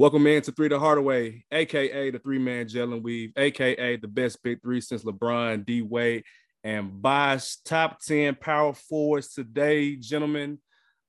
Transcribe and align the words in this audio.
Welcome 0.00 0.26
in 0.28 0.40
to 0.40 0.52
Three 0.52 0.68
the 0.68 0.78
Hardaway, 0.78 1.44
aka 1.52 2.10
the 2.10 2.18
three 2.18 2.38
man 2.38 2.66
Jalen 2.66 3.02
Weave, 3.02 3.34
aka 3.36 3.96
the 3.96 4.08
best 4.08 4.42
big 4.42 4.62
three 4.62 4.80
since 4.80 5.04
LeBron, 5.04 5.66
D 5.66 5.82
Wade, 5.82 6.24
and 6.64 7.02
Bosh. 7.02 7.56
Top 7.66 8.00
10 8.00 8.36
power 8.36 8.72
forwards 8.72 9.34
today, 9.34 9.96
gentlemen. 9.96 10.58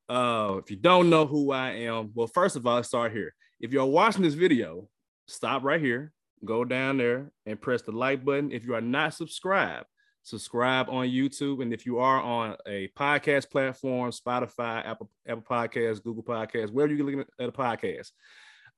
Uh, 0.09 0.57
if 0.61 0.69
you 0.69 0.75
don't 0.75 1.09
know 1.09 1.25
who 1.25 1.53
I 1.53 1.69
am, 1.69 2.11
well, 2.13 2.27
first 2.27 2.57
of 2.57 2.67
all, 2.67 2.75
let's 2.75 2.89
start 2.89 3.13
here. 3.13 3.33
If 3.61 3.71
you're 3.71 3.85
watching 3.85 4.23
this 4.23 4.33
video, 4.33 4.89
stop 5.25 5.63
right 5.63 5.79
here, 5.79 6.11
go 6.43 6.65
down 6.65 6.97
there 6.97 7.31
and 7.45 7.61
press 7.61 7.83
the 7.83 7.93
like 7.93 8.25
button. 8.25 8.51
If 8.51 8.65
you 8.65 8.75
are 8.75 8.81
not 8.81 9.13
subscribed, 9.13 9.85
subscribe 10.23 10.89
on 10.89 11.07
YouTube. 11.07 11.61
And 11.61 11.73
if 11.73 11.85
you 11.85 11.99
are 11.99 12.21
on 12.21 12.57
a 12.67 12.89
podcast 12.89 13.51
platform, 13.51 14.11
Spotify, 14.11 14.85
Apple, 14.85 15.09
Apple 15.25 15.45
Podcasts, 15.49 16.03
Google 16.03 16.23
Podcasts, 16.23 16.73
wherever 16.73 16.93
you're 16.93 17.05
looking 17.05 17.23
at 17.39 17.47
a 17.47 17.53
podcast, 17.53 18.11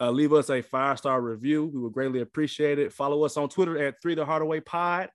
uh, 0.04 0.12
leave 0.12 0.34
us 0.34 0.50
a 0.50 0.62
five 0.62 0.98
star 0.98 1.22
review. 1.22 1.66
We 1.66 1.80
would 1.80 1.94
greatly 1.94 2.22
appreciate 2.22 2.78
it. 2.78 2.92
Follow 2.92 3.24
us 3.24 3.38
on 3.38 3.48
Twitter 3.48 3.82
at 3.82 4.02
Three 4.02 4.16
the 4.16 4.26
Hardaway 4.26 4.60
Pod. 4.60 5.10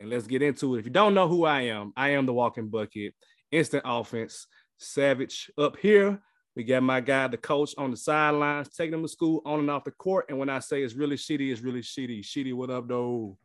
And 0.00 0.08
let's 0.08 0.26
get 0.26 0.42
into 0.42 0.74
it. 0.74 0.78
If 0.78 0.84
you 0.86 0.92
don't 0.92 1.14
know 1.14 1.28
who 1.28 1.44
I 1.44 1.62
am, 1.62 1.92
I 1.96 2.10
am 2.10 2.24
the 2.24 2.32
walking 2.32 2.68
bucket, 2.68 3.14
instant 3.50 3.82
offense, 3.84 4.46
savage 4.78 5.50
up 5.58 5.76
here. 5.76 6.20
We 6.54 6.64
got 6.64 6.82
my 6.82 7.00
guy, 7.00 7.28
the 7.28 7.36
coach 7.36 7.74
on 7.76 7.90
the 7.90 7.96
sidelines, 7.96 8.68
taking 8.70 8.92
them 8.92 9.02
to 9.02 9.08
school 9.08 9.42
on 9.44 9.60
and 9.60 9.70
off 9.70 9.84
the 9.84 9.90
court. 9.90 10.26
And 10.28 10.38
when 10.38 10.48
I 10.48 10.60
say 10.60 10.82
it's 10.82 10.94
really 10.94 11.16
shitty, 11.16 11.52
it's 11.52 11.60
really 11.60 11.82
shitty. 11.82 12.20
Shitty, 12.20 12.54
what 12.54 12.70
up, 12.70 12.88
though? 12.88 13.36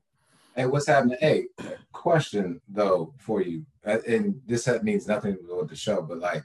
Hey, 0.55 0.67
what's 0.67 0.87
happening? 0.87 1.17
Hey, 1.19 1.47
question 1.91 2.61
though 2.69 3.13
for 3.17 3.41
you, 3.41 3.65
uh, 3.85 3.97
and 4.07 4.39
this 4.45 4.69
means 4.83 5.07
nothing 5.07 5.35
with 5.49 5.69
the 5.69 5.75
show, 5.75 6.03
but 6.03 6.19
like, 6.19 6.43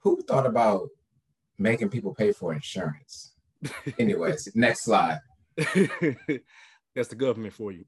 who 0.00 0.20
thought 0.22 0.44
about 0.44 0.90
making 1.58 1.88
people 1.88 2.14
pay 2.14 2.32
for 2.32 2.52
insurance? 2.52 3.31
Anyways, 3.98 4.50
next 4.54 4.84
slide. 4.84 5.20
That's 6.94 7.08
the 7.08 7.16
government 7.16 7.54
for 7.54 7.72
you. 7.72 7.84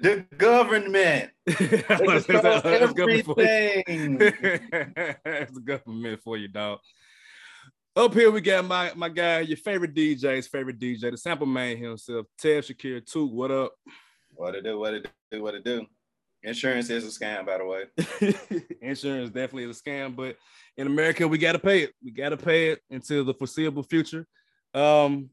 the 0.00 0.24
government. 0.36 1.30
That's 1.46 2.64
everything. 2.64 4.18
That's 4.18 5.52
the 5.52 5.62
government 5.64 6.20
for 6.22 6.36
you, 6.36 6.48
dog. 6.48 6.78
Up 7.94 8.14
here 8.14 8.30
we 8.30 8.40
got 8.40 8.64
my 8.64 8.92
my 8.96 9.10
guy, 9.10 9.40
your 9.40 9.58
favorite 9.58 9.94
DJ's 9.94 10.48
favorite 10.48 10.78
DJ, 10.78 11.10
the 11.10 11.16
sample 11.18 11.46
man 11.46 11.76
himself, 11.76 12.26
Tev 12.42 12.60
Shakir 12.60 13.04
Took. 13.04 13.30
What 13.30 13.50
up? 13.50 13.74
What 14.34 14.54
it 14.54 14.64
do? 14.64 14.78
What 14.78 14.94
it 14.94 15.10
do? 15.30 15.42
What 15.42 15.54
it 15.54 15.64
do? 15.64 15.86
Insurance 16.42 16.90
is 16.90 17.04
a 17.04 17.20
scam, 17.20 17.46
by 17.46 17.58
the 17.58 17.64
way. 17.64 17.84
Insurance 18.82 19.30
definitely 19.30 19.64
is 19.64 19.78
a 19.78 19.82
scam, 19.82 20.16
but 20.16 20.36
in 20.76 20.86
America 20.86 21.26
we 21.26 21.38
gotta 21.38 21.58
pay 21.58 21.82
it. 21.82 21.92
We 22.02 22.10
gotta 22.10 22.36
pay 22.36 22.70
it 22.70 22.80
until 22.90 23.24
the 23.24 23.34
foreseeable 23.34 23.84
future. 23.84 24.26
Um, 24.74 25.30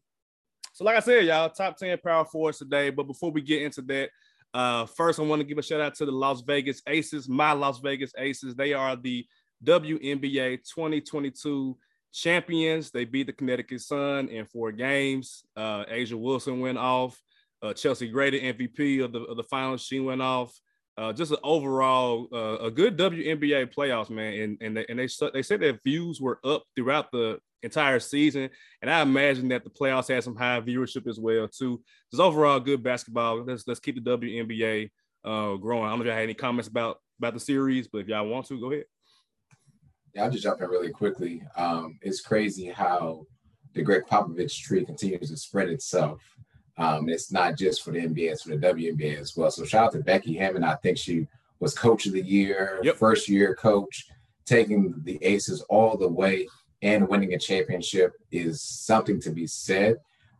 so 0.74 0.84
like 0.84 0.98
I 0.98 1.00
said, 1.00 1.26
y'all, 1.26 1.50
top 1.50 1.78
10 1.78 1.98
power 1.98 2.26
forwards 2.26 2.60
today. 2.60 2.90
But 2.90 3.08
before 3.08 3.32
we 3.32 3.42
get 3.42 3.64
into 3.64 3.82
that, 3.84 4.10
uh, 4.54 4.86
first 4.86 5.20
I 5.20 5.24
want 5.24 5.42
to 5.42 5.48
give 5.48 5.58
a 5.58 5.64
shout 5.64 5.82
out 5.82 5.96
to 5.96 6.06
the 6.06 6.12
Las 6.12 6.42
Vegas 6.42 6.82
Aces, 6.88 7.28
my 7.28 7.52
Las 7.52 7.80
Vegas 7.80 8.12
Aces. 8.18 8.56
They 8.56 8.74
are 8.74 8.96
the 8.96 9.26
WNBA 9.66 10.60
2022 10.74 11.78
champions. 12.14 12.92
They 12.92 13.06
beat 13.06 13.28
the 13.28 13.34
Connecticut 13.34 13.82
Sun 13.82 14.30
in 14.30 14.46
four 14.46 14.72
games. 14.72 15.44
Uh, 15.56 15.86
A'ja 15.86 16.14
Wilson 16.14 16.60
went 16.60 16.78
off. 16.78 17.20
Uh, 17.62 17.74
Chelsea 17.74 18.12
Gradey, 18.12 18.42
MVP 18.42 19.04
of 19.04 19.12
the 19.12 19.20
of 19.24 19.36
the 19.36 19.44
finals, 19.44 19.82
she 19.82 20.00
went 20.00 20.22
off. 20.22 20.58
Uh, 21.00 21.14
just 21.14 21.32
an 21.32 21.38
overall 21.44 22.28
uh, 22.34 22.58
a 22.58 22.70
good 22.70 22.98
WNBA 22.98 23.74
playoffs, 23.74 24.10
man. 24.10 24.34
And 24.34 24.58
and 24.60 24.76
they, 24.76 24.86
and 24.90 25.00
they 25.00 25.08
they 25.32 25.42
said 25.42 25.62
their 25.62 25.80
views 25.82 26.20
were 26.20 26.42
up 26.44 26.66
throughout 26.76 27.10
the 27.14 27.40
entire 27.64 28.02
season, 28.02 28.50
and 28.82 28.92
I 28.92 29.02
imagine 29.02 29.48
that 29.50 29.64
the 29.64 29.70
playoffs 29.70 30.14
had 30.14 30.26
some 30.26 30.36
high 30.36 30.60
viewership 30.60 31.08
as 31.08 31.18
well 31.18 31.48
too. 31.48 31.82
Just 32.12 32.22
overall 32.22 32.60
good 32.60 32.84
basketball. 32.84 33.46
Let's 33.46 33.66
let's 33.66 33.80
keep 33.80 33.96
the 33.96 34.18
WNBA 34.18 34.90
uh, 35.24 35.56
growing. 35.56 35.86
I 35.86 35.90
don't 35.90 36.00
know 36.00 36.04
if 36.04 36.08
y'all 36.08 36.16
had 36.16 36.24
any 36.24 36.34
comments 36.34 36.68
about 36.68 36.98
about 37.18 37.34
the 37.34 37.40
series, 37.40 37.88
but 37.88 38.00
if 38.00 38.10
y'all 38.10 38.28
want 38.28 38.48
to, 38.48 38.60
go 38.60 38.70
ahead. 38.70 38.84
Yeah, 40.14 40.26
I'll 40.26 40.32
just 40.32 40.44
jump 40.44 40.60
in 40.60 40.68
really 40.68 40.92
quickly. 40.92 41.42
Um, 41.56 41.98
it's 42.02 42.20
crazy 42.20 42.66
how 42.66 43.26
the 43.74 43.84
Gregg 43.84 44.04
Popovich 44.06 44.60
tree 44.60 44.84
continues 44.84 45.30
to 45.30 45.38
spread 45.38 45.70
itself. 45.70 46.22
Um, 46.80 47.10
it's 47.10 47.32
not 47.32 47.58
just 47.58 47.84
for 47.84 47.92
the 47.92 48.00
NBA, 48.00 48.32
it's 48.32 48.44
for 48.44 48.56
the 48.56 48.68
WNBA 48.68 49.20
as 49.20 49.36
well. 49.36 49.52
So 49.52 49.66
shout 49.66 49.88
out 49.88 49.92
to 49.92 50.00
Becky 50.00 50.34
Hammon. 50.36 50.64
I 50.64 50.76
think 50.76 50.98
she 50.98 51.28
was 51.60 51.78
coach 51.78 52.06
of 52.06 52.14
the 52.14 52.22
year, 52.22 52.80
yep. 52.82 52.96
first 52.96 53.28
year 53.28 53.54
coach, 53.54 54.08
taking 54.46 54.96
the 55.04 55.22
Aces 55.22 55.62
all 55.64 55.98
the 55.98 56.08
way 56.08 56.48
and 56.82 57.08
winning 57.10 57.34
a 57.34 57.38
championship 57.38 58.14
is 58.32 58.62
something 58.62 59.20
to 59.22 59.32
be 59.32 59.46
said. 59.46 59.98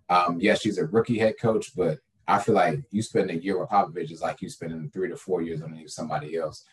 Um, 0.10 0.40
yes, 0.40 0.62
she's 0.62 0.78
a 0.78 0.86
rookie 0.86 1.20
head 1.20 1.36
coach, 1.40 1.76
but 1.76 2.00
I 2.26 2.40
feel 2.40 2.56
like 2.56 2.80
you 2.90 3.02
spend 3.02 3.30
a 3.30 3.36
year 3.38 3.60
with 3.60 3.70
Popovich 3.70 4.12
is 4.12 4.22
like 4.22 4.42
you 4.42 4.50
spending 4.50 4.90
three 4.92 5.10
to 5.10 5.18
four 5.18 5.42
years 5.42 5.62
underneath 5.62 5.90
somebody 5.90 6.38
else. 6.38 6.64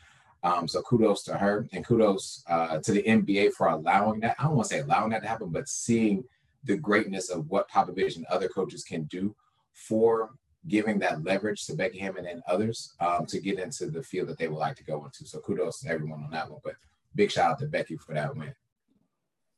Um, 0.44 0.69
so 0.69 0.81
kudos 0.83 1.25
to 1.25 1.37
her 1.37 1.66
and 1.72 1.84
kudos 1.84 2.44
uh, 2.48 2.78
to 2.78 2.93
the 2.93 3.03
NBA 3.03 3.54
for 3.54 3.69
allowing 3.69 4.21
that. 4.21 4.37
I 4.38 4.44
don't 4.44 4.54
want 4.54 4.69
to 4.69 4.75
say 4.77 4.81
allowing 4.81 5.10
that 5.10 5.22
to 5.22 5.28
happen, 5.28 5.48
but 5.48 5.69
seeing 5.69 6.22
the 6.62 6.77
greatness 6.77 7.31
of 7.31 7.48
what 7.48 7.69
Popovich 7.69 8.16
and 8.16 8.27
other 8.27 8.48
coaches 8.48 8.84
can 8.84 9.04
do 9.04 9.34
for 9.77 10.31
giving 10.69 10.99
that 10.99 11.23
leverage 11.23 11.65
to 11.67 11.75
Becky 11.75 11.99
Hammon 11.99 12.27
and 12.27 12.43
others 12.49 12.95
um, 13.01 13.25
to 13.27 13.39
get 13.39 13.59
into 13.59 13.87
the 13.87 14.03
field 14.03 14.29
that 14.29 14.39
they 14.39 14.49
would 14.49 14.59
like 14.59 14.77
to 14.77 14.85
go 14.85 15.05
into. 15.05 15.25
So 15.25 15.39
kudos 15.39 15.81
to 15.81 15.89
everyone 15.89 16.25
on 16.25 16.31
that 16.31 16.51
one. 16.51 16.61
But 16.65 16.75
big 17.15 17.31
shout 17.31 17.53
out 17.53 17.59
to 17.61 17.67
Becky 17.67 17.97
for 17.97 18.15
that 18.15 18.35
win. 18.35 18.55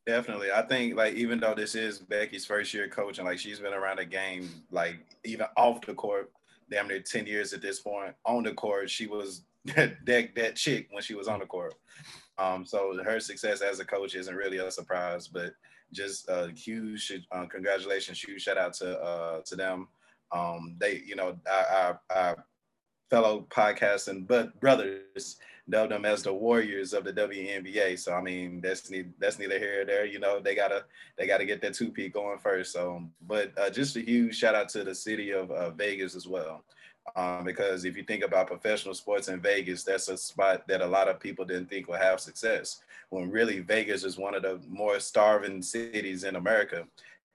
Definitely. 0.06 0.48
I 0.54 0.62
think 0.62 0.96
like 0.96 1.14
even 1.14 1.40
though 1.40 1.54
this 1.54 1.74
is 1.74 1.98
Becky's 1.98 2.44
first 2.44 2.74
year 2.74 2.88
coaching, 2.88 3.24
like 3.24 3.38
she's 3.38 3.60
been 3.60 3.74
around 3.74 3.98
the 3.98 4.04
game, 4.04 4.50
like 4.70 4.96
even 5.24 5.46
off 5.56 5.80
the 5.82 5.94
court, 5.94 6.30
damn 6.70 6.88
near 6.88 7.00
10 7.00 7.26
years 7.26 7.52
at 7.52 7.62
this 7.62 7.80
point. 7.80 8.14
On 8.24 8.42
the 8.42 8.52
court, 8.52 8.90
she 8.90 9.06
was 9.06 9.42
that 9.76 9.96
that, 10.06 10.34
that 10.34 10.56
chick 10.56 10.88
when 10.90 11.02
she 11.02 11.14
was 11.14 11.28
on 11.28 11.40
the 11.40 11.46
court. 11.46 11.74
Um, 12.38 12.64
so 12.64 13.02
her 13.02 13.20
success 13.20 13.60
as 13.60 13.80
a 13.80 13.84
coach 13.84 14.14
isn't 14.14 14.34
really 14.34 14.58
a 14.58 14.70
surprise, 14.70 15.28
but 15.28 15.52
just 15.92 16.28
a 16.28 16.50
huge 16.52 17.12
uh, 17.32 17.46
congratulations, 17.46 18.22
huge 18.22 18.42
shout 18.42 18.58
out 18.58 18.74
to 18.74 18.98
uh, 18.98 19.40
to 19.46 19.56
them. 19.56 19.88
Um, 20.32 20.76
they, 20.78 21.02
you 21.06 21.16
know, 21.16 21.36
our, 21.50 22.00
our, 22.10 22.44
fellow 23.10 23.46
podcasting 23.48 24.26
but 24.26 24.60
brothers 24.60 25.38
dubbed 25.70 25.92
them 25.92 26.04
as 26.04 26.22
the 26.22 26.32
warriors 26.32 26.92
of 26.92 27.04
the 27.04 27.12
WNBA. 27.12 27.98
So 27.98 28.14
I 28.14 28.20
mean, 28.20 28.60
that's 28.60 28.90
ne- 28.90 29.12
that's 29.18 29.38
neither 29.38 29.58
here 29.58 29.82
or 29.82 29.84
there. 29.84 30.06
You 30.06 30.18
know, 30.18 30.40
they 30.40 30.54
gotta 30.54 30.84
they 31.16 31.26
gotta 31.26 31.44
get 31.44 31.60
that 31.62 31.74
two 31.74 31.90
peat 31.90 32.12
going 32.12 32.38
first. 32.38 32.72
So, 32.72 33.02
but 33.26 33.52
uh, 33.58 33.70
just 33.70 33.96
a 33.96 34.00
huge 34.00 34.36
shout 34.36 34.54
out 34.54 34.68
to 34.70 34.84
the 34.84 34.94
city 34.94 35.30
of 35.30 35.50
uh, 35.50 35.70
Vegas 35.70 36.14
as 36.14 36.26
well. 36.26 36.64
Um, 37.16 37.44
because 37.44 37.84
if 37.84 37.96
you 37.96 38.02
think 38.02 38.22
about 38.22 38.48
professional 38.48 38.94
sports 38.94 39.28
in 39.28 39.40
Vegas, 39.40 39.82
that's 39.82 40.08
a 40.08 40.16
spot 40.16 40.66
that 40.68 40.82
a 40.82 40.86
lot 40.86 41.08
of 41.08 41.20
people 41.20 41.44
didn't 41.44 41.70
think 41.70 41.88
would 41.88 42.00
have 42.00 42.20
success. 42.20 42.80
When 43.10 43.30
really 43.30 43.60
Vegas 43.60 44.04
is 44.04 44.18
one 44.18 44.34
of 44.34 44.42
the 44.42 44.60
more 44.68 45.00
starving 45.00 45.62
cities 45.62 46.24
in 46.24 46.36
America. 46.36 46.86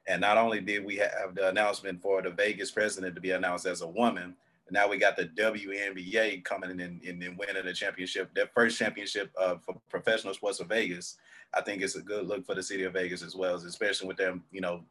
And 0.07 0.21
not 0.21 0.37
only 0.37 0.59
did 0.59 0.83
we 0.83 0.97
have 0.97 1.33
the 1.33 1.47
announcement 1.47 2.01
for 2.01 2.21
the 2.21 2.29
Vegas 2.29 2.71
president 2.71 3.15
to 3.15 3.21
be 3.21 3.31
announced 3.31 3.65
as 3.65 3.81
a 3.81 3.87
woman, 3.87 4.35
now 4.69 4.89
we 4.89 4.97
got 4.97 5.15
the 5.15 5.25
WNBA 5.25 6.43
coming 6.43 6.71
in 6.71 6.79
and, 6.79 7.01
and 7.03 7.37
winning 7.37 7.65
the 7.65 7.73
championship, 7.73 8.33
their 8.33 8.49
first 8.53 8.77
championship 8.77 9.31
uh, 9.39 9.55
for 9.57 9.75
professional 9.89 10.33
sports 10.33 10.59
of 10.59 10.67
Vegas. 10.67 11.17
I 11.53 11.61
think 11.61 11.81
it's 11.81 11.95
a 11.95 12.01
good 12.01 12.27
look 12.27 12.45
for 12.45 12.55
the 12.55 12.63
city 12.63 12.83
of 12.83 12.93
Vegas 12.93 13.21
as 13.21 13.35
well, 13.35 13.55
especially 13.55 14.07
with 14.07 14.17
them, 14.17 14.43
you 14.51 14.61
know, 14.61 14.83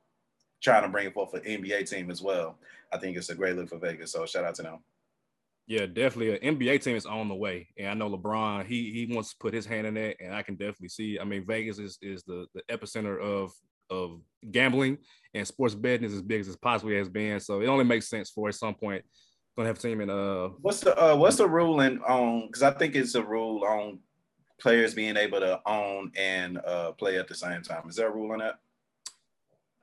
trying 0.63 0.83
to 0.83 0.89
bring 0.89 1.11
forth 1.11 1.35
an 1.35 1.41
NBA 1.41 1.91
team 1.91 2.11
as 2.11 2.23
well. 2.23 2.59
I 2.93 2.99
think 2.99 3.17
it's 3.17 3.31
a 3.31 3.35
great 3.35 3.57
look 3.57 3.69
for 3.69 3.79
Vegas. 3.79 4.13
So 4.13 4.25
shout 4.27 4.45
out 4.45 4.55
to 4.57 4.63
them. 4.63 4.79
Yeah, 5.67 5.87
definitely. 5.87 6.39
An 6.47 6.59
NBA 6.59 6.83
team 6.83 6.97
is 6.97 7.07
on 7.07 7.29
the 7.29 7.35
way, 7.35 7.69
and 7.79 7.89
I 7.89 7.95
know 7.95 8.11
LeBron. 8.11 8.67
He 8.67 8.91
he 8.91 9.15
wants 9.15 9.31
to 9.31 9.37
put 9.39 9.55
his 9.55 9.65
hand 9.65 9.87
in 9.87 9.95
that, 9.95 10.17
and 10.21 10.35
I 10.35 10.43
can 10.43 10.57
definitely 10.57 10.89
see. 10.89 11.19
I 11.21 11.25
mean, 11.25 11.47
Vegas 11.47 11.79
is 11.79 11.99
is 12.03 12.25
the 12.25 12.47
the 12.53 12.63
epicenter 12.69 13.21
of 13.21 13.53
of 13.93 14.21
gambling, 14.51 14.99
and 15.35 15.47
sports 15.47 15.75
betting 15.75 16.05
is 16.05 16.15
as 16.15 16.23
big 16.23 16.41
as 16.41 16.49
it 16.49 16.61
possibly 16.61 16.97
has 16.97 17.09
been. 17.09 17.41
So 17.41 17.61
it 17.61 17.67
only 17.67 17.85
makes 17.85 18.09
sense 18.09 18.31
for 18.31 18.49
at 18.49 18.55
some 18.55 18.75
point 18.75 19.05
gonna 19.57 19.69
have 19.69 19.79
a 19.79 19.81
team 19.81 20.01
in 20.01 20.11
uh. 20.11 20.49
What's 20.61 20.81
the 20.81 20.99
uh 20.99 21.17
what's 21.17 21.37
the 21.37 21.49
ruling 21.49 21.99
on? 22.01 22.47
Because 22.47 22.63
I 22.63 22.73
think 22.73 22.95
it's 22.95 23.15
a 23.15 23.23
rule 23.23 23.65
on 23.65 23.99
players 24.61 24.95
being 24.95 25.17
able 25.17 25.41
to 25.41 25.61
own 25.67 26.13
and 26.17 26.59
uh 26.59 26.93
play 26.93 27.19
at 27.19 27.29
the 27.29 27.35
same 27.35 27.63
time. 27.63 27.89
Is 27.89 27.97
there 27.97 28.09
a 28.09 28.13
rule 28.13 28.33
on 28.33 28.39
that? 28.39 28.59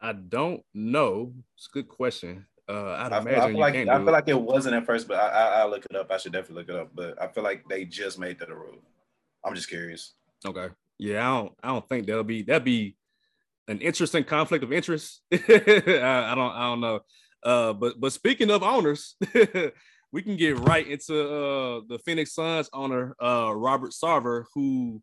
I 0.02 0.14
don't 0.14 0.64
know. 0.74 1.34
It's 1.56 1.68
a 1.68 1.74
good 1.74 1.90
question. 1.90 2.46
Uh, 2.68 2.96
I'd 3.00 3.14
I, 3.14 3.20
imagine 3.22 3.42
I 3.42 3.48
feel 3.48 3.60
like 3.60 3.76
I 3.76 3.84
feel 3.84 4.08
it. 4.08 4.12
like 4.12 4.28
it 4.28 4.42
wasn't 4.42 4.76
at 4.76 4.86
first, 4.86 5.08
but 5.08 5.18
I, 5.18 5.62
I 5.62 5.64
will 5.66 5.72
look 5.72 5.86
it 5.90 5.96
up. 5.96 6.12
I 6.12 6.18
should 6.18 6.34
definitely 6.34 6.62
look 6.62 6.70
it 6.70 6.76
up. 6.76 6.92
But 6.94 7.22
I 7.22 7.28
feel 7.28 7.44
like 7.44 7.68
they 7.68 7.84
just 7.86 8.20
made 8.20 8.40
that 8.40 8.50
a 8.50 8.56
rule. 8.56 8.78
I'm 9.44 9.56
just 9.56 9.70
curious. 9.70 10.14
Okay. 10.46 10.68
Yeah, 10.98 11.28
I 11.28 11.38
don't 11.38 11.54
I 11.64 11.68
don't 11.70 11.90
think 11.90 12.08
that'll 12.08 12.24
be 12.24 12.44
that'd 12.44 12.64
be 12.64 12.96
an 13.70 13.80
interesting 13.82 14.24
conflict 14.24 14.64
of 14.64 14.74
interest. 14.74 15.22
I, 15.32 15.38
I, 15.38 16.36
don't 16.36 16.52
I 16.52 16.62
don't 16.64 16.82
know. 16.82 17.00
Uh, 17.44 17.74
but 17.74 18.00
but 18.00 18.12
speaking 18.12 18.50
of 18.50 18.64
owners, 18.64 19.16
we 20.12 20.22
can 20.22 20.36
get 20.36 20.60
right 20.60 20.86
into 20.86 21.22
uh 21.22 21.82
the 21.88 22.00
Phoenix 22.04 22.34
Suns 22.34 22.70
owner 22.74 23.16
uh 23.22 23.54
Robert 23.56 23.92
Sarver, 23.92 24.46
who 24.54 25.02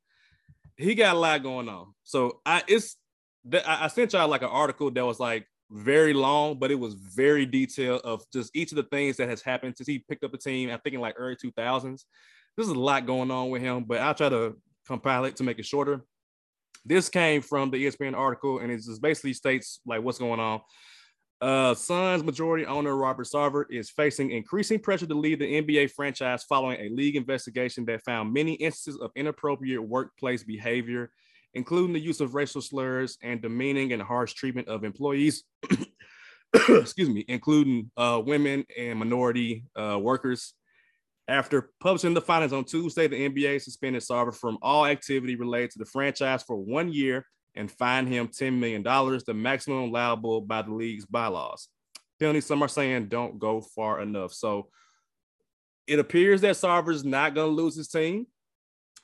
he 0.77 0.95
got 0.95 1.17
a 1.17 1.19
lot 1.19 1.43
going 1.43 1.69
on. 1.69 1.95
So 2.03 2.41
I 2.45 2.63
it's 2.67 2.97
I, 3.65 3.87
sent 3.87 4.13
y'all 4.13 4.29
like 4.29 4.43
an 4.43 4.49
article 4.49 4.91
that 4.91 5.07
was 5.07 5.21
like 5.21 5.47
very 5.71 6.13
long, 6.13 6.59
but 6.59 6.73
it 6.73 6.79
was 6.79 6.95
very 6.95 7.47
detailed 7.47 8.03
of 8.03 8.25
just 8.33 8.55
each 8.55 8.73
of 8.73 8.77
the 8.77 8.83
things 8.83 9.17
that 9.17 9.29
has 9.29 9.41
happened 9.41 9.77
since 9.77 9.87
he 9.87 10.01
picked 10.01 10.25
up 10.25 10.33
the 10.33 10.39
team. 10.39 10.71
I 10.71 10.79
think 10.79 10.95
in 10.95 11.01
like 11.01 11.15
early 11.17 11.37
2000s. 11.37 12.03
There's 12.57 12.69
a 12.69 12.75
lot 12.75 13.07
going 13.07 13.31
on 13.31 13.51
with 13.51 13.63
him, 13.63 13.85
but 13.85 14.01
I'll 14.01 14.15
try 14.15 14.31
to 14.31 14.57
compile 14.87 15.27
it 15.27 15.37
to 15.37 15.45
make 15.45 15.59
it 15.59 15.67
shorter. 15.67 16.05
This 16.87 17.09
came 17.09 17.43
from 17.43 17.71
the 17.71 17.85
ESPN 17.85 18.17
article, 18.17 18.61
and 18.61 18.71
it 18.71 18.77
just 18.77 19.03
basically 19.03 19.33
states 19.33 19.81
like 19.85 20.03
what's 20.03 20.19
going 20.19 20.41
on. 20.41 20.61
Uh, 21.41 21.75
Suns 21.75 22.25
majority 22.25 22.65
owner 22.65 22.97
Robert 22.97 23.27
Sarver 23.27 23.65
is 23.69 23.91
facing 23.91 24.31
increasing 24.31 24.79
pressure 24.79 25.07
to 25.07 25.15
leave 25.15 25.39
the 25.39 25.63
NBA 25.63 25.91
franchise 25.91 26.45
following 26.45 26.81
a 26.81 26.89
league 26.95 27.17
investigation 27.17 27.85
that 27.87 28.05
found 28.05 28.33
many 28.33 28.55
instances 28.55 29.01
of 29.01 29.11
inappropriate 29.17 29.83
workplace 29.83 30.45
behavior, 30.45 31.11
including 31.53 31.93
the 31.93 32.01
use 32.01 32.21
of 32.21 32.35
racial 32.35 32.63
slurs 32.63 33.19
and 33.23 33.43
demeaning 33.43 33.93
and 33.93 34.01
harsh 34.01 34.33
treatment 34.33 34.69
of 34.69 34.85
employees. 34.85 35.45
excuse 36.69 37.09
me, 37.09 37.25
including 37.29 37.91
uh, 37.97 38.23
women 38.25 38.65
and 38.79 38.99
minority 38.99 39.65
uh, 39.77 39.99
workers. 40.01 40.55
After 41.29 41.71
publishing 41.81 42.15
the 42.15 42.21
findings 42.21 42.53
on 42.53 42.65
Tuesday, 42.65 43.09
the 43.09 43.29
NBA 43.29 43.61
suspended 43.61 44.03
Sarver 44.03 44.35
from 44.35 44.59
all 44.63 44.87
activity 44.87 45.35
related 45.35 45.73
to 45.73 45.79
the 45.81 45.85
franchise 45.85 46.45
for 46.45 46.57
one 46.57 46.93
year 46.93 47.27
and 47.57 47.71
fined 47.71 48.09
him 48.09 48.29
$10 48.29 48.59
million, 48.59 48.83
the 48.83 49.35
maximum 49.35 49.85
allowable 49.85 50.41
by 50.41 50.63
the 50.63 50.73
league's 50.73 51.07
bylaws. 51.07 51.69
Penalty, 52.21 52.41
some 52.41 52.63
are 52.63 52.69
saying 52.69 53.09
don't 53.09 53.39
go 53.39 53.61
far 53.61 54.01
enough. 54.01 54.33
So 54.33 54.69
it 55.87 55.99
appears 55.99 56.41
that 56.43 56.57
Sarver's 56.57 57.05
not 57.05 57.35
going 57.35 57.51
to 57.51 57.63
lose 57.63 57.77
his 57.77 57.89
team 57.89 58.27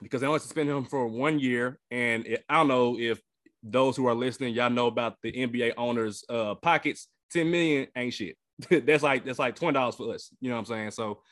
because 0.00 0.20
they 0.20 0.26
only 0.26 0.40
suspended 0.40 0.76
him 0.76 0.84
for 0.84 1.06
one 1.06 1.38
year. 1.38 1.78
And 1.90 2.26
it, 2.26 2.44
I 2.48 2.56
don't 2.56 2.68
know 2.68 2.98
if 2.98 3.20
those 3.62 3.96
who 3.96 4.06
are 4.06 4.14
listening, 4.14 4.54
y'all 4.54 4.70
know 4.70 4.86
about 4.86 5.16
the 5.22 5.32
NBA 5.32 5.74
owners' 5.76 6.24
uh, 6.28 6.54
pockets. 6.56 7.08
10 7.32 7.50
million 7.50 7.86
ain't 7.96 8.14
shit. 8.14 8.36
that's 8.84 9.02
like 9.02 9.24
that's 9.24 9.38
like 9.38 9.56
$20 9.58 9.96
for 9.96 10.14
us. 10.14 10.30
You 10.40 10.50
know 10.50 10.56
what 10.56 10.60
I'm 10.60 10.66
saying? 10.66 10.90
So 10.92 11.22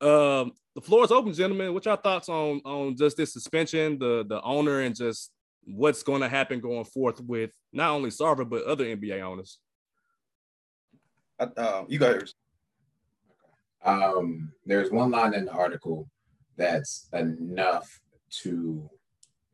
um, 0.00 0.52
the 0.74 0.80
floor 0.80 1.04
is 1.04 1.10
open, 1.10 1.32
gentlemen. 1.32 1.74
What 1.74 1.84
y'all 1.84 1.96
thoughts 1.96 2.28
on 2.28 2.60
on 2.64 2.96
just 2.96 3.16
this 3.16 3.32
suspension, 3.32 3.98
the 3.98 4.24
the 4.28 4.40
owner, 4.42 4.80
and 4.80 4.94
just 4.94 5.30
what's 5.64 6.02
going 6.02 6.20
to 6.22 6.28
happen 6.28 6.60
going 6.60 6.84
forth 6.84 7.20
with 7.20 7.50
not 7.72 7.90
only 7.90 8.10
Sarver 8.10 8.48
but 8.48 8.64
other 8.64 8.84
NBA 8.84 9.20
owners? 9.20 9.58
Uh, 11.38 11.84
you 11.88 11.98
got 11.98 12.12
yours. 12.12 12.34
Um, 13.84 14.52
there's 14.66 14.90
one 14.90 15.10
line 15.10 15.34
in 15.34 15.46
the 15.46 15.52
article 15.52 16.08
that's 16.56 17.08
enough 17.14 18.00
to 18.42 18.88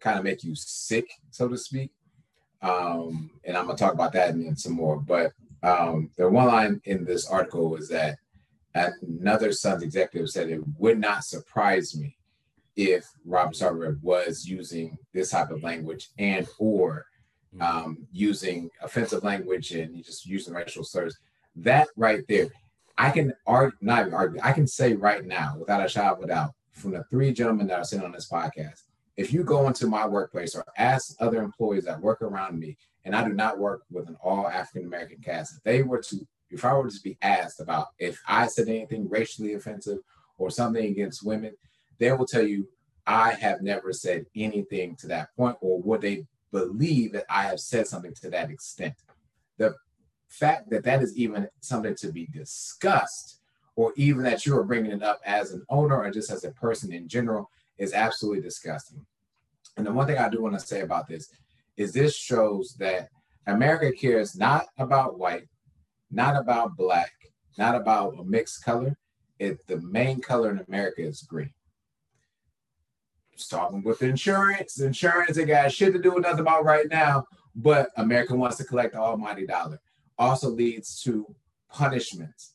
kind 0.00 0.18
of 0.18 0.24
make 0.24 0.42
you 0.42 0.54
sick, 0.54 1.08
so 1.30 1.48
to 1.48 1.56
speak. 1.56 1.92
Um, 2.62 3.30
and 3.44 3.56
I'm 3.56 3.66
gonna 3.66 3.78
talk 3.78 3.94
about 3.94 4.12
that 4.14 4.34
and 4.34 4.58
some 4.58 4.72
more. 4.72 4.98
But 4.98 5.32
um, 5.62 6.10
the 6.16 6.28
one 6.28 6.48
line 6.48 6.80
in 6.84 7.04
this 7.04 7.28
article 7.28 7.76
is 7.76 7.88
that 7.88 8.18
another 8.76 9.52
Suns 9.52 9.82
executive 9.82 10.30
said 10.30 10.48
it 10.48 10.60
would 10.78 10.98
not 10.98 11.24
surprise 11.24 11.96
me 11.96 12.16
if 12.76 13.06
Robert 13.24 13.54
Sarver 13.54 14.00
was 14.02 14.46
using 14.46 14.98
this 15.14 15.30
type 15.30 15.50
of 15.50 15.62
language 15.62 16.10
and 16.18 16.46
or 16.58 17.06
mm-hmm. 17.54 17.62
um, 17.62 18.06
using 18.12 18.70
offensive 18.82 19.24
language 19.24 19.72
and 19.72 20.04
just 20.04 20.26
using 20.26 20.54
racial 20.54 20.84
slurs. 20.84 21.16
That 21.56 21.88
right 21.96 22.22
there, 22.28 22.48
I 22.98 23.10
can 23.10 23.32
argue, 23.46 23.76
not 23.80 24.00
even 24.02 24.14
argue, 24.14 24.40
I 24.42 24.52
can 24.52 24.66
say 24.66 24.94
right 24.94 25.24
now, 25.24 25.56
without 25.58 25.84
a 25.84 25.88
shadow 25.88 26.16
of 26.16 26.22
a 26.22 26.26
doubt, 26.26 26.50
from 26.72 26.92
the 26.92 27.04
three 27.04 27.32
gentlemen 27.32 27.66
that 27.68 27.78
are 27.78 27.84
sitting 27.84 28.04
on 28.04 28.12
this 28.12 28.28
podcast, 28.28 28.82
if 29.16 29.32
you 29.32 29.42
go 29.42 29.66
into 29.66 29.86
my 29.86 30.06
workplace 30.06 30.54
or 30.54 30.64
ask 30.76 31.16
other 31.20 31.42
employees 31.42 31.84
that 31.86 32.00
work 32.00 32.20
around 32.20 32.58
me, 32.58 32.76
and 33.06 33.16
I 33.16 33.26
do 33.26 33.32
not 33.32 33.58
work 33.58 33.82
with 33.90 34.08
an 34.08 34.16
all 34.22 34.46
African 34.46 34.86
American 34.86 35.18
cast, 35.22 35.56
if 35.56 35.62
they 35.62 35.82
were 35.82 36.02
to 36.02 36.26
if 36.50 36.64
I 36.64 36.72
were 36.74 36.88
to 36.88 37.00
be 37.02 37.18
asked 37.22 37.60
about 37.60 37.88
if 37.98 38.20
I 38.26 38.46
said 38.46 38.68
anything 38.68 39.08
racially 39.08 39.54
offensive 39.54 39.98
or 40.38 40.50
something 40.50 40.84
against 40.84 41.26
women, 41.26 41.54
they 41.98 42.12
will 42.12 42.26
tell 42.26 42.46
you 42.46 42.68
I 43.06 43.32
have 43.32 43.62
never 43.62 43.92
said 43.92 44.26
anything 44.34 44.96
to 44.96 45.06
that 45.08 45.34
point, 45.36 45.56
or 45.60 45.80
would 45.82 46.00
they 46.00 46.26
believe 46.50 47.12
that 47.12 47.26
I 47.30 47.44
have 47.44 47.60
said 47.60 47.86
something 47.86 48.14
to 48.22 48.30
that 48.30 48.50
extent? 48.50 48.94
The 49.58 49.74
fact 50.28 50.70
that 50.70 50.84
that 50.84 51.02
is 51.02 51.16
even 51.16 51.48
something 51.60 51.94
to 51.96 52.12
be 52.12 52.26
discussed, 52.26 53.40
or 53.76 53.92
even 53.96 54.22
that 54.24 54.44
you 54.44 54.56
are 54.56 54.64
bringing 54.64 54.92
it 54.92 55.02
up 55.02 55.20
as 55.24 55.52
an 55.52 55.64
owner 55.68 55.96
or 55.96 56.10
just 56.10 56.30
as 56.30 56.44
a 56.44 56.50
person 56.52 56.92
in 56.92 57.08
general, 57.08 57.50
is 57.78 57.92
absolutely 57.92 58.42
disgusting. 58.42 59.04
And 59.76 59.86
the 59.86 59.92
one 59.92 60.06
thing 60.06 60.18
I 60.18 60.28
do 60.28 60.42
want 60.42 60.58
to 60.58 60.66
say 60.66 60.80
about 60.80 61.06
this 61.06 61.28
is 61.76 61.92
this 61.92 62.16
shows 62.16 62.74
that 62.78 63.10
America 63.46 63.92
cares 63.92 64.36
not 64.36 64.66
about 64.78 65.18
white, 65.18 65.46
not 66.10 66.36
about 66.36 66.76
black, 66.76 67.12
not 67.58 67.74
about 67.74 68.18
a 68.18 68.24
mixed 68.24 68.64
color. 68.64 68.96
It 69.38 69.66
the 69.66 69.80
main 69.80 70.20
color 70.20 70.50
in 70.50 70.64
America 70.66 71.02
is 71.02 71.22
green. 71.22 71.52
Just 73.36 73.50
talking 73.50 73.82
with 73.82 74.02
insurance, 74.02 74.80
insurance 74.80 75.36
it 75.36 75.46
got 75.46 75.70
shit 75.70 75.92
to 75.92 76.00
do 76.00 76.12
with 76.12 76.22
nothing 76.22 76.40
about 76.40 76.64
right 76.64 76.88
now, 76.88 77.24
but 77.54 77.90
America 77.96 78.34
wants 78.34 78.56
to 78.56 78.64
collect 78.64 78.94
the 78.94 79.00
almighty 79.00 79.46
dollar. 79.46 79.78
Also 80.18 80.48
leads 80.48 81.02
to 81.02 81.26
punishments. 81.70 82.54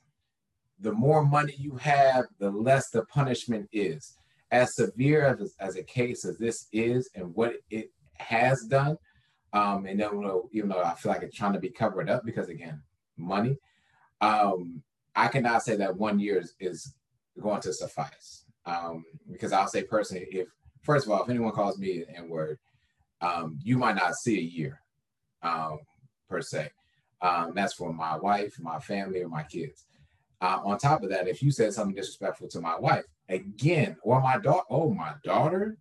The 0.80 0.92
more 0.92 1.24
money 1.24 1.54
you 1.58 1.76
have, 1.76 2.26
the 2.40 2.50
less 2.50 2.90
the 2.90 3.06
punishment 3.06 3.70
is. 3.72 4.16
As 4.50 4.76
severe 4.76 5.38
as, 5.40 5.54
as 5.60 5.76
a 5.76 5.84
case 5.84 6.26
as 6.26 6.38
this 6.38 6.68
is 6.74 7.10
and 7.16 7.34
what 7.36 7.54
it 7.70 7.92
has 8.18 8.64
done, 8.64 8.98
um, 9.54 9.86
and 9.86 10.00
then 10.00 10.24
even 10.52 10.70
though 10.70 10.82
I 10.82 10.96
feel 10.96 11.12
like 11.12 11.22
it's 11.22 11.38
trying 11.38 11.54
to 11.54 11.60
be 11.60 11.70
covered 11.70 12.10
up 12.10 12.26
because 12.26 12.50
again, 12.50 12.82
money. 13.22 13.58
Um, 14.20 14.84
I 15.16 15.28
cannot 15.28 15.64
say 15.64 15.76
that 15.78 15.98
one 15.98 16.20
year 16.20 16.40
is, 16.40 16.56
is 16.60 16.94
going 17.40 17.62
to 17.62 17.74
suffice. 17.74 18.46
Um, 18.66 19.04
because 19.32 19.52
I'll 19.52 19.68
say 19.68 19.84
personally, 19.84 20.28
if 20.32 20.48
first 20.84 21.06
of 21.06 21.12
all, 21.12 21.24
if 21.24 21.30
anyone 21.30 21.52
calls 21.52 21.78
me 21.78 22.04
an 22.04 22.16
N 22.16 22.30
word, 22.30 22.60
um, 23.22 23.60
you 23.64 23.78
might 23.78 23.96
not 23.96 24.16
see 24.16 24.38
a 24.38 24.42
year 24.42 24.82
um, 25.44 25.80
per 26.30 26.42
se. 26.42 26.70
Um, 27.22 27.54
that's 27.56 27.74
for 27.74 27.94
my 27.94 28.18
wife, 28.18 28.56
my 28.60 28.80
family, 28.80 29.22
or 29.22 29.30
my 29.30 29.44
kids. 29.44 29.86
Uh, 30.42 30.60
on 30.64 30.78
top 30.78 31.04
of 31.04 31.10
that, 31.10 31.28
if 31.28 31.44
you 31.44 31.52
said 31.52 31.72
something 31.72 31.96
disrespectful 31.96 32.48
to 32.48 32.62
my 32.62 32.78
wife, 32.80 33.06
again, 33.30 33.96
or 34.02 34.20
my 34.22 34.40
daughter, 34.40 34.66
oh, 34.72 34.92
my 34.92 35.14
daughter, 35.24 35.78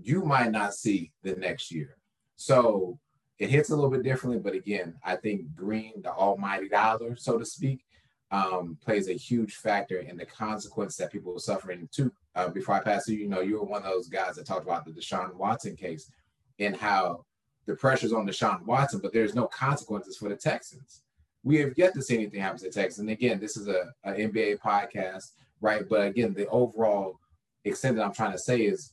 you 0.00 0.22
might 0.22 0.52
not 0.52 0.74
see 0.74 1.10
the 1.22 1.34
next 1.34 1.72
year. 1.72 1.96
So 2.36 2.98
it 3.38 3.50
hits 3.50 3.70
a 3.70 3.74
little 3.74 3.90
bit 3.90 4.02
differently, 4.02 4.40
but 4.40 4.54
again, 4.54 4.94
I 5.04 5.16
think 5.16 5.54
green, 5.54 6.00
the 6.02 6.10
almighty 6.10 6.68
dollar, 6.68 7.16
so 7.16 7.38
to 7.38 7.44
speak, 7.44 7.84
um, 8.30 8.78
plays 8.82 9.08
a 9.08 9.12
huge 9.12 9.56
factor 9.56 9.98
in 9.98 10.16
the 10.16 10.24
consequence 10.24 10.96
that 10.96 11.12
people 11.12 11.34
are 11.36 11.38
suffering 11.38 11.88
too. 11.92 12.10
Uh, 12.34 12.48
before 12.48 12.74
I 12.74 12.80
pass 12.80 13.08
you, 13.08 13.18
you 13.18 13.28
know, 13.28 13.40
you 13.40 13.58
were 13.58 13.64
one 13.64 13.82
of 13.82 13.90
those 13.90 14.08
guys 14.08 14.36
that 14.36 14.46
talked 14.46 14.64
about 14.64 14.84
the 14.84 14.90
Deshaun 14.90 15.34
Watson 15.34 15.76
case 15.76 16.10
and 16.58 16.74
how 16.76 17.24
the 17.66 17.74
pressure's 17.74 18.12
on 18.12 18.26
Deshaun 18.26 18.64
Watson, 18.64 19.00
but 19.00 19.12
there's 19.12 19.34
no 19.34 19.46
consequences 19.46 20.16
for 20.16 20.28
the 20.28 20.36
Texans. 20.36 21.02
We 21.44 21.56
have 21.58 21.74
yet 21.76 21.94
to 21.94 22.02
see 22.02 22.16
anything 22.16 22.40
happen 22.40 22.58
to 22.58 22.64
the 22.64 22.70
Texans. 22.70 23.00
And 23.00 23.10
again, 23.10 23.38
this 23.38 23.56
is 23.56 23.68
a, 23.68 23.92
a 24.04 24.12
NBA 24.12 24.58
podcast, 24.58 25.32
right? 25.60 25.88
But 25.88 26.06
again, 26.06 26.34
the 26.34 26.48
overall 26.48 27.20
extent 27.64 27.96
that 27.96 28.04
I'm 28.04 28.14
trying 28.14 28.32
to 28.32 28.38
say 28.38 28.62
is, 28.62 28.92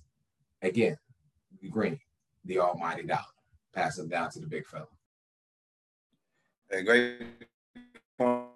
again, 0.62 0.98
green, 1.70 2.00
the 2.46 2.60
almighty 2.60 3.04
dollar 3.04 3.33
pass 3.74 3.96
them 3.96 4.08
down 4.08 4.30
to 4.32 4.40
the 4.40 4.48
big 4.48 4.66
fella. 4.66 4.88
Hey, 6.70 6.84
great 6.84 7.22
point. 8.18 8.48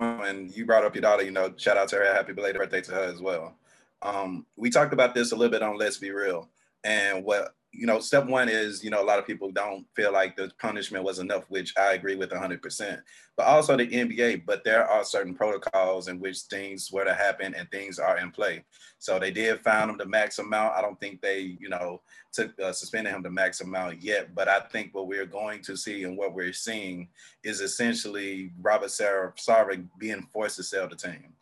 And 0.00 0.50
you 0.54 0.66
brought 0.66 0.84
up 0.84 0.94
your 0.94 1.02
daughter, 1.02 1.22
you 1.22 1.30
know, 1.30 1.52
shout 1.56 1.76
out 1.76 1.88
to 1.88 1.96
her. 1.96 2.14
Happy 2.14 2.32
belated 2.32 2.60
birthday 2.60 2.80
to 2.82 2.92
her 2.92 3.02
as 3.04 3.20
well. 3.20 3.56
Um, 4.02 4.46
we 4.56 4.70
talked 4.70 4.92
about 4.92 5.14
this 5.14 5.32
a 5.32 5.36
little 5.36 5.50
bit 5.50 5.62
on 5.62 5.78
Let's 5.78 5.98
Be 5.98 6.10
Real. 6.10 6.48
And 6.84 7.24
what 7.24 7.54
you 7.72 7.86
know, 7.86 8.00
step 8.00 8.26
one 8.26 8.50
is, 8.50 8.84
you 8.84 8.90
know, 8.90 9.02
a 9.02 9.04
lot 9.04 9.18
of 9.18 9.26
people 9.26 9.50
don't 9.50 9.86
feel 9.96 10.12
like 10.12 10.36
the 10.36 10.50
punishment 10.60 11.04
was 11.04 11.18
enough, 11.18 11.44
which 11.48 11.72
I 11.78 11.94
agree 11.94 12.16
with 12.16 12.30
100%. 12.30 13.00
But 13.34 13.46
also 13.46 13.76
the 13.78 13.86
NBA, 13.86 14.44
but 14.44 14.62
there 14.62 14.86
are 14.86 15.04
certain 15.04 15.34
protocols 15.34 16.08
in 16.08 16.20
which 16.20 16.40
things 16.40 16.92
were 16.92 17.04
to 17.04 17.14
happen 17.14 17.54
and 17.54 17.70
things 17.70 17.98
are 17.98 18.18
in 18.18 18.30
play. 18.30 18.64
So 18.98 19.18
they 19.18 19.30
did 19.30 19.60
find 19.60 19.90
him 19.90 19.96
the 19.96 20.04
max 20.04 20.38
amount. 20.38 20.74
I 20.76 20.82
don't 20.82 21.00
think 21.00 21.22
they, 21.22 21.56
you 21.58 21.70
know, 21.70 22.02
took 22.32 22.58
uh, 22.60 22.72
suspended 22.72 23.14
him 23.14 23.22
the 23.22 23.30
max 23.30 23.62
amount 23.62 24.02
yet. 24.02 24.34
But 24.34 24.48
I 24.48 24.60
think 24.60 24.94
what 24.94 25.08
we're 25.08 25.26
going 25.26 25.62
to 25.62 25.76
see 25.76 26.04
and 26.04 26.16
what 26.16 26.34
we're 26.34 26.52
seeing 26.52 27.08
is 27.42 27.62
essentially 27.62 28.52
Robert 28.60 28.90
Sarver 28.90 29.86
being 29.98 30.28
forced 30.30 30.56
to 30.56 30.62
sell 30.62 30.88
the 30.88 30.96
team. 30.96 31.32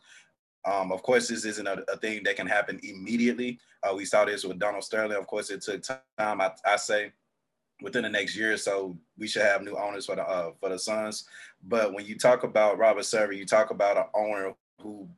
Um, 0.65 0.91
of 0.91 1.01
course, 1.01 1.27
this 1.27 1.45
isn't 1.45 1.67
a, 1.67 1.83
a, 1.91 1.97
thing 1.97 2.21
that 2.23 2.35
can 2.35 2.45
happen 2.45 2.79
immediately. 2.83 3.59
Uh, 3.81 3.95
we 3.95 4.05
saw 4.05 4.25
this 4.25 4.43
with 4.43 4.59
Donald 4.59 4.83
Sterling. 4.83 5.17
Of 5.17 5.25
course, 5.25 5.49
it 5.49 5.61
took 5.61 5.81
time. 5.81 5.99
I, 6.19 6.51
I, 6.65 6.75
say 6.75 7.11
within 7.81 8.03
the 8.03 8.09
next 8.09 8.35
year 8.35 8.53
or 8.53 8.57
so, 8.57 8.95
we 9.17 9.27
should 9.27 9.41
have 9.41 9.63
new 9.63 9.75
owners 9.75 10.05
for 10.05 10.15
the 10.15 10.21
uh, 10.21 10.51
for 10.59 10.69
the 10.69 10.77
Suns. 10.77 11.27
But 11.63 11.93
when 11.93 12.05
you 12.05 12.17
talk 12.17 12.43
about 12.43 12.77
Robert 12.77 13.01
Sarver, 13.03 13.35
you 13.35 13.45
talk 13.45 13.71
about 13.71 13.97
an 13.97 14.05
owner 14.13 14.53
who 14.79 15.09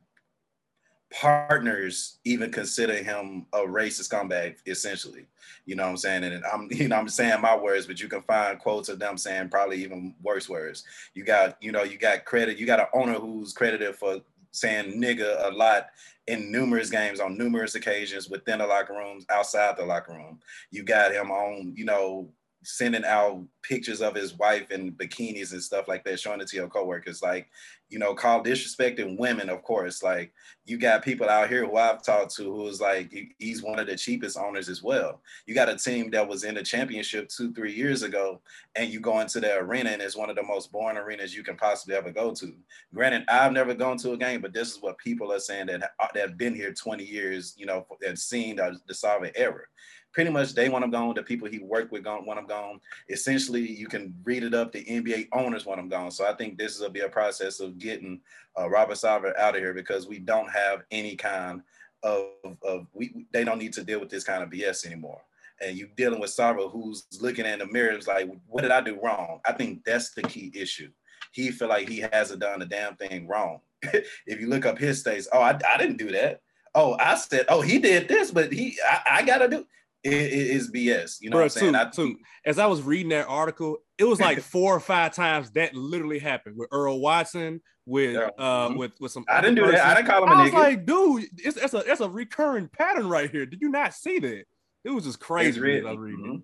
partners 1.20 2.18
even 2.24 2.50
consider 2.50 2.94
him 2.94 3.46
a 3.52 3.58
racist 3.58 4.10
scumbag, 4.10 4.56
essentially. 4.66 5.26
You 5.64 5.76
know 5.76 5.84
what 5.84 5.90
I'm 5.90 5.96
saying? 5.96 6.24
And 6.24 6.44
I'm, 6.52 6.68
you 6.70 6.88
know, 6.88 6.96
I'm 6.96 7.08
saying 7.08 7.40
my 7.40 7.56
words, 7.56 7.86
but 7.86 8.00
you 8.00 8.08
can 8.08 8.22
find 8.22 8.58
quotes 8.58 8.88
of 8.88 8.98
them 8.98 9.16
saying 9.16 9.48
probably 9.48 9.82
even 9.82 10.14
worse 10.22 10.48
words. 10.48 10.84
You 11.14 11.24
got, 11.24 11.56
you 11.62 11.72
know, 11.72 11.84
you 11.84 11.98
got 11.98 12.24
credit, 12.24 12.58
you 12.58 12.66
got 12.66 12.80
an 12.80 12.86
owner 12.94 13.14
who's 13.14 13.52
credited 13.52 13.94
for 13.94 14.20
saying 14.54 15.00
nigga 15.00 15.46
a 15.46 15.50
lot 15.50 15.88
in 16.26 16.50
numerous 16.50 16.88
games 16.88 17.20
on 17.20 17.36
numerous 17.36 17.74
occasions 17.74 18.30
within 18.30 18.58
the 18.58 18.66
locker 18.66 18.94
rooms, 18.94 19.26
outside 19.28 19.76
the 19.76 19.84
locker 19.84 20.12
room. 20.12 20.40
You 20.70 20.82
got 20.82 21.12
him 21.12 21.30
on, 21.30 21.74
you 21.76 21.84
know, 21.84 22.30
sending 22.62 23.04
out 23.04 23.44
pictures 23.62 24.00
of 24.00 24.14
his 24.14 24.34
wife 24.38 24.70
in 24.70 24.92
bikinis 24.92 25.52
and 25.52 25.62
stuff 25.62 25.86
like 25.86 26.02
that, 26.04 26.18
showing 26.18 26.40
it 26.40 26.48
to 26.48 26.56
your 26.56 26.68
coworkers. 26.68 27.20
Like, 27.20 27.48
you 27.94 28.00
know, 28.00 28.12
call 28.12 28.42
disrespecting 28.42 29.16
women, 29.16 29.48
of 29.48 29.62
course. 29.62 30.02
Like, 30.02 30.32
you 30.66 30.78
got 30.78 31.04
people 31.04 31.28
out 31.28 31.48
here 31.48 31.64
who 31.64 31.76
I've 31.76 32.02
talked 32.02 32.34
to 32.34 32.42
who's 32.42 32.80
like, 32.80 33.14
he's 33.38 33.62
one 33.62 33.78
of 33.78 33.86
the 33.86 33.96
cheapest 33.96 34.36
owners 34.36 34.68
as 34.68 34.82
well. 34.82 35.22
You 35.46 35.54
got 35.54 35.68
a 35.68 35.76
team 35.76 36.10
that 36.10 36.26
was 36.26 36.42
in 36.42 36.56
the 36.56 36.64
championship 36.64 37.28
two, 37.28 37.52
three 37.52 37.72
years 37.72 38.02
ago, 38.02 38.40
and 38.74 38.92
you 38.92 38.98
go 38.98 39.20
into 39.20 39.38
the 39.38 39.58
arena 39.58 39.90
and 39.90 40.02
it's 40.02 40.16
one 40.16 40.28
of 40.28 40.34
the 40.34 40.42
most 40.42 40.72
boring 40.72 40.96
arenas 40.96 41.36
you 41.36 41.44
can 41.44 41.56
possibly 41.56 41.94
ever 41.94 42.10
go 42.10 42.34
to. 42.34 42.52
Granted, 42.92 43.26
I've 43.28 43.52
never 43.52 43.74
gone 43.74 43.98
to 43.98 44.10
a 44.10 44.16
game, 44.16 44.40
but 44.40 44.52
this 44.52 44.72
is 44.72 44.82
what 44.82 44.98
people 44.98 45.32
are 45.32 45.38
saying 45.38 45.66
that, 45.66 45.84
uh, 45.84 46.08
that 46.14 46.30
have 46.30 46.36
been 46.36 46.56
here 46.56 46.74
20 46.74 47.04
years, 47.04 47.54
you 47.56 47.66
know, 47.66 47.86
that 48.00 48.18
seen 48.18 48.56
the, 48.56 48.76
the 48.88 48.94
Sarver 48.94 49.30
era 49.36 49.66
pretty 50.14 50.30
much 50.30 50.54
day 50.54 50.68
one 50.68 50.82
I'm 50.82 50.90
gone. 50.90 51.14
The 51.14 51.22
people 51.22 51.48
he 51.48 51.58
worked 51.58 51.92
with 51.92 52.04
gone 52.04 52.24
when 52.24 52.38
I'm 52.38 52.46
gone. 52.46 52.80
Essentially, 53.10 53.68
you 53.68 53.88
can 53.88 54.14
read 54.22 54.44
it 54.44 54.54
up. 54.54 54.72
The 54.72 54.84
NBA 54.84 55.28
owners 55.32 55.66
when 55.66 55.78
I'm 55.78 55.88
gone. 55.88 56.12
So 56.12 56.24
I 56.24 56.34
think 56.34 56.56
this 56.56 56.78
will 56.78 56.88
be 56.88 57.00
a 57.00 57.08
process 57.08 57.60
of 57.60 57.76
getting 57.84 58.20
uh, 58.58 58.68
Robert 58.68 58.96
Sarver 58.96 59.36
out 59.38 59.54
of 59.54 59.60
here 59.60 59.74
because 59.74 60.06
we 60.06 60.18
don't 60.18 60.50
have 60.50 60.82
any 60.90 61.16
kind 61.16 61.62
of, 62.02 62.26
of 62.62 62.86
we 62.92 63.26
they 63.32 63.44
don't 63.44 63.58
need 63.58 63.72
to 63.74 63.84
deal 63.84 64.00
with 64.00 64.10
this 64.10 64.24
kind 64.24 64.42
of 64.42 64.50
BS 64.50 64.86
anymore. 64.86 65.20
And 65.60 65.76
you 65.76 65.88
dealing 65.96 66.20
with 66.20 66.30
Sarver 66.30 66.70
who's 66.70 67.06
looking 67.20 67.46
in 67.46 67.60
the 67.60 67.66
mirror 67.66 67.96
is 67.96 68.08
like, 68.08 68.28
what 68.46 68.62
did 68.62 68.72
I 68.72 68.80
do 68.80 68.98
wrong? 69.00 69.40
I 69.44 69.52
think 69.52 69.84
that's 69.84 70.12
the 70.12 70.22
key 70.22 70.52
issue. 70.54 70.90
He 71.32 71.50
feel 71.50 71.68
like 71.68 71.88
he 71.88 72.04
hasn't 72.12 72.40
done 72.40 72.62
a 72.62 72.66
damn 72.66 72.96
thing 72.96 73.26
wrong. 73.28 73.60
if 73.82 74.40
you 74.40 74.48
look 74.48 74.66
up 74.66 74.78
his 74.78 75.00
states, 75.00 75.28
oh, 75.32 75.40
I, 75.40 75.58
I 75.72 75.78
didn't 75.78 75.96
do 75.96 76.10
that. 76.12 76.40
Oh, 76.74 76.96
I 76.98 77.14
said, 77.14 77.46
oh, 77.48 77.60
he 77.60 77.78
did 77.78 78.08
this, 78.08 78.32
but 78.32 78.52
he 78.52 78.76
I, 78.88 79.18
I 79.18 79.22
gotta 79.22 79.48
do 79.48 79.64
it, 80.04 80.12
it 80.12 80.32
is 80.32 80.70
BS. 80.70 81.20
You 81.20 81.30
know 81.30 81.34
Bro, 81.34 81.44
what 81.44 81.56
I'm 81.56 81.60
saying? 81.60 81.72
Too, 81.72 81.78
I, 81.78 81.84
too. 81.90 82.18
As 82.44 82.58
I 82.58 82.66
was 82.66 82.82
reading 82.82 83.08
that 83.10 83.26
article, 83.26 83.78
it 83.98 84.04
was 84.04 84.20
like 84.20 84.40
four 84.42 84.74
or 84.74 84.80
five 84.80 85.14
times 85.14 85.50
that 85.52 85.74
literally 85.74 86.18
happened 86.18 86.56
with 86.58 86.68
Earl 86.70 87.00
Watson, 87.00 87.60
with 87.86 88.14
yeah. 88.14 88.30
uh, 88.38 88.68
mm-hmm. 88.68 88.78
with 88.78 88.92
with 89.00 89.12
some. 89.12 89.24
I 89.28 89.40
didn't 89.40 89.56
do 89.56 89.62
person. 89.62 89.76
that. 89.76 89.86
I 89.86 89.94
didn't 89.94 90.08
call 90.08 90.24
him 90.24 90.30
a 90.30 90.34
I 90.34 90.42
was 90.42 90.50
nigga. 90.50 90.54
like, 90.54 90.86
dude, 90.86 91.24
it's, 91.38 91.56
it's 91.56 91.74
a 91.74 91.78
it's 91.90 92.00
a 92.00 92.08
recurring 92.08 92.68
pattern 92.68 93.08
right 93.08 93.30
here. 93.30 93.46
Did 93.46 93.60
you 93.60 93.68
not 93.68 93.94
see 93.94 94.18
that? 94.20 94.44
It 94.84 94.90
was 94.90 95.04
just 95.04 95.20
crazy. 95.20 95.60
It's, 95.60 95.86
I 95.86 95.92
reading. 95.92 96.20
Mm-hmm 96.20 96.36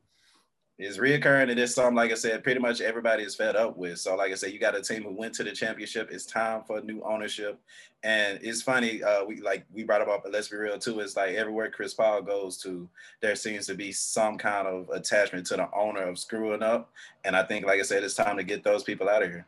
is 0.80 0.96
reoccurring 0.96 1.50
and 1.50 1.60
it's 1.60 1.74
something 1.74 1.94
like 1.94 2.10
I 2.10 2.14
said, 2.14 2.42
pretty 2.42 2.58
much 2.58 2.80
everybody 2.80 3.22
is 3.22 3.36
fed 3.36 3.54
up 3.54 3.76
with. 3.76 3.98
So 3.98 4.16
like 4.16 4.32
I 4.32 4.34
said, 4.34 4.52
you 4.52 4.58
got 4.58 4.74
a 4.74 4.80
team 4.80 5.02
who 5.02 5.12
went 5.12 5.34
to 5.34 5.44
the 5.44 5.52
championship. 5.52 6.08
It's 6.10 6.24
time 6.24 6.62
for 6.66 6.80
new 6.80 7.02
ownership. 7.02 7.60
And 8.02 8.38
it's 8.42 8.62
funny, 8.62 9.02
uh, 9.02 9.24
we 9.24 9.42
like 9.42 9.66
we 9.70 9.84
brought 9.84 10.00
up, 10.00 10.24
let's 10.30 10.48
be 10.48 10.56
real 10.56 10.78
too. 10.78 11.00
It's 11.00 11.16
like 11.16 11.34
everywhere 11.34 11.70
Chris 11.70 11.92
Paul 11.92 12.22
goes 12.22 12.56
to, 12.62 12.88
there 13.20 13.36
seems 13.36 13.66
to 13.66 13.74
be 13.74 13.92
some 13.92 14.38
kind 14.38 14.66
of 14.66 14.88
attachment 14.88 15.46
to 15.48 15.56
the 15.56 15.68
owner 15.74 16.02
of 16.02 16.18
screwing 16.18 16.62
up. 16.62 16.90
And 17.24 17.36
I 17.36 17.42
think, 17.42 17.66
like 17.66 17.78
I 17.78 17.82
said, 17.82 18.02
it's 18.02 18.14
time 18.14 18.38
to 18.38 18.42
get 18.42 18.64
those 18.64 18.82
people 18.82 19.10
out 19.10 19.22
of 19.22 19.28
here. 19.28 19.46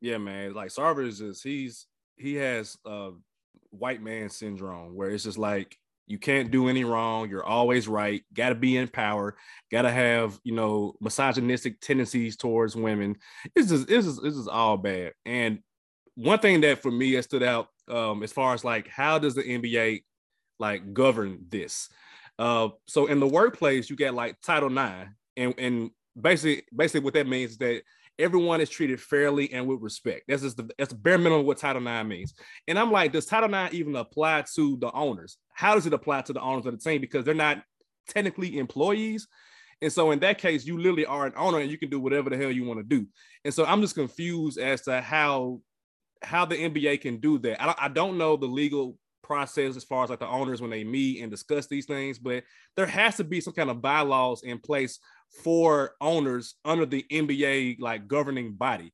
Yeah, 0.00 0.18
man. 0.18 0.54
Like 0.54 0.70
Sarver 0.70 1.06
is 1.06 1.18
just 1.18 1.42
he's 1.42 1.86
he 2.16 2.34
has 2.34 2.76
uh 2.86 3.10
white 3.70 4.02
man 4.02 4.28
syndrome 4.28 4.94
where 4.94 5.10
it's 5.10 5.24
just 5.24 5.38
like 5.38 5.76
you 6.06 6.18
can't 6.18 6.50
do 6.50 6.68
any 6.68 6.84
wrong. 6.84 7.28
You're 7.28 7.44
always 7.44 7.88
right. 7.88 8.22
Got 8.32 8.50
to 8.50 8.54
be 8.54 8.76
in 8.76 8.88
power. 8.88 9.36
Got 9.72 9.82
to 9.82 9.90
have 9.90 10.38
you 10.44 10.54
know 10.54 10.94
misogynistic 11.00 11.80
tendencies 11.80 12.36
towards 12.36 12.76
women. 12.76 13.16
This 13.54 13.70
is 13.70 13.86
this 13.86 14.06
is 14.06 14.20
this 14.20 14.34
is 14.34 14.48
all 14.48 14.76
bad. 14.76 15.12
And 15.24 15.60
one 16.14 16.38
thing 16.38 16.60
that 16.62 16.82
for 16.82 16.90
me 16.90 17.12
has 17.14 17.24
stood 17.24 17.42
out 17.42 17.68
um, 17.88 18.22
as 18.22 18.32
far 18.32 18.54
as 18.54 18.64
like 18.64 18.88
how 18.88 19.18
does 19.18 19.34
the 19.34 19.42
NBA 19.42 20.04
like 20.58 20.94
govern 20.94 21.44
this? 21.48 21.88
Uh, 22.38 22.68
so 22.86 23.06
in 23.06 23.18
the 23.18 23.26
workplace, 23.26 23.90
you 23.90 23.96
get 23.96 24.14
like 24.14 24.40
Title 24.42 24.70
IX, 24.70 25.10
and 25.36 25.54
and 25.58 25.90
basically 26.20 26.64
basically 26.74 27.00
what 27.00 27.14
that 27.14 27.26
means 27.26 27.52
is 27.52 27.58
that 27.58 27.82
everyone 28.18 28.60
is 28.60 28.70
treated 28.70 29.00
fairly 29.00 29.52
and 29.52 29.66
with 29.66 29.80
respect. 29.80 30.24
That's 30.28 30.42
just 30.42 30.56
the 30.56 30.68
that's 30.78 30.92
the 30.92 30.98
bare 30.98 31.18
minimum 31.18 31.40
of 31.40 31.46
what 31.46 31.58
Title 31.58 31.86
IX 31.86 32.08
means. 32.08 32.34
And 32.66 32.78
I'm 32.78 32.90
like, 32.90 33.12
does 33.12 33.26
Title 33.26 33.52
IX 33.52 33.74
even 33.74 33.96
apply 33.96 34.44
to 34.54 34.76
the 34.78 34.90
owners? 34.92 35.38
How 35.52 35.74
does 35.74 35.86
it 35.86 35.92
apply 35.92 36.22
to 36.22 36.32
the 36.32 36.40
owners 36.40 36.66
of 36.66 36.72
the 36.72 36.90
team? 36.90 37.00
Because 37.00 37.24
they're 37.24 37.34
not 37.34 37.62
technically 38.08 38.58
employees. 38.58 39.26
And 39.82 39.92
so 39.92 40.10
in 40.10 40.20
that 40.20 40.38
case, 40.38 40.64
you 40.64 40.78
literally 40.78 41.06
are 41.06 41.26
an 41.26 41.34
owner 41.36 41.58
and 41.58 41.70
you 41.70 41.78
can 41.78 41.90
do 41.90 42.00
whatever 42.00 42.30
the 42.30 42.36
hell 42.36 42.50
you 42.50 42.64
want 42.64 42.80
to 42.80 42.84
do. 42.84 43.06
And 43.44 43.52
so 43.52 43.64
I'm 43.64 43.82
just 43.82 43.94
confused 43.94 44.58
as 44.58 44.82
to 44.82 45.00
how 45.00 45.60
how 46.22 46.46
the 46.46 46.56
NBA 46.56 47.02
can 47.02 47.18
do 47.18 47.38
that. 47.40 47.62
I, 47.62 47.74
I 47.78 47.88
don't 47.88 48.16
know 48.16 48.36
the 48.36 48.46
legal 48.46 48.96
process 49.22 49.76
as 49.76 49.84
far 49.84 50.04
as 50.04 50.10
like 50.10 50.20
the 50.20 50.28
owners 50.28 50.62
when 50.62 50.70
they 50.70 50.84
meet 50.84 51.20
and 51.20 51.30
discuss 51.30 51.66
these 51.66 51.84
things, 51.84 52.18
but 52.18 52.44
there 52.76 52.86
has 52.86 53.16
to 53.16 53.24
be 53.24 53.40
some 53.40 53.52
kind 53.52 53.68
of 53.68 53.82
bylaws 53.82 54.42
in 54.42 54.58
place 54.58 54.98
for 55.42 55.92
owners 56.00 56.54
under 56.64 56.86
the 56.86 57.04
NBA 57.10 57.80
like 57.80 58.08
governing 58.08 58.54
body. 58.54 58.92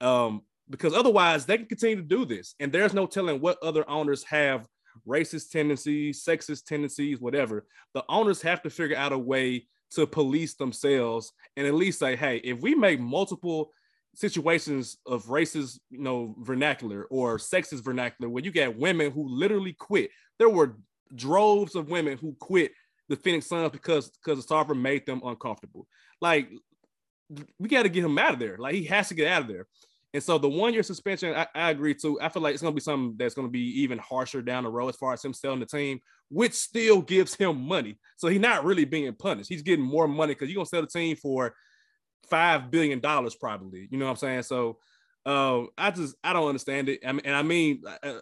Um, 0.00 0.42
because 0.70 0.94
otherwise 0.94 1.44
they 1.44 1.58
can 1.58 1.66
continue 1.66 1.96
to 1.96 2.02
do 2.02 2.24
this. 2.24 2.54
And 2.60 2.72
there's 2.72 2.94
no 2.94 3.06
telling 3.06 3.40
what 3.40 3.62
other 3.62 3.88
owners 3.88 4.24
have 4.24 4.66
racist 5.06 5.50
tendencies, 5.50 6.24
sexist 6.24 6.64
tendencies, 6.64 7.20
whatever. 7.20 7.66
The 7.94 8.04
owners 8.08 8.42
have 8.42 8.62
to 8.62 8.70
figure 8.70 8.96
out 8.96 9.12
a 9.12 9.18
way 9.18 9.66
to 9.92 10.06
police 10.06 10.54
themselves 10.54 11.32
and 11.56 11.66
at 11.66 11.74
least 11.74 11.98
say, 11.98 12.16
hey, 12.16 12.38
if 12.38 12.60
we 12.60 12.74
make 12.74 13.00
multiple 13.00 13.70
situations 14.14 14.98
of 15.06 15.24
racist, 15.26 15.78
you 15.90 16.00
know, 16.00 16.34
vernacular 16.38 17.04
or 17.04 17.38
sexist 17.38 17.82
vernacular 17.84 18.28
where 18.28 18.44
you 18.44 18.50
get 18.50 18.78
women 18.78 19.10
who 19.10 19.28
literally 19.28 19.72
quit. 19.72 20.10
There 20.38 20.48
were 20.48 20.76
droves 21.14 21.74
of 21.74 21.90
women 21.90 22.18
who 22.18 22.34
quit 22.38 22.72
the 23.08 23.16
Phoenix 23.16 23.46
Suns 23.46 23.70
because 23.70 24.10
because 24.10 24.44
the 24.44 24.54
Sarver 24.54 24.78
made 24.78 25.06
them 25.06 25.22
uncomfortable. 25.24 25.86
Like 26.20 26.48
we 27.58 27.68
got 27.68 27.84
to 27.84 27.88
get 27.88 28.04
him 28.04 28.18
out 28.18 28.34
of 28.34 28.38
there. 28.38 28.56
Like 28.58 28.74
he 28.74 28.84
has 28.84 29.08
to 29.08 29.14
get 29.14 29.28
out 29.28 29.42
of 29.42 29.48
there. 29.48 29.66
And 30.14 30.22
so 30.22 30.36
the 30.36 30.48
one 30.48 30.74
year 30.74 30.82
suspension, 30.82 31.34
I, 31.34 31.46
I, 31.54 31.70
agree 31.70 31.94
too. 31.94 32.20
I 32.20 32.28
feel 32.28 32.42
like 32.42 32.52
it's 32.52 32.62
gonna 32.62 32.74
be 32.74 32.80
something 32.80 33.16
that's 33.16 33.34
gonna 33.34 33.48
be 33.48 33.80
even 33.80 33.98
harsher 33.98 34.42
down 34.42 34.64
the 34.64 34.70
road 34.70 34.88
as 34.88 34.96
far 34.96 35.14
as 35.14 35.24
him 35.24 35.32
selling 35.32 35.60
the 35.60 35.66
team, 35.66 36.00
which 36.28 36.52
still 36.52 37.00
gives 37.00 37.34
him 37.34 37.66
money. 37.66 37.98
So 38.18 38.28
he's 38.28 38.40
not 38.40 38.64
really 38.64 38.84
being 38.84 39.14
punished. 39.14 39.48
He's 39.48 39.62
getting 39.62 39.84
more 39.84 40.06
money 40.06 40.34
because 40.34 40.50
you're 40.50 40.56
gonna 40.56 40.66
sell 40.66 40.82
the 40.82 40.86
team 40.86 41.16
for 41.16 41.54
five 42.28 42.70
billion 42.70 43.00
dollars 43.00 43.34
probably. 43.34 43.88
You 43.90 43.98
know 43.98 44.04
what 44.04 44.12
I'm 44.12 44.16
saying? 44.16 44.42
So 44.42 44.78
uh, 45.24 45.62
I 45.78 45.90
just 45.92 46.14
I 46.22 46.34
don't 46.34 46.48
understand 46.48 46.90
it. 46.90 47.00
I 47.06 47.12
mean, 47.12 47.22
and 47.24 47.34
I 47.34 47.42
mean, 47.42 47.82
uh, 48.02 48.18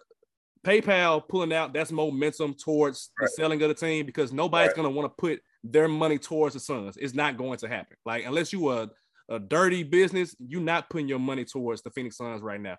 PayPal 0.65 1.27
pulling 1.27 1.53
out 1.53 1.73
that's 1.73 1.91
momentum 1.91 2.53
towards 2.53 3.09
right. 3.19 3.25
the 3.25 3.29
selling 3.29 3.61
of 3.63 3.69
the 3.69 3.75
team 3.75 4.05
because 4.05 4.31
nobody's 4.31 4.69
right. 4.69 4.75
going 4.75 4.87
to 4.87 4.95
want 4.95 5.11
to 5.11 5.21
put 5.21 5.41
their 5.63 5.87
money 5.87 6.17
towards 6.17 6.53
the 6.53 6.59
Suns. 6.59 6.97
It's 6.97 7.13
not 7.13 7.37
going 7.37 7.57
to 7.59 7.67
happen. 7.67 7.97
Like 8.05 8.25
unless 8.25 8.53
you 8.53 8.67
are 8.67 8.89
a 9.29 9.39
dirty 9.39 9.83
business, 9.83 10.35
you're 10.39 10.61
not 10.61 10.89
putting 10.89 11.07
your 11.07 11.19
money 11.19 11.45
towards 11.45 11.81
the 11.81 11.89
Phoenix 11.89 12.17
Suns 12.17 12.41
right 12.41 12.59
now. 12.59 12.77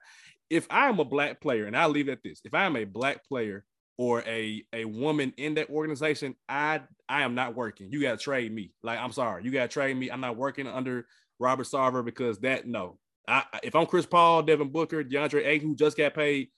If 0.50 0.66
I 0.70 0.88
am 0.88 1.00
a 1.00 1.04
black 1.04 1.40
player, 1.40 1.66
and 1.66 1.76
I'll 1.76 1.88
leave 1.88 2.08
it 2.08 2.12
at 2.12 2.22
this, 2.22 2.40
if 2.44 2.54
I 2.54 2.64
am 2.64 2.76
a 2.76 2.84
black 2.84 3.26
player 3.26 3.64
or 3.96 4.22
a 4.26 4.64
a 4.72 4.84
woman 4.84 5.32
in 5.36 5.54
that 5.54 5.70
organization, 5.70 6.34
I 6.48 6.82
I 7.08 7.22
am 7.22 7.34
not 7.34 7.54
working. 7.56 7.90
You 7.90 8.02
got 8.02 8.18
to 8.18 8.24
trade 8.24 8.52
me. 8.52 8.72
Like 8.82 8.98
I'm 8.98 9.12
sorry, 9.12 9.44
you 9.44 9.50
got 9.50 9.62
to 9.62 9.68
trade 9.68 9.96
me. 9.96 10.10
I'm 10.10 10.20
not 10.20 10.36
working 10.36 10.66
under 10.66 11.06
Robert 11.38 11.66
Sarver 11.66 12.04
because 12.04 12.38
that 12.40 12.66
no. 12.66 12.98
I, 13.28 13.44
if 13.62 13.76
I'm 13.76 13.86
Chris 13.86 14.04
Paul, 14.04 14.42
Devin 14.42 14.70
Booker, 14.70 15.04
DeAndre 15.04 15.46
Ayton, 15.46 15.68
who 15.68 15.76
just 15.76 15.96
got 15.96 16.12
paid, 16.12 16.48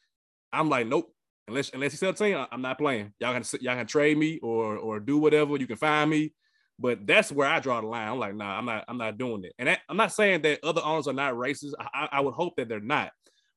I'm 0.55 0.69
like, 0.69 0.87
nope. 0.87 1.11
Unless 1.47 1.71
unless 1.75 2.01
he 2.01 2.13
team, 2.13 2.47
I'm 2.51 2.63
not 2.63 2.79
playing. 2.79 3.13
Y'all 3.21 3.39
can 3.39 3.61
y'all 3.61 3.77
can 3.77 3.87
trade 3.87 4.17
me 4.17 4.39
or 4.43 4.79
or 4.79 4.99
do 4.99 5.19
whatever. 5.19 5.57
You 5.59 5.67
can 5.67 5.77
find 5.77 6.09
me, 6.09 6.33
but 6.79 7.07
that's 7.07 7.31
where 7.31 7.47
I 7.47 7.61
draw 7.61 7.83
the 7.83 7.87
line. 7.87 8.09
I'm 8.09 8.19
like, 8.19 8.35
nah, 8.35 8.57
I'm 8.57 8.65
not 8.65 8.85
I'm 8.89 8.97
not 8.97 9.19
doing 9.19 9.45
it. 9.45 9.53
And 9.59 9.69
that, 9.69 9.81
I'm 9.89 9.99
not 9.99 10.13
saying 10.13 10.41
that 10.43 10.65
other 10.65 10.81
owners 10.83 11.07
are 11.07 11.13
not 11.13 11.35
racist. 11.35 11.73
I, 11.79 12.09
I 12.13 12.21
would 12.21 12.33
hope 12.33 12.57
that 12.57 12.69
they're 12.69 12.81
not, 12.81 13.11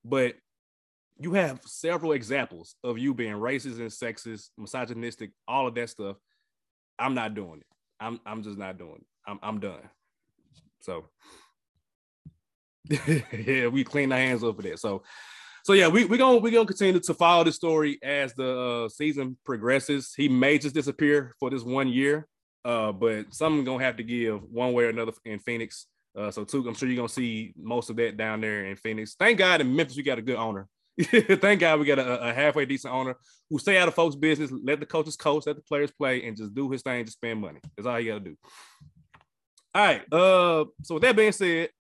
but 0.04 0.36
you 1.20 1.34
have 1.34 1.62
several 1.66 2.12
examples 2.12 2.76
of 2.84 2.98
you 2.98 3.14
being 3.14 3.36
racist 3.36 3.80
and 3.80 3.90
sexist, 3.90 4.50
misogynistic, 4.58 5.32
all 5.48 5.68
of 5.68 5.76
that 5.76 5.90
stuff. 5.90 6.18
I'm 7.00 7.14
not 7.14 7.36
doing 7.36 7.62
it. 7.62 7.68
I'm 8.02 8.20
I'm 8.26 8.44
just 8.44 8.58
not 8.58 8.78
doing 8.78 8.98
it. 8.98 9.08
I'm 9.26 9.40
I'm 9.42 9.60
done. 9.62 9.90
So 10.82 11.06
yeah, 13.34 13.68
we 13.68 13.84
clean 13.84 14.12
our 14.12 14.18
hands 14.18 14.44
up 14.44 14.56
for 14.58 14.62
that. 14.64 14.80
So 14.80 15.04
so 15.68 15.74
yeah, 15.74 15.90
we 15.90 16.06
we 16.06 16.18
gonna 16.18 16.38
we 16.38 16.50
gonna 16.50 16.66
continue 16.66 16.98
to 16.98 17.14
follow 17.14 17.44
the 17.44 17.52
story 17.52 18.00
as 18.02 18.34
the 18.36 18.86
uh, 18.86 18.88
season 18.88 19.38
progresses. 19.44 20.14
He 20.16 20.30
may 20.30 20.58
just 20.58 20.74
disappear 20.74 21.36
for 21.42 21.50
this 21.50 21.62
one 21.62 21.90
year, 21.90 22.26
uh, 22.64 22.94
but 22.94 23.34
something 23.34 23.66
gonna 23.66 23.84
have 23.84 23.98
to 23.98 24.04
give 24.04 24.44
one 24.44 24.72
way 24.72 24.86
or 24.86 24.90
another 24.92 25.12
in 25.26 25.40
Phoenix. 25.40 25.88
Uh, 26.18 26.32
so 26.32 26.46
too, 26.46 26.66
I'm 26.66 26.74
sure 26.74 26.88
you're 26.88 26.96
gonna 26.96 27.10
see 27.10 27.54
most 27.62 27.90
of 27.90 27.98
that 27.98 28.16
down 28.16 28.40
there 28.40 28.64
in 28.68 28.78
Phoenix. 28.78 29.18
Thank 29.20 29.40
God 29.40 29.60
in 29.60 29.76
Memphis 29.76 29.98
we 29.98 30.04
got 30.04 30.18
a 30.18 30.22
good 30.22 30.38
owner. 30.38 30.70
Thank 31.02 31.60
God 31.60 31.82
we 31.82 31.86
got 31.86 32.00
a, 32.00 32.30
a, 32.30 32.34
halfway 32.34 32.66
decent 32.66 32.94
owner 32.94 33.18
who 33.50 33.60
stay 33.60 33.78
out 33.78 33.90
of 33.90 33.94
folks' 33.94 34.16
business, 34.16 34.54
let 34.64 34.80
the 34.80 34.86
coaches 34.86 35.18
coach, 35.18 35.48
let 35.48 35.58
the 35.58 35.62
players 35.64 35.92
play, 35.92 36.26
and 36.26 36.38
just 36.38 36.56
do 36.56 36.72
his 36.72 36.82
thing 36.82 37.04
to 37.04 37.12
spend 37.12 37.42
money. 37.42 37.60
That's 37.76 37.88
all 37.88 38.00
you 38.00 38.14
got 38.14 38.24
to 38.24 38.30
do. 38.30 38.38
All 39.76 39.84
right. 39.84 40.14
Uh, 40.14 40.66
so 40.84 40.94
with 40.94 41.04
that 41.04 41.18
being 41.18 41.34
said, 41.34 41.72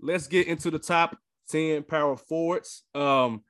let's 0.00 0.26
get 0.26 0.48
into 0.48 0.72
the 0.72 0.80
top 0.80 1.16
10 1.50 1.84
power 1.84 2.16
forwards. 2.16 2.82
Um, 2.94 3.42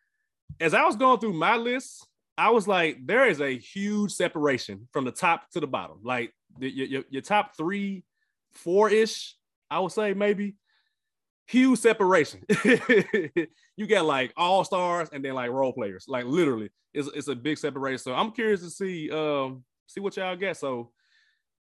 as 0.60 0.74
I 0.74 0.84
was 0.84 0.96
going 0.96 1.20
through 1.20 1.34
my 1.34 1.56
list, 1.56 2.06
I 2.38 2.50
was 2.50 2.68
like, 2.68 3.06
there 3.06 3.28
is 3.28 3.40
a 3.40 3.56
huge 3.56 4.12
separation 4.12 4.88
from 4.92 5.04
the 5.04 5.10
top 5.10 5.50
to 5.52 5.60
the 5.60 5.66
bottom. 5.66 5.98
Like 6.02 6.32
the, 6.58 6.68
your, 6.70 7.04
your 7.08 7.22
top 7.22 7.56
three, 7.56 8.04
four 8.52 8.90
ish, 8.90 9.34
I 9.70 9.80
would 9.80 9.92
say 9.92 10.14
maybe 10.14 10.56
huge 11.46 11.78
separation. 11.78 12.44
you 12.64 13.86
got 13.88 14.04
like 14.04 14.32
all 14.36 14.64
stars 14.64 15.08
and 15.12 15.24
then 15.24 15.34
like 15.34 15.50
role 15.50 15.72
players. 15.72 16.06
Like 16.08 16.26
literally, 16.26 16.70
it's, 16.92 17.08
it's 17.14 17.28
a 17.28 17.34
big 17.34 17.58
separation. 17.58 17.98
So 17.98 18.14
I'm 18.14 18.32
curious 18.32 18.60
to 18.60 18.70
see 18.70 19.10
um 19.10 19.64
see 19.86 20.00
what 20.00 20.16
y'all 20.16 20.36
get. 20.36 20.56
So 20.56 20.90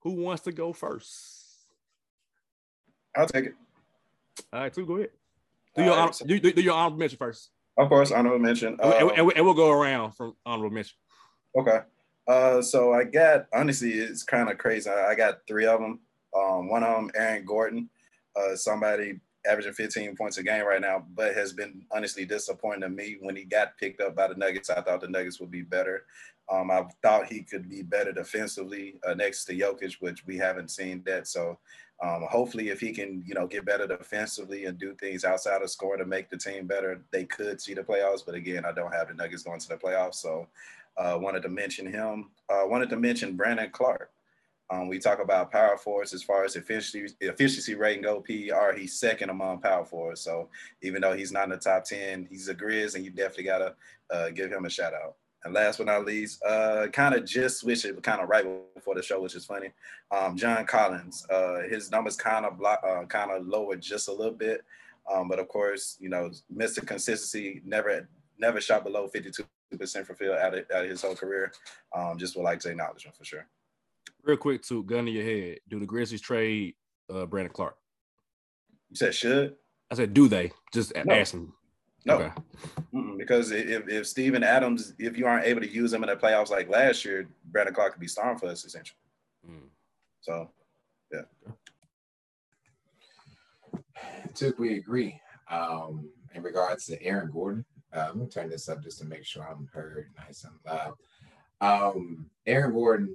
who 0.00 0.12
wants 0.12 0.42
to 0.44 0.52
go 0.52 0.72
first? 0.72 1.40
I'll 3.16 3.26
take 3.26 3.46
it. 3.46 3.54
All 4.52 4.60
right, 4.60 4.72
two, 4.72 4.86
go 4.86 4.96
ahead. 4.96 5.10
Do 5.74 5.84
your, 5.84 6.12
so, 6.12 6.26
do, 6.26 6.38
do, 6.38 6.60
your 6.60 6.74
honorable 6.74 6.98
mention 6.98 7.18
first. 7.18 7.50
Of 7.78 7.88
course, 7.88 8.12
honorable 8.12 8.38
mention. 8.38 8.78
Uh, 8.82 8.92
and, 8.98 9.10
and, 9.12 9.32
and, 9.36 9.44
we'll 9.44 9.54
go 9.54 9.70
around 9.70 10.12
from 10.12 10.34
honorable 10.44 10.74
mention. 10.74 10.96
Okay. 11.56 11.80
Uh, 12.28 12.62
so 12.62 12.92
I 12.92 13.04
got 13.04 13.46
honestly, 13.52 13.92
it's 13.92 14.22
kind 14.22 14.50
of 14.50 14.58
crazy. 14.58 14.88
I, 14.90 15.10
I, 15.10 15.14
got 15.14 15.46
three 15.48 15.66
of 15.66 15.80
them. 15.80 16.00
Um, 16.36 16.68
one 16.68 16.84
of 16.84 16.94
them, 16.94 17.10
Aaron 17.14 17.44
Gordon, 17.44 17.88
uh, 18.36 18.54
somebody 18.54 19.20
averaging 19.46 19.72
15 19.72 20.16
points 20.16 20.38
a 20.38 20.42
game 20.42 20.64
right 20.64 20.80
now, 20.80 21.04
but 21.14 21.34
has 21.34 21.52
been 21.52 21.84
honestly 21.90 22.24
disappointing 22.24 22.82
to 22.82 22.88
me. 22.88 23.16
When 23.20 23.34
he 23.34 23.44
got 23.44 23.76
picked 23.76 24.00
up 24.00 24.14
by 24.14 24.28
the 24.28 24.34
Nuggets, 24.34 24.70
I 24.70 24.80
thought 24.82 25.00
the 25.00 25.08
Nuggets 25.08 25.40
would 25.40 25.50
be 25.50 25.62
better. 25.62 26.04
Um, 26.50 26.70
I 26.70 26.84
thought 27.02 27.26
he 27.26 27.42
could 27.42 27.68
be 27.68 27.82
better 27.82 28.12
defensively 28.12 28.96
uh, 29.06 29.14
next 29.14 29.44
to 29.46 29.54
Jokic, 29.54 29.94
which 30.00 30.24
we 30.26 30.36
haven't 30.36 30.70
seen 30.70 31.02
that. 31.06 31.26
So 31.26 31.58
um, 32.02 32.26
hopefully, 32.28 32.68
if 32.68 32.80
he 32.80 32.92
can, 32.92 33.22
you 33.24 33.34
know, 33.34 33.46
get 33.46 33.64
better 33.64 33.86
defensively 33.86 34.64
and 34.64 34.76
do 34.76 34.92
things 34.94 35.24
outside 35.24 35.62
of 35.62 35.70
scoring 35.70 36.00
to 36.00 36.04
make 36.04 36.28
the 36.28 36.36
team 36.36 36.66
better, 36.66 37.00
they 37.12 37.24
could 37.24 37.60
see 37.60 37.74
the 37.74 37.82
playoffs. 37.82 38.26
But 38.26 38.34
again, 38.34 38.64
I 38.64 38.72
don't 38.72 38.92
have 38.92 39.08
the 39.08 39.14
Nuggets 39.14 39.44
going 39.44 39.60
to 39.60 39.68
the 39.68 39.76
playoffs, 39.76 40.16
so 40.16 40.48
uh, 40.96 41.16
wanted 41.20 41.42
to 41.42 41.48
mention 41.48 41.86
him. 41.86 42.30
Uh, 42.48 42.64
wanted 42.66 42.90
to 42.90 42.96
mention 42.96 43.36
Brandon 43.36 43.70
Clarke. 43.70 44.10
Um, 44.68 44.88
we 44.88 44.98
talk 44.98 45.22
about 45.22 45.52
power 45.52 45.76
forwards 45.76 46.12
as 46.12 46.22
far 46.22 46.44
as 46.44 46.56
efficiency, 46.56 47.14
efficiency 47.20 47.74
rating 47.74 48.02
go, 48.02 48.20
PER, 48.20 48.74
he's 48.76 48.98
second 48.98 49.30
among 49.30 49.60
power 49.60 49.84
forwards. 49.84 50.22
So 50.22 50.48
even 50.80 51.02
though 51.02 51.12
he's 51.12 51.30
not 51.30 51.44
in 51.44 51.50
the 51.50 51.58
top 51.58 51.84
10, 51.84 52.26
he's 52.30 52.48
a 52.48 52.54
Grizz, 52.54 52.94
and 52.94 53.04
you 53.04 53.10
definitely 53.10 53.44
got 53.44 53.58
to 53.58 53.74
uh, 54.10 54.30
give 54.30 54.50
him 54.50 54.64
a 54.64 54.70
shout 54.70 54.94
out. 54.94 55.16
And 55.44 55.54
last 55.54 55.78
but 55.78 55.86
not 55.86 56.04
least, 56.04 56.42
uh, 56.44 56.86
kind 56.92 57.14
of 57.14 57.24
just 57.24 57.58
switched 57.58 57.84
it 57.84 58.00
kind 58.02 58.20
of 58.20 58.28
right 58.28 58.46
before 58.74 58.94
the 58.94 59.02
show, 59.02 59.20
which 59.20 59.34
is 59.34 59.44
funny. 59.44 59.70
Um, 60.10 60.36
John 60.36 60.64
Collins, 60.66 61.26
uh, 61.30 61.62
his 61.68 61.90
numbers 61.90 62.16
kind 62.16 62.46
of 62.46 62.58
block, 62.58 62.80
uh, 62.86 63.04
kind 63.06 63.30
of 63.32 63.46
lowered 63.46 63.80
just 63.80 64.08
a 64.08 64.12
little 64.12 64.34
bit, 64.34 64.64
um, 65.12 65.28
but 65.28 65.40
of 65.40 65.48
course, 65.48 65.96
you 66.00 66.08
know, 66.08 66.30
Mr. 66.54 66.86
Consistency 66.86 67.60
never 67.64 68.08
never 68.38 68.60
shot 68.60 68.84
below 68.84 69.08
52 69.08 69.44
percent 69.78 70.06
for 70.06 70.14
field 70.14 70.36
out 70.36 70.54
of, 70.54 70.64
out 70.74 70.84
of 70.84 70.90
his 70.90 71.02
whole 71.02 71.14
career. 71.14 71.52
Um, 71.94 72.18
just 72.18 72.36
would 72.36 72.42
like 72.42 72.60
to 72.60 72.70
acknowledge 72.70 73.04
him 73.04 73.12
for 73.16 73.24
sure. 73.24 73.46
Real 74.22 74.36
quick, 74.36 74.62
too, 74.62 74.84
gun 74.84 75.08
in 75.08 75.14
your 75.14 75.24
head. 75.24 75.58
Do 75.68 75.80
the 75.80 75.86
Grizzlies 75.86 76.20
trade 76.20 76.74
uh, 77.12 77.26
Brandon 77.26 77.52
Clarke? 77.52 77.76
You 78.90 78.96
said 78.96 79.14
should. 79.14 79.56
I 79.90 79.94
said, 79.94 80.14
do 80.14 80.28
they? 80.28 80.52
Just 80.72 80.92
no. 81.04 81.14
asking. 81.14 81.52
No, 82.04 82.18
okay. 82.18 82.32
because 83.16 83.52
if, 83.52 83.88
if 83.88 84.06
Steven 84.06 84.42
Adams, 84.42 84.94
if 84.98 85.16
you 85.16 85.26
aren't 85.26 85.46
able 85.46 85.60
to 85.60 85.68
use 85.68 85.92
him 85.92 86.02
in 86.02 86.08
the 86.08 86.16
playoffs 86.16 86.50
like 86.50 86.68
last 86.68 87.04
year, 87.04 87.28
Brandon 87.46 87.74
Clarke 87.74 87.92
could 87.92 88.00
be 88.00 88.08
starting 88.08 88.38
for 88.38 88.46
us 88.46 88.64
essentially. 88.64 88.98
Mm. 89.48 89.68
So, 90.20 90.50
yeah. 91.12 91.22
Took 94.34 94.58
we 94.58 94.78
agree. 94.78 95.20
Um, 95.50 96.08
in 96.34 96.42
regards 96.42 96.86
to 96.86 97.02
Aaron 97.02 97.30
Gordon, 97.30 97.64
uh, 97.92 98.06
let 98.08 98.16
me 98.16 98.26
turn 98.26 98.48
this 98.48 98.68
up 98.68 98.82
just 98.82 98.98
to 98.98 99.04
make 99.04 99.24
sure 99.24 99.46
I'm 99.46 99.68
heard 99.72 100.08
nice 100.18 100.44
and 100.44 100.54
loud. 100.66 100.94
Um, 101.60 102.26
Aaron 102.46 102.72
Gordon 102.72 103.14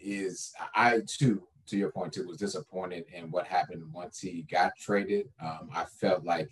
is, 0.00 0.52
I 0.74 1.02
too, 1.06 1.42
to 1.66 1.76
your 1.76 1.90
point 1.90 2.12
too, 2.14 2.26
was 2.26 2.38
disappointed 2.38 3.04
in 3.14 3.30
what 3.30 3.46
happened 3.46 3.84
once 3.92 4.18
he 4.18 4.46
got 4.50 4.72
traded. 4.80 5.28
Um, 5.40 5.68
I 5.74 5.84
felt 5.84 6.24
like 6.24 6.48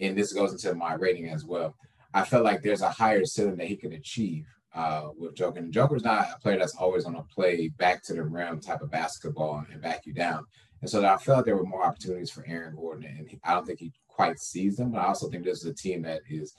and 0.00 0.16
this 0.16 0.32
goes 0.32 0.52
into 0.52 0.74
my 0.74 0.94
rating 0.94 1.28
as 1.28 1.44
well. 1.44 1.74
I 2.14 2.24
felt 2.24 2.44
like 2.44 2.62
there's 2.62 2.82
a 2.82 2.90
higher 2.90 3.24
ceiling 3.24 3.56
that 3.56 3.68
he 3.68 3.76
can 3.76 3.92
achieve 3.92 4.46
uh, 4.74 5.08
with 5.16 5.34
Joker. 5.34 5.58
And 5.58 5.72
Joker's 5.72 6.04
not 6.04 6.28
a 6.34 6.40
player 6.40 6.58
that's 6.58 6.76
always 6.76 7.04
going 7.04 7.16
to 7.16 7.22
play 7.34 7.68
back 7.68 8.02
to 8.04 8.14
the 8.14 8.22
rim 8.22 8.60
type 8.60 8.82
of 8.82 8.90
basketball 8.90 9.64
and 9.70 9.80
back 9.80 10.06
you 10.06 10.12
down. 10.12 10.44
And 10.80 10.90
so 10.90 11.04
I 11.06 11.16
felt 11.16 11.38
like 11.38 11.44
there 11.44 11.56
were 11.56 11.64
more 11.64 11.84
opportunities 11.84 12.30
for 12.30 12.44
Aaron 12.46 12.74
Gordon, 12.74 13.04
and 13.04 13.28
he, 13.28 13.38
I 13.44 13.54
don't 13.54 13.64
think 13.64 13.78
he 13.78 13.92
quite 14.08 14.40
sees 14.40 14.76
them. 14.76 14.90
But 14.90 14.98
I 14.98 15.06
also 15.06 15.30
think 15.30 15.44
this 15.44 15.58
is 15.58 15.70
a 15.70 15.74
team 15.74 16.02
that 16.02 16.22
is 16.28 16.54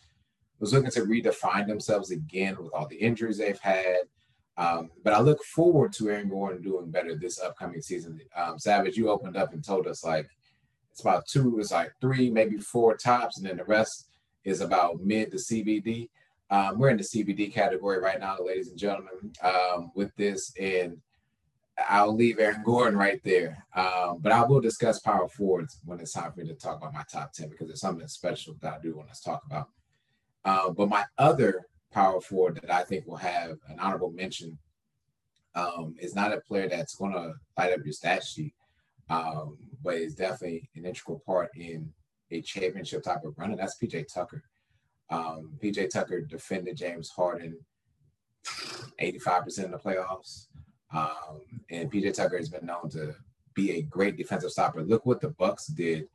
was 0.59 0.71
looking 0.71 0.91
to 0.91 1.01
redefine 1.01 1.67
themselves 1.67 2.11
again 2.11 2.55
with 2.57 2.71
all 2.73 2.87
the 2.87 2.95
injuries 2.95 3.37
they've 3.37 3.59
had. 3.59 3.97
Um, 4.55 4.91
but 5.03 5.13
I 5.13 5.19
look 5.19 5.43
forward 5.43 5.91
to 5.93 6.09
Aaron 6.09 6.29
Gordon 6.29 6.61
doing 6.61 6.89
better 6.89 7.15
this 7.15 7.41
upcoming 7.41 7.81
season. 7.81 8.19
Um, 8.35 8.57
Savage, 8.57 8.95
you 8.95 9.09
opened 9.09 9.35
up 9.35 9.51
and 9.51 9.65
told 9.65 9.87
us 9.87 10.05
like 10.05 10.29
it's 10.93 11.01
about 11.01 11.25
two, 11.25 11.59
it's 11.59 11.71
like 11.71 11.91
three, 11.99 12.29
maybe 12.29 12.57
four 12.57 12.95
tops, 12.95 13.37
and 13.37 13.47
then 13.47 13.57
the 13.57 13.63
rest 13.63 14.09
is 14.43 14.61
about 14.61 15.01
mid 15.01 15.31
to 15.31 15.37
CBD. 15.37 16.09
Um, 16.51 16.77
we're 16.77 16.89
in 16.89 16.97
the 16.97 17.03
CBD 17.03 17.51
category 17.51 17.97
right 17.99 18.19
now, 18.19 18.37
ladies 18.39 18.69
and 18.69 18.77
gentlemen, 18.77 19.33
um, 19.41 19.91
with 19.95 20.15
this. 20.17 20.53
And 20.59 20.97
I'll 21.89 22.15
leave 22.15 22.37
Aaron 22.37 22.61
Gordon 22.63 22.95
right 22.95 23.19
there. 23.23 23.65
Um, 23.75 24.19
but 24.21 24.31
I 24.31 24.43
will 24.43 24.61
discuss 24.61 24.99
power 24.99 25.27
forwards 25.27 25.79
when 25.83 25.99
it's 25.99 26.13
time 26.13 26.31
for 26.31 26.41
me 26.41 26.47
to 26.47 26.53
talk 26.53 26.77
about 26.77 26.93
my 26.93 27.03
top 27.11 27.33
10 27.33 27.49
because 27.49 27.67
there's 27.67 27.81
something 27.81 28.07
special 28.07 28.55
that 28.61 28.73
I 28.73 28.79
do 28.79 28.95
want 28.95 29.11
to 29.11 29.23
talk 29.23 29.41
about. 29.47 29.69
Uh, 30.45 30.69
but 30.69 30.89
my 30.89 31.05
other 31.17 31.65
power 31.91 32.21
forward 32.21 32.59
that 32.61 32.71
I 32.71 32.83
think 32.83 33.07
will 33.07 33.15
have 33.15 33.57
an 33.67 33.79
honorable 33.79 34.11
mention 34.11 34.59
um, 35.55 35.95
is 35.99 36.13
not 36.13 36.33
a 36.33 36.41
player 36.41 36.69
that's 36.69 36.95
going 36.95 37.13
to 37.13 37.33
light 37.57 37.73
up 37.73 37.83
your 37.83 37.93
stat 37.93 38.23
sheet, 38.23 38.53
um, 39.13 39.57
but 39.83 39.95
is 39.95 40.15
definitely 40.15 40.69
an 40.75 40.85
integral 40.85 41.21
part 41.25 41.51
in 41.55 41.91
a 42.31 42.41
championship 42.41 43.03
type 43.03 43.23
of 43.23 43.37
run, 43.37 43.51
and 43.51 43.59
that's 43.59 43.77
PJ 43.77 44.11
Tucker. 44.11 44.43
Um, 45.09 45.51
PJ 45.61 45.89
Tucker 45.89 46.21
defended 46.21 46.77
James 46.77 47.09
Harden 47.09 47.57
85% 48.99 49.65
of 49.65 49.71
the 49.71 49.77
playoffs. 49.77 50.47
Um, 50.91 51.41
and 51.69 51.91
PJ 51.91 52.13
Tucker 52.13 52.37
has 52.37 52.49
been 52.49 52.65
known 52.65 52.89
to 52.91 53.15
be 53.53 53.71
a 53.71 53.81
great 53.83 54.17
defensive 54.17 54.51
stopper. 54.51 54.81
Look 54.81 55.05
what 55.05 55.21
the 55.21 55.29
Bucks 55.29 55.67
did 55.67 56.07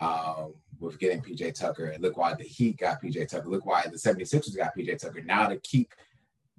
um, 0.00 0.54
with 0.80 0.98
getting 0.98 1.20
PJ 1.20 1.58
Tucker. 1.58 1.86
And 1.86 2.02
look 2.02 2.16
why 2.16 2.34
the 2.34 2.44
Heat 2.44 2.78
got 2.78 3.02
PJ 3.02 3.28
Tucker. 3.28 3.48
Look 3.48 3.66
why 3.66 3.82
the 3.82 3.98
76ers 3.98 4.56
got 4.56 4.76
PJ 4.76 4.98
Tucker. 4.98 5.22
Now 5.22 5.48
to 5.48 5.56
keep 5.58 5.92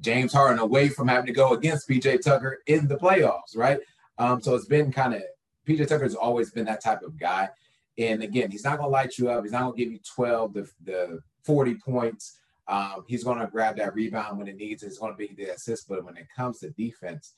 James 0.02 0.34
Harden 0.34 0.60
away 0.60 0.90
from 0.90 1.08
having 1.08 1.28
to 1.28 1.34
go 1.34 1.54
against 1.54 1.90
PJ 1.90 2.22
Tucker 2.22 2.60
in 2.68 2.88
the 2.88 2.98
playoffs, 2.98 3.56
right? 3.56 3.80
Um, 4.18 4.42
so 4.42 4.56
it's 4.56 4.66
been 4.66 4.92
kind 4.92 5.14
of 5.14 5.24
PJ 5.68 5.88
Tucker's 5.88 6.16
always 6.16 6.52
been 6.52 6.66
that 6.66 6.84
type 6.84 7.02
of 7.02 7.18
guy. 7.18 7.50
And 7.98 8.24
again, 8.24 8.50
he's 8.50 8.64
not 8.64 8.78
going 8.78 8.88
to 8.88 8.92
light 8.92 9.18
you 9.18 9.30
up. 9.30 9.44
He's 9.44 9.52
not 9.52 9.64
going 9.64 9.74
to 9.76 9.84
give 9.84 9.92
you 9.92 10.00
12 10.16 10.54
the, 10.54 10.70
the 10.84 11.20
40 11.44 11.76
points. 11.76 12.40
Um, 12.68 13.04
he's 13.08 13.24
going 13.24 13.40
to 13.40 13.48
grab 13.48 13.78
that 13.78 13.94
rebound 13.94 14.38
when 14.38 14.48
it 14.48 14.56
needs. 14.56 14.84
It's 14.84 15.00
going 15.00 15.12
to 15.12 15.18
be 15.18 15.34
the 15.36 15.54
assist. 15.54 15.90
But 15.90 16.06
when 16.06 16.16
it 16.16 16.28
comes 16.36 16.60
to 16.60 16.70
defense, 16.70 17.34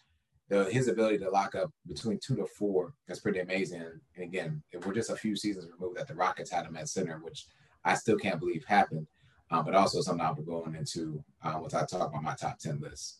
the, 0.50 0.66
his 0.66 0.88
ability 0.88 1.20
to 1.20 1.30
lock 1.30 1.56
up 1.56 1.72
between 1.88 2.20
two 2.20 2.36
to 2.36 2.46
four 2.46 2.94
is 3.08 3.22
pretty 3.22 3.40
amazing. 3.40 3.82
And 3.82 4.24
again, 4.24 4.62
we're 4.86 4.94
just 4.94 5.10
a 5.10 5.16
few 5.16 5.36
seasons 5.36 5.70
removed 5.72 5.98
that 5.98 6.08
the 6.08 6.16
Rockets 6.16 6.52
had 6.52 6.66
him 6.66 6.76
at 6.76 6.90
center, 6.90 7.20
which 7.24 7.48
I 7.86 7.96
still 7.96 8.18
can't 8.18 8.40
believe 8.40 8.66
happened. 8.66 9.08
Um, 9.50 9.66
but 9.66 9.76
also 9.76 10.02
something 10.02 10.26
I'll 10.26 10.36
be 10.36 10.44
going 10.44 10.76
into 10.76 11.24
uh, 11.44 11.58
once 11.60 11.74
I 11.74 11.86
talk 11.86 12.10
about 12.10 12.24
my 12.24 12.36
top 12.36 12.60
10 12.60 12.80
list. 12.80 13.20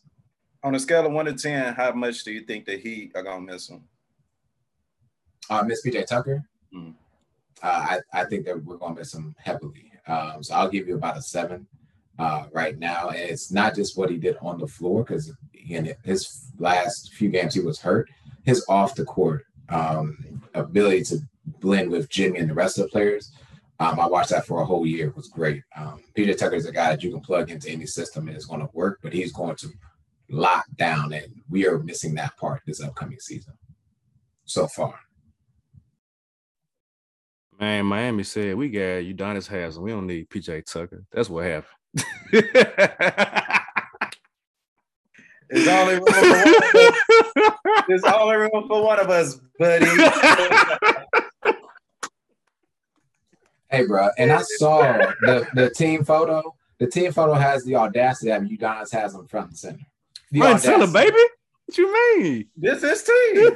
On 0.62 0.74
a 0.74 0.80
scale 0.80 1.06
of 1.06 1.12
one 1.12 1.26
to 1.26 1.34
10, 1.34 1.74
how 1.74 1.92
much 1.92 2.24
do 2.24 2.32
you 2.32 2.42
think 2.44 2.66
the 2.66 2.76
Heat 2.76 3.12
are 3.14 3.22
going 3.22 3.46
to 3.46 3.52
miss 3.52 3.68
him? 3.68 3.82
Uh, 5.50 5.62
Miss 5.62 5.84
PJ 5.84 6.06
Tucker. 6.06 6.44
Mm. 6.74 6.94
Uh, 7.62 7.98
I, 8.12 8.20
I 8.20 8.24
think 8.24 8.44
that 8.46 8.64
we're 8.64 8.76
going 8.76 8.94
to 8.94 9.00
miss 9.00 9.14
him 9.14 9.34
heavily. 9.38 9.92
Um, 10.06 10.42
so 10.42 10.54
I'll 10.54 10.68
give 10.68 10.88
you 10.88 10.96
about 10.96 11.16
a 11.16 11.22
seven 11.22 11.66
uh, 12.18 12.46
right 12.52 12.78
now. 12.78 13.08
And 13.08 13.18
it's 13.18 13.52
not 13.52 13.74
just 13.74 13.96
what 13.96 14.10
he 14.10 14.16
did 14.16 14.36
on 14.40 14.58
the 14.58 14.66
floor, 14.66 15.04
because 15.04 15.32
in 15.68 15.94
his 16.04 16.46
last 16.58 17.12
few 17.14 17.28
games 17.28 17.54
he 17.54 17.60
was 17.60 17.80
hurt. 17.80 18.10
His 18.44 18.64
off 18.68 18.94
the 18.94 19.04
court 19.04 19.44
um, 19.68 20.42
ability 20.54 21.04
to 21.04 21.18
blend 21.60 21.90
with 21.90 22.08
Jimmy 22.08 22.38
and 22.38 22.50
the 22.50 22.54
rest 22.54 22.78
of 22.78 22.84
the 22.84 22.90
players. 22.90 23.32
Um, 23.78 23.98
I 23.98 24.06
watched 24.06 24.30
that 24.30 24.46
for 24.46 24.60
a 24.60 24.64
whole 24.64 24.86
year. 24.86 25.08
It 25.08 25.16
was 25.16 25.28
great. 25.28 25.62
Um, 25.76 26.02
PJ 26.16 26.38
Tucker 26.38 26.56
is 26.56 26.66
a 26.66 26.72
guy 26.72 26.90
that 26.90 27.02
you 27.02 27.10
can 27.10 27.20
plug 27.20 27.50
into 27.50 27.70
any 27.70 27.86
system 27.86 28.28
and 28.28 28.36
it's 28.36 28.46
going 28.46 28.60
to 28.60 28.70
work, 28.74 29.00
but 29.02 29.12
he's 29.12 29.32
going 29.32 29.56
to 29.56 29.68
lock 30.28 30.64
down, 30.76 31.12
and 31.12 31.26
we 31.50 31.66
are 31.66 31.78
missing 31.78 32.14
that 32.14 32.36
part 32.36 32.62
this 32.66 32.82
upcoming 32.82 33.20
season 33.20 33.54
so 34.44 34.66
far. 34.66 34.98
Man, 37.60 37.86
Miami 37.86 38.22
said 38.24 38.56
we 38.56 38.68
got 38.70 38.80
Udonis 38.80 39.46
Haslem. 39.48 39.82
We 39.84 39.90
don't 39.90 40.06
need 40.06 40.28
PJ 40.28 40.64
Tucker. 40.64 41.04
That's 41.12 41.28
what 41.30 41.44
happened. 41.44 41.66
It's 45.54 45.68
only 45.68 45.96
room 45.96 46.06
for 46.06 46.22
one 46.30 46.48
of 46.48 46.64
us. 46.74 47.84
There's 47.88 48.04
only 48.04 48.36
room 48.36 48.64
for 48.68 48.82
one 48.84 48.98
of 49.00 49.10
us, 49.10 49.34
buddy. 49.58 49.84
Hey, 53.68 53.86
bro, 53.86 54.08
and 54.18 54.32
I 54.32 54.42
saw 54.42 54.82
the, 55.20 55.46
the 55.54 55.70
team 55.70 56.04
photo. 56.04 56.54
The 56.78 56.86
team 56.86 57.12
photo 57.12 57.34
has 57.34 57.64
the 57.64 57.76
audacity 57.76 58.28
that 58.30 58.42
Udonis 58.42 58.90
has 58.92 59.14
him 59.14 59.26
front 59.26 59.48
and 59.48 59.58
center. 59.58 59.78
The 60.30 60.40
Front 60.40 60.60
center, 60.60 60.84
audacity. 60.84 61.10
baby. 61.10 61.22
What 61.66 61.78
you 61.78 61.92
mean? 62.18 62.46
This 62.56 62.82
is 62.82 63.02
team. 63.02 63.50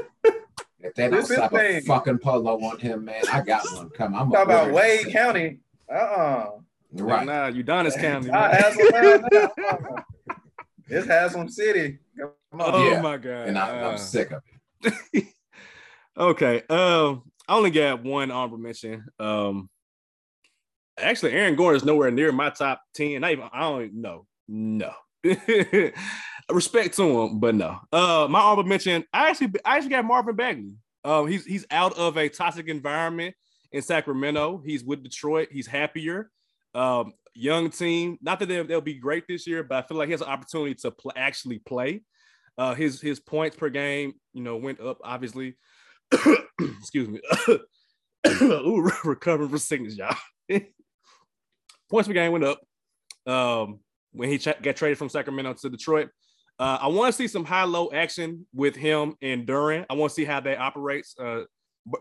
If 0.86 0.94
they 0.94 1.02
don't 1.04 1.12
This 1.12 1.30
is 1.30 1.36
slap 1.36 1.52
a 1.52 1.58
thing. 1.58 1.82
fucking 1.82 2.18
polo 2.18 2.60
on 2.62 2.78
him, 2.78 3.04
man, 3.04 3.22
I 3.32 3.40
got 3.42 3.64
one. 3.74 3.90
Come, 3.90 4.14
I'm 4.14 4.30
Talk 4.30 4.44
about 4.46 4.62
order 4.64 4.74
Wade 4.74 5.06
it. 5.06 5.12
County. 5.12 5.58
Uh-uh. 5.92 6.50
Right. 6.92 7.26
Nah, 7.26 7.50
Udonis 7.50 7.96
County. 8.00 8.30
I 8.30 8.52
man. 8.52 8.62
Haslem 8.62 9.28
down. 9.30 10.04
It's 10.88 11.06
Haslem 11.06 11.48
City. 11.48 11.98
Come 12.18 12.30
on. 12.60 12.70
Oh 12.74 12.88
Yeah. 12.90 13.00
my 13.00 13.16
god. 13.16 13.48
And 13.48 13.58
I, 13.58 13.80
Uh, 13.82 13.90
I'm 13.90 13.98
sick 13.98 14.30
of 14.32 14.42
it. 14.82 15.24
okay. 16.16 16.62
Um, 16.70 17.22
I 17.48 17.56
only 17.56 17.70
got 17.70 18.02
one 18.02 18.30
honorable 18.30 18.58
mention. 18.58 19.04
Um, 19.18 19.68
actually, 20.98 21.32
Aaron 21.32 21.56
Gordon 21.56 21.76
is 21.76 21.84
nowhere 21.84 22.10
near 22.10 22.32
my 22.32 22.50
top 22.50 22.80
ten. 22.94 23.20
Not 23.20 23.32
even. 23.32 23.48
I 23.52 23.60
don't 23.60 23.82
even 23.84 24.00
know. 24.00 24.26
No. 24.48 24.92
Respect 26.50 26.94
to 26.96 27.02
him, 27.02 27.40
but 27.40 27.54
no. 27.54 27.78
Uh, 27.92 28.26
my 28.30 28.40
honorable 28.40 28.68
mention. 28.68 29.04
I 29.12 29.30
actually, 29.30 29.52
I 29.64 29.76
actually 29.76 29.90
got 29.90 30.04
Marvin 30.04 30.36
Bagley. 30.36 30.74
Um, 31.04 31.26
he's 31.26 31.44
he's 31.44 31.66
out 31.70 31.96
of 31.98 32.16
a 32.16 32.28
toxic 32.28 32.68
environment 32.68 33.34
in 33.72 33.82
Sacramento. 33.82 34.62
He's 34.64 34.84
with 34.84 35.02
Detroit. 35.02 35.48
He's 35.50 35.66
happier. 35.66 36.30
Um, 36.74 37.14
young 37.34 37.70
team. 37.70 38.18
Not 38.20 38.38
that 38.40 38.46
they'll, 38.46 38.64
they'll 38.64 38.80
be 38.80 38.94
great 38.94 39.24
this 39.28 39.46
year, 39.46 39.62
but 39.62 39.84
I 39.84 39.86
feel 39.86 39.96
like 39.96 40.06
he 40.06 40.12
has 40.12 40.20
an 40.20 40.28
opportunity 40.28 40.74
to 40.76 40.90
pl- 40.90 41.12
actually 41.16 41.58
play. 41.58 42.02
Uh, 42.58 42.74
his 42.74 43.00
his 43.00 43.20
points 43.20 43.56
per 43.56 43.68
game, 43.68 44.14
you 44.32 44.42
know, 44.42 44.56
went 44.56 44.80
up 44.80 44.98
obviously. 45.04 45.56
Excuse 46.80 47.08
me. 47.08 47.20
Ooh, 48.42 48.90
recovering 49.04 49.48
from 49.48 49.58
sickness, 49.58 49.96
y'all. 49.96 50.16
points 51.90 52.08
per 52.08 52.14
game 52.14 52.32
went 52.32 52.44
up 52.44 52.60
um, 53.26 53.80
when 54.12 54.28
he 54.28 54.38
ch- 54.38 54.60
got 54.62 54.76
traded 54.76 54.98
from 54.98 55.08
Sacramento 55.08 55.54
to 55.54 55.68
Detroit. 55.68 56.08
Uh, 56.58 56.78
I 56.80 56.86
want 56.88 57.12
to 57.12 57.16
see 57.16 57.28
some 57.28 57.44
high-low 57.44 57.90
action 57.92 58.46
with 58.54 58.76
him 58.76 59.14
and 59.20 59.46
Duren. 59.46 59.84
I 59.90 59.94
want 59.94 60.10
to 60.10 60.14
see 60.14 60.24
how 60.24 60.40
that 60.40 60.58
operates. 60.58 61.14
Uh, 61.18 61.44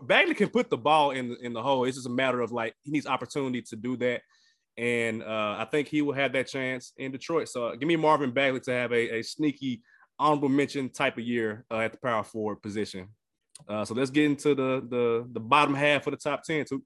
Bagley 0.02 0.34
can 0.34 0.48
put 0.48 0.70
the 0.70 0.78
ball 0.78 1.10
in 1.10 1.28
the, 1.28 1.36
in 1.44 1.52
the 1.52 1.62
hole. 1.62 1.84
It's 1.84 1.96
just 1.96 2.06
a 2.06 2.10
matter 2.10 2.40
of 2.40 2.52
like 2.52 2.74
he 2.82 2.90
needs 2.90 3.06
opportunity 3.06 3.62
to 3.62 3.76
do 3.76 3.96
that, 3.98 4.22
and 4.76 5.22
uh, 5.22 5.56
I 5.58 5.66
think 5.70 5.88
he 5.88 6.02
will 6.02 6.14
have 6.14 6.32
that 6.32 6.48
chance 6.48 6.92
in 6.96 7.12
Detroit. 7.12 7.48
So 7.48 7.66
uh, 7.66 7.76
give 7.76 7.86
me 7.86 7.96
Marvin 7.96 8.32
Bagley 8.32 8.60
to 8.60 8.72
have 8.72 8.92
a, 8.92 9.18
a 9.18 9.22
sneaky 9.22 9.82
honorable 10.18 10.48
mention 10.48 10.88
type 10.88 11.18
of 11.18 11.24
year 11.24 11.64
uh, 11.70 11.80
at 11.80 11.92
the 11.92 11.98
power 11.98 12.24
forward 12.24 12.62
position. 12.62 13.08
Uh, 13.68 13.84
so 13.84 13.94
let's 13.94 14.10
get 14.10 14.24
into 14.24 14.54
the 14.54 14.84
the 14.88 15.28
the 15.32 15.40
bottom 15.40 15.74
half 15.74 16.06
of 16.06 16.12
the 16.12 16.16
top 16.16 16.42
ten. 16.42 16.64
Too. 16.64 16.82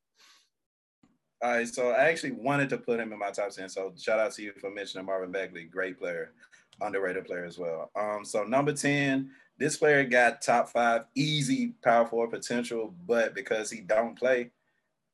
All 1.43 1.53
right, 1.53 1.67
so 1.67 1.89
I 1.89 2.11
actually 2.11 2.33
wanted 2.33 2.69
to 2.69 2.77
put 2.77 3.01
him 3.01 3.15
in 3.15 3.19
my 3.19 3.31
top 3.31 3.49
10. 3.49 3.71
So 3.71 3.95
shout 3.99 4.21
out 4.21 4.33
to 4.33 4.43
you 4.43 4.53
for 4.61 4.71
mentioning 4.71 5.07
Marvin 5.07 5.33
Bagley, 5.33 5.65
great 5.65 5.99
player, 5.99 6.35
underrated 6.81 7.27
player 7.27 7.45
as 7.45 7.59
well. 7.59 7.91
Um, 7.97 8.25
so 8.25 8.45
number 8.45 8.73
10, 8.73 9.31
this 9.59 9.77
player 9.77 10.05
got 10.05 10.43
top 10.43 10.71
five 10.71 11.03
easy 11.15 11.75
power 11.83 12.07
forward 12.07 12.31
potential, 12.31 12.95
but 13.07 13.35
because 13.35 13.71
he 13.71 13.81
don't 13.81 14.19
play 14.19 14.51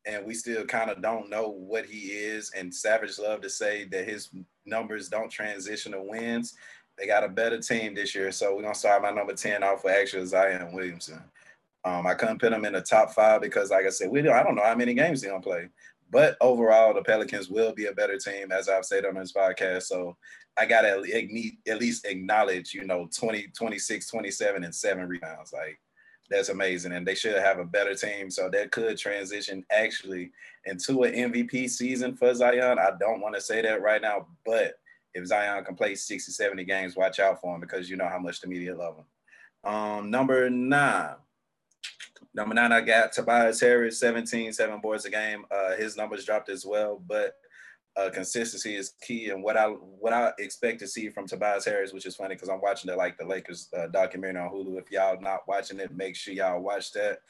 and 0.06 0.24
we 0.24 0.34
still 0.34 0.64
kind 0.64 0.88
of 0.88 1.02
don't 1.02 1.28
know 1.28 1.48
what 1.48 1.84
he 1.84 2.10
is, 2.10 2.52
and 2.56 2.72
Savage 2.72 3.18
love 3.18 3.40
to 3.40 3.50
say 3.50 3.84
that 3.86 4.08
his 4.08 4.30
numbers 4.64 5.08
don't 5.08 5.30
transition 5.30 5.92
to 5.92 6.00
wins. 6.00 6.54
They 6.96 7.06
got 7.06 7.24
a 7.24 7.28
better 7.28 7.58
team 7.58 7.94
this 7.94 8.14
year. 8.14 8.30
So 8.32 8.54
we're 8.54 8.62
gonna 8.62 8.74
start 8.74 9.02
my 9.02 9.10
number 9.10 9.34
10 9.34 9.62
off 9.62 9.82
for 9.82 9.90
actual 9.90 10.24
Zion 10.24 10.72
Williamson. 10.72 11.22
Um, 11.84 12.06
I 12.06 12.14
couldn't 12.14 12.40
put 12.40 12.52
him 12.52 12.64
in 12.64 12.72
the 12.72 12.80
top 12.80 13.12
five 13.12 13.40
because, 13.40 13.70
like 13.70 13.84
I 13.84 13.90
said, 13.90 14.10
we 14.10 14.22
don't, 14.22 14.34
I 14.34 14.42
don't 14.42 14.54
know 14.54 14.64
how 14.64 14.74
many 14.74 14.94
games 14.94 15.22
he's 15.22 15.30
gonna 15.30 15.42
play. 15.42 15.68
But 16.10 16.36
overall, 16.40 16.94
the 16.94 17.02
Pelicans 17.02 17.48
will 17.48 17.74
be 17.74 17.86
a 17.86 17.92
better 17.92 18.18
team, 18.18 18.52
as 18.52 18.68
I've 18.68 18.84
said 18.84 19.04
on 19.04 19.14
this 19.14 19.32
podcast. 19.32 19.84
So 19.84 20.16
I 20.56 20.66
got 20.66 20.82
to 20.82 21.02
at 21.68 21.80
least 21.80 22.06
acknowledge, 22.06 22.72
you 22.72 22.84
know, 22.84 23.08
20, 23.16 23.48
26, 23.56 24.08
27, 24.08 24.64
and 24.64 24.74
seven 24.74 25.08
rebounds. 25.08 25.52
Like, 25.52 25.80
that's 26.30 26.48
amazing. 26.48 26.92
And 26.92 27.06
they 27.06 27.14
should 27.14 27.36
have 27.36 27.58
a 27.58 27.64
better 27.64 27.94
team. 27.94 28.30
So 28.30 28.48
that 28.50 28.70
could 28.70 28.98
transition 28.98 29.64
actually 29.70 30.30
into 30.64 31.02
an 31.02 31.14
MVP 31.14 31.68
season 31.70 32.16
for 32.16 32.34
Zion. 32.34 32.78
I 32.78 32.92
don't 32.98 33.20
want 33.20 33.34
to 33.34 33.40
say 33.40 33.62
that 33.62 33.82
right 33.82 34.02
now, 34.02 34.26
but 34.44 34.74
if 35.14 35.26
Zion 35.26 35.64
can 35.64 35.74
play 35.74 35.94
60, 35.94 36.30
70 36.30 36.64
games, 36.64 36.96
watch 36.96 37.18
out 37.18 37.40
for 37.40 37.54
him 37.54 37.60
because 37.60 37.88
you 37.88 37.96
know 37.96 38.08
how 38.08 38.18
much 38.18 38.40
the 38.40 38.48
media 38.48 38.76
love 38.76 38.96
him. 38.96 39.72
Um, 39.72 40.10
number 40.10 40.48
nine. 40.50 41.16
Number 42.36 42.54
nine, 42.54 42.70
I 42.70 42.82
got 42.82 43.12
Tobias 43.12 43.60
Harris, 43.60 43.98
17, 43.98 44.52
seven 44.52 44.78
boards 44.82 45.06
a 45.06 45.10
game. 45.10 45.46
Uh, 45.50 45.74
his 45.74 45.96
numbers 45.96 46.26
dropped 46.26 46.50
as 46.50 46.66
well, 46.66 47.02
but 47.08 47.36
uh, 47.96 48.10
consistency 48.10 48.76
is 48.76 48.92
key. 49.00 49.30
And 49.30 49.42
what 49.42 49.56
I 49.56 49.68
what 49.68 50.12
I 50.12 50.32
expect 50.38 50.80
to 50.80 50.86
see 50.86 51.08
from 51.08 51.26
Tobias 51.26 51.64
Harris, 51.64 51.94
which 51.94 52.04
is 52.04 52.14
funny 52.14 52.34
because 52.34 52.50
I'm 52.50 52.60
watching 52.60 52.90
the 52.90 52.96
like 52.96 53.16
the 53.16 53.24
Lakers 53.24 53.70
uh, 53.74 53.86
documentary 53.86 54.42
on 54.42 54.50
Hulu. 54.50 54.78
If 54.78 54.90
y'all 54.90 55.18
not 55.18 55.48
watching 55.48 55.80
it, 55.80 55.96
make 55.96 56.14
sure 56.14 56.34
y'all 56.34 56.60
watch 56.60 56.92
that. 56.92 57.20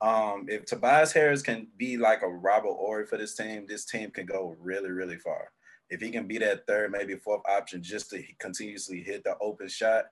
Um, 0.00 0.46
if 0.48 0.64
Tobias 0.64 1.12
Harris 1.12 1.42
can 1.42 1.66
be 1.76 1.96
like 1.96 2.22
a 2.22 2.28
Robert 2.28 2.74
Horry 2.74 3.04
for 3.04 3.18
this 3.18 3.34
team, 3.34 3.66
this 3.68 3.84
team 3.84 4.12
can 4.12 4.26
go 4.26 4.56
really, 4.60 4.90
really 4.90 5.18
far. 5.18 5.50
If 5.90 6.00
he 6.00 6.10
can 6.10 6.28
be 6.28 6.38
that 6.38 6.68
third, 6.68 6.92
maybe 6.92 7.16
fourth 7.16 7.42
option, 7.50 7.82
just 7.82 8.10
to 8.10 8.22
continuously 8.38 9.02
hit 9.02 9.24
the 9.24 9.36
open 9.40 9.68
shot, 9.68 10.04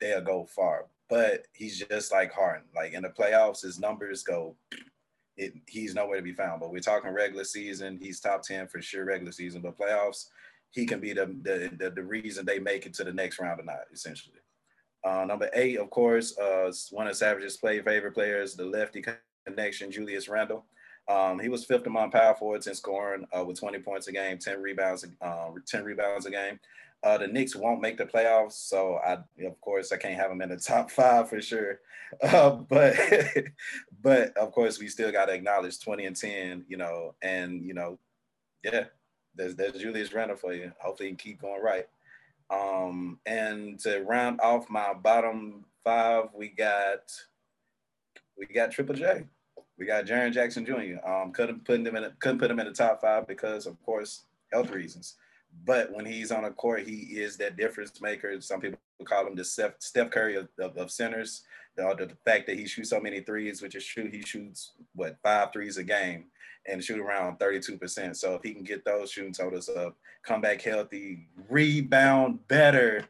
they'll 0.00 0.22
go 0.22 0.46
far. 0.46 0.86
But 1.08 1.46
he's 1.54 1.78
just 1.78 2.12
like 2.12 2.32
Harden. 2.32 2.66
Like 2.74 2.92
in 2.92 3.02
the 3.02 3.08
playoffs, 3.08 3.62
his 3.62 3.78
numbers 3.78 4.22
go. 4.22 4.56
It, 5.36 5.54
he's 5.66 5.94
nowhere 5.94 6.16
to 6.16 6.22
be 6.22 6.32
found. 6.32 6.60
But 6.60 6.70
we're 6.70 6.80
talking 6.80 7.10
regular 7.12 7.44
season. 7.44 7.98
He's 8.00 8.20
top 8.20 8.42
ten 8.42 8.68
for 8.68 8.82
sure 8.82 9.04
regular 9.04 9.32
season. 9.32 9.62
But 9.62 9.78
playoffs, 9.78 10.26
he 10.70 10.84
can 10.84 11.00
be 11.00 11.12
the 11.12 11.26
the, 11.42 11.70
the, 11.78 11.90
the 11.90 12.02
reason 12.02 12.44
they 12.44 12.58
make 12.58 12.86
it 12.86 12.94
to 12.94 13.04
the 13.04 13.12
next 13.12 13.38
round 13.38 13.60
or 13.60 13.64
not. 13.64 13.84
Essentially. 13.92 14.38
Uh, 15.04 15.24
number 15.24 15.48
eight, 15.54 15.78
of 15.78 15.90
course, 15.90 16.36
uh, 16.38 16.72
one 16.90 17.06
of 17.06 17.16
Savage's 17.16 17.56
play 17.56 17.80
favorite 17.80 18.14
players, 18.14 18.54
the 18.54 18.64
lefty 18.64 19.02
connection, 19.46 19.92
Julius 19.92 20.28
Randle. 20.28 20.66
Um, 21.08 21.38
he 21.38 21.48
was 21.48 21.64
fifth 21.64 21.86
among 21.86 22.10
power 22.10 22.34
forwards 22.34 22.66
in 22.66 22.74
scoring 22.74 23.24
uh, 23.32 23.44
with 23.44 23.58
20 23.58 23.78
points 23.78 24.08
a 24.08 24.12
game, 24.12 24.38
10 24.38 24.60
rebounds, 24.60 25.06
uh, 25.22 25.48
10 25.66 25.84
rebounds 25.84 26.26
a 26.26 26.30
game. 26.30 26.60
Uh, 27.02 27.18
the 27.18 27.28
Knicks 27.28 27.54
won't 27.54 27.80
make 27.80 27.96
the 27.96 28.04
playoffs, 28.04 28.52
so 28.52 28.98
I, 29.04 29.18
of 29.44 29.60
course, 29.60 29.92
I 29.92 29.96
can't 29.96 30.18
have 30.18 30.30
them 30.30 30.42
in 30.42 30.48
the 30.48 30.56
top 30.58 30.90
five 30.90 31.28
for 31.28 31.40
sure. 31.40 31.80
Uh, 32.22 32.50
but, 32.50 32.96
but 34.02 34.36
of 34.36 34.52
course, 34.52 34.78
we 34.78 34.88
still 34.88 35.12
got 35.12 35.26
to 35.26 35.34
acknowledge 35.34 35.78
20 35.80 36.06
and 36.06 36.16
10, 36.16 36.64
you 36.68 36.76
know, 36.76 37.14
and 37.22 37.64
you 37.64 37.74
know, 37.74 37.98
yeah, 38.64 38.84
there's 39.34 39.54
there's 39.54 39.80
Julius 39.80 40.12
Randle 40.12 40.36
for 40.36 40.52
you. 40.52 40.72
Hopefully, 40.80 41.10
you 41.10 41.14
keep 41.14 41.40
going 41.40 41.62
right. 41.62 41.86
Um, 42.50 43.20
and 43.26 43.78
to 43.80 44.00
round 44.00 44.40
off 44.40 44.68
my 44.68 44.94
bottom 44.94 45.64
five, 45.84 46.30
we 46.34 46.48
got 46.48 47.12
we 48.36 48.46
got 48.46 48.72
Triple 48.72 48.94
J. 48.94 49.24
We 49.78 49.86
got 49.86 50.06
Jaren 50.06 50.32
Jackson 50.32 50.66
Jr. 50.66 51.06
Um, 51.08 51.32
couldn't 51.32 51.64
put 51.64 51.80
him 51.80 51.96
in 51.96 52.12
couldn't 52.20 52.38
put 52.38 52.50
him 52.50 52.60
in 52.60 52.66
the 52.66 52.72
top 52.72 53.00
five 53.00 53.26
because, 53.26 53.66
of 53.66 53.80
course, 53.82 54.24
health 54.52 54.70
reasons. 54.70 55.14
But 55.64 55.92
when 55.92 56.06
he's 56.06 56.30
on 56.30 56.44
a 56.44 56.50
court, 56.50 56.86
he 56.86 57.18
is 57.20 57.36
that 57.38 57.56
difference 57.56 58.00
maker. 58.00 58.40
Some 58.40 58.60
people 58.60 58.78
call 59.04 59.26
him 59.26 59.34
the 59.34 59.44
Steph, 59.44 60.10
Curry 60.10 60.36
of, 60.36 60.48
of, 60.58 60.76
of 60.76 60.90
centers. 60.90 61.42
The, 61.76 61.94
the, 61.96 62.16
fact 62.24 62.46
that 62.46 62.58
he 62.58 62.66
shoots 62.66 62.90
so 62.90 63.00
many 63.00 63.20
threes, 63.20 63.62
which 63.62 63.74
is 63.74 63.84
true, 63.84 64.08
he 64.10 64.22
shoots 64.22 64.72
what 64.94 65.16
five 65.22 65.52
threes 65.52 65.76
a 65.76 65.84
game 65.84 66.24
and 66.66 66.82
shoot 66.82 66.98
around 66.98 67.38
32%. 67.38 68.16
So 68.16 68.34
if 68.34 68.42
he 68.42 68.52
can 68.52 68.64
get 68.64 68.84
those 68.84 69.10
shooting 69.10 69.32
totals 69.32 69.68
up, 69.68 69.96
come 70.24 70.40
back 70.40 70.60
healthy, 70.60 71.28
rebound 71.48 72.46
better, 72.48 73.04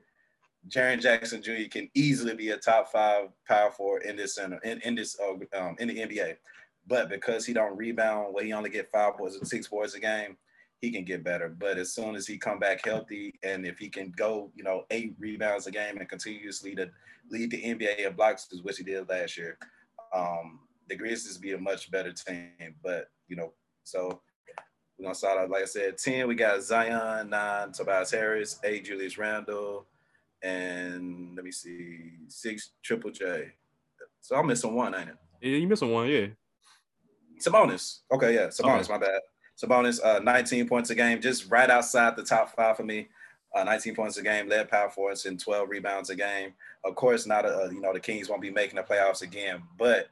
Jaren 0.69 1.01
Jackson 1.01 1.43
Jr. 1.43 1.69
can 1.71 1.89
easily 1.95 2.35
be 2.35 2.51
a 2.51 2.57
top 2.57 2.91
five 2.93 3.29
power 3.47 3.71
forward 3.71 4.03
in 4.03 4.17
this 4.17 4.35
center 4.35 4.59
in, 4.65 4.81
in 4.83 4.95
this 4.95 5.19
uh, 5.19 5.33
um, 5.59 5.77
in 5.79 5.89
the 5.89 5.99
NBA. 5.99 6.37
But 6.87 7.09
because 7.09 7.47
he 7.47 7.53
don't 7.53 7.77
rebound, 7.77 8.35
where 8.35 8.45
he 8.45 8.53
only 8.53 8.71
get 8.71 8.91
five 8.91 9.17
boards 9.17 9.37
and 9.37 9.47
six 9.47 9.69
boards 9.69 9.95
a 9.95 10.01
game, 10.01 10.37
he 10.81 10.91
can 10.91 11.05
get 11.05 11.25
better. 11.25 11.49
But 11.49 11.79
as 11.79 11.93
soon 11.93 12.15
as 12.15 12.27
he 12.27 12.39
come 12.39 12.59
back 12.59 12.85
healthy, 12.85 13.35
and 13.43 13.67
if 13.67 13.79
he 13.79 13.89
can 13.89 14.13
go, 14.17 14.51
you 14.55 14.63
know, 14.63 14.85
eight 14.91 15.15
rebounds 15.19 15.67
a 15.67 15.71
game 15.71 15.99
and 15.99 16.09
continuously 16.09 16.75
to 16.77 16.91
lead 17.31 17.51
the 17.51 17.63
NBA 17.63 18.07
in 18.07 18.13
blocks, 18.15 18.49
which 18.63 18.79
he 18.79 18.85
did 18.85 19.09
last 19.09 19.37
year, 19.37 19.59
um, 20.15 20.61
the 20.89 20.97
Grizzlies 20.97 21.39
be 21.39 21.53
a 21.53 21.59
much 21.59 21.91
better 21.91 22.13
team. 22.13 22.75
But 22.83 23.11
you 23.27 23.37
know, 23.37 23.53
so 23.85 24.21
we're 24.99 25.05
gonna 25.05 25.15
start 25.15 25.39
out 25.39 25.51
like 25.51 25.63
I 25.63 25.67
said, 25.67 25.99
ten. 25.99 26.29
We 26.29 26.35
got 26.35 26.63
Zion, 26.63 27.31
nine, 27.31 27.73
Tobias 27.73 28.11
Harris, 28.11 28.59
eight, 28.65 28.85
Julius 28.85 29.19
Randle, 29.19 29.87
and 30.43 31.35
let 31.35 31.45
me 31.45 31.53
see, 31.53 32.13
six, 32.29 32.71
Triple 32.83 33.11
J. 33.11 33.53
So 34.21 34.37
I'm 34.37 34.47
missing 34.47 34.75
one, 34.75 34.95
ain't 34.95 35.11
it? 35.11 35.17
Yeah, 35.41 35.57
you 35.57 35.69
missing 35.69 35.91
one, 35.91 36.09
yeah. 36.09 36.27
Sabonis. 37.41 38.01
Okay, 38.11 38.35
yeah, 38.35 38.49
Sabonis. 38.49 38.83
Okay. 38.83 38.93
My 38.93 38.99
bad. 38.99 39.21
Sabonis, 39.59 40.05
uh, 40.05 40.21
19 40.21 40.69
points 40.69 40.91
a 40.91 40.95
game, 40.95 41.21
just 41.21 41.51
right 41.51 41.69
outside 41.69 42.17
the 42.17 42.23
top 42.23 42.55
five 42.55 42.77
for 42.77 42.85
me. 42.85 43.09
Uh, 43.55 43.65
19 43.65 43.95
points 43.95 44.19
a 44.19 44.23
game, 44.23 44.49
led 44.49 44.71
power 44.71 44.91
forwards 44.91 45.25
and 45.25 45.41
12 45.41 45.69
rebounds 45.69 46.11
a 46.11 46.15
game. 46.15 46.53
Of 46.85 46.95
course, 46.95 47.27
not 47.27 47.47
a, 47.47 47.71
you 47.73 47.81
know 47.81 47.93
the 47.93 48.01
Kings 48.01 48.29
won't 48.29 48.43
be 48.43 48.51
making 48.51 48.77
the 48.77 48.83
playoffs 48.83 49.23
again, 49.23 49.63
but 49.79 50.09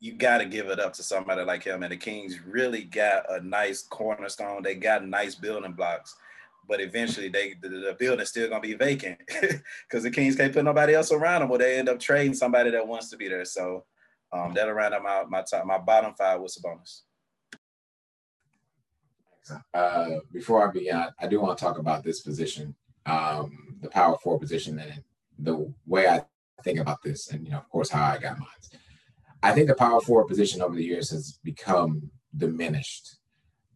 you 0.00 0.14
got 0.14 0.38
to 0.38 0.46
give 0.46 0.68
it 0.68 0.80
up 0.80 0.94
to 0.94 1.02
somebody 1.02 1.44
like 1.44 1.62
him. 1.62 1.82
And 1.82 1.92
the 1.92 1.96
Kings 1.96 2.40
really 2.46 2.84
got 2.84 3.30
a 3.30 3.40
nice 3.42 3.82
cornerstone. 3.82 4.62
They 4.62 4.74
got 4.74 5.06
nice 5.06 5.34
building 5.34 5.72
blocks, 5.72 6.16
but 6.66 6.80
eventually 6.80 7.28
they 7.28 7.54
the, 7.60 7.68
the 7.68 8.26
still 8.26 8.48
gonna 8.48 8.60
be 8.60 8.74
vacant 8.74 9.18
because 9.86 10.02
the 10.02 10.10
Kings 10.10 10.34
can't 10.34 10.52
put 10.52 10.64
nobody 10.64 10.94
else 10.94 11.12
around 11.12 11.42
them. 11.42 11.50
Or 11.50 11.58
they 11.58 11.78
end 11.78 11.90
up 11.90 12.00
trading 12.00 12.34
somebody 12.34 12.70
that 12.70 12.88
wants 12.88 13.10
to 13.10 13.18
be 13.18 13.28
there. 13.28 13.44
So 13.44 13.84
um, 14.32 14.54
that'll 14.54 14.72
round 14.72 14.94
up 14.94 15.02
my 15.02 15.24
my 15.28 15.42
top 15.42 15.66
my 15.66 15.78
bottom 15.78 16.14
five 16.14 16.40
with 16.40 16.56
Sabonis. 16.56 17.02
Uh, 19.74 20.18
before 20.32 20.68
I 20.68 20.72
begin, 20.72 20.96
I, 20.96 21.08
I, 21.20 21.26
do 21.26 21.40
want 21.40 21.56
to 21.56 21.64
talk 21.64 21.78
about 21.78 22.04
this 22.04 22.20
position, 22.20 22.74
um, 23.06 23.78
the 23.80 23.88
power 23.88 24.16
forward 24.18 24.40
position, 24.40 24.78
and 24.78 25.02
the 25.38 25.72
way 25.86 26.06
I 26.06 26.22
think 26.62 26.78
about 26.78 27.02
this, 27.02 27.30
and 27.30 27.44
you 27.44 27.50
know, 27.50 27.58
of 27.58 27.68
course, 27.68 27.90
how 27.90 28.04
I 28.04 28.18
got 28.18 28.38
mine. 28.38 28.48
I 29.42 29.52
think 29.52 29.68
the 29.68 29.74
power 29.74 30.00
forward 30.00 30.28
position 30.28 30.60
over 30.60 30.74
the 30.74 30.84
years 30.84 31.10
has 31.10 31.38
become 31.42 32.10
diminished 32.36 33.16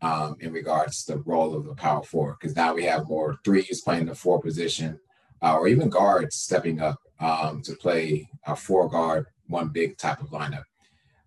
um, 0.02 0.36
in 0.40 0.52
regards 0.52 1.04
to 1.04 1.12
the 1.12 1.22
role 1.22 1.54
of 1.54 1.64
the 1.64 1.74
power 1.74 2.02
forward 2.02 2.36
because 2.38 2.54
now 2.54 2.74
we 2.74 2.84
have 2.84 3.08
more 3.08 3.38
threes 3.44 3.80
playing 3.80 4.06
the 4.06 4.14
four 4.14 4.40
position, 4.40 5.00
uh, 5.42 5.56
or 5.56 5.66
even 5.66 5.88
guards 5.88 6.36
stepping 6.36 6.80
up 6.80 6.98
um, 7.20 7.62
to 7.62 7.74
play 7.74 8.28
a 8.46 8.54
four 8.54 8.88
guard, 8.88 9.26
one 9.46 9.68
big 9.68 9.96
type 9.96 10.20
of 10.20 10.28
lineup. 10.28 10.64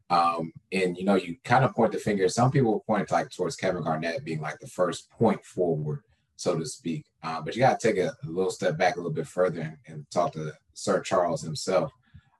Um, 0.09 0.53
and 0.71 0.97
you 0.97 1.03
know, 1.03 1.15
you 1.15 1.35
kind 1.43 1.65
of 1.65 1.75
point 1.75 1.91
the 1.91 1.99
finger. 1.99 2.29
Some 2.29 2.51
people 2.51 2.83
point 2.87 3.11
like 3.11 3.29
towards 3.29 3.55
Kevin 3.55 3.83
Garnett 3.83 4.23
being 4.23 4.41
like 4.41 4.59
the 4.59 4.67
first 4.67 5.09
point 5.11 5.43
forward, 5.43 6.01
so 6.35 6.57
to 6.57 6.65
speak. 6.65 7.05
Uh, 7.23 7.41
but 7.41 7.55
you 7.55 7.61
got 7.61 7.79
to 7.79 7.87
take 7.87 7.97
a, 7.97 8.15
a, 8.23 8.29
little 8.29 8.51
step 8.51 8.77
back 8.77 8.95
a 8.95 8.99
little 8.99 9.11
bit 9.11 9.27
further 9.27 9.61
and, 9.61 9.77
and 9.87 10.05
talk 10.11 10.31
to 10.33 10.53
Sir 10.73 11.01
Charles 11.01 11.41
himself 11.41 11.91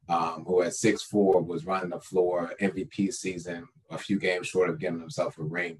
um, 0.09 0.45
who 0.47 0.61
at 0.61 0.73
six 0.73 1.03
four 1.03 1.41
was 1.41 1.65
running 1.65 1.89
the 1.89 1.99
floor, 1.99 2.53
MVP 2.61 3.13
season, 3.13 3.67
a 3.89 3.97
few 3.97 4.19
games 4.19 4.47
short 4.47 4.69
of 4.69 4.79
getting 4.79 4.99
himself 4.99 5.37
a 5.37 5.43
ring. 5.43 5.79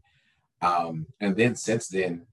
Um, 0.61 1.07
and 1.21 1.35
then 1.35 1.55
since 1.55 1.87
then, 1.87 2.25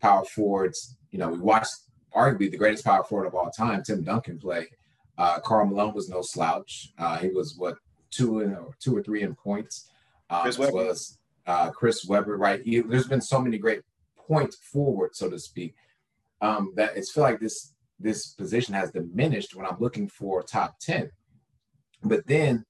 power 0.00 0.24
forwards, 0.24 0.96
you 1.10 1.18
know, 1.18 1.28
we 1.28 1.38
watched 1.38 1.74
arguably 2.14 2.50
the 2.50 2.56
greatest 2.56 2.84
power 2.84 3.04
forward 3.04 3.26
of 3.26 3.34
all 3.34 3.50
time, 3.50 3.82
Tim 3.82 4.02
Duncan 4.02 4.38
play. 4.38 4.68
Uh, 5.18 5.38
Karl 5.40 5.66
Malone 5.66 5.94
was 5.94 6.08
no 6.08 6.22
slouch. 6.22 6.92
Uh, 6.98 7.18
he 7.18 7.28
was 7.28 7.56
what 7.56 7.76
two 8.14 8.40
and 8.40 8.56
or 8.56 8.74
two 8.80 8.96
or 8.96 9.02
three 9.02 9.22
in 9.22 9.34
points, 9.34 9.90
um, 10.30 10.46
as 10.46 10.58
well 10.58 10.78
as 10.80 11.18
uh, 11.46 11.70
Chris 11.70 12.04
Webber. 12.04 12.36
Right, 12.36 12.62
he, 12.62 12.80
there's 12.80 13.08
been 13.08 13.20
so 13.20 13.40
many 13.40 13.58
great 13.58 13.82
point 14.16 14.54
forward, 14.72 15.14
so 15.14 15.28
to 15.30 15.38
speak, 15.38 15.74
um, 16.40 16.72
that 16.76 16.96
it's 16.96 17.12
feel 17.12 17.24
like 17.24 17.40
this 17.40 17.74
this 17.98 18.28
position 18.28 18.74
has 18.74 18.90
diminished 18.90 19.54
when 19.54 19.66
I'm 19.66 19.78
looking 19.78 20.08
for 20.08 20.42
top 20.42 20.78
ten. 20.80 21.10
But 22.02 22.26
then 22.26 22.64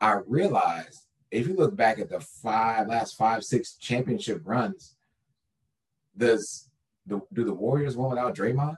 I 0.00 0.18
realized 0.26 1.06
if 1.30 1.48
you 1.48 1.54
look 1.54 1.76
back 1.76 1.98
at 1.98 2.08
the 2.08 2.20
five 2.20 2.88
last 2.88 3.16
five, 3.16 3.42
six 3.42 3.76
championship 3.76 4.40
runs, 4.44 4.94
does 6.16 6.70
the 7.06 7.20
do 7.32 7.44
the 7.44 7.54
Warriors 7.54 7.96
win 7.96 8.10
without 8.10 8.36
Draymond? 8.36 8.76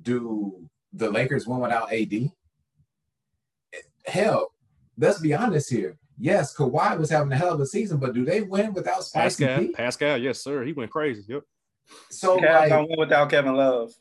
Do 0.00 0.68
the 0.92 1.10
Lakers 1.10 1.46
win 1.46 1.60
without 1.60 1.92
AD? 1.92 2.30
Hell, 4.06 4.52
let's 4.98 5.20
be 5.20 5.34
honest 5.34 5.70
here. 5.70 5.96
Yes, 6.18 6.56
Kawhi 6.56 6.98
was 6.98 7.10
having 7.10 7.32
a 7.32 7.36
hell 7.36 7.52
of 7.52 7.60
a 7.60 7.66
season, 7.66 7.98
but 7.98 8.14
do 8.14 8.24
they 8.24 8.40
win 8.40 8.72
without 8.72 9.04
Spicy 9.04 9.44
Pascal? 9.44 9.66
P? 9.66 9.72
Pascal, 9.72 10.16
yes, 10.18 10.42
sir. 10.42 10.64
He 10.64 10.72
went 10.72 10.90
crazy. 10.90 11.24
Yep. 11.28 11.42
So 12.10 12.40
Kevin 12.40 12.70
like, 12.70 12.88
win 12.88 12.98
without 12.98 13.30
Kevin 13.30 13.54
Love. 13.54 13.92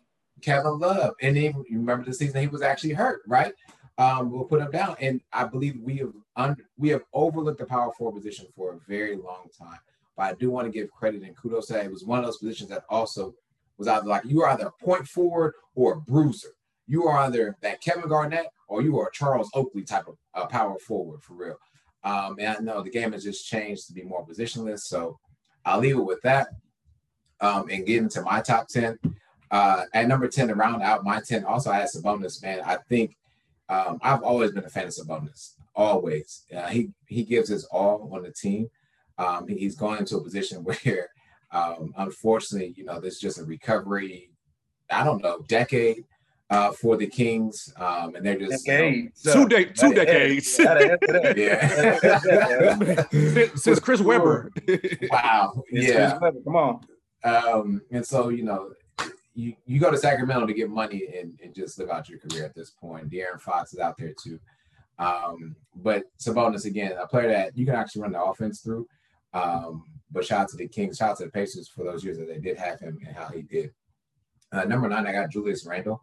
Kevin 0.41 0.79
Love, 0.79 1.13
and 1.21 1.35
then 1.35 1.53
you 1.69 1.79
remember 1.79 2.05
the 2.05 2.13
season 2.13 2.41
he 2.41 2.47
was 2.47 2.61
actually 2.61 2.93
hurt, 2.93 3.21
right? 3.27 3.53
um, 3.97 4.31
we'll 4.31 4.45
put 4.45 4.61
him 4.61 4.71
down. 4.71 4.95
And 4.99 5.21
I 5.31 5.45
believe 5.45 5.79
we 5.81 5.97
have 5.97 6.13
un- 6.35 6.57
we 6.77 6.89
have 6.89 7.03
overlooked 7.13 7.59
the 7.59 7.65
power 7.65 7.91
forward 7.97 8.17
position 8.17 8.47
for 8.55 8.73
a 8.73 8.79
very 8.87 9.15
long 9.15 9.47
time. 9.57 9.79
But 10.17 10.23
I 10.23 10.33
do 10.33 10.51
want 10.51 10.65
to 10.65 10.71
give 10.71 10.91
credit 10.91 11.23
and 11.23 11.35
kudos 11.35 11.67
to 11.67 11.73
that. 11.73 11.85
It 11.85 11.91
was 11.91 12.05
one 12.05 12.19
of 12.19 12.25
those 12.25 12.37
positions 12.37 12.69
that 12.69 12.85
also 12.89 13.33
was 13.77 13.87
either 13.87 14.07
like 14.07 14.23
you 14.25 14.41
are 14.41 14.49
either 14.49 14.67
a 14.67 14.83
point 14.83 15.07
forward 15.07 15.53
or 15.75 15.93
a 15.93 16.01
bruiser. 16.01 16.49
You 16.87 17.07
are 17.07 17.19
either 17.19 17.57
that 17.61 17.81
Kevin 17.81 18.09
Garnett 18.09 18.47
or 18.67 18.81
you 18.81 18.99
are 18.99 19.07
a 19.07 19.11
Charles 19.11 19.49
Oakley 19.53 19.83
type 19.83 20.07
of 20.07 20.17
uh, 20.33 20.45
power 20.45 20.77
forward 20.79 21.23
for 21.23 21.33
real. 21.33 21.57
Um, 22.03 22.35
and 22.39 22.57
I 22.57 22.59
know 22.59 22.83
the 22.83 22.89
game 22.89 23.13
has 23.13 23.23
just 23.23 23.47
changed 23.47 23.87
to 23.87 23.93
be 23.93 24.03
more 24.03 24.25
positionless. 24.25 24.81
So 24.81 25.17
I'll 25.65 25.79
leave 25.79 25.97
it 25.97 26.05
with 26.05 26.21
that 26.21 26.49
um, 27.41 27.67
and 27.69 27.85
get 27.85 27.97
into 27.97 28.21
my 28.21 28.41
top 28.41 28.67
10. 28.67 28.99
Uh, 29.51 29.83
at 29.93 30.07
number 30.07 30.27
10 30.27 30.49
to 30.49 30.55
round 30.55 30.81
out 30.81 31.03
my 31.03 31.21
10, 31.21 31.45
also 31.45 31.71
I 31.71 31.77
had 31.77 31.89
Sabonis, 31.89 32.41
man. 32.43 32.61
I 32.65 32.77
think 32.89 33.15
um, 33.69 33.99
I've 34.01 34.23
always 34.23 34.51
been 34.51 34.65
a 34.65 34.69
fan 34.69 34.85
of 34.85 34.89
Sabonis, 34.91 35.53
always. 35.75 36.43
Uh, 36.55 36.67
he 36.67 36.89
he 37.07 37.23
gives 37.23 37.49
his 37.49 37.65
all 37.65 38.09
on 38.11 38.23
the 38.23 38.31
team. 38.31 38.69
Um, 39.17 39.47
he's 39.47 39.75
gone 39.75 39.99
into 39.99 40.17
a 40.17 40.23
position 40.23 40.63
where, 40.63 41.09
um, 41.51 41.93
unfortunately, 41.97 42.73
you 42.75 42.85
know, 42.85 42.99
there's 42.99 43.19
just 43.19 43.39
a 43.39 43.45
recovery. 43.45 44.31
I 44.89 45.03
don't 45.03 45.23
know, 45.23 45.43
decade 45.47 46.03
uh, 46.49 46.71
for 46.71 46.95
the 46.97 47.07
Kings, 47.07 47.73
um, 47.77 48.15
and 48.15 48.25
they're 48.25 48.37
just 48.37 48.67
you 48.67 49.11
know, 49.25 49.33
two, 49.33 49.47
de- 49.47 49.73
two 49.73 49.93
decades. 49.93 50.59
yeah, 50.59 50.97
since, 53.11 53.63
since 53.63 53.79
Chris 53.79 54.01
Webber. 54.01 54.51
wow. 55.09 55.63
Yeah. 55.71 56.19
Come 56.19 56.55
on. 56.55 56.81
Um, 57.23 57.81
and 57.91 58.05
so 58.05 58.29
you 58.29 58.43
know, 58.43 58.71
you, 59.33 59.55
you 59.65 59.79
go 59.79 59.89
to 59.89 59.97
Sacramento 59.97 60.45
to 60.45 60.53
get 60.53 60.69
money 60.69 61.07
and, 61.19 61.39
and 61.43 61.53
just 61.53 61.79
live 61.79 61.89
out 61.89 62.09
your 62.09 62.19
career 62.19 62.45
at 62.45 62.53
this 62.53 62.69
point. 62.69 63.09
De'Aaron 63.09 63.41
Fox 63.41 63.73
is 63.73 63.79
out 63.79 63.97
there 63.97 64.13
too. 64.21 64.39
Um, 64.99 65.55
but 65.75 66.03
Sabonis 66.19 66.65
again, 66.65 66.93
a 67.01 67.07
player 67.07 67.29
that 67.29 67.57
you 67.57 67.65
can 67.65 67.75
actually 67.75 68.03
run 68.03 68.13
the 68.13 68.23
offense 68.23 68.61
through. 68.61 68.87
Um, 69.33 69.83
but 70.11 70.25
shout 70.25 70.41
out 70.41 70.49
to 70.49 70.57
the 70.57 70.67
Kings, 70.67 70.97
shout 70.97 71.11
out 71.11 71.17
to 71.17 71.25
the 71.25 71.31
Pacers 71.31 71.67
for 71.67 71.83
those 71.83 72.03
years 72.03 72.17
that 72.19 72.27
they 72.29 72.39
did 72.39 72.57
have 72.57 72.79
him 72.79 72.97
and 73.05 73.15
how 73.15 73.27
he 73.27 73.41
did. 73.41 73.71
Uh, 74.51 74.63
number 74.63 74.87
nine, 74.87 75.05
I 75.07 75.11
got 75.11 75.31
Julius 75.31 75.65
Randle. 75.65 76.01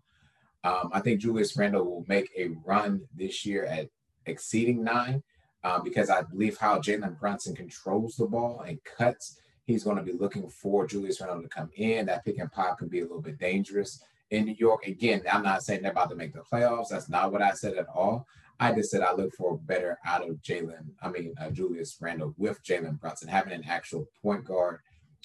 Um, 0.64 0.90
I 0.92 1.00
think 1.00 1.20
Julius 1.20 1.56
Randle 1.56 1.84
will 1.84 2.04
make 2.08 2.30
a 2.36 2.48
run 2.64 3.02
this 3.14 3.44
year 3.44 3.64
at 3.64 3.88
exceeding 4.26 4.84
nine 4.84 5.22
um, 5.64 5.82
because 5.82 6.08
I 6.08 6.22
believe 6.22 6.56
how 6.58 6.78
Jalen 6.78 7.18
Brunson 7.18 7.54
controls 7.54 8.16
the 8.16 8.26
ball 8.26 8.60
and 8.66 8.82
cuts 8.84 9.38
He's 9.64 9.84
going 9.84 9.96
to 9.96 10.02
be 10.02 10.12
looking 10.12 10.48
for 10.48 10.86
Julius 10.86 11.20
Randle 11.20 11.42
to 11.42 11.48
come 11.48 11.70
in. 11.76 12.06
That 12.06 12.24
pick 12.24 12.38
and 12.38 12.50
pop 12.50 12.78
can 12.78 12.88
be 12.88 13.00
a 13.00 13.02
little 13.02 13.22
bit 13.22 13.38
dangerous 13.38 14.02
in 14.30 14.44
New 14.44 14.56
York. 14.58 14.86
Again, 14.86 15.22
I'm 15.30 15.42
not 15.42 15.62
saying 15.62 15.82
they're 15.82 15.92
about 15.92 16.10
to 16.10 16.16
make 16.16 16.32
the 16.32 16.40
playoffs. 16.40 16.88
That's 16.88 17.08
not 17.08 17.32
what 17.32 17.42
I 17.42 17.52
said 17.52 17.76
at 17.76 17.86
all. 17.88 18.26
I 18.58 18.72
just 18.72 18.90
said 18.90 19.02
I 19.02 19.14
look 19.14 19.34
for 19.34 19.58
better 19.58 19.98
out 20.04 20.28
of 20.28 20.36
Jalen, 20.42 20.86
I 21.00 21.08
mean, 21.08 21.34
uh, 21.40 21.50
Julius 21.50 21.96
Randle 22.00 22.34
with 22.36 22.62
Jalen 22.62 23.00
Brunson, 23.00 23.28
having 23.28 23.52
an 23.52 23.64
actual 23.66 24.06
point 24.20 24.44
guard 24.44 24.80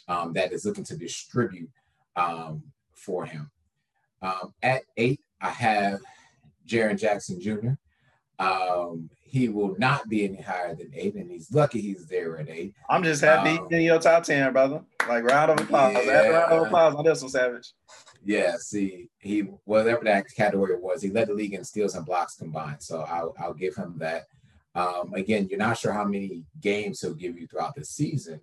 um, 0.08 0.34
that 0.34 0.52
is 0.54 0.66
looking 0.66 0.84
to 0.86 0.96
distribute 0.96 1.70
um, 2.16 2.64
for 2.94 3.26
him. 3.26 3.52
Um, 4.22 4.54
at 4.64 4.84
eight, 4.98 5.22
I 5.42 5.50
have 5.50 6.00
Jaren 6.68 7.00
Jackson 7.00 7.40
Jr. 7.40 7.72
Um, 8.40 9.10
he 9.24 9.50
will 9.50 9.76
not 9.78 10.08
be 10.08 10.26
any 10.26 10.42
higher 10.42 10.76
than 10.76 10.92
eight, 10.94 11.16
and 11.16 11.30
he's 11.30 11.52
lucky 11.52 11.82
he's 11.82 12.06
there 12.06 12.38
at 12.38 12.50
eight. 12.50 12.74
I'm 12.90 13.04
just 13.04 13.22
happy 13.22 13.58
um, 13.58 13.68
in 13.72 13.82
your 13.82 14.00
top 14.00 14.24
ten, 14.24 14.52
brother. 14.54 14.82
Like 15.08 15.24
round 15.24 15.52
of 15.52 15.60
applause. 15.60 15.98
Yeah. 16.06 16.28
Round 16.28 16.54
of 16.54 16.68
applause 16.68 16.96
on 16.96 17.04
this 17.04 17.22
one, 17.22 17.30
Savage. 17.30 17.74
Yeah, 18.24 18.56
see, 18.58 19.10
he 19.20 19.42
whatever 19.66 20.04
that 20.06 20.26
category 20.36 20.78
was, 20.80 21.02
he 21.02 21.10
led 21.10 21.28
the 21.28 21.34
league 21.34 21.54
in 21.54 21.64
steals 21.64 21.96
and 21.96 22.06
blocks 22.06 22.36
combined. 22.36 22.82
So 22.82 23.02
I'll 23.02 23.34
I'll 23.40 23.54
give 23.54 23.76
him 23.76 23.96
that. 23.98 24.24
Um, 24.76 25.14
again, 25.14 25.48
you're 25.50 25.60
not 25.60 25.78
sure 25.78 25.92
how 25.92 26.06
many 26.06 26.44
games 26.62 27.02
he'll 27.02 27.16
give 27.16 27.38
you 27.38 27.48
throughout 27.48 27.76
the 27.76 27.84
season, 27.84 28.40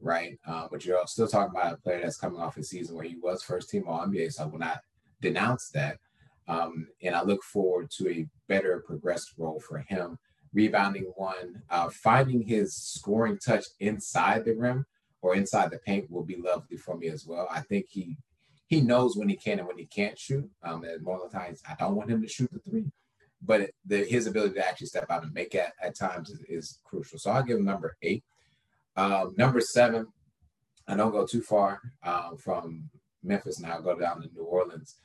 right? 0.00 0.38
Um, 0.46 0.68
but 0.70 0.84
you're 0.84 1.06
still 1.06 1.28
talking 1.28 1.54
about 1.54 1.74
a 1.74 1.76
player 1.76 2.00
that's 2.00 2.16
coming 2.16 2.40
off 2.40 2.56
a 2.56 2.62
season 2.62 2.96
where 2.96 3.04
he 3.04 3.16
was 3.16 3.42
first 3.42 3.68
team 3.68 3.84
All 3.86 4.06
NBA. 4.06 4.32
So 4.32 4.44
I 4.44 4.46
will 4.46 4.58
not 4.58 4.80
denounce 5.20 5.68
that. 5.70 5.98
Um, 6.46 6.88
and 7.02 7.14
I 7.14 7.22
look 7.22 7.42
forward 7.42 7.90
to 7.98 8.08
a 8.10 8.26
better 8.48 8.82
progressed 8.86 9.34
role 9.38 9.60
for 9.60 9.78
him. 9.78 10.18
Rebounding 10.52 11.12
one, 11.16 11.62
uh, 11.70 11.88
finding 11.90 12.42
his 12.42 12.76
scoring 12.76 13.38
touch 13.44 13.64
inside 13.80 14.44
the 14.44 14.54
rim 14.54 14.86
or 15.20 15.34
inside 15.34 15.70
the 15.70 15.78
paint 15.78 16.10
will 16.10 16.22
be 16.22 16.36
lovely 16.36 16.76
for 16.76 16.96
me 16.96 17.08
as 17.08 17.26
well. 17.26 17.48
I 17.50 17.60
think 17.60 17.86
he 17.88 18.16
he 18.66 18.80
knows 18.80 19.16
when 19.16 19.28
he 19.28 19.36
can 19.36 19.58
and 19.58 19.68
when 19.68 19.78
he 19.78 19.86
can't 19.86 20.18
shoot. 20.18 20.48
Um, 20.62 20.84
and 20.84 21.02
more 21.02 21.28
times, 21.28 21.62
I 21.68 21.74
don't 21.78 21.96
want 21.96 22.10
him 22.10 22.22
to 22.22 22.28
shoot 22.28 22.50
the 22.50 22.58
three, 22.58 22.86
but 23.42 23.70
the, 23.84 24.04
his 24.04 24.26
ability 24.26 24.54
to 24.54 24.66
actually 24.66 24.86
step 24.86 25.10
out 25.10 25.22
and 25.22 25.34
make 25.34 25.54
it 25.54 25.70
at 25.82 25.96
times 25.96 26.30
is, 26.30 26.40
is 26.48 26.78
crucial. 26.84 27.18
So 27.18 27.30
I'll 27.30 27.42
give 27.42 27.58
him 27.58 27.64
number 27.64 27.96
eight. 28.02 28.24
Um, 28.96 29.34
number 29.36 29.60
seven, 29.60 30.06
I 30.88 30.96
don't 30.96 31.12
go 31.12 31.26
too 31.26 31.42
far 31.42 31.80
um, 32.04 32.36
from 32.38 32.90
Memphis 33.22 33.60
now. 33.60 33.72
I'll 33.72 33.82
go 33.82 33.98
down 33.98 34.22
to 34.22 34.28
New 34.34 34.44
Orleans 34.44 34.96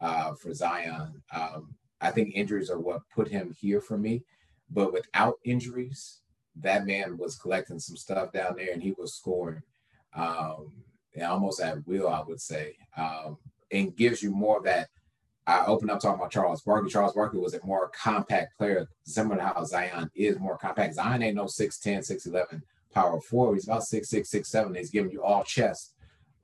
uh, 0.00 0.34
for 0.34 0.52
Zion. 0.54 1.22
Um, 1.34 1.74
I 2.00 2.10
think 2.10 2.34
injuries 2.34 2.70
are 2.70 2.78
what 2.78 3.02
put 3.14 3.28
him 3.28 3.54
here 3.58 3.80
for 3.80 3.98
me. 3.98 4.22
But 4.70 4.92
without 4.92 5.36
injuries, 5.44 6.20
that 6.56 6.86
man 6.86 7.16
was 7.16 7.36
collecting 7.36 7.78
some 7.78 7.96
stuff 7.96 8.32
down 8.32 8.54
there 8.56 8.72
and 8.72 8.82
he 8.82 8.92
was 8.98 9.14
scoring 9.14 9.62
um, 10.14 10.72
almost 11.26 11.60
at 11.60 11.86
will, 11.86 12.08
I 12.08 12.22
would 12.22 12.40
say, 12.40 12.76
um, 12.96 13.38
and 13.72 13.96
gives 13.96 14.22
you 14.22 14.30
more 14.30 14.58
of 14.58 14.64
that. 14.64 14.88
I 15.46 15.64
opened 15.64 15.90
up 15.90 16.00
talking 16.00 16.20
about 16.20 16.30
Charles 16.30 16.60
Barkley. 16.60 16.90
Charles 16.90 17.14
Barkley 17.14 17.40
was 17.40 17.54
a 17.54 17.64
more 17.64 17.90
compact 17.90 18.58
player, 18.58 18.86
similar 19.04 19.36
to 19.36 19.42
how 19.42 19.64
Zion 19.64 20.10
is 20.14 20.38
more 20.38 20.58
compact. 20.58 20.94
Zion 20.94 21.22
ain't 21.22 21.36
no 21.36 21.44
6'10, 21.44 22.00
6'11 22.00 22.62
power 22.92 23.20
forward. 23.20 23.54
He's 23.54 23.64
about 23.64 23.82
6'6, 23.82 24.34
6'7. 24.34 24.76
He's 24.76 24.90
giving 24.90 25.10
you 25.10 25.22
all 25.22 25.44
chest 25.44 25.94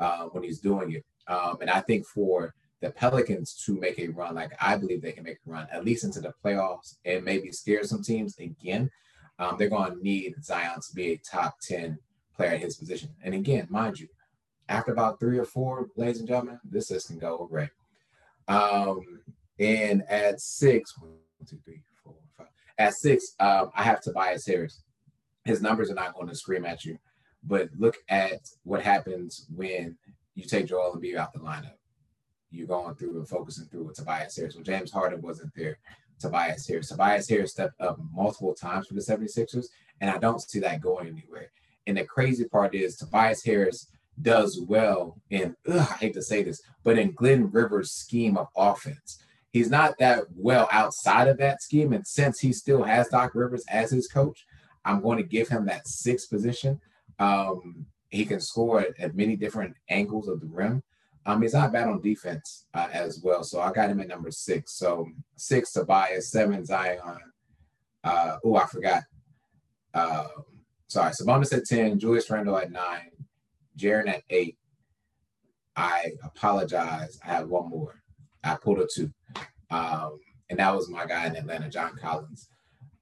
uh, 0.00 0.24
when 0.24 0.42
he's 0.42 0.58
doing 0.58 0.92
it. 0.92 1.04
Um, 1.26 1.58
and 1.60 1.68
I 1.68 1.80
think 1.82 2.06
for 2.06 2.54
the 2.84 2.90
Pelicans 2.90 3.54
to 3.64 3.74
make 3.74 3.98
a 3.98 4.08
run, 4.08 4.34
like 4.34 4.52
I 4.60 4.76
believe 4.76 5.00
they 5.00 5.12
can 5.12 5.24
make 5.24 5.38
a 5.46 5.50
run, 5.50 5.66
at 5.72 5.86
least 5.86 6.04
into 6.04 6.20
the 6.20 6.34
playoffs 6.44 6.96
and 7.06 7.24
maybe 7.24 7.50
scare 7.50 7.82
some 7.84 8.02
teams 8.02 8.38
again, 8.38 8.90
um, 9.38 9.56
they're 9.58 9.70
going 9.70 9.94
to 9.94 10.02
need 10.02 10.34
Zion 10.44 10.80
to 10.80 10.94
be 10.94 11.12
a 11.12 11.16
top 11.18 11.56
10 11.62 11.98
player 12.36 12.50
at 12.50 12.60
his 12.60 12.76
position. 12.76 13.08
And 13.22 13.34
again, 13.34 13.68
mind 13.70 13.98
you, 13.98 14.08
after 14.68 14.92
about 14.92 15.18
three 15.18 15.38
or 15.38 15.46
four, 15.46 15.88
ladies 15.96 16.18
and 16.18 16.28
gentlemen, 16.28 16.60
this 16.62 16.90
list 16.90 17.08
can 17.08 17.18
go 17.18 17.48
great. 17.50 17.70
Um, 18.48 19.00
and 19.58 20.02
at 20.10 20.40
six, 20.40 20.92
one, 20.98 21.12
two, 21.48 21.58
three, 21.64 21.80
four, 22.02 22.16
five. 22.36 22.48
At 22.78 22.92
six, 22.92 23.34
um, 23.40 23.70
I 23.74 23.82
have 23.82 24.02
Tobias 24.02 24.46
Harris. 24.46 24.82
His 25.46 25.62
numbers 25.62 25.90
are 25.90 25.94
not 25.94 26.14
going 26.14 26.28
to 26.28 26.34
scream 26.34 26.66
at 26.66 26.84
you, 26.84 26.98
but 27.42 27.70
look 27.78 27.96
at 28.10 28.40
what 28.62 28.82
happens 28.82 29.46
when 29.54 29.96
you 30.34 30.44
take 30.44 30.66
Joel 30.66 30.96
Embiid 30.96 31.16
out 31.16 31.32
the 31.32 31.38
lineup. 31.38 31.76
You're 32.54 32.66
going 32.66 32.94
through 32.94 33.18
and 33.18 33.28
focusing 33.28 33.66
through 33.66 33.84
with 33.84 33.96
Tobias 33.96 34.36
Harris. 34.36 34.54
Well, 34.54 34.64
James 34.64 34.90
Harden 34.90 35.20
wasn't 35.22 35.52
there. 35.54 35.78
Tobias 36.20 36.66
Harris. 36.66 36.88
Tobias 36.88 37.28
Harris 37.28 37.52
stepped 37.52 37.80
up 37.80 37.98
multiple 38.12 38.54
times 38.54 38.86
for 38.86 38.94
the 38.94 39.00
76ers, 39.00 39.66
and 40.00 40.10
I 40.10 40.18
don't 40.18 40.40
see 40.40 40.60
that 40.60 40.80
going 40.80 41.08
anywhere. 41.08 41.50
And 41.86 41.96
the 41.96 42.04
crazy 42.04 42.44
part 42.44 42.74
is 42.74 42.96
Tobias 42.96 43.44
Harris 43.44 43.88
does 44.22 44.60
well 44.60 45.20
in, 45.30 45.56
ugh, 45.68 45.88
I 45.90 45.96
hate 45.96 46.14
to 46.14 46.22
say 46.22 46.42
this, 46.42 46.62
but 46.82 46.98
in 46.98 47.12
Glenn 47.12 47.50
Rivers' 47.50 47.92
scheme 47.92 48.36
of 48.36 48.48
offense. 48.56 49.22
He's 49.52 49.70
not 49.70 49.98
that 49.98 50.24
well 50.34 50.68
outside 50.72 51.28
of 51.28 51.38
that 51.38 51.62
scheme. 51.62 51.92
And 51.92 52.06
since 52.06 52.40
he 52.40 52.52
still 52.52 52.82
has 52.82 53.08
Doc 53.08 53.34
Rivers 53.34 53.64
as 53.68 53.90
his 53.90 54.08
coach, 54.08 54.46
I'm 54.84 55.00
going 55.00 55.18
to 55.18 55.22
give 55.22 55.48
him 55.48 55.66
that 55.66 55.86
sixth 55.86 56.28
position. 56.28 56.80
Um, 57.18 57.86
he 58.10 58.24
can 58.24 58.40
score 58.40 58.80
at, 58.80 58.98
at, 58.98 59.14
many 59.14 59.36
different 59.36 59.76
angles 59.88 60.28
of 60.28 60.40
the 60.40 60.46
rim. 60.46 60.82
Um, 61.26 61.40
he's 61.42 61.54
not 61.54 61.72
bad 61.72 61.88
on 61.88 62.00
defense 62.00 62.66
uh, 62.74 62.88
as 62.92 63.20
well. 63.22 63.42
So 63.44 63.60
I 63.60 63.72
got 63.72 63.90
him 63.90 64.00
at 64.00 64.08
number 64.08 64.30
six. 64.30 64.78
So 64.78 65.06
six 65.36 65.72
Tobias, 65.72 66.30
seven 66.30 66.64
Zion. 66.64 67.00
Uh, 68.02 68.36
oh, 68.44 68.56
I 68.56 68.66
forgot. 68.66 69.02
Uh, 69.94 70.26
sorry, 70.88 71.12
Sabonis 71.12 71.56
at 71.56 71.64
10, 71.64 71.98
Julius 71.98 72.28
Randle 72.28 72.58
at 72.58 72.70
nine, 72.70 73.10
Jaren 73.78 74.08
at 74.08 74.22
eight. 74.28 74.58
I 75.76 76.12
apologize. 76.22 77.18
I 77.24 77.28
have 77.28 77.48
one 77.48 77.70
more. 77.70 78.02
I 78.42 78.56
pulled 78.56 78.80
a 78.80 78.86
two. 78.94 79.10
Um, 79.70 80.18
and 80.50 80.58
that 80.58 80.74
was 80.74 80.90
my 80.90 81.06
guy 81.06 81.26
in 81.26 81.36
Atlanta, 81.36 81.68
John 81.70 81.96
Collins. 81.96 82.48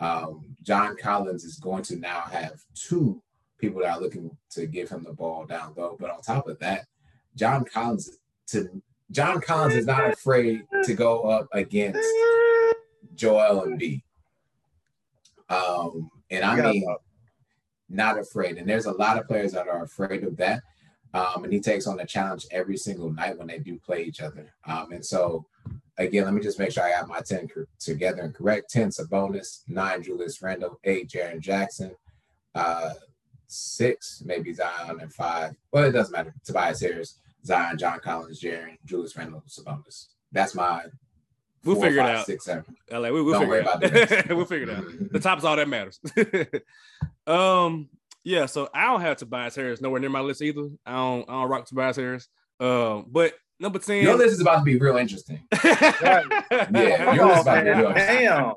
Um, 0.00 0.56
John 0.62 0.96
Collins 0.96 1.44
is 1.44 1.58
going 1.58 1.82
to 1.84 1.96
now 1.96 2.22
have 2.30 2.54
two 2.74 3.22
people 3.58 3.80
that 3.82 3.96
are 3.96 4.00
looking 4.00 4.30
to 4.50 4.66
give 4.66 4.88
him 4.88 5.04
the 5.04 5.12
ball 5.12 5.44
down 5.44 5.74
low. 5.76 5.96
But 5.98 6.10
on 6.10 6.20
top 6.22 6.48
of 6.48 6.58
that, 6.60 6.86
John 7.36 7.64
Collins 7.64 8.18
to 8.48 8.82
John 9.10 9.40
Collins 9.40 9.74
is 9.74 9.86
not 9.86 10.12
afraid 10.12 10.62
to 10.84 10.94
go 10.94 11.22
up 11.22 11.48
against 11.52 12.08
Joel 13.14 13.66
Embiid. 13.66 14.02
Um, 15.48 16.10
and 16.30 16.44
I 16.44 16.72
mean, 16.72 16.86
not 17.90 18.18
afraid. 18.18 18.56
And 18.56 18.68
there's 18.68 18.86
a 18.86 18.92
lot 18.92 19.18
of 19.18 19.28
players 19.28 19.52
that 19.52 19.68
are 19.68 19.84
afraid 19.84 20.24
of 20.24 20.36
that. 20.38 20.62
Um, 21.14 21.44
and 21.44 21.52
he 21.52 21.60
takes 21.60 21.86
on 21.86 21.98
the 21.98 22.06
challenge 22.06 22.46
every 22.50 22.78
single 22.78 23.12
night 23.12 23.36
when 23.38 23.48
they 23.48 23.58
do 23.58 23.78
play 23.78 24.04
each 24.04 24.22
other. 24.22 24.54
Um, 24.66 24.92
and 24.92 25.04
so, 25.04 25.44
again, 25.98 26.24
let 26.24 26.32
me 26.32 26.40
just 26.40 26.58
make 26.58 26.72
sure 26.72 26.84
I 26.84 26.92
got 26.92 27.08
my 27.08 27.20
10 27.20 27.48
together 27.78 28.22
and 28.22 28.34
correct 28.34 28.70
10 28.70 28.88
Sabonis, 28.88 29.60
nine 29.68 30.02
Julius 30.02 30.40
Randle, 30.40 30.80
eight 30.84 31.10
Jaren 31.10 31.40
Jackson, 31.40 31.94
uh, 32.54 32.90
six 33.46 34.22
maybe 34.24 34.54
Zion, 34.54 35.00
and 35.00 35.12
five. 35.12 35.54
Well, 35.70 35.84
it 35.84 35.92
doesn't 35.92 36.12
matter. 36.12 36.34
Tobias 36.44 36.80
Harris, 36.80 37.18
Zion, 37.44 37.78
John 37.78 38.00
Collins, 38.00 38.40
Jaren, 38.40 38.78
Julius 38.84 39.16
Randle, 39.16 39.42
Sabonis. 39.48 40.08
That's 40.30 40.54
my 40.54 40.84
We'll 41.64 41.76
Four, 41.76 41.84
figure 41.84 42.00
five, 42.00 42.10
it 42.10 42.18
out. 42.18 42.26
Six, 42.26 42.44
seven. 42.44 42.64
LA, 42.90 43.10
we, 43.10 43.22
will 43.22 43.38
figure 43.38 43.58
it 43.58 43.68
out. 43.68 44.28
we'll 44.36 44.44
figure 44.44 44.68
it 44.68 44.76
out. 44.76 44.84
The 45.12 45.20
top's 45.20 45.44
all 45.44 45.54
that 45.54 45.68
matters. 45.68 46.00
um, 47.26 47.88
yeah. 48.24 48.46
So 48.46 48.68
I 48.74 48.86
don't 48.86 49.00
have 49.00 49.18
Tobias 49.18 49.54
Harris 49.54 49.80
nowhere 49.80 50.00
near 50.00 50.10
my 50.10 50.20
list 50.20 50.42
either. 50.42 50.70
I 50.84 50.92
don't. 50.92 51.30
I 51.30 51.32
don't 51.40 51.48
rock 51.48 51.66
Tobias 51.66 51.96
Harris. 51.96 52.28
Um, 52.58 53.06
but 53.08 53.34
number 53.60 53.78
ten. 53.78 54.02
Your 54.02 54.16
list 54.16 54.32
is 54.34 54.40
about 54.40 54.58
to 54.58 54.64
be 54.64 54.76
real 54.76 54.96
interesting. 54.96 55.40
yeah, 55.64 56.22
your 57.14 57.26
list 57.26 57.40
is 57.40 57.42
about 57.42 57.60
to 57.60 57.62
be 57.62 57.70
real 57.70 57.92
Damn. 57.92 58.54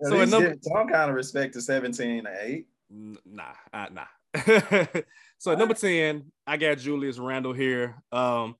So 0.00 0.24
number, 0.24 0.56
some 0.62 0.88
kind 0.88 1.10
of 1.10 1.14
respect 1.14 1.52
to 1.54 1.60
seventeen 1.60 2.26
and 2.26 2.36
eight. 2.40 2.66
Nah, 2.90 3.44
uh, 3.74 3.86
nah. 3.92 4.04
so 5.38 5.54
number 5.54 5.74
ten, 5.74 6.32
I 6.46 6.56
got 6.56 6.78
Julius 6.78 7.18
Randle 7.18 7.52
here. 7.52 8.02
Um, 8.10 8.56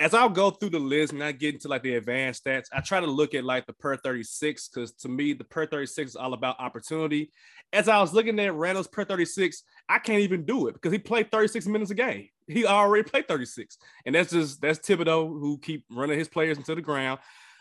as 0.00 0.14
I'll 0.14 0.30
go 0.30 0.50
through 0.50 0.70
the 0.70 0.78
list 0.78 1.12
and 1.12 1.22
I 1.22 1.32
get 1.32 1.54
into 1.54 1.68
like 1.68 1.82
the 1.82 1.96
advanced 1.96 2.44
stats, 2.44 2.68
I 2.72 2.80
try 2.80 3.00
to 3.00 3.06
look 3.06 3.34
at 3.34 3.44
like 3.44 3.66
the 3.66 3.74
per 3.74 3.96
36 3.96 4.68
because 4.68 4.92
to 4.92 5.08
me, 5.10 5.34
the 5.34 5.44
per 5.44 5.66
36 5.66 6.12
is 6.12 6.16
all 6.16 6.32
about 6.32 6.58
opportunity. 6.58 7.30
As 7.72 7.86
I 7.86 8.00
was 8.00 8.14
looking 8.14 8.40
at 8.40 8.54
Randle's 8.54 8.88
per 8.88 9.04
36, 9.04 9.62
I 9.90 9.98
can't 9.98 10.22
even 10.22 10.46
do 10.46 10.68
it 10.68 10.72
because 10.72 10.92
he 10.92 10.98
played 10.98 11.30
36 11.30 11.66
minutes 11.66 11.90
a 11.90 11.94
game. 11.94 12.28
He 12.46 12.64
already 12.64 13.08
played 13.08 13.28
36. 13.28 13.76
And 14.06 14.14
that's 14.14 14.32
just 14.32 14.62
that's 14.62 14.78
Thibodeau 14.78 15.28
who 15.28 15.58
keep 15.58 15.84
running 15.90 16.18
his 16.18 16.28
players 16.28 16.56
into 16.56 16.74
the 16.74 16.80
ground. 16.80 17.20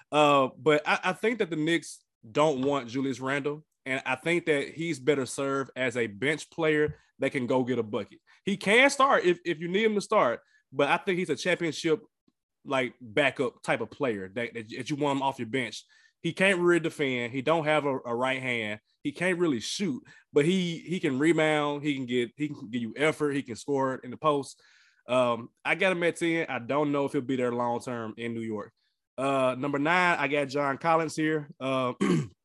Uh, 0.09 0.47
but 0.57 0.81
I, 0.87 0.99
I 1.03 1.13
think 1.13 1.39
that 1.39 1.49
the 1.49 1.57
Knicks 1.57 1.99
don't 2.31 2.61
want 2.61 2.87
Julius 2.87 3.19
Randle. 3.19 3.65
And 3.85 4.01
I 4.05 4.15
think 4.15 4.45
that 4.45 4.69
he's 4.69 4.99
better 4.99 5.25
served 5.25 5.71
as 5.75 5.97
a 5.97 6.07
bench 6.07 6.49
player 6.49 6.95
that 7.19 7.31
can 7.31 7.47
go 7.47 7.63
get 7.63 7.79
a 7.79 7.83
bucket. 7.83 8.19
He 8.45 8.57
can 8.57 8.89
start 8.89 9.25
if, 9.25 9.39
if 9.45 9.59
you 9.59 9.67
need 9.67 9.85
him 9.85 9.95
to 9.95 10.01
start, 10.01 10.41
but 10.71 10.89
I 10.89 10.97
think 10.97 11.19
he's 11.19 11.29
a 11.29 11.35
championship 11.35 12.01
like 12.65 12.93
backup 13.01 13.61
type 13.63 13.81
of 13.81 13.91
player 13.91 14.31
that, 14.35 14.53
that 14.53 14.89
you 14.89 14.95
want 14.95 15.17
him 15.17 15.23
off 15.23 15.39
your 15.39 15.47
bench. 15.47 15.83
He 16.21 16.33
can't 16.33 16.59
really 16.59 16.81
defend. 16.81 17.31
He 17.31 17.41
don't 17.41 17.65
have 17.65 17.85
a, 17.85 17.97
a, 18.05 18.13
right 18.13 18.41
hand. 18.41 18.79
He 19.03 19.13
can't 19.13 19.39
really 19.39 19.61
shoot, 19.61 20.03
but 20.33 20.43
he 20.43 20.79
he 20.79 20.99
can 20.99 21.17
rebound. 21.17 21.81
He 21.83 21.95
can 21.95 22.05
get 22.05 22.31
he 22.35 22.49
can 22.49 22.69
give 22.69 22.81
you 22.81 22.93
effort. 22.97 23.31
He 23.35 23.41
can 23.41 23.55
score 23.55 23.95
in 23.95 24.11
the 24.11 24.17
post. 24.17 24.61
Um, 25.07 25.49
I 25.63 25.75
got 25.75 25.93
him 25.93 26.03
at 26.03 26.17
10. 26.17 26.47
I 26.49 26.59
don't 26.59 26.91
know 26.91 27.05
if 27.05 27.13
he'll 27.13 27.21
be 27.21 27.37
there 27.37 27.53
long 27.53 27.79
term 27.79 28.13
in 28.17 28.33
New 28.33 28.41
York. 28.41 28.73
Uh, 29.17 29.55
number 29.57 29.79
nine, 29.79 30.17
I 30.19 30.27
got 30.27 30.49
John 30.49 30.77
Collins 30.77 31.15
here. 31.15 31.49
Uh, 31.59 31.93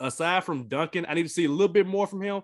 aside 0.00 0.44
from 0.44 0.68
Duncan, 0.68 1.06
I 1.08 1.14
need 1.14 1.24
to 1.24 1.28
see 1.28 1.44
a 1.44 1.50
little 1.50 1.72
bit 1.72 1.86
more 1.86 2.06
from 2.06 2.22
him, 2.22 2.42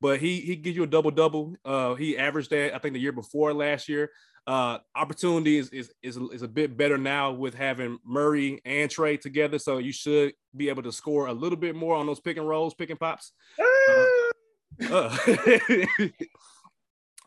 but 0.00 0.20
he 0.20 0.40
he 0.40 0.56
gives 0.56 0.76
you 0.76 0.84
a 0.84 0.86
double 0.86 1.10
double. 1.10 1.54
Uh, 1.64 1.94
he 1.94 2.18
averaged 2.18 2.50
that 2.50 2.74
I 2.74 2.78
think 2.78 2.94
the 2.94 3.00
year 3.00 3.12
before 3.12 3.52
last 3.52 3.88
year. 3.88 4.10
Uh, 4.46 4.76
opportunity 4.94 5.56
is, 5.56 5.70
is, 5.70 5.90
is, 6.02 6.18
is 6.18 6.42
a 6.42 6.48
bit 6.48 6.76
better 6.76 6.98
now 6.98 7.32
with 7.32 7.54
having 7.54 7.98
Murray 8.04 8.60
and 8.66 8.90
Trae 8.90 9.18
together. 9.18 9.58
So 9.58 9.78
you 9.78 9.90
should 9.90 10.34
be 10.54 10.68
able 10.68 10.82
to 10.82 10.92
score 10.92 11.28
a 11.28 11.32
little 11.32 11.56
bit 11.56 11.74
more 11.74 11.96
on 11.96 12.04
those 12.06 12.20
pick 12.20 12.36
and 12.36 12.46
rolls, 12.46 12.74
pick 12.74 12.90
and 12.90 13.00
pops. 13.00 13.32
Uh, 14.90 15.16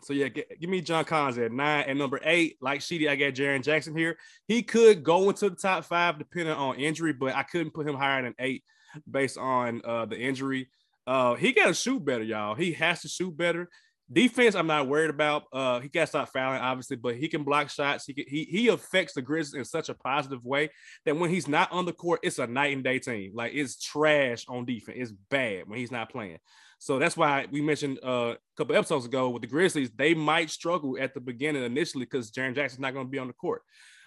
so 0.04 0.12
yeah, 0.12 0.28
get, 0.28 0.60
give 0.60 0.70
me 0.70 0.82
John 0.82 1.06
Collins 1.06 1.38
at 1.38 1.50
nine 1.50 1.86
and 1.88 1.98
number 1.98 2.20
eight. 2.26 2.58
Like 2.60 2.82
Sheedy, 2.82 3.08
I 3.08 3.16
got 3.16 3.36
Jaren 3.36 3.64
Jackson 3.64 3.96
here. 3.96 4.18
He 4.50 4.64
could 4.64 5.02
go 5.02 5.30
into 5.30 5.50
the 5.50 5.56
top 5.56 5.86
five 5.86 6.18
depending 6.18 6.54
on 6.54 6.76
injury, 6.76 7.14
but 7.14 7.34
I 7.36 7.44
couldn't 7.44 7.74
put 7.74 7.88
him 7.88 7.96
higher 7.96 8.22
than 8.22 8.36
eight 8.38 8.66
based 9.10 9.38
on 9.38 9.82
uh, 9.86 10.06
the 10.06 10.18
injury. 10.18 10.70
Uh, 11.06 11.36
he 11.36 11.54
got 11.54 11.68
to 11.68 11.74
shoot 11.74 12.04
better, 12.04 12.24
y'all. 12.24 12.56
He 12.56 12.74
has 12.74 13.02
to 13.02 13.08
shoot 13.08 13.36
better. 13.36 13.70
Defense, 14.12 14.56
I'm 14.56 14.68
not 14.68 14.88
worried 14.88 15.10
about. 15.10 15.44
Uh, 15.52 15.82
he 15.82 15.90
got 15.90 16.02
to 16.02 16.08
stop 16.08 16.30
fouling, 16.30 16.62
obviously, 16.62 16.96
but 16.96 17.16
he 17.16 17.28
can 17.28 17.44
block 17.44 17.70
shots. 17.70 18.06
He 18.06 18.14
can, 18.14 18.24
he 18.28 18.46
he 18.46 18.70
affects 18.70 19.14
the 19.14 19.22
Grizzlies 19.22 19.54
in 19.60 19.66
such 19.66 19.90
a 19.90 19.94
positive 19.94 20.46
way 20.46 20.70
that 21.06 21.18
when 21.18 21.30
he's 21.30 21.48
not 21.48 21.72
on 21.74 21.86
the 21.86 21.92
court, 21.92 22.22
it's 22.24 22.40
a 22.40 22.48
night 22.48 22.74
and 22.74 22.86
day 22.86 23.00
team. 23.00 23.32
Like 23.34 23.54
it's 23.54 23.82
trash 23.82 24.46
on 24.48 24.64
defense. 24.66 24.98
It's 25.00 25.12
bad 25.12 25.68
when 25.68 25.80
he's 25.80 25.92
not 25.92 26.10
playing. 26.10 26.38
So 26.80 27.00
that's 27.00 27.18
why 27.18 27.48
we 27.52 27.62
mentioned 27.62 28.00
uh, 28.04 28.36
a 28.36 28.38
couple 28.56 28.76
episodes 28.76 29.06
ago 29.06 29.30
with 29.30 29.42
the 29.42 29.48
Grizzlies, 29.48 29.90
they 29.96 30.14
might 30.14 30.50
struggle 30.50 30.98
at 31.00 31.14
the 31.14 31.20
beginning 31.20 31.64
initially 31.64 32.06
because 32.06 32.32
Jaren 32.32 32.56
Jackson's 32.56 32.82
not 32.82 32.94
going 32.94 33.08
to 33.08 33.12
be 33.12 33.20
on 33.20 33.28
the 33.28 33.34
court. 33.34 33.64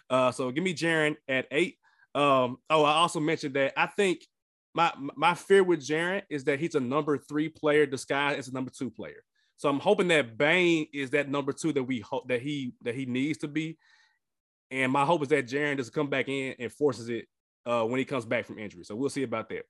Uh, 0.09 0.31
so 0.31 0.51
give 0.51 0.65
me 0.65 0.75
Jaren 0.75 1.17
at 1.29 1.47
eight. 1.51 1.77
Um, 2.15 2.59
oh, 2.69 2.85
I 2.85 2.95
also 2.95 3.21
mentioned 3.21 3.55
that 3.55 3.73
I 3.77 3.87
think 3.87 4.25
my 4.75 4.93
my 5.17 5.35
fear 5.35 5.65
with 5.65 5.81
Jaren 5.81 6.23
is 6.31 6.45
that 6.45 6.61
he's 6.61 6.75
a 6.75 6.81
number 6.81 7.19
three 7.19 7.49
player 7.49 7.87
disguised 7.87 8.39
as 8.39 8.49
a 8.49 8.53
number 8.53 8.71
two 8.71 8.91
player. 8.91 9.25
So 9.57 9.69
I'm 9.69 9.81
hoping 9.81 10.09
that 10.09 10.39
Bane 10.39 10.87
is 10.95 11.11
that 11.11 11.29
number 11.29 11.53
two 11.53 11.73
that 11.73 11.83
we 11.83 12.01
hope 12.01 12.29
that 12.29 12.41
he 12.41 12.75
that 12.83 12.95
he 12.95 13.07
needs 13.07 13.39
to 13.39 13.49
be. 13.49 13.79
And 14.71 14.93
my 14.93 15.05
hope 15.05 15.23
is 15.23 15.29
that 15.29 15.49
Jaren 15.49 15.77
doesn't 15.77 15.95
come 15.95 16.09
back 16.09 16.29
in 16.29 16.55
and 16.59 16.73
forces 16.73 17.09
it 17.09 17.27
uh, 17.67 17.83
when 17.83 17.99
he 17.99 18.05
comes 18.05 18.25
back 18.25 18.47
from 18.47 18.59
injury. 18.59 18.85
So 18.85 18.95
we'll 18.95 19.11
see 19.11 19.25
about 19.25 19.49
that. 19.49 19.65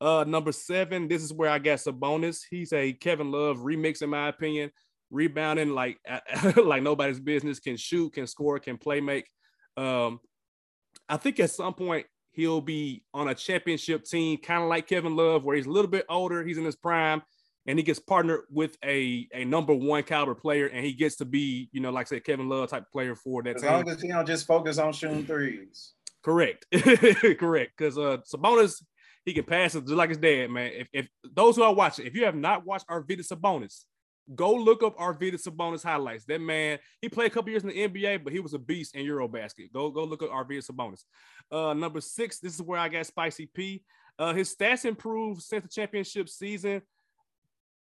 Uh, 0.00 0.24
number 0.24 0.52
seven, 0.52 1.08
this 1.08 1.22
is 1.22 1.32
where 1.32 1.48
I 1.48 1.58
got 1.58 1.78
Sabonis. 1.78 2.42
He's 2.48 2.72
a 2.72 2.92
Kevin 2.92 3.30
Love 3.30 3.58
remix, 3.58 4.02
in 4.02 4.10
my 4.10 4.28
opinion. 4.28 4.70
Rebounding 5.10 5.70
like 5.70 5.98
like 6.56 6.82
nobody's 6.82 7.20
business. 7.20 7.60
Can 7.60 7.76
shoot, 7.76 8.12
can 8.12 8.26
score, 8.26 8.58
can 8.58 8.76
play 8.76 9.00
make. 9.00 9.28
Um, 9.76 10.20
I 11.08 11.16
think 11.16 11.40
at 11.40 11.50
some 11.50 11.74
point 11.74 12.06
he'll 12.34 12.60
be 12.60 13.04
on 13.14 13.28
a 13.28 13.34
championship 13.34 14.04
team, 14.04 14.38
kind 14.38 14.62
of 14.62 14.68
like 14.68 14.86
Kevin 14.86 15.16
Love, 15.16 15.44
where 15.44 15.56
he's 15.56 15.66
a 15.66 15.70
little 15.70 15.90
bit 15.90 16.04
older, 16.08 16.44
he's 16.44 16.58
in 16.58 16.64
his 16.64 16.76
prime, 16.76 17.22
and 17.66 17.78
he 17.78 17.82
gets 17.82 17.98
partnered 17.98 18.42
with 18.50 18.76
a, 18.84 19.28
a 19.32 19.44
number 19.44 19.74
one 19.74 20.02
caliber 20.02 20.34
player, 20.34 20.66
and 20.66 20.84
he 20.84 20.92
gets 20.92 21.16
to 21.16 21.24
be, 21.24 21.68
you 21.72 21.80
know, 21.80 21.90
like 21.90 22.08
I 22.08 22.10
said, 22.10 22.24
Kevin 22.24 22.48
Love 22.48 22.70
type 22.70 22.90
player 22.92 23.14
for 23.14 23.42
that 23.44 23.56
as 23.56 23.62
team. 23.62 23.70
long 23.70 23.88
as 23.88 24.02
he 24.02 24.08
don't 24.08 24.26
just 24.26 24.46
focus 24.46 24.78
on 24.78 24.92
shooting 24.92 25.24
threes. 25.24 25.92
Correct, 26.22 26.66
correct. 27.38 27.72
Because 27.76 27.96
uh, 27.98 28.18
Sabonis, 28.26 28.82
he 29.24 29.32
can 29.32 29.44
pass 29.44 29.74
it 29.74 29.82
just 29.84 29.94
like 29.94 30.08
his 30.08 30.18
dad, 30.18 30.50
man. 30.50 30.72
If, 30.74 30.88
if 30.92 31.08
those 31.32 31.56
who 31.56 31.62
are 31.62 31.74
watching, 31.74 32.06
if 32.06 32.14
you 32.14 32.24
have 32.24 32.34
not 32.34 32.66
watched 32.66 32.88
Arvydas 32.88 33.28
Sabonis, 33.28 33.84
go 34.34 34.54
look 34.54 34.82
up 34.82 34.96
Arvydas 34.96 35.46
Sabonis 35.46 35.82
highlights. 35.82 36.24
That 36.24 36.40
man, 36.40 36.78
he 37.00 37.08
played 37.08 37.30
a 37.30 37.34
couple 37.34 37.50
years 37.50 37.64
in 37.64 37.70
the 37.70 37.88
NBA, 37.88 38.24
but 38.24 38.32
he 38.32 38.40
was 38.40 38.54
a 38.54 38.58
beast 38.58 38.94
in 38.94 39.04
Eurobasket. 39.04 39.72
Go 39.72 39.90
go 39.90 40.04
look 40.04 40.22
up 40.22 40.30
Arvydas 40.30 40.70
Sabonis. 40.70 41.02
Uh, 41.50 41.74
number 41.74 42.00
six, 42.00 42.38
this 42.38 42.54
is 42.54 42.62
where 42.62 42.78
I 42.78 42.88
got 42.88 43.06
Spicy 43.06 43.46
P. 43.52 43.82
Uh, 44.18 44.32
his 44.32 44.54
stats 44.54 44.84
improved 44.84 45.42
since 45.42 45.62
the 45.62 45.68
championship 45.68 46.28
season. 46.28 46.82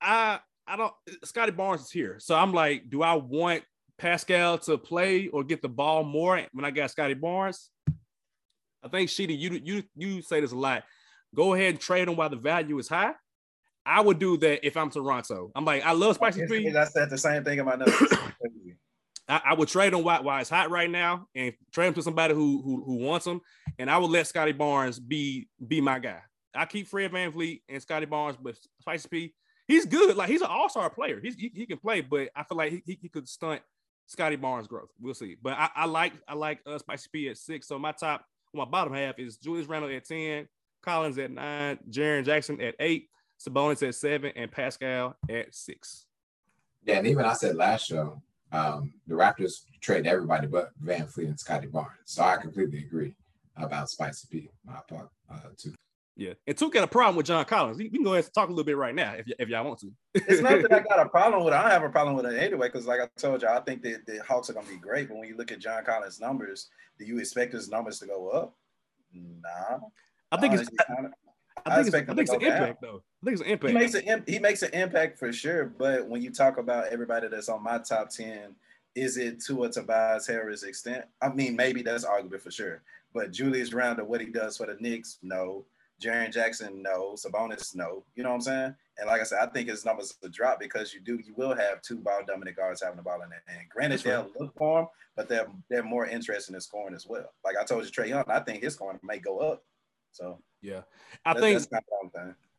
I 0.01 0.39
I 0.67 0.77
don't. 0.77 0.93
Scottie 1.23 1.51
Barnes 1.51 1.81
is 1.81 1.91
here, 1.91 2.17
so 2.19 2.35
I'm 2.35 2.53
like, 2.53 2.89
do 2.89 3.01
I 3.01 3.15
want 3.15 3.63
Pascal 3.97 4.59
to 4.59 4.77
play 4.77 5.27
or 5.27 5.43
get 5.43 5.61
the 5.61 5.69
ball 5.69 6.03
more 6.03 6.41
when 6.53 6.65
I 6.65 6.71
got 6.71 6.91
Scottie 6.91 7.15
Barnes? 7.15 7.69
I 8.83 8.87
think 8.87 9.09
Sheedy, 9.09 9.35
you 9.35 9.59
you 9.63 9.83
you 9.95 10.21
say 10.21 10.39
this 10.39 10.51
a 10.51 10.57
lot. 10.57 10.83
Go 11.35 11.53
ahead 11.53 11.71
and 11.71 11.79
trade 11.79 12.07
him 12.07 12.15
while 12.15 12.29
the 12.29 12.37
value 12.37 12.77
is 12.77 12.87
high. 12.87 13.13
I 13.89 14.01
would 14.01 14.19
do 14.19 14.37
that 14.37 14.65
if 14.65 14.77
I'm 14.77 14.91
Toronto. 14.91 15.51
I'm 15.55 15.65
like, 15.65 15.83
I 15.83 15.93
love 15.93 16.15
Spicy 16.15 16.45
P. 16.45 16.77
I 16.77 16.85
said 16.85 17.09
the 17.09 17.17
same 17.17 17.43
thing 17.43 17.57
in 17.57 17.65
my 17.65 17.73
notes. 17.73 17.91
I, 19.27 19.41
I, 19.45 19.53
would 19.55 19.67
trade 19.67 19.93
him 19.93 20.03
while, 20.03 20.23
while 20.23 20.39
it's 20.39 20.49
hot 20.49 20.69
right 20.69 20.89
now 20.89 21.27
and 21.33 21.53
trade 21.71 21.87
him 21.87 21.93
to 21.95 22.03
somebody 22.03 22.35
who 22.35 22.61
who, 22.61 22.83
who 22.83 22.95
wants 22.97 23.25
him. 23.25 23.41
And 23.79 23.89
I 23.89 23.97
would 23.97 24.11
let 24.11 24.27
Scottie 24.27 24.51
Barnes 24.51 24.99
be 24.99 25.47
be 25.67 25.81
my 25.81 25.97
guy. 25.97 26.19
I 26.53 26.65
keep 26.65 26.87
Fred 26.87 27.11
VanVleet 27.11 27.61
and 27.67 27.81
Scottie 27.81 28.05
Barnes, 28.05 28.37
but 28.39 28.55
Spicy 28.81 29.07
P, 29.09 29.33
he's 29.67 29.85
good. 29.85 30.15
Like 30.15 30.29
he's 30.29 30.41
an 30.41 30.49
all-star 30.49 30.91
player. 30.91 31.19
He's 31.21 31.35
he, 31.35 31.51
he 31.53 31.65
can 31.65 31.77
play, 31.77 32.01
but 32.01 32.29
I 32.35 32.43
feel 32.43 32.57
like 32.57 32.71
he, 32.85 32.99
he, 33.01 33.09
could 33.09 33.27
stunt 33.27 33.61
Scottie 34.05 34.35
Barnes' 34.35 34.67
growth. 34.67 34.89
We'll 34.99 35.15
see. 35.15 35.35
But 35.41 35.53
I, 35.53 35.69
I 35.75 35.85
like 35.85 36.13
I 36.27 36.35
like 36.35 36.59
uh, 36.67 36.77
Spicy 36.77 37.09
P 37.11 37.29
at 37.29 37.37
six. 37.37 37.67
So 37.67 37.79
my 37.79 37.91
top, 37.91 38.23
my 38.53 38.65
bottom 38.65 38.93
half 38.93 39.17
is 39.17 39.37
Julius 39.37 39.67
Randle 39.67 39.95
at 39.95 40.05
10, 40.05 40.47
Collins 40.83 41.17
at 41.17 41.31
nine, 41.31 41.79
Jaren 41.89 42.23
Jackson 42.23 42.61
at 42.61 42.75
eight, 42.79 43.09
Sabonis 43.39 43.87
at 43.87 43.95
seven, 43.95 44.31
and 44.35 44.51
Pascal 44.51 45.15
at 45.29 45.55
six. 45.55 46.05
Yeah, 46.83 46.97
and 46.97 47.07
even 47.07 47.25
I 47.25 47.33
said 47.33 47.55
last 47.55 47.87
show, 47.87 48.21
um, 48.51 48.93
the 49.07 49.15
Raptors 49.15 49.63
trade 49.81 50.07
everybody 50.07 50.47
but 50.47 50.71
VanVleet 50.83 51.27
and 51.27 51.39
Scottie 51.39 51.67
Barnes. 51.67 51.91
So 52.05 52.23
I 52.23 52.37
completely 52.37 52.79
agree 52.79 53.15
about 53.55 53.89
Spicy 53.89 54.27
P. 54.31 54.49
My 54.65 54.79
part 54.87 55.09
uh, 55.31 55.39
too. 55.57 55.73
Yeah, 56.15 56.33
and 56.45 56.57
two 56.57 56.69
got 56.69 56.83
a 56.83 56.87
problem 56.87 57.15
with 57.15 57.27
John 57.27 57.45
Collins. 57.45 57.77
We 57.77 57.89
can 57.89 58.03
go 58.03 58.11
ahead 58.11 58.25
and 58.25 58.33
talk 58.33 58.49
a 58.49 58.51
little 58.51 58.65
bit 58.65 58.75
right 58.75 58.93
now 58.93 59.13
if, 59.13 59.25
y- 59.25 59.33
if 59.39 59.47
y'all 59.47 59.63
want 59.63 59.79
to. 59.79 59.91
it's 60.15 60.41
not 60.41 60.61
that 60.61 60.73
I 60.73 60.79
got 60.81 61.05
a 61.05 61.07
problem 61.09 61.45
with 61.45 61.53
it. 61.53 61.57
I 61.57 61.61
don't 61.61 61.71
have 61.71 61.83
a 61.83 61.89
problem 61.89 62.17
with 62.17 62.25
it 62.25 62.37
anyway, 62.37 62.67
because 62.67 62.85
like 62.85 62.99
I 62.99 63.07
told 63.17 63.41
you, 63.41 63.47
I 63.47 63.61
think 63.61 63.81
that 63.83 64.05
the 64.05 64.21
Hawks 64.27 64.49
are 64.49 64.53
gonna 64.53 64.67
be 64.67 64.75
great. 64.75 65.07
But 65.07 65.17
when 65.17 65.29
you 65.29 65.37
look 65.37 65.53
at 65.53 65.59
John 65.59 65.85
Collins' 65.85 66.19
numbers, 66.19 66.67
do 66.97 67.05
you 67.05 67.19
expect 67.19 67.53
his 67.53 67.69
numbers 67.69 67.99
to 67.99 68.07
go 68.07 68.29
up? 68.29 68.53
Nah. 69.13 69.79
I 70.31 70.37
think 70.37 70.55
it's. 70.55 70.69
I, 71.65 71.79
I, 71.79 71.83
think 71.83 71.87
it's, 71.87 71.95
I 71.95 72.13
think 72.13 72.19
it's 72.19 72.31
an 72.31 72.41
impact 72.41 72.81
though. 72.81 73.01
I 73.21 73.25
think 73.25 73.33
it's 73.33 73.41
an 73.41 73.47
impact. 73.47 73.71
He 73.71 73.79
makes 73.79 73.93
an 73.93 74.23
he 74.27 74.39
makes 74.39 74.61
an 74.61 74.73
impact 74.73 75.17
for 75.17 75.31
sure. 75.31 75.65
But 75.65 76.07
when 76.07 76.21
you 76.21 76.31
talk 76.31 76.57
about 76.57 76.87
everybody 76.87 77.27
that's 77.27 77.49
on 77.49 77.63
my 77.63 77.79
top 77.79 78.09
ten, 78.09 78.55
is 78.95 79.17
it 79.17 79.43
to 79.45 79.63
a 79.63 79.69
Tobias 79.69 80.27
Harris 80.27 80.63
extent? 80.63 81.05
I 81.21 81.29
mean, 81.29 81.55
maybe 81.55 81.81
that's 81.81 82.03
arguable 82.03 82.39
for 82.39 82.51
sure. 82.51 82.81
But 83.13 83.31
Julius 83.31 83.73
Randle, 83.73 84.05
what 84.05 84.21
he 84.21 84.27
does 84.27 84.57
for 84.57 84.67
the 84.67 84.77
Knicks, 84.79 85.17
no. 85.21 85.65
Jaren 86.01 86.31
Jackson, 86.31 86.81
no. 86.81 87.15
Sabonis, 87.15 87.75
no. 87.75 88.03
You 88.15 88.23
know 88.23 88.29
what 88.29 88.35
I'm 88.35 88.41
saying? 88.41 88.75
And 88.97 89.07
like 89.07 89.21
I 89.21 89.23
said, 89.23 89.39
I 89.41 89.47
think 89.47 89.69
his 89.69 89.85
numbers 89.85 90.13
will 90.21 90.29
drop 90.29 90.59
because 90.59 90.93
you 90.93 90.99
do 90.99 91.19
you 91.25 91.33
will 91.35 91.55
have 91.55 91.81
two 91.81 91.97
ball 91.97 92.21
dominant 92.27 92.57
guards 92.57 92.81
having 92.81 92.97
the 92.97 93.03
ball 93.03 93.21
in 93.21 93.29
their 93.29 93.43
hand. 93.47 93.67
Granted, 93.69 93.99
That's 93.99 94.03
they'll 94.03 94.31
look 94.39 94.53
for 94.57 94.81
him, 94.81 94.87
but 95.15 95.29
they're 95.29 95.47
they're 95.69 95.83
more 95.83 96.05
interested 96.05 96.53
in 96.53 96.61
scoring 96.61 96.95
as 96.95 97.07
well. 97.07 97.31
Like 97.43 97.55
I 97.59 97.63
told 97.63 97.85
you, 97.85 97.91
Trae 97.91 98.09
Young, 98.09 98.23
I 98.27 98.39
think 98.39 98.63
his 98.63 98.73
scoring 98.73 98.99
may 99.03 99.19
go 99.19 99.39
up. 99.39 99.63
So 100.11 100.41
yeah, 100.61 100.81
I 101.25 101.33
think 101.39 101.63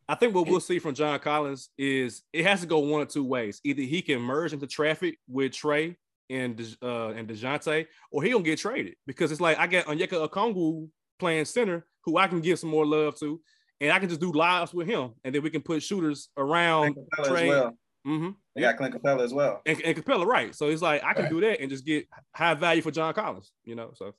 I 0.09 0.15
think 0.15 0.35
what 0.35 0.47
we'll 0.47 0.59
see 0.59 0.79
from 0.79 0.93
John 0.93 1.19
Collins 1.19 1.69
is 1.77 2.23
it 2.33 2.45
has 2.45 2.61
to 2.61 2.67
go 2.67 2.79
one 2.79 3.01
or 3.01 3.05
two 3.05 3.23
ways. 3.23 3.61
Either 3.63 3.81
he 3.81 4.01
can 4.01 4.19
merge 4.21 4.53
into 4.53 4.67
traffic 4.67 5.17
with 5.27 5.53
Trae 5.53 5.95
and 6.29 6.59
uh, 6.81 7.09
and 7.09 7.27
Dejounte, 7.27 7.87
or 8.11 8.23
he 8.23 8.31
gonna 8.31 8.43
get 8.43 8.59
traded 8.59 8.95
because 9.05 9.31
it's 9.31 9.41
like 9.41 9.57
I 9.59 9.67
got 9.67 9.85
Onyeka 9.85 10.27
Okongwu 10.27 10.89
playing 11.19 11.45
center 11.45 11.85
who 12.03 12.17
I 12.17 12.27
can 12.27 12.41
give 12.41 12.59
some 12.59 12.69
more 12.69 12.85
love 12.85 13.17
to, 13.19 13.39
and 13.79 13.91
I 13.91 13.99
can 13.99 14.09
just 14.09 14.21
do 14.21 14.31
lives 14.31 14.73
with 14.73 14.87
him, 14.87 15.11
and 15.23 15.33
then 15.33 15.43
we 15.43 15.49
can 15.49 15.61
put 15.61 15.83
shooters 15.83 16.29
around 16.37 16.97
Trae. 17.19 17.47
Well. 17.47 17.77
Mm-hmm. 18.05 18.29
They 18.55 18.61
got 18.61 18.77
Clint 18.77 18.95
Capela 18.95 19.23
as 19.23 19.33
well, 19.33 19.61
and, 19.65 19.79
and 19.81 19.95
Capela, 19.95 20.25
right? 20.25 20.55
So 20.55 20.69
it's 20.69 20.81
like 20.81 21.03
I 21.03 21.13
can 21.13 21.23
right. 21.23 21.31
do 21.31 21.41
that 21.41 21.61
and 21.61 21.69
just 21.69 21.85
get 21.85 22.07
high 22.35 22.55
value 22.55 22.81
for 22.81 22.89
John 22.89 23.13
Collins, 23.13 23.51
you 23.63 23.75
know. 23.75 23.91
So 23.93 24.13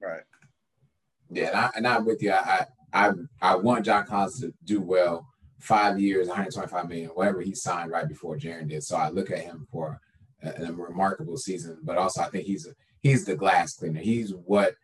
right. 0.00 0.20
Yeah, 1.30 1.70
and, 1.76 1.86
I, 1.86 1.96
I'm 1.96 2.04
with 2.04 2.22
you. 2.22 2.32
I, 2.32 2.66
I 2.92 3.12
I 3.40 3.56
want 3.56 3.84
John 3.84 4.06
Collins 4.06 4.40
to 4.40 4.52
do 4.64 4.80
well. 4.80 5.26
Five 5.58 5.98
years, 5.98 6.28
125 6.28 6.88
million, 6.88 7.10
whatever 7.10 7.40
he 7.40 7.54
signed 7.54 7.90
right 7.90 8.08
before 8.08 8.38
Jaren 8.38 8.68
did. 8.68 8.84
So 8.84 8.96
I 8.96 9.08
look 9.08 9.30
at 9.32 9.40
him 9.40 9.66
for 9.72 10.00
a, 10.42 10.66
a 10.66 10.72
remarkable 10.72 11.36
season. 11.36 11.78
But 11.82 11.98
also, 11.98 12.22
I 12.22 12.28
think 12.28 12.44
he's 12.44 12.66
a, 12.66 12.70
he's 13.00 13.24
the 13.24 13.34
glass 13.34 13.74
cleaner. 13.74 14.00
He's 14.00 14.32
what 14.32 14.74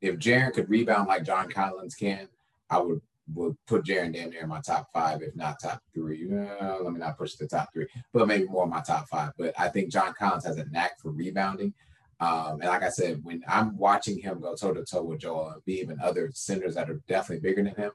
if 0.00 0.16
Jaren 0.16 0.52
could 0.52 0.68
rebound 0.68 1.08
like 1.08 1.24
John 1.24 1.50
Collins 1.50 1.94
can, 1.94 2.28
I 2.68 2.78
would 2.80 3.00
would 3.34 3.56
put 3.66 3.84
Jaren 3.84 4.14
down 4.14 4.30
there 4.30 4.42
in 4.42 4.48
my 4.48 4.60
top 4.60 4.88
five, 4.92 5.22
if 5.22 5.34
not 5.36 5.60
top 5.62 5.80
three. 5.94 6.28
Let 6.28 6.92
me 6.92 6.98
not 6.98 7.16
push 7.16 7.34
the 7.34 7.46
top 7.46 7.72
three, 7.72 7.86
but 8.12 8.26
maybe 8.26 8.46
more 8.48 8.64
in 8.64 8.70
my 8.70 8.80
top 8.80 9.08
five. 9.08 9.32
But 9.38 9.54
I 9.58 9.68
think 9.68 9.90
John 9.90 10.12
Collins 10.18 10.44
has 10.46 10.58
a 10.58 10.66
knack 10.66 11.00
for 11.00 11.12
rebounding. 11.12 11.72
Um, 12.20 12.60
and 12.60 12.64
like 12.64 12.82
I 12.82 12.90
said, 12.90 13.20
when 13.22 13.42
I'm 13.48 13.76
watching 13.76 14.18
him 14.18 14.40
go 14.40 14.54
toe 14.54 14.74
to 14.74 14.84
toe 14.84 15.02
with 15.02 15.20
Joel 15.20 15.54
Embiid 15.56 15.88
and 15.88 16.00
other 16.00 16.30
centers 16.34 16.74
that 16.74 16.90
are 16.90 17.00
definitely 17.08 17.48
bigger 17.48 17.62
than 17.62 17.74
him, 17.74 17.92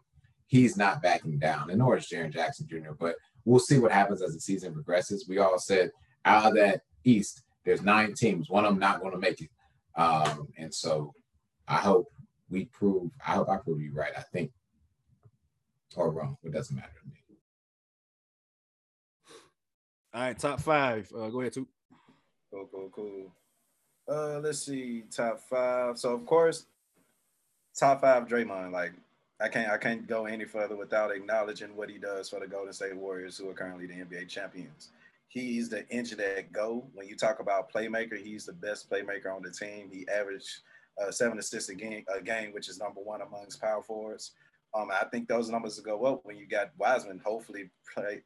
he's 0.47 0.77
not 0.77 1.01
backing 1.01 1.37
down, 1.37 1.69
and 1.69 1.79
nor 1.79 1.97
is 1.97 2.07
Jaren 2.11 2.33
Jackson 2.33 2.67
Jr. 2.67 2.93
But 2.99 3.15
we'll 3.43 3.59
see 3.59 3.77
what 3.77 3.91
happens 3.91 4.21
as 4.21 4.33
the 4.33 4.39
season 4.39 4.73
progresses. 4.73 5.27
We 5.27 5.37
all 5.37 5.59
said 5.59 5.91
out 6.25 6.47
of 6.47 6.55
that 6.55 6.81
East, 7.03 7.43
there's 7.65 7.83
nine 7.83 8.13
teams, 8.15 8.49
one 8.49 8.65
of 8.65 8.71
them 8.71 8.79
not 8.79 8.99
going 8.99 9.13
to 9.13 9.19
make 9.19 9.41
it, 9.41 9.49
um, 9.95 10.47
and 10.57 10.73
so 10.73 11.13
I 11.67 11.77
hope 11.77 12.07
we 12.49 12.65
prove. 12.65 13.11
I 13.25 13.33
hope 13.33 13.49
I 13.49 13.57
prove 13.57 13.81
you 13.81 13.93
right. 13.93 14.13
I 14.17 14.21
think 14.21 14.51
or 15.95 16.11
wrong. 16.11 16.37
It 16.43 16.51
doesn't 16.51 16.75
matter 16.75 16.91
to 17.01 17.07
me. 17.07 17.15
All 20.13 20.21
right, 20.21 20.37
top 20.37 20.59
five. 20.61 21.09
Uh, 21.15 21.29
go 21.29 21.41
ahead, 21.41 21.53
too. 21.53 21.67
Cool, 22.51 22.69
cool, 22.71 22.89
cool. 22.93 23.33
Uh, 24.07 24.39
let's 24.39 24.59
see, 24.59 25.03
top 25.11 25.41
five. 25.41 25.97
So 25.97 26.13
of 26.13 26.25
course, 26.25 26.65
top 27.77 28.01
five 28.01 28.27
Draymond. 28.27 28.71
Like 28.71 28.93
I 29.41 29.47
can't 29.49 29.71
I 29.71 29.77
can't 29.77 30.07
go 30.07 30.25
any 30.25 30.45
further 30.45 30.75
without 30.75 31.11
acknowledging 31.11 31.75
what 31.75 31.89
he 31.89 31.97
does 31.97 32.29
for 32.29 32.39
the 32.39 32.47
Golden 32.47 32.73
State 32.73 32.95
Warriors, 32.95 33.37
who 33.37 33.49
are 33.49 33.53
currently 33.53 33.87
the 33.87 33.93
NBA 33.93 34.27
champions. 34.29 34.89
He's 35.27 35.69
the 35.69 35.89
engine 35.89 36.19
that 36.19 36.53
go. 36.53 36.85
When 36.93 37.07
you 37.07 37.15
talk 37.15 37.39
about 37.39 37.71
playmaker, 37.71 38.17
he's 38.17 38.45
the 38.45 38.53
best 38.53 38.89
playmaker 38.89 39.35
on 39.35 39.41
the 39.41 39.51
team. 39.51 39.89
He 39.91 40.07
averaged 40.07 40.49
uh, 41.01 41.11
seven 41.11 41.37
assists 41.39 41.69
a 41.69 41.75
game, 41.75 42.05
a 42.15 42.21
game, 42.21 42.53
which 42.53 42.69
is 42.69 42.79
number 42.79 43.01
one 43.01 43.21
amongst 43.21 43.59
power 43.59 43.83
forwards. 43.83 44.31
Um, 44.73 44.91
I 44.91 45.05
think 45.05 45.27
those 45.27 45.49
numbers 45.49 45.77
will 45.77 45.83
go 45.83 46.05
up 46.05 46.21
when 46.23 46.37
you 46.37 46.47
got 46.47 46.71
Wiseman. 46.77 47.21
Hopefully, 47.25 47.69
play, 47.93 48.21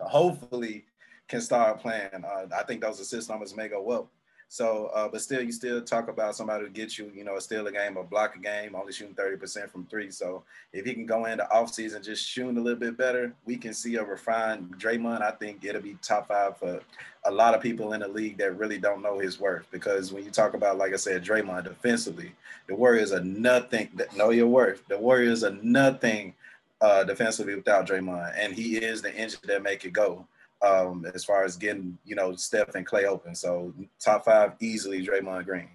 hopefully 0.00 0.84
can 1.28 1.40
start 1.40 1.80
playing. 1.80 2.10
Uh, 2.24 2.46
I 2.56 2.62
think 2.64 2.80
those 2.80 3.00
assist 3.00 3.28
numbers 3.28 3.56
may 3.56 3.68
go 3.68 3.90
up. 3.90 4.08
So, 4.48 4.86
uh, 4.94 5.08
but 5.08 5.20
still, 5.20 5.42
you 5.42 5.50
still 5.50 5.82
talk 5.82 6.08
about 6.08 6.36
somebody 6.36 6.64
who 6.64 6.70
gets 6.70 6.98
you, 6.98 7.10
you 7.14 7.24
know, 7.24 7.38
steal 7.40 7.66
a 7.66 7.72
game 7.72 7.96
or 7.96 8.04
block 8.04 8.36
a 8.36 8.38
game, 8.38 8.76
only 8.76 8.92
shooting 8.92 9.14
30% 9.14 9.70
from 9.70 9.86
three. 9.86 10.10
So 10.10 10.44
if 10.72 10.86
he 10.86 10.94
can 10.94 11.04
go 11.04 11.24
into 11.24 11.46
offseason 11.52 12.04
just 12.04 12.26
shooting 12.26 12.56
a 12.56 12.60
little 12.60 12.78
bit 12.78 12.96
better, 12.96 13.34
we 13.44 13.56
can 13.56 13.74
see 13.74 13.96
a 13.96 14.04
refined 14.04 14.78
Draymond. 14.78 15.20
I 15.20 15.32
think 15.32 15.64
it'll 15.64 15.82
be 15.82 15.96
top 16.00 16.28
five 16.28 16.56
for 16.58 16.80
a 17.24 17.30
lot 17.30 17.54
of 17.54 17.60
people 17.60 17.92
in 17.92 18.00
the 18.00 18.08
league 18.08 18.38
that 18.38 18.56
really 18.56 18.78
don't 18.78 19.02
know 19.02 19.18
his 19.18 19.40
worth. 19.40 19.66
Because 19.72 20.12
when 20.12 20.24
you 20.24 20.30
talk 20.30 20.54
about, 20.54 20.78
like 20.78 20.92
I 20.92 20.96
said, 20.96 21.24
Draymond 21.24 21.64
defensively, 21.64 22.32
the 22.68 22.74
Warriors 22.76 23.12
are 23.12 23.24
nothing. 23.24 23.90
That 23.94 24.16
know 24.16 24.30
your 24.30 24.46
worth. 24.46 24.86
The 24.86 24.98
Warriors 24.98 25.42
are 25.42 25.58
nothing 25.60 26.34
uh, 26.80 27.02
defensively 27.02 27.56
without 27.56 27.88
Draymond, 27.88 28.34
and 28.36 28.52
he 28.52 28.76
is 28.76 29.02
the 29.02 29.14
engine 29.14 29.40
that 29.44 29.62
make 29.62 29.84
it 29.84 29.92
go 29.92 30.26
um, 30.62 31.06
as 31.14 31.24
far 31.24 31.44
as 31.44 31.56
getting, 31.56 31.98
you 32.04 32.14
know, 32.14 32.34
Steph 32.36 32.74
and 32.74 32.86
Klay 32.86 33.04
open. 33.04 33.34
So 33.34 33.74
top 34.00 34.24
five 34.24 34.52
easily 34.60 35.04
Draymond 35.04 35.44
Green. 35.44 35.68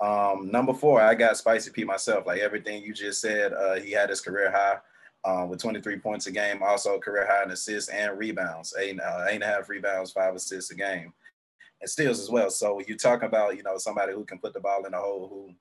Um, 0.00 0.50
number 0.50 0.74
four, 0.74 1.00
I 1.00 1.14
got 1.14 1.36
Spicy 1.36 1.70
P 1.70 1.84
myself. 1.84 2.26
Like 2.26 2.40
everything 2.40 2.82
you 2.82 2.92
just 2.92 3.20
said, 3.20 3.52
uh, 3.52 3.76
he 3.76 3.92
had 3.92 4.10
his 4.10 4.20
career 4.20 4.50
high. 4.50 4.78
uh, 5.24 5.44
with 5.44 5.60
23 5.60 5.98
points 5.98 6.26
a 6.26 6.30
game, 6.30 6.62
also 6.62 7.00
career 7.00 7.26
high 7.28 7.42
in 7.42 7.50
assists 7.50 7.90
and 7.90 8.16
rebounds, 8.16 8.74
eight, 8.78 9.00
uh, 9.00 9.24
eight 9.28 9.36
and 9.36 9.42
a 9.42 9.46
half 9.46 9.68
rebounds, 9.68 10.12
five 10.12 10.34
assists 10.34 10.70
a 10.70 10.74
game, 10.74 11.12
and 11.80 11.90
steals 11.90 12.20
as 12.20 12.30
well. 12.30 12.48
So 12.48 12.80
you 12.86 12.96
talk 12.96 13.22
about, 13.24 13.56
you 13.56 13.64
know, 13.64 13.76
somebody 13.76 14.12
who 14.12 14.24
can 14.24 14.38
put 14.38 14.54
the 14.54 14.60
ball 14.60 14.84
in 14.84 14.92
the 14.92 14.98
hole, 14.98 15.28
who 15.28 15.54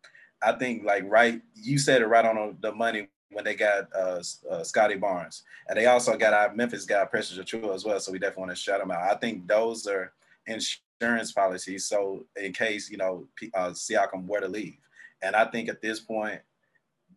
I 0.43 0.51
think 0.53 0.83
like 0.83 1.03
right, 1.07 1.41
you 1.55 1.79
said 1.79 2.01
it 2.01 2.07
right 2.07 2.25
on 2.25 2.57
the 2.61 2.71
money 2.73 3.07
when 3.35 3.43
they 3.43 3.53
got 3.53 3.93
uh, 3.93 4.21
uh, 4.49 4.63
Scottie 4.63 4.95
Barnes, 4.95 5.43
and 5.67 5.77
they 5.77 5.87
also 5.87 6.15
got 6.15 6.33
our 6.33 6.55
Memphis 6.55 6.85
guy 6.85 7.03
Precious 7.03 7.37
Achiuwa 7.37 7.75
as 7.75 7.83
well. 7.83 7.99
So 7.99 8.13
we 8.13 8.17
definitely 8.17 8.43
want 8.43 8.51
to 8.51 8.55
shout 8.55 8.79
them 8.79 8.91
out. 8.91 9.11
I 9.11 9.15
think 9.15 9.45
those 9.45 9.85
are 9.87 10.13
insurance 10.47 11.33
policies. 11.33 11.85
So 11.85 12.23
in 12.41 12.53
case 12.53 12.89
you 12.89 12.95
know 12.95 13.27
uh, 13.53 13.71
Siakam 13.71 14.25
were 14.25 14.39
to 14.39 14.47
leave, 14.47 14.77
and 15.21 15.35
I 15.35 15.43
think 15.51 15.67
at 15.67 15.81
this 15.81 15.99
point 15.99 16.39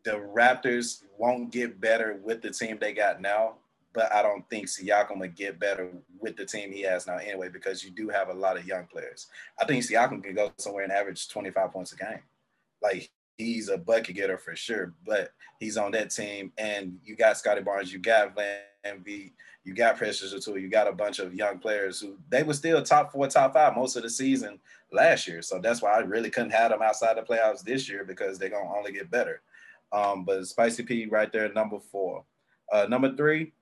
the 0.04 0.20
Raptors 0.34 1.04
won't 1.16 1.52
get 1.52 1.80
better 1.80 2.18
with 2.24 2.42
the 2.42 2.50
team 2.50 2.78
they 2.80 2.92
got 2.92 3.20
now. 3.20 3.54
But 3.94 4.12
I 4.12 4.20
don't 4.20 4.48
think 4.50 4.66
Siakam 4.66 5.20
would 5.20 5.36
get 5.36 5.60
better 5.60 5.88
with 6.18 6.36
the 6.36 6.44
team 6.44 6.72
he 6.72 6.82
has 6.82 7.06
now 7.06 7.18
anyway, 7.18 7.48
because 7.48 7.84
you 7.84 7.90
do 7.90 8.08
have 8.08 8.28
a 8.28 8.34
lot 8.34 8.58
of 8.58 8.66
young 8.66 8.86
players. 8.86 9.28
I 9.60 9.64
think 9.66 9.84
Siakam 9.84 10.22
can 10.22 10.34
go 10.34 10.50
somewhere 10.58 10.82
and 10.82 10.92
average 10.92 11.28
25 11.28 11.72
points 11.72 11.92
a 11.92 11.96
game. 11.96 12.22
Like 12.82 13.10
he's 13.38 13.68
a 13.68 13.78
bucket 13.78 14.16
getter 14.16 14.36
for 14.36 14.54
sure, 14.54 14.92
but 15.06 15.30
he's 15.60 15.76
on 15.76 15.92
that 15.92 16.10
team. 16.10 16.52
And 16.58 16.98
you 17.04 17.16
got 17.16 17.38
Scottie 17.38 17.62
Barnes, 17.62 17.92
you 17.92 18.00
got 18.00 18.34
Van 18.34 19.02
V, 19.04 19.32
you 19.64 19.74
got 19.74 19.96
Precious 19.96 20.34
Achiuwa, 20.34 20.60
you 20.60 20.68
got 20.68 20.88
a 20.88 20.92
bunch 20.92 21.20
of 21.20 21.32
young 21.32 21.58
players 21.58 22.00
who 22.00 22.18
they 22.28 22.42
were 22.42 22.52
still 22.52 22.82
top 22.82 23.12
four, 23.12 23.28
top 23.28 23.54
five 23.54 23.76
most 23.76 23.96
of 23.96 24.02
the 24.02 24.10
season 24.10 24.58
last 24.92 25.26
year. 25.28 25.40
So 25.40 25.60
that's 25.60 25.80
why 25.80 25.92
I 25.92 26.00
really 26.00 26.30
couldn't 26.30 26.50
have 26.50 26.72
them 26.72 26.82
outside 26.82 27.16
the 27.16 27.22
playoffs 27.22 27.62
this 27.62 27.88
year 27.88 28.04
because 28.04 28.38
they're 28.38 28.50
gonna 28.50 28.76
only 28.76 28.92
get 28.92 29.10
better. 29.10 29.40
Um, 29.92 30.24
but 30.24 30.46
Spicy 30.46 30.82
P 30.82 31.06
right 31.06 31.32
there, 31.32 31.50
number 31.52 31.78
four. 31.78 32.24
Uh, 32.70 32.86
number 32.90 33.16
three, 33.16 33.52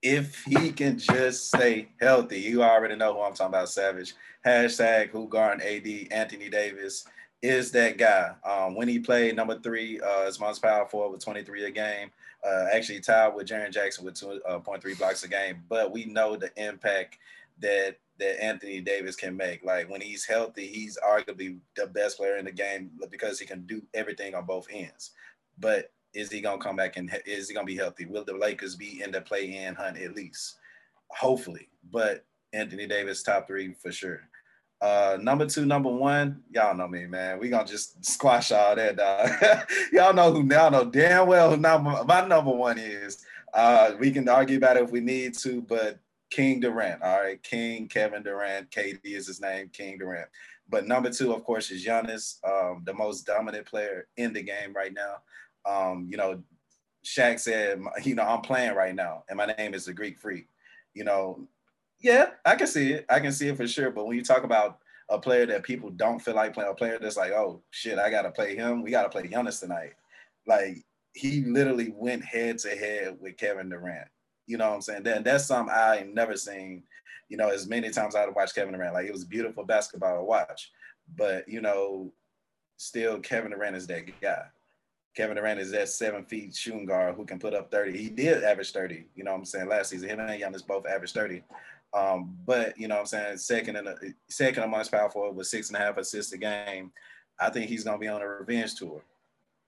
if 0.00 0.44
he 0.44 0.70
can 0.70 0.96
just 0.96 1.48
stay 1.48 1.88
healthy, 2.00 2.38
you 2.38 2.62
already 2.62 2.94
know 2.94 3.14
who 3.14 3.22
I'm 3.22 3.34
talking 3.34 3.48
about, 3.48 3.68
Savage. 3.68 4.14
Hashtag 4.46 5.08
who 5.08 5.26
guard 5.26 5.60
AD, 5.60 6.12
Anthony 6.12 6.48
Davis 6.48 7.04
is 7.42 7.70
that 7.72 7.98
guy. 7.98 8.32
Um, 8.44 8.74
when 8.74 8.88
he 8.88 8.98
played 8.98 9.36
number 9.36 9.58
three, 9.58 10.00
uh, 10.00 10.26
his 10.26 10.40
most 10.40 10.62
powerful 10.62 11.10
with 11.10 11.24
23 11.24 11.66
a 11.66 11.70
game. 11.70 12.10
Uh, 12.46 12.66
actually 12.72 13.00
tied 13.00 13.34
with 13.34 13.48
Jaren 13.48 13.72
Jackson 13.72 14.04
with 14.04 14.14
2.3 14.14 14.40
uh, 14.46 14.94
blocks 14.96 15.24
a 15.24 15.28
game. 15.28 15.62
But 15.68 15.92
we 15.92 16.04
know 16.04 16.36
the 16.36 16.50
impact 16.56 17.18
that 17.60 17.96
that 18.18 18.42
Anthony 18.42 18.80
Davis 18.80 19.16
can 19.16 19.36
make. 19.36 19.64
Like 19.64 19.88
when 19.88 20.00
he's 20.00 20.24
healthy, 20.24 20.66
he's 20.66 20.98
arguably 21.04 21.58
the 21.76 21.86
best 21.86 22.16
player 22.16 22.36
in 22.36 22.44
the 22.44 22.52
game 22.52 22.90
because 23.10 23.38
he 23.38 23.46
can 23.46 23.64
do 23.66 23.82
everything 23.94 24.34
on 24.34 24.44
both 24.44 24.66
ends. 24.70 25.12
But 25.58 25.92
is 26.14 26.30
he 26.30 26.40
gonna 26.40 26.60
come 26.60 26.76
back 26.76 26.96
and 26.96 27.10
is 27.26 27.48
he 27.48 27.54
gonna 27.54 27.66
be 27.66 27.76
healthy? 27.76 28.06
Will 28.06 28.24
the 28.24 28.36
Lakers 28.36 28.74
be 28.74 29.02
in 29.02 29.12
the 29.12 29.20
play-in 29.20 29.74
hunt 29.74 29.98
at 29.98 30.16
least? 30.16 30.56
Hopefully, 31.10 31.68
but 31.92 32.24
Anthony 32.52 32.86
Davis 32.86 33.22
top 33.22 33.46
three 33.46 33.74
for 33.74 33.92
sure. 33.92 34.27
Uh, 34.80 35.18
number 35.20 35.44
two, 35.46 35.66
number 35.66 35.90
one, 35.90 36.40
y'all 36.50 36.76
know 36.76 36.86
me, 36.86 37.06
man. 37.06 37.38
We 37.40 37.48
gonna 37.48 37.66
just 37.66 38.04
squash 38.04 38.52
all 38.52 38.76
that, 38.76 38.96
dog. 38.96 39.30
y'all 39.92 40.14
know 40.14 40.32
who 40.32 40.48
y'all 40.52 40.70
know 40.70 40.84
damn 40.84 41.26
well 41.26 41.50
who 41.50 41.56
number 41.56 42.04
my 42.04 42.26
number 42.26 42.52
one 42.52 42.78
is. 42.78 43.24
Uh, 43.52 43.92
we 43.98 44.10
can 44.10 44.28
argue 44.28 44.58
about 44.58 44.76
it 44.76 44.84
if 44.84 44.90
we 44.90 45.00
need 45.00 45.36
to, 45.38 45.62
but 45.62 45.98
King 46.30 46.60
Durant. 46.60 47.02
All 47.02 47.20
right, 47.20 47.42
King 47.42 47.88
Kevin 47.88 48.22
Durant. 48.22 48.70
KD 48.70 49.00
is 49.04 49.26
his 49.26 49.40
name, 49.40 49.68
King 49.72 49.98
Durant. 49.98 50.28
But 50.68 50.86
number 50.86 51.10
two, 51.10 51.32
of 51.32 51.44
course, 51.44 51.70
is 51.70 51.84
Giannis, 51.84 52.36
um, 52.44 52.82
the 52.84 52.94
most 52.94 53.26
dominant 53.26 53.66
player 53.66 54.06
in 54.16 54.32
the 54.32 54.42
game 54.42 54.74
right 54.74 54.92
now. 54.92 55.16
Um, 55.64 56.06
you 56.10 56.16
know, 56.16 56.42
Shaq 57.04 57.40
said, 57.40 57.80
you 58.04 58.14
know, 58.14 58.22
I'm 58.22 58.42
playing 58.42 58.74
right 58.74 58.94
now, 58.94 59.24
and 59.28 59.38
my 59.38 59.46
name 59.58 59.74
is 59.74 59.86
the 59.86 59.94
Greek 59.94 60.18
Freak. 60.18 60.48
You 60.94 61.04
know, 61.04 61.48
yeah, 62.00 62.30
I 62.44 62.56
can 62.56 62.66
see 62.66 62.92
it. 62.92 63.06
I 63.08 63.20
can 63.20 63.32
see 63.32 63.48
it 63.48 63.56
for 63.56 63.66
sure. 63.66 63.90
But 63.90 64.06
when 64.06 64.16
you 64.16 64.24
talk 64.24 64.44
about 64.44 64.78
a 65.08 65.18
player 65.18 65.46
that 65.46 65.62
people 65.62 65.90
don't 65.90 66.20
feel 66.20 66.34
like 66.34 66.54
playing, 66.54 66.70
a 66.70 66.74
player 66.74 66.98
that's 67.00 67.16
like, 67.16 67.32
oh 67.32 67.62
shit, 67.70 67.98
I 67.98 68.10
gotta 68.10 68.30
play 68.30 68.54
him. 68.54 68.82
We 68.82 68.90
gotta 68.90 69.08
play 69.08 69.24
Giannis 69.24 69.60
tonight. 69.60 69.94
Like 70.46 70.84
he 71.14 71.44
literally 71.44 71.92
went 71.94 72.24
head 72.24 72.58
to 72.58 72.70
head 72.70 73.16
with 73.20 73.36
Kevin 73.36 73.68
Durant. 73.68 74.08
You 74.46 74.58
know 74.58 74.68
what 74.68 74.76
I'm 74.76 74.82
saying? 74.82 75.02
Then 75.02 75.22
that's 75.22 75.46
something 75.46 75.74
I 75.74 75.98
ain't 75.98 76.14
never 76.14 76.36
seen. 76.36 76.84
You 77.28 77.36
know, 77.36 77.48
as 77.48 77.66
many 77.66 77.90
times 77.90 78.14
I'd 78.14 78.34
watch 78.34 78.54
Kevin 78.54 78.74
Durant. 78.74 78.94
Like 78.94 79.06
it 79.06 79.12
was 79.12 79.24
beautiful 79.24 79.64
basketball 79.64 80.16
to 80.16 80.24
watch. 80.24 80.70
But 81.16 81.48
you 81.48 81.60
know, 81.60 82.12
still 82.76 83.18
Kevin 83.18 83.50
Durant 83.50 83.76
is 83.76 83.86
that 83.88 84.04
guy. 84.20 84.44
Kevin 85.16 85.36
Durant 85.36 85.58
is 85.58 85.72
that 85.72 85.88
seven 85.88 86.24
feet 86.24 86.54
shooting 86.54 86.86
guard 86.86 87.16
who 87.16 87.24
can 87.24 87.40
put 87.40 87.54
up 87.54 87.72
30. 87.72 87.96
He 87.96 88.08
did 88.08 88.44
average 88.44 88.70
30, 88.70 89.06
you 89.16 89.24
know 89.24 89.32
what 89.32 89.38
I'm 89.38 89.44
saying, 89.46 89.68
last 89.68 89.90
season. 89.90 90.08
Him 90.08 90.20
and 90.20 90.40
Giannis 90.40 90.64
both 90.64 90.86
averaged 90.86 91.14
30. 91.14 91.42
Um, 91.94 92.36
but 92.46 92.78
you 92.78 92.88
know 92.88 92.96
what 92.96 93.00
I'm 93.00 93.06
saying, 93.06 93.36
second 93.38 93.76
and 93.76 94.14
second 94.28 94.62
amongst 94.62 94.92
power 94.92 95.10
forward 95.10 95.36
with 95.36 95.46
six 95.46 95.68
and 95.68 95.76
a 95.76 95.80
half 95.80 95.96
assists 95.96 96.32
a 96.32 96.38
game. 96.38 96.92
I 97.40 97.50
think 97.50 97.68
he's 97.68 97.84
gonna 97.84 97.98
be 97.98 98.08
on 98.08 98.20
a 98.20 98.26
revenge 98.26 98.74
tour. 98.74 99.02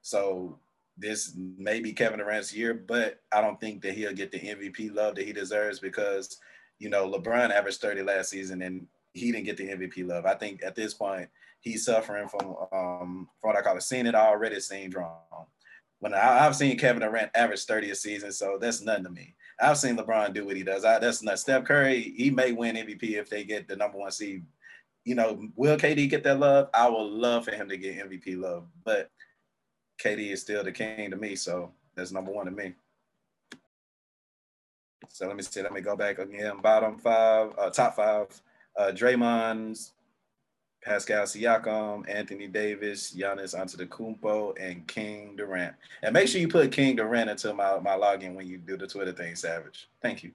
So 0.03 0.59
this 0.99 1.35
may 1.37 1.81
be 1.81 1.93
Kevin 1.93 2.18
Durant's 2.18 2.55
year, 2.55 2.75
but 2.75 3.21
I 3.33 3.41
don't 3.41 3.61
think 3.61 3.83
that 3.83 3.95
he'll 3.95 4.12
get 4.12 4.31
the 4.31 4.39
MVP 4.39 4.95
love 4.95 5.14
that 5.14 5.27
he 5.27 5.33
deserves 5.33 5.81
because 5.81 6.39
you 6.79 6.91
know 6.91 7.11
LeBron 7.11 7.51
averaged 7.51 7.81
30 7.81 8.03
last 8.03 8.31
season 8.31 8.62
and 8.62 8.87
he 9.14 9.33
didn't 9.33 9.47
get 9.47 9.57
the 9.57 9.68
MVP 9.68 10.07
love. 10.07 10.27
I 10.27 10.35
think 10.35 10.62
at 10.62 10.75
this 10.75 10.95
point 10.95 11.29
he's 11.61 11.85
suffering 11.85 12.29
from 12.29 12.57
um 12.73 13.29
from 13.41 13.49
what 13.49 13.57
I 13.57 13.62
call 13.62 13.77
a 13.77 13.81
seen 13.81 14.07
it 14.07 14.14
already 14.14 14.61
syndrome. 14.61 15.09
When 16.01 16.14
I, 16.14 16.38
have 16.38 16.57
seen 16.57 16.78
Kevin 16.78 17.03
Durant 17.03 17.30
average 17.34 17.64
30 17.64 17.90
a 17.90 17.94
season, 17.94 18.32
so 18.32 18.59
that's 18.61 18.80
nothing 18.80 19.05
to 19.05 19.11
me. 19.11 19.34
I've 19.61 19.78
seen 19.78 19.96
LeBron 19.96 20.32
do 20.32 20.46
what 20.46 20.57
he 20.57 20.62
does. 20.62 20.84
I, 20.84 20.98
that's 20.98 21.22
not 21.22 21.38
Steph 21.38 21.64
Curry. 21.64 22.14
He 22.16 22.30
may 22.30 22.53
win 22.53 22.76
MVP 22.76 23.12
if 23.12 23.28
they 23.28 23.44
get 23.44 23.68
the 23.68 23.76
number 23.76 23.98
one 23.98 24.11
seed. 24.11 24.44
You 25.05 25.14
know, 25.14 25.46
will 25.57 25.76
KD 25.76 26.09
get 26.09 26.24
that 26.24 26.40
love? 26.40 26.70
I 26.72 26.88
would 26.88 27.03
love 27.03 27.44
for 27.44 27.53
him 27.53 27.68
to 27.68 27.76
get 27.76 28.09
MVP 28.09 28.38
love, 28.38 28.66
but 28.84 29.11
KD 30.03 30.32
is 30.32 30.40
still 30.40 30.64
the 30.64 30.72
king 30.72 31.11
to 31.11 31.16
me. 31.16 31.36
So 31.36 31.72
that's 31.94 32.12
number 32.12 32.32
one 32.32 32.46
to 32.46 32.53
me. 32.53 32.74
So 35.09 35.26
let 35.26 35.36
me 35.36 35.42
see. 35.42 35.62
Let 35.62 35.72
me 35.72 35.80
go 35.80 35.96
back 35.96 36.18
again. 36.18 36.61
Bottom 36.62 36.98
five, 36.98 37.53
uh, 37.59 37.70
top 37.70 37.96
five. 37.96 38.26
Uh, 38.76 38.92
Draymond's 38.92 39.92
Pascal 40.83 41.24
Siakam, 41.24 42.09
Anthony 42.09 42.47
Davis, 42.47 43.14
Giannis 43.14 43.55
Antetokounmpo, 43.55 44.55
and 44.59 44.87
King 44.87 45.37
Durant. 45.37 45.74
And 46.03 46.14
make 46.14 46.28
sure 46.28 46.41
you 46.41 46.49
put 46.49 46.72
King 46.72 46.97
Durant 46.97 47.28
into 47.28 47.53
my, 47.53 47.78
my 47.81 47.93
login 47.93 48.35
when 48.35 48.47
you 48.47 48.59
do 48.59 48.76
the 48.76 48.87
Twitter 48.87 49.12
thing, 49.12 49.37
Savage. 49.37 49.89
Thank 50.01 50.22
you. 50.22 50.33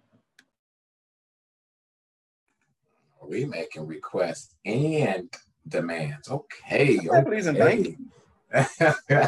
We 3.28 3.46
making 3.46 3.88
requests 3.88 4.54
and 4.66 5.34
demands. 5.68 6.30
Okay. 6.30 7.00
please 7.26 7.48
okay. 7.48 7.98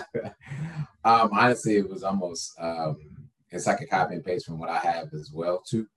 um, 1.04 1.30
honestly, 1.34 1.78
it 1.78 1.90
was 1.90 2.04
almost 2.04 2.54
um, 2.60 2.98
it's 3.50 3.66
like 3.66 3.82
a 3.82 3.88
copy 3.88 4.16
and 4.16 4.24
paste 4.24 4.46
from 4.46 4.60
what 4.60 4.70
I 4.70 4.78
have 4.78 5.14
as 5.14 5.32
well 5.34 5.64
too. 5.68 5.88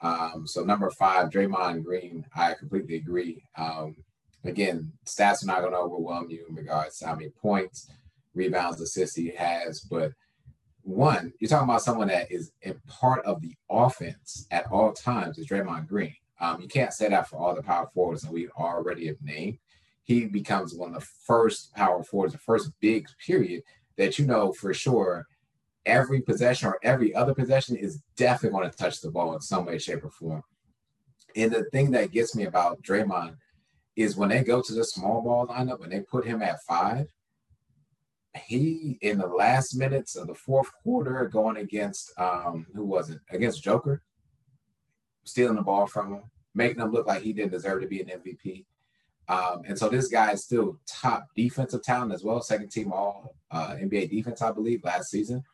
Um, 0.00 0.44
so 0.46 0.64
number 0.64 0.90
five, 0.90 1.28
Draymond 1.28 1.84
Green, 1.84 2.24
I 2.34 2.54
completely 2.54 2.96
agree. 2.96 3.44
Um, 3.56 3.96
again, 4.44 4.92
stats 5.06 5.42
are 5.42 5.46
not 5.46 5.60
going 5.60 5.72
to 5.72 5.78
overwhelm 5.78 6.30
you 6.30 6.44
in 6.48 6.54
regards 6.54 6.98
to 6.98 7.06
how 7.06 7.14
many 7.14 7.30
points, 7.30 7.90
rebounds, 8.34 8.80
assists 8.80 9.16
he 9.16 9.30
has. 9.36 9.80
But 9.80 10.12
one, 10.82 11.32
you're 11.38 11.48
talking 11.48 11.68
about 11.68 11.82
someone 11.82 12.08
that 12.08 12.30
is 12.30 12.52
a 12.64 12.74
part 12.88 13.24
of 13.24 13.40
the 13.40 13.54
offense 13.70 14.46
at 14.50 14.66
all 14.70 14.92
times 14.92 15.38
is 15.38 15.46
Draymond 15.46 15.86
Green. 15.86 16.14
Um, 16.40 16.60
you 16.60 16.66
can't 16.66 16.92
say 16.92 17.08
that 17.08 17.28
for 17.28 17.36
all 17.36 17.54
the 17.54 17.62
power 17.62 17.88
forwards 17.94 18.22
that 18.22 18.32
we 18.32 18.48
already 18.58 19.06
have 19.06 19.22
named. 19.22 19.58
He 20.02 20.26
becomes 20.26 20.74
one 20.74 20.94
of 20.94 21.00
the 21.00 21.06
first 21.24 21.72
power 21.74 22.02
forwards, 22.02 22.32
the 22.32 22.40
first 22.40 22.72
big 22.80 23.06
period 23.24 23.62
that 23.96 24.18
you 24.18 24.26
know 24.26 24.52
for 24.52 24.74
sure 24.74 25.26
every 25.86 26.20
possession 26.20 26.68
or 26.68 26.78
every 26.82 27.14
other 27.14 27.34
possession 27.34 27.76
is 27.76 28.02
definitely 28.16 28.58
going 28.58 28.70
to 28.70 28.76
touch 28.76 29.00
the 29.00 29.10
ball 29.10 29.34
in 29.34 29.40
some 29.40 29.66
way, 29.66 29.78
shape, 29.78 30.04
or 30.04 30.10
form. 30.10 30.42
And 31.36 31.52
the 31.52 31.64
thing 31.64 31.92
that 31.92 32.10
gets 32.10 32.34
me 32.34 32.44
about 32.44 32.82
Draymond 32.82 33.36
is 33.96 34.16
when 34.16 34.30
they 34.30 34.42
go 34.42 34.62
to 34.62 34.72
the 34.72 34.84
small 34.84 35.22
ball 35.22 35.46
lineup 35.46 35.82
and 35.82 35.92
they 35.92 36.00
put 36.00 36.26
him 36.26 36.42
at 36.42 36.62
five, 36.62 37.06
he 38.46 38.98
in 39.02 39.18
the 39.18 39.26
last 39.26 39.76
minutes 39.76 40.16
of 40.16 40.26
the 40.26 40.34
fourth 40.34 40.70
quarter 40.82 41.28
going 41.30 41.58
against 41.58 42.18
um 42.18 42.66
who 42.74 42.84
was 42.84 43.10
it 43.10 43.20
against 43.30 43.62
Joker, 43.62 44.02
stealing 45.24 45.56
the 45.56 45.62
ball 45.62 45.86
from 45.86 46.14
him, 46.14 46.22
making 46.54 46.80
him 46.80 46.90
look 46.90 47.06
like 47.06 47.22
he 47.22 47.32
didn't 47.32 47.52
deserve 47.52 47.82
to 47.82 47.88
be 47.88 48.00
an 48.00 48.08
MVP. 48.08 48.64
Um, 49.28 49.62
and 49.66 49.78
so 49.78 49.88
this 49.88 50.08
guy 50.08 50.32
is 50.32 50.44
still 50.44 50.78
top 50.86 51.26
defensive 51.36 51.82
talent 51.82 52.12
as 52.12 52.24
well, 52.24 52.42
second 52.42 52.70
team 52.70 52.92
all 52.92 53.36
uh, 53.50 53.76
NBA 53.80 54.10
defense, 54.10 54.42
I 54.42 54.50
believe, 54.50 54.82
last 54.84 55.10
season, 55.10 55.44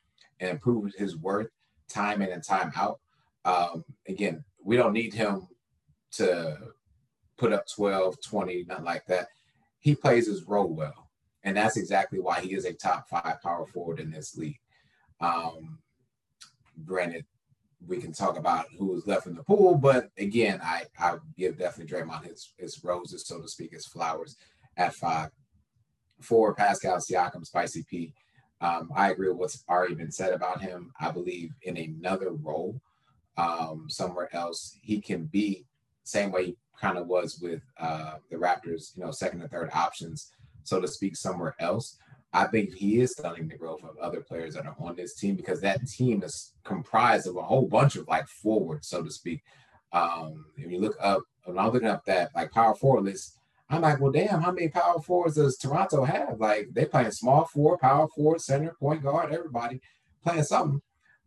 and 0.41 0.51
improved 0.51 0.95
his 0.97 1.16
worth 1.16 1.49
time 1.89 2.22
in 2.22 2.30
and 2.32 2.43
time 2.43 2.72
out. 2.76 3.01
Um, 3.45 3.84
again, 4.07 4.45
we 4.64 4.76
don't 4.76 4.93
need 4.93 5.12
him 5.12 5.49
to 6.12 6.57
put 7.39 7.53
up 7.53 7.64
12, 7.74 8.20
20, 8.20 8.64
nothing 8.68 8.84
like 8.84 9.07
that. 9.07 9.28
He 9.78 9.95
plays 9.95 10.26
his 10.26 10.45
role 10.45 10.74
well. 10.74 11.09
And 11.45 11.57
that's 11.57 11.76
exactly 11.76 12.20
why 12.20 12.41
he 12.41 12.55
is 12.55 12.64
a 12.64 12.72
top 12.72 13.09
five 13.09 13.41
power 13.43 13.66
forward 13.66 14.01
in 14.01 14.11
this 14.11 14.36
league. 14.36 14.59
Um, 15.20 15.78
granted, 16.84 17.24
we 17.86 17.99
can 17.99 18.12
talk 18.12 18.36
about 18.36 18.66
who 18.76 18.86
was 18.86 19.07
left 19.07 19.26
in 19.26 19.36
the 19.36 19.45
pool, 19.45 19.76
but 19.76 20.11
again, 20.18 20.61
I 20.62 20.82
I 20.99 21.16
give 21.36 21.59
definitely 21.59 21.97
Draymond 21.97 22.24
his 22.24 22.53
his 22.59 22.82
roses, 22.82 23.24
so 23.26 23.41
to 23.41 23.49
speak, 23.49 23.72
his 23.72 23.86
flowers 23.86 24.36
at 24.76 24.95
five. 24.95 25.30
For 26.20 26.53
Pascal 26.53 26.97
Siakam, 26.97 27.47
Spicy 27.47 27.84
P. 27.89 28.12
Um, 28.61 28.91
I 28.97 29.12
agree 29.12 29.28
with 29.28 29.36
what's 29.36 29.62
already 29.68 29.95
been 29.95 30.11
said 30.11 30.32
about 30.32 30.61
him. 30.61 30.91
I 30.99 31.12
believe 31.12 31.51
in 31.62 31.76
another 31.76 32.32
role 32.32 32.80
um, 33.36 33.86
somewhere 33.89 34.28
else, 34.34 34.76
he 34.82 35.01
can 35.01 35.26
be 35.26 35.64
same 36.03 36.32
way 36.32 36.57
kind 36.81 36.99
of 36.99 37.07
was 37.07 37.39
with 37.41 37.62
uh, 37.79 38.14
the 38.31 38.37
Raptors, 38.37 38.97
you 38.97 39.05
know, 39.05 39.11
second 39.11 39.43
and 39.43 39.51
third 39.51 39.70
options, 39.74 40.33
so 40.64 40.81
to 40.81 40.89
speak, 40.89 41.16
somewhere 41.16 41.55
else. 41.59 41.99
I 42.33 42.45
think 42.45 42.74
he 42.74 43.01
is 43.01 43.12
stunning 43.12 43.49
the 43.49 43.57
growth 43.57 43.83
of 43.85 43.97
other 43.99 44.20
players 44.20 44.55
that 44.55 44.66
are 44.66 44.76
on 44.79 44.97
this 44.97 45.14
team 45.14 45.35
because 45.35 45.61
that 45.62 45.87
team 45.89 46.22
is 46.22 46.53
comprised 46.62 47.26
of 47.26 47.37
a 47.37 47.43
whole 47.43 47.66
bunch 47.66 47.97
of 47.97 48.07
like 48.07 48.29
forwards, 48.29 48.89
so 48.89 49.03
to 49.03 49.11
speak. 49.11 49.43
Um, 49.93 50.45
if 50.57 50.70
you 50.70 50.79
look 50.79 50.97
up, 51.01 51.22
when 51.45 51.59
I'm 51.59 51.72
looking 51.72 51.89
up 51.89 52.05
that 52.05 52.31
like 52.35 52.53
power 52.53 52.74
forward 52.74 53.05
list, 53.05 53.39
I'm 53.70 53.81
like, 53.83 54.01
well, 54.01 54.12
damn, 54.12 54.43
how 54.43 54.53
many 54.53 54.68
power 54.68 55.01
forwards 55.01 55.37
does 55.37 55.57
Toronto 55.57 56.05
have? 56.05 56.39
Like 56.39 56.68
they 56.72 56.85
playing 56.85 57.11
small 57.12 57.47
four, 57.47 57.79
power 57.79 58.09
forward, 58.09 58.41
center, 58.41 58.74
point 58.79 59.03
guard, 59.03 59.33
everybody 59.33 59.81
playing 60.22 60.45
something. 60.45 60.83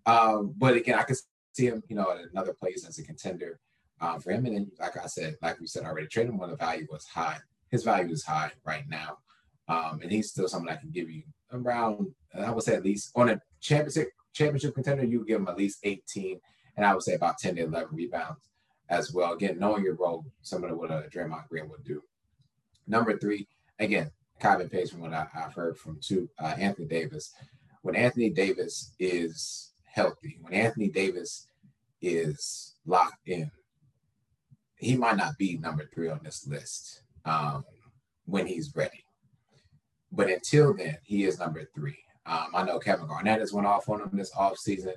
Um, 0.06 0.54
but 0.58 0.76
again, 0.76 0.99
I 0.99 1.04
can 1.04 1.16
see 1.54 1.68
him, 1.68 1.84
you 1.88 1.95
know, 1.95 2.12
at 2.12 2.30
another 2.32 2.54
place 2.54 2.86
as 2.88 2.99
a 2.99 3.04
contender 3.04 3.60
um, 4.02 4.20
for 4.20 4.32
him. 4.32 4.45
And 4.45 4.56
then, 4.56 4.72
like 4.80 4.97
I 4.97 5.08
said, 5.08 5.38
like 5.41 5.60
we 5.60 5.68
said 5.68 5.84
already, 5.84 6.08
trading 6.08 6.38
one, 6.38 6.49
the 6.49 6.58
value 6.58 6.88
was 6.91 7.06
high. 7.06 7.38
His 7.70 7.84
value 7.84 8.12
is 8.12 8.26
high 8.26 8.52
right 8.66 8.84
now. 8.89 9.20
Um, 9.68 9.99
and 10.02 10.12
he's 10.12 10.30
still 10.30 10.49
someone 10.49 10.74
I 10.74 10.78
can 10.78 10.91
give 10.91 11.10
you 11.10 11.24
around, 11.54 12.08
I 12.38 12.52
would 12.52 12.64
say 12.64 12.76
at 12.76 12.84
least 12.84 13.12
on 13.16 13.30
a 13.30 13.41
championship 13.62 14.10
championship 14.34 14.76
contender, 14.76 15.04
you 15.04 15.26
give 15.26 15.41
him 15.41 15.47
at 15.47 15.58
least 15.58 15.80
18, 15.84 16.39
and 16.78 16.86
I 16.86 16.93
would 16.93 17.04
say 17.04 17.14
about 17.14 17.38
10 17.38 17.56
to 17.56 17.64
11 17.64 17.89
rebounds 17.95 18.49
as 18.89 19.14
well. 19.14 19.34
Again, 19.34 19.60
knowing 19.60 19.84
your 19.84 19.95
role, 19.95 20.26
similar 20.41 20.70
to 20.70 20.76
what 20.76 20.91
a 20.91 21.10
Draymond 21.14 21.47
Green 21.49 21.70
would 21.70 21.84
do. 21.84 22.02
Number 22.88 23.18
three, 23.18 23.47
again, 23.80 24.12
copy 24.39 24.64
and 24.64 24.89
from 24.89 25.02
what 25.02 25.14
I, 25.14 25.28
have 25.34 25.54
heard 25.54 25.78
from 25.78 25.99
two, 26.02 26.30
uh, 26.39 26.56
Anthony 26.58 26.88
Davis. 26.88 27.34
When 27.82 27.95
Anthony 27.95 28.30
Davis 28.30 28.93
is 28.99 29.72
healthy, 29.86 30.38
when 30.41 30.54
Anthony 30.54 30.89
Davis 30.89 31.47
is 32.02 32.76
locked 32.86 33.28
in, 33.28 33.52
he 34.82 34.98
might 34.98 35.16
not 35.16 35.38
be 35.38 35.58
number 35.58 35.88
three 35.94 36.10
on 36.10 36.20
this 36.24 36.48
list 36.48 37.04
um, 37.24 37.64
when 38.26 38.48
he's 38.48 38.76
ready. 38.76 39.06
But 40.12 40.30
until 40.30 40.76
then, 40.76 40.98
he 41.04 41.24
is 41.26 41.40
number 41.40 41.70
three. 41.76 42.00
Um, 42.26 42.48
I 42.56 42.64
know 42.64 42.80
Kevin 42.80 43.08
Garnett 43.08 43.40
has 43.40 43.54
went 43.54 43.68
off 43.68 43.88
on 43.90 44.02
him 44.02 44.10
this 44.14 44.34
offseason. 44.34 44.96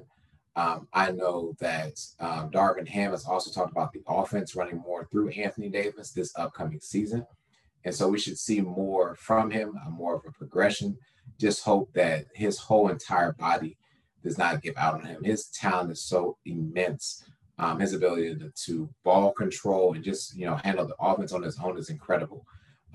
Um, 0.57 0.89
I 0.93 1.11
know 1.11 1.53
that 1.61 2.01
um, 2.19 2.51
Darvin 2.51 2.89
Ham 2.89 3.11
has 3.11 3.27
also 3.27 3.51
talked 3.51 3.73
about 3.73 3.93
the 3.93 4.03
offense 4.09 4.57
running 4.57 4.79
more 4.79 5.07
through 5.11 5.31
Anthony 5.31 5.69
Davis 5.69 6.13
this 6.13 6.33
upcoming 6.37 6.81
season. 6.81 7.27
And 7.85 7.95
so 7.95 8.09
we 8.09 8.19
should 8.19 8.39
see 8.39 8.63
more 8.63 9.15
from 9.17 9.51
him, 9.51 9.75
uh, 9.85 9.91
more 9.91 10.15
of 10.15 10.23
a 10.27 10.33
progression. 10.33 10.97
Just 11.39 11.63
hope 11.63 11.93
that 11.93 12.25
his 12.33 12.59
whole 12.59 12.89
entire 12.89 13.33
body 13.33 13.77
does 14.23 14.39
not 14.39 14.63
give 14.63 14.77
out 14.79 14.95
on 14.95 15.05
him. 15.05 15.23
His 15.23 15.49
talent 15.49 15.91
is 15.91 16.03
so 16.03 16.39
immense. 16.47 17.23
Um, 17.57 17.79
his 17.79 17.93
ability 17.93 18.35
to, 18.35 18.51
to, 18.67 18.91
ball 19.05 19.33
control 19.33 19.95
and 19.95 20.03
just 20.03 20.37
you 20.37 20.45
know 20.45 20.57
handle 20.57 20.87
the 20.87 20.97
offense 20.99 21.33
on 21.33 21.43
his 21.43 21.59
own 21.59 21.79
is 21.79 21.89
incredible. 21.89 22.45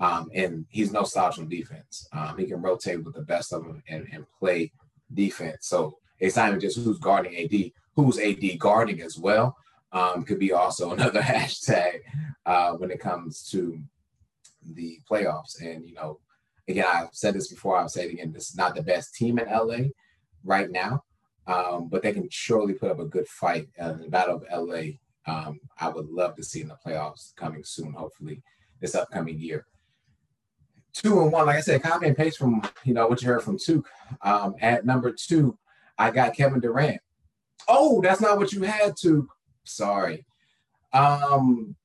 Um, 0.00 0.30
and 0.34 0.66
he's 0.68 0.92
no 0.92 1.04
slouch 1.04 1.38
on 1.38 1.48
defense. 1.48 2.08
Um, 2.12 2.38
he 2.38 2.46
can 2.46 2.62
rotate 2.62 3.04
with 3.04 3.14
the 3.14 3.22
best 3.22 3.52
of 3.52 3.64
them 3.64 3.82
and, 3.88 4.06
and 4.12 4.24
play 4.38 4.72
defense. 5.12 5.66
So 5.66 5.98
it's 6.18 6.36
not 6.36 6.48
even 6.48 6.60
just 6.60 6.78
who's 6.78 6.98
guarding 6.98 7.36
AD, 7.36 7.72
who's 7.94 8.18
AD 8.18 8.58
guarding 8.58 9.02
as 9.02 9.18
well. 9.18 9.56
Um, 9.92 10.24
could 10.24 10.38
be 10.38 10.52
also 10.52 10.92
another 10.92 11.20
hashtag 11.20 12.00
uh, 12.46 12.72
when 12.72 12.90
it 12.90 13.00
comes 13.00 13.48
to 13.50 13.80
the 14.74 14.98
playoffs. 15.10 15.60
And, 15.60 15.86
you 15.86 15.94
know, 15.94 16.20
again, 16.68 16.86
I've 16.88 17.08
said 17.12 17.34
this 17.34 17.48
before, 17.48 17.76
I'll 17.76 17.88
say 17.88 18.06
it 18.06 18.12
again. 18.12 18.32
This 18.32 18.50
is 18.50 18.56
not 18.56 18.74
the 18.74 18.82
best 18.82 19.14
team 19.14 19.38
in 19.38 19.48
LA 19.50 19.88
right 20.44 20.70
now, 20.70 21.04
um, 21.50 21.88
but 21.88 22.02
they 22.02 22.12
can 22.12 22.28
surely 22.30 22.74
put 22.74 22.90
up 22.90 23.00
a 23.00 23.04
good 23.04 23.26
fight 23.26 23.68
in 23.76 24.02
the 24.02 24.08
Battle 24.08 24.36
of 24.36 24.68
LA. 24.68 24.82
Um, 25.26 25.60
I 25.78 25.88
would 25.88 26.08
love 26.08 26.36
to 26.36 26.44
see 26.44 26.60
in 26.60 26.68
the 26.68 26.78
playoffs 26.84 27.34
coming 27.34 27.64
soon, 27.64 27.92
hopefully 27.92 28.42
this 28.80 28.94
upcoming 28.94 29.38
year. 29.38 29.66
Two 30.92 31.20
and 31.22 31.32
one, 31.32 31.46
like 31.46 31.56
I 31.56 31.60
said, 31.60 31.82
copy 31.82 32.06
and 32.06 32.16
paste 32.16 32.38
from 32.38 32.62
you 32.84 32.94
know 32.94 33.06
what 33.06 33.20
you 33.22 33.28
heard 33.28 33.42
from 33.42 33.58
Took. 33.58 33.88
Um, 34.22 34.54
at 34.60 34.86
number 34.86 35.12
two, 35.12 35.58
I 35.98 36.10
got 36.10 36.34
Kevin 36.34 36.60
Durant. 36.60 37.00
Oh, 37.68 38.00
that's 38.00 38.20
not 38.20 38.38
what 38.38 38.52
you 38.52 38.62
had 38.62 38.96
to. 39.02 39.28
Sorry. 39.64 40.24
Um, 40.92 41.76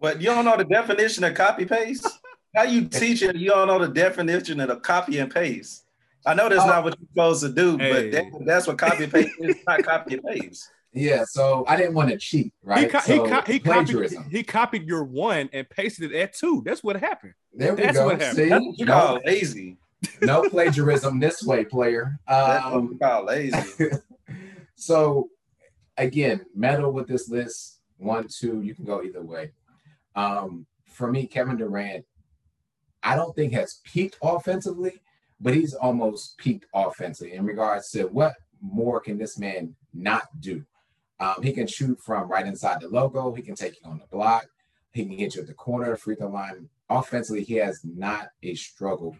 but 0.00 0.20
you 0.20 0.26
don't 0.26 0.44
know 0.44 0.56
the 0.56 0.64
definition 0.64 1.24
of 1.24 1.34
copy 1.34 1.64
paste? 1.64 2.06
How 2.54 2.64
you 2.64 2.88
teach 2.88 3.22
it? 3.22 3.36
You 3.36 3.50
don't 3.50 3.68
know 3.68 3.78
the 3.78 3.88
definition 3.88 4.60
of 4.60 4.68
the 4.68 4.76
copy 4.76 5.18
and 5.18 5.32
paste. 5.32 5.85
I 6.26 6.34
know 6.34 6.48
that's 6.48 6.62
oh, 6.62 6.66
not 6.66 6.84
what 6.84 6.98
you're 6.98 7.08
supposed 7.08 7.42
to 7.42 7.48
do, 7.48 7.78
hey. 7.78 7.92
but 7.92 8.12
that, 8.12 8.44
that's 8.44 8.66
what 8.66 8.78
copy 8.78 9.04
and 9.04 9.12
paste 9.12 9.30
is. 9.38 9.56
Not 9.66 9.84
copy 9.84 10.14
and 10.14 10.24
paste. 10.24 10.70
Yeah, 10.92 11.24
so 11.28 11.64
I 11.68 11.76
didn't 11.76 11.94
want 11.94 12.08
to 12.08 12.16
cheat, 12.16 12.54
right? 12.62 12.84
He, 12.84 12.86
co- 12.86 13.00
so 13.00 13.24
he, 13.24 13.30
co- 13.30 13.42
he 13.42 13.58
copied 13.60 14.12
he 14.30 14.42
copied 14.42 14.88
your 14.88 15.04
one 15.04 15.50
and 15.52 15.68
pasted 15.68 16.10
it 16.10 16.18
at 16.18 16.32
two. 16.32 16.62
That's 16.64 16.82
what 16.82 16.96
happened. 16.96 17.34
There 17.52 17.74
we 17.74 17.82
that's 17.82 17.98
go. 17.98 18.06
What 18.06 18.20
happened. 18.20 18.36
See, 18.36 18.48
that's 18.48 18.64
what 18.64 18.78
you 18.78 18.86
call 18.86 19.20
lazy. 19.24 19.76
no 20.22 20.48
plagiarism 20.48 21.20
this 21.20 21.42
way, 21.42 21.64
player. 21.64 22.18
Um, 22.26 22.38
that's 22.38 22.64
what 22.64 22.82
you 22.82 22.98
call 22.98 23.24
lazy. 23.26 23.90
so 24.74 25.28
again, 25.96 26.44
metal 26.54 26.92
with 26.92 27.06
this 27.06 27.28
list. 27.28 27.80
One, 27.98 28.26
two, 28.28 28.60
you 28.62 28.74
can 28.74 28.84
go 28.84 29.02
either 29.02 29.22
way. 29.22 29.52
Um, 30.14 30.66
for 30.86 31.10
me, 31.10 31.26
Kevin 31.26 31.56
Durant, 31.56 32.04
I 33.02 33.16
don't 33.16 33.34
think 33.34 33.52
has 33.52 33.80
peaked 33.84 34.16
offensively, 34.22 35.00
but 35.40 35.54
he's 35.54 35.74
almost 35.74 36.38
peaked 36.38 36.66
offensively 36.74 37.34
in 37.34 37.44
regards 37.44 37.90
to 37.90 38.04
what 38.04 38.34
more 38.60 39.00
can 39.00 39.18
this 39.18 39.38
man 39.38 39.74
not 39.92 40.24
do. 40.40 40.64
Um, 41.20 41.36
he 41.42 41.52
can 41.52 41.66
shoot 41.66 41.98
from 42.00 42.28
right 42.28 42.46
inside 42.46 42.80
the 42.80 42.88
logo. 42.88 43.32
He 43.34 43.42
can 43.42 43.54
take 43.54 43.74
you 43.82 43.90
on 43.90 43.98
the 43.98 44.06
block. 44.06 44.46
He 44.92 45.04
can 45.04 45.16
get 45.16 45.34
you 45.34 45.42
at 45.42 45.46
the 45.46 45.54
corner, 45.54 45.96
free 45.96 46.14
throw 46.14 46.28
line. 46.28 46.68
Offensively, 46.88 47.42
he 47.42 47.54
has 47.54 47.80
not 47.84 48.28
a 48.42 48.54
struggle 48.54 49.16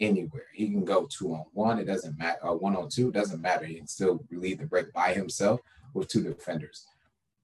anywhere. 0.00 0.46
He 0.52 0.68
can 0.68 0.84
go 0.84 1.06
two 1.06 1.32
on 1.32 1.44
one. 1.52 1.78
It 1.78 1.84
doesn't 1.84 2.18
matter. 2.18 2.38
Or 2.42 2.56
one 2.56 2.76
on 2.76 2.88
two. 2.88 3.10
Doesn't 3.10 3.40
matter. 3.40 3.64
He 3.64 3.76
can 3.76 3.86
still 3.86 4.24
lead 4.30 4.58
the 4.58 4.66
break 4.66 4.92
by 4.92 5.12
himself 5.12 5.60
with 5.92 6.08
two 6.08 6.22
defenders. 6.22 6.86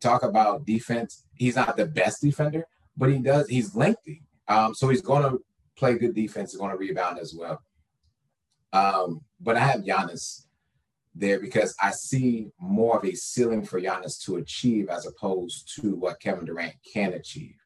Talk 0.01 0.23
about 0.23 0.67
defense. 0.67 1.25
He's 1.35 1.57
not 1.57 1.77
the 1.77 1.87
best 1.87 2.23
defender, 2.23 2.67
but 2.97 3.11
he 3.11 3.19
does. 3.19 3.49
He's 3.49 3.75
lengthy, 3.75 4.23
um, 4.49 4.75
so 4.75 4.89
he's 4.89 5.03
going 5.03 5.23
to 5.23 5.43
play 5.77 5.99
good 5.99 6.15
defense. 6.15 6.53
He's 6.53 6.61
going 6.61 6.71
to 6.71 6.79
rebound 6.79 7.19
as 7.19 7.35
well. 7.35 7.63
Um, 8.73 9.23
but 9.41 9.57
I 9.57 9.61
have 9.61 9.81
Giannis 9.81 10.47
there 11.15 11.41
because 11.41 11.75
I 11.83 11.91
see 11.91 12.51
more 12.61 12.99
of 12.99 13.05
a 13.05 13.15
ceiling 13.15 13.65
for 13.65 13.81
Giannis 13.81 14.23
to 14.25 14.37
achieve 14.37 14.89
as 14.89 15.07
opposed 15.07 15.73
to 15.81 15.97
what 15.97 16.21
Kevin 16.21 16.45
Durant 16.45 16.75
can 16.93 17.15
achieve. 17.15 17.57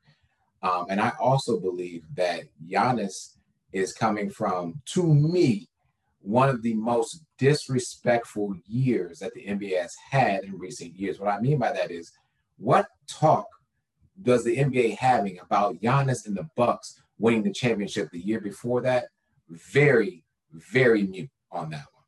Um, 0.63 0.87
and 0.89 1.01
I 1.01 1.13
also 1.21 1.61
believe 1.61 2.05
that 2.15 2.45
Giannis 2.67 3.37
is 3.73 3.93
coming 3.93 4.31
from, 4.31 4.81
to 4.87 5.15
me, 5.15 5.69
one 6.21 6.49
of 6.49 6.63
the 6.63 6.73
most 6.73 7.21
disrespectful 7.37 8.55
years 8.67 9.19
that 9.19 9.35
the 9.35 9.45
NBA 9.45 9.79
has 9.79 9.95
had 10.11 10.45
in 10.45 10.59
recent 10.59 10.95
years. 10.95 11.21
What 11.21 11.29
I 11.29 11.41
mean 11.41 11.59
by 11.59 11.71
that 11.73 11.91
is, 11.91 12.13
what 12.57 12.87
talk 13.07 13.47
does 14.23 14.43
the 14.43 14.57
NBA 14.57 14.97
having 14.97 15.39
about 15.41 15.81
Giannis 15.83 16.27
and 16.27 16.35
the 16.35 16.49
Bucks 16.57 16.99
winning 17.19 17.43
the 17.43 17.53
championship 17.53 18.11
the 18.11 18.19
year 18.19 18.41
before 18.41 18.81
that? 18.83 19.09
Very, 19.51 20.24
very 20.55 21.03
mute 21.03 21.31
on 21.51 21.71
that 21.71 21.87
one. 21.93 22.05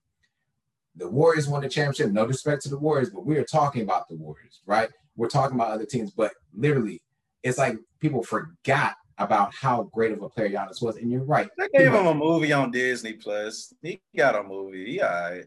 The 0.97 1.09
Warriors 1.09 1.49
won 1.49 1.63
the 1.63 1.69
championship. 1.69 2.11
No 2.13 2.27
disrespect 2.27 2.63
to 2.63 2.69
the 2.71 2.79
Warriors, 2.79 3.11
but 3.11 3.27
we 3.27 3.37
are 3.37 3.45
talking 3.45 3.83
about 3.83 4.09
the 4.09 4.17
Warriors, 4.17 4.63
right? 4.67 4.89
We're 5.17 5.29
talking 5.29 5.57
about 5.57 5.71
other 5.71 5.87
teams, 5.87 6.11
but 6.11 6.33
literally, 6.55 7.03
it's 7.43 7.59
like 7.59 7.77
people 8.01 8.23
forgot 8.23 8.95
about 9.19 9.55
how 9.55 9.85
great 9.93 10.13
of 10.13 10.23
a 10.23 10.29
player 10.29 10.51
Giannis 10.51 10.83
was. 10.83 10.97
And 10.97 11.11
you're 11.11 11.25
right. 11.25 11.49
They 11.57 11.69
gave 11.79 11.93
him 11.93 12.07
a 12.07 12.15
movie 12.15 12.53
on 12.53 12.71
Disney 12.71 13.15
Plus. 13.15 13.73
He 13.83 14.01
got 14.17 14.37
a 14.37 14.43
movie. 14.43 14.93
He 14.93 15.01
all 15.01 15.09
right. 15.09 15.45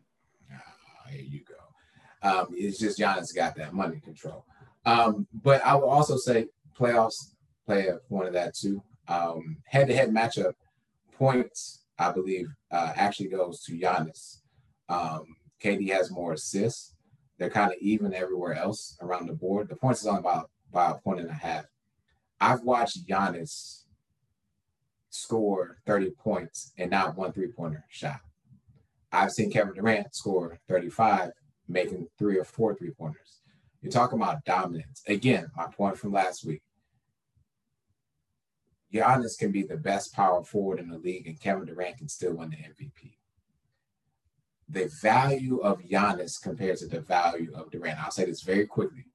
Oh, 0.52 1.10
here 1.10 1.22
you 1.22 1.42
go. 1.44 2.30
Um, 2.30 2.48
it's 2.52 2.80
just 2.80 3.00
Giannis 3.00 3.36
got 3.36 3.56
that 3.56 3.74
money 3.74 4.00
control. 4.00 4.46
Um, 4.86 5.28
but 5.44 5.64
I 5.66 5.76
will 5.76 5.90
also 5.90 6.18
say 6.18 6.48
playoffs 6.78 7.34
play 7.66 7.88
a 7.88 7.98
point 8.10 8.28
of 8.28 8.34
that 8.34 8.56
too. 8.56 8.82
Um, 9.08 9.58
head-to-head 9.66 10.12
matchup 10.12 10.54
points, 11.18 11.79
I 12.00 12.12
believe, 12.12 12.48
uh, 12.72 12.94
actually 12.96 13.30
goes 13.30 13.62
to 13.64 13.78
Giannis. 13.78 14.38
Um, 14.88 15.26
KD 15.62 15.92
has 15.92 16.10
more 16.10 16.34
assists. 16.34 16.96
They're 17.38 17.50
kind 17.50 17.72
of 17.72 17.78
even 17.80 18.14
everywhere 18.14 18.54
else 18.54 18.98
around 19.02 19.28
the 19.28 19.34
board. 19.34 19.70
The 19.70 19.76
points 19.76 20.02
is 20.02 20.08
on 20.08 20.20
about 20.20 20.50
by 20.72 20.92
a 20.92 20.96
point 20.96 21.20
and 21.20 21.30
a 21.30 21.34
half. 21.34 21.66
I've 22.40 22.62
watched 22.62 23.08
Giannis 23.08 23.84
score 25.10 25.78
30 25.86 26.12
points 26.12 26.72
and 26.78 26.92
not 26.92 27.18
one 27.18 27.34
three-pointer 27.34 27.86
shot. 27.90 28.22
I've 29.12 29.32
seen 29.32 29.52
Kevin 29.52 29.74
Durant 29.74 30.16
score 30.16 30.60
35, 30.68 31.32
making 31.68 32.08
three 32.18 32.38
or 32.38 32.46
four 32.46 32.76
three 32.76 32.92
pointers. 32.92 33.42
You're 33.82 33.92
talking 33.92 34.20
about 34.20 34.46
dominance. 34.46 35.02
Again, 35.08 35.50
my 35.56 35.68
point 35.68 35.98
from 35.98 36.12
last 36.12 36.46
week. 36.46 36.62
Giannis 38.94 39.38
can 39.38 39.52
be 39.52 39.64
the 39.64 39.78
best 39.78 40.14
power 40.14 40.44
forward 40.44 40.80
in 40.80 40.90
the 40.90 40.98
league, 40.98 41.28
and 41.28 41.40
Kevin 41.40 41.66
Durant 41.66 41.98
can 41.98 42.08
still 42.08 42.34
win 42.34 42.50
the 42.50 42.58
MVP. 42.58 43.16
The 44.68 44.90
value 45.02 45.60
of 45.60 45.82
Giannis 45.82 46.42
compared 46.42 46.78
to 46.78 46.88
the 46.88 47.02
value 47.02 47.52
of 47.56 47.72
Durant. 47.72 48.00
I'll 48.04 48.12
say 48.12 48.26
this 48.26 48.42
very 48.42 48.66
quickly. 48.66 49.06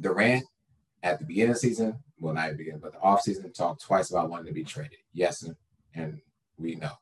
Durant, 0.00 0.44
at 1.02 1.18
the 1.18 1.24
beginning 1.24 1.50
of 1.50 1.56
the 1.56 1.60
season, 1.60 1.98
well, 2.20 2.34
not 2.34 2.56
beginning, 2.56 2.80
but 2.80 2.92
the 2.92 2.98
offseason, 2.98 3.54
talked 3.54 3.82
twice 3.82 4.10
about 4.10 4.28
wanting 4.28 4.46
to 4.46 4.52
be 4.52 4.64
traded. 4.64 4.98
Yes, 5.12 5.48
and 5.94 6.20
we 6.56 6.74
know. 6.74 6.92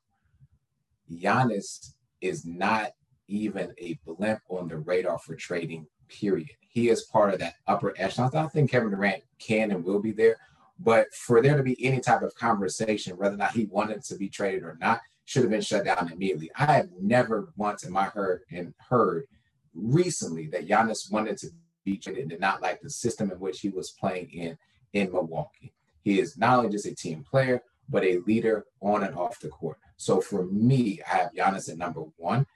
Giannis 1.10 1.92
is 2.20 2.44
not 2.44 2.92
even 3.28 3.72
a 3.78 3.98
blimp 4.04 4.40
on 4.48 4.68
the 4.68 4.78
radar 4.78 5.18
for 5.18 5.34
trading, 5.34 5.86
period. 6.08 6.50
He 6.60 6.90
is 6.90 7.04
part 7.04 7.32
of 7.32 7.40
that 7.40 7.54
upper 7.66 7.94
echelon. 7.96 8.30
I 8.34 8.46
think 8.48 8.70
Kevin 8.70 8.90
Durant 8.90 9.22
can 9.38 9.70
and 9.70 9.84
will 9.84 10.00
be 10.00 10.12
there, 10.12 10.36
but 10.78 11.12
for 11.14 11.42
there 11.42 11.56
to 11.56 11.62
be 11.62 11.82
any 11.84 12.00
type 12.00 12.22
of 12.22 12.34
conversation, 12.34 13.16
whether 13.16 13.34
or 13.34 13.38
not 13.38 13.52
he 13.52 13.66
wanted 13.66 14.02
to 14.04 14.16
be 14.16 14.28
traded 14.28 14.62
or 14.62 14.76
not, 14.80 15.00
should 15.24 15.42
have 15.42 15.50
been 15.50 15.60
shut 15.60 15.84
down 15.84 16.10
immediately. 16.12 16.50
I 16.56 16.74
have 16.74 16.88
never 17.00 17.52
once 17.56 17.84
in 17.84 17.92
my 17.92 18.04
heard 18.04 18.42
and 18.50 18.74
heard 18.88 19.26
recently 19.74 20.46
that 20.48 20.68
Giannis 20.68 21.10
wanted 21.10 21.36
to 21.38 21.48
be 21.84 21.96
traded 21.96 22.22
and 22.22 22.30
did 22.30 22.40
not 22.40 22.62
like 22.62 22.80
the 22.80 22.90
system 22.90 23.30
in 23.30 23.40
which 23.40 23.60
he 23.60 23.68
was 23.68 23.90
playing 23.90 24.30
in 24.30 24.56
in 24.92 25.12
Milwaukee. 25.12 25.72
He 26.02 26.20
is 26.20 26.36
not 26.38 26.58
only 26.58 26.70
just 26.70 26.86
a 26.86 26.94
team 26.94 27.24
player, 27.28 27.62
but 27.88 28.04
a 28.04 28.18
leader 28.26 28.66
on 28.80 29.04
and 29.04 29.16
off 29.16 29.40
the 29.40 29.48
court. 29.48 29.78
So 29.96 30.20
for 30.20 30.46
me, 30.46 31.00
I 31.10 31.16
have 31.16 31.32
Giannis 31.32 31.70
at 31.70 31.78
number 31.78 32.02
one, 32.16 32.46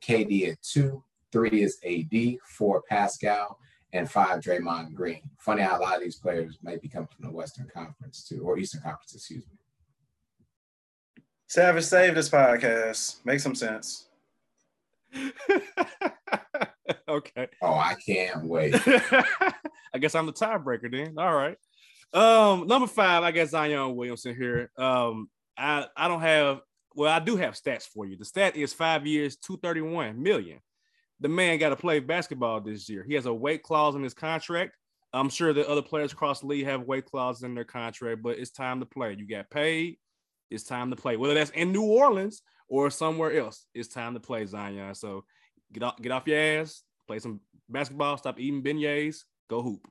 KD 0.00 0.52
at 0.52 0.62
two, 0.62 1.02
three 1.32 1.62
is 1.62 1.78
AD, 1.84 2.38
four 2.56 2.82
Pascal, 2.88 3.58
and 3.92 4.10
five 4.10 4.40
Draymond 4.40 4.94
Green. 4.94 5.22
Funny 5.38 5.62
how 5.62 5.78
a 5.78 5.80
lot 5.80 5.96
of 5.96 6.02
these 6.02 6.16
players 6.16 6.58
might 6.62 6.80
be 6.80 6.88
coming 6.88 7.08
from 7.08 7.26
the 7.26 7.32
Western 7.32 7.68
Conference 7.72 8.24
too, 8.28 8.42
or 8.42 8.58
Eastern 8.58 8.82
Conference, 8.82 9.14
excuse 9.14 9.44
me. 9.46 9.56
Savage 11.48 11.84
saved 11.84 12.16
this 12.16 12.28
podcast. 12.28 13.24
Make 13.24 13.40
some 13.40 13.56
sense. 13.56 14.06
okay. 17.08 17.48
Oh, 17.60 17.74
I 17.74 17.96
can't 18.06 18.44
wait. 18.44 18.74
I 18.86 19.98
guess 19.98 20.14
I'm 20.14 20.26
the 20.26 20.32
tiebreaker 20.32 20.90
then. 20.90 21.18
All 21.18 21.34
right. 21.34 21.56
Um, 22.12 22.66
number 22.66 22.86
five, 22.86 23.24
I 23.24 23.32
guess 23.32 23.50
Zion 23.50 23.96
Williamson 23.96 24.36
here. 24.36 24.70
Um, 24.76 25.28
I 25.56 25.86
I 25.96 26.08
don't 26.08 26.20
have 26.20 26.60
well, 26.94 27.12
I 27.12 27.18
do 27.20 27.36
have 27.36 27.54
stats 27.54 27.84
for 27.84 28.06
you. 28.06 28.16
The 28.16 28.24
stat 28.24 28.56
is 28.56 28.72
five 28.72 29.06
years, 29.06 29.36
231 29.36 30.20
million. 30.22 30.58
The 31.20 31.28
man 31.28 31.58
got 31.58 31.70
to 31.70 31.76
play 31.76 32.00
basketball 32.00 32.60
this 32.60 32.88
year. 32.88 33.04
He 33.06 33.14
has 33.14 33.26
a 33.26 33.34
weight 33.34 33.62
clause 33.62 33.94
in 33.94 34.02
his 34.02 34.14
contract. 34.14 34.72
I'm 35.12 35.28
sure 35.28 35.52
that 35.52 35.66
other 35.66 35.82
players 35.82 36.12
across 36.12 36.40
the 36.40 36.46
league 36.46 36.66
have 36.66 36.82
weight 36.82 37.04
clauses 37.04 37.42
in 37.42 37.54
their 37.54 37.64
contract, 37.64 38.22
but 38.22 38.38
it's 38.38 38.50
time 38.50 38.80
to 38.80 38.86
play. 38.86 39.16
You 39.18 39.26
got 39.26 39.50
paid. 39.50 39.98
It's 40.50 40.64
time 40.64 40.90
to 40.90 40.96
play. 40.96 41.16
Whether 41.16 41.34
that's 41.34 41.50
in 41.50 41.72
New 41.72 41.84
Orleans 41.84 42.42
or 42.68 42.90
somewhere 42.90 43.36
else, 43.36 43.66
it's 43.74 43.88
time 43.88 44.14
to 44.14 44.20
play, 44.20 44.46
Zion. 44.46 44.94
So 44.94 45.24
get 45.72 45.82
off, 45.82 46.00
get 46.00 46.12
off 46.12 46.26
your 46.26 46.38
ass, 46.38 46.82
play 47.06 47.18
some 47.18 47.40
basketball, 47.68 48.16
stop 48.16 48.38
eating 48.38 48.62
beignets, 48.62 49.24
go 49.48 49.62
hoop. 49.62 49.86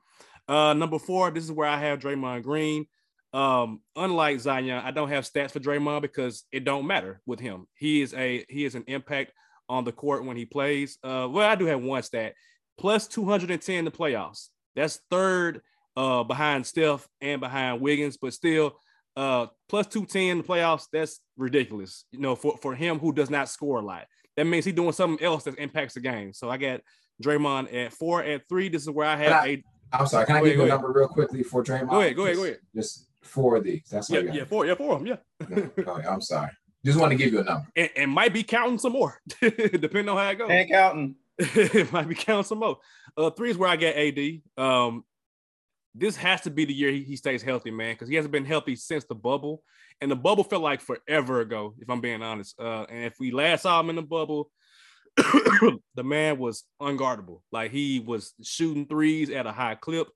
Uh, 0.48 0.74
number 0.74 1.00
four, 1.00 1.32
this 1.32 1.44
is 1.44 1.52
where 1.52 1.68
I 1.68 1.78
have 1.78 2.00
Draymond 2.00 2.44
Green. 2.44 2.88
Um, 3.34 3.82
unlike 3.96 4.40
Zion, 4.40 4.82
I 4.84 4.92
don't 4.92 5.10
have 5.10 5.24
stats 5.24 5.52
for 5.52 5.60
Draymond 5.60 6.02
because 6.02 6.46
it 6.52 6.64
don't 6.64 6.88
matter 6.88 7.22
with 7.26 7.40
him. 7.40 7.68
He 7.76 8.02
is 8.02 8.14
a 8.14 8.44
he 8.50 8.66
is 8.66 8.76
an 8.76 8.86
impact 8.88 9.32
on 9.70 9.84
the 9.84 9.92
court 9.92 10.26
when 10.26 10.36
he 10.36 10.46
plays. 10.46 10.98
Uh, 11.04 11.28
well, 11.30 11.50
I 11.50 11.56
do 11.56 11.66
have 11.66 11.82
one 11.82 12.04
stat 12.04 12.34
plus 12.78 13.08
210 13.08 13.76
in 13.76 13.86
the 13.86 13.92
playoffs. 13.92 14.48
That's 14.76 15.00
third 15.10 15.62
uh 15.96 16.24
behind 16.24 16.66
Steph 16.66 17.08
and 17.22 17.42
behind 17.42 17.82
Wiggins, 17.82 18.18
but 18.18 18.34
still 18.34 18.78
uh 19.16 19.48
plus 19.68 19.88
210 19.88 20.22
in 20.22 20.38
the 20.40 20.44
playoffs, 20.44 20.88
that's 20.92 21.20
ridiculous. 21.38 22.06
You 22.12 22.20
know, 22.20 22.36
for, 22.36 22.58
for 22.58 22.76
him 22.76 23.00
who 23.00 23.14
does 23.14 23.30
not 23.30 23.50
score 23.50 23.80
a 23.80 23.86
lot. 23.86 24.06
That 24.38 24.46
means 24.46 24.66
he's 24.66 24.74
doing 24.74 24.94
something 24.94 25.24
else 25.26 25.44
that 25.44 25.58
impacts 25.60 25.96
the 25.96 26.00
game. 26.00 26.34
So 26.34 26.50
I 26.50 26.58
got 26.58 26.82
Draymond 27.22 27.74
at 27.74 27.94
four, 27.94 28.24
at 28.24 28.48
three. 28.48 28.70
This 28.70 28.84
is 28.84 28.90
where 28.90 29.08
I 29.08 29.18
have 29.18 29.46
a. 29.46 29.64
I'm 29.92 30.08
sorry. 30.08 30.26
Can 30.26 30.38
I 30.38 30.44
give 30.44 30.56
you 30.56 30.64
a 30.64 30.68
number 30.68 30.92
real 30.92 31.08
quickly 31.08 31.44
for 31.44 31.64
Draymond? 31.64 31.90
Go 31.90 32.00
ahead. 32.00 32.16
Go 32.16 32.26
ahead. 32.26 32.38
Go 32.38 32.44
ahead. 32.46 32.60
Just 32.74 33.10
four 33.22 33.58
of 33.58 33.64
these. 33.64 33.84
That's 33.92 34.10
what 34.10 34.26
yeah, 34.26 34.34
yeah, 34.34 34.44
four, 34.46 34.66
yeah, 34.66 34.76
four 34.76 34.96
of 34.96 35.04
them, 35.04 35.08
yeah. 35.08 35.66
okay, 35.78 36.08
I'm 36.08 36.22
sorry. 36.22 36.52
Just 36.86 37.00
want 37.00 37.12
to 37.12 37.18
give 37.18 37.34
you 37.34 37.40
a 37.40 37.44
number. 37.44 37.68
And, 37.76 37.90
and 37.96 38.12
might 38.12 38.34
be 38.34 38.44
counting 38.44 38.80
some 38.80 38.94
more, 38.94 39.20
depending 39.42 40.10
on 40.10 40.18
how 40.18 40.30
it 40.30 40.38
goes. 40.38 40.50
And 40.50 40.70
counting. 40.70 41.16
it 41.38 41.92
might 41.94 42.08
be 42.08 42.16
counting 42.16 42.46
some 42.46 42.60
more. 42.60 42.78
Uh, 43.18 43.30
three 43.32 43.50
is 43.50 43.58
where 43.58 43.70
I 43.70 43.76
get 43.76 43.98
AD. 43.98 44.42
Um, 44.58 45.04
this 45.96 46.16
has 46.16 46.42
to 46.42 46.50
be 46.50 46.66
the 46.66 46.74
year 46.74 46.92
he, 46.92 47.04
he 47.04 47.16
stays 47.16 47.42
healthy, 47.42 47.72
man, 47.72 47.94
because 47.94 48.10
he 48.10 48.16
hasn't 48.16 48.32
been 48.32 48.46
healthy 48.46 48.76
since 48.76 49.06
the 49.06 49.16
bubble, 49.16 49.64
and 50.02 50.10
the 50.10 50.16
bubble 50.16 50.44
felt 50.44 50.62
like 50.62 50.82
forever 50.82 51.42
ago, 51.42 51.76
if 51.80 51.90
I'm 51.90 52.02
being 52.02 52.22
honest. 52.22 52.60
Uh, 52.60 52.86
and 52.90 53.06
if 53.06 53.16
we 53.20 53.32
last 53.32 53.64
saw 53.64 53.80
him 53.80 53.90
in 53.90 53.96
the 53.98 54.02
bubble, 54.02 54.50
the 55.18 56.04
man 56.04 56.38
was 56.38 56.64
unguardable. 56.82 57.42
Like 57.52 57.72
he 57.72 58.00
was 58.00 58.34
shooting 58.42 58.86
threes 58.86 59.30
at 59.30 59.48
a 59.48 59.52
high 59.52 59.76
clip. 59.76 60.08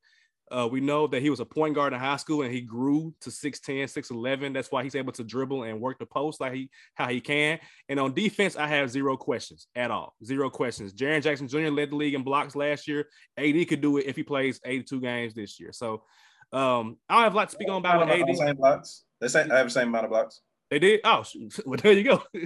Uh, 0.53 0.67
we 0.67 0.79
know 0.79 1.07
that 1.07 1.21
he 1.21 1.31
was 1.31 1.39
a 1.39 1.45
point 1.45 1.73
guard 1.73 1.93
in 1.93 1.99
high 1.99 2.17
school 2.17 2.43
and 2.43 2.53
he 2.53 2.61
grew 2.61 3.13
to 3.21 3.31
6'10, 3.31 3.85
6'11. 3.85 4.53
That's 4.53 4.71
why 4.71 4.83
he's 4.83 4.93
able 4.93 5.11
to 5.13 5.23
dribble 5.23 5.63
and 5.63 5.81
work 5.81 5.97
the 5.97 6.05
post 6.05 6.39
like 6.39 6.53
he 6.53 6.69
how 6.93 7.07
he 7.07 7.21
can. 7.21 7.59
And 7.89 7.99
on 7.99 8.13
defense, 8.13 8.55
I 8.55 8.67
have 8.67 8.91
zero 8.91 9.17
questions 9.17 9.67
at 9.75 9.89
all. 9.89 10.13
Zero 10.23 10.51
questions. 10.51 10.93
Jaren 10.93 11.23
Jackson 11.23 11.47
Jr. 11.47 11.69
led 11.69 11.89
the 11.89 11.95
league 11.95 12.13
in 12.13 12.23
blocks 12.23 12.55
last 12.55 12.87
year. 12.87 13.07
AD 13.35 13.67
could 13.67 13.81
do 13.81 13.97
it 13.97 14.05
if 14.05 14.15
he 14.15 14.21
plays 14.21 14.59
82 14.63 15.01
games 15.01 15.33
this 15.33 15.59
year. 15.59 15.71
So 15.71 16.03
um, 16.51 16.97
I 17.09 17.15
don't 17.15 17.23
have 17.23 17.33
a 17.33 17.37
lot 17.37 17.49
to 17.49 17.55
speak 17.55 17.69
on 17.69 17.77
about 17.77 18.07
AD. 18.09 18.27
The 18.27 18.35
same 18.35 18.55
blocks. 18.55 19.05
They 19.19 19.29
say 19.29 19.49
I 19.49 19.57
have 19.57 19.67
the 19.67 19.71
same 19.71 19.87
amount 19.87 20.05
of 20.05 20.11
blocks. 20.11 20.41
They 20.69 20.77
did. 20.77 20.99
Oh, 21.03 21.23
well, 21.65 21.79
there 21.81 21.93
you 21.93 22.03
go. 22.03 22.23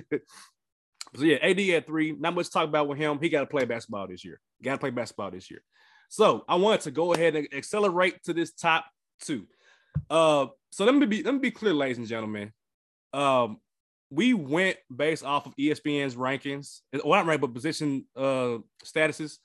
so 1.16 1.24
yeah, 1.24 1.38
AD 1.42 1.60
at 1.60 1.86
three. 1.86 2.14
Not 2.14 2.36
much 2.36 2.46
to 2.46 2.52
talk 2.52 2.70
about 2.70 2.88
with 2.88 2.98
him. 2.98 3.20
He 3.22 3.28
got 3.28 3.42
to 3.42 3.48
play 3.48 3.66
basketball 3.66 4.08
this 4.08 4.24
year. 4.24 4.40
Got 4.64 4.74
to 4.74 4.78
play 4.78 4.92
basketball 4.92 5.32
this 5.32 5.52
year. 5.52 5.62
So 6.10 6.46
I 6.48 6.56
wanted 6.56 6.82
to 6.82 6.92
go 6.92 7.14
ahead 7.14 7.36
and 7.36 7.48
accelerate 7.54 8.24
to 8.24 8.34
this 8.34 8.54
top 8.54 8.86
two. 9.22 9.46
Uh, 10.10 10.48
so 10.72 10.86
let 10.86 10.96
me 10.96 11.06
be 11.06 11.24
let 11.24 11.34
me 11.34 11.40
be 11.40 11.52
clear, 11.52 11.74
ladies 11.74 11.98
and 11.98 12.08
gentlemen. 12.08 12.54
Um, 13.14 13.58
we 14.10 14.34
went 14.34 14.78
based 14.96 15.26
off 15.26 15.48
of 15.48 15.56
ESPN's 15.58 16.16
rankings, 16.16 16.80
well, 16.94 17.18
not 17.18 17.26
ranked, 17.26 17.42
but 17.42 17.54
position 17.54 18.06
uh 18.16 18.60
statuses. 18.86 19.38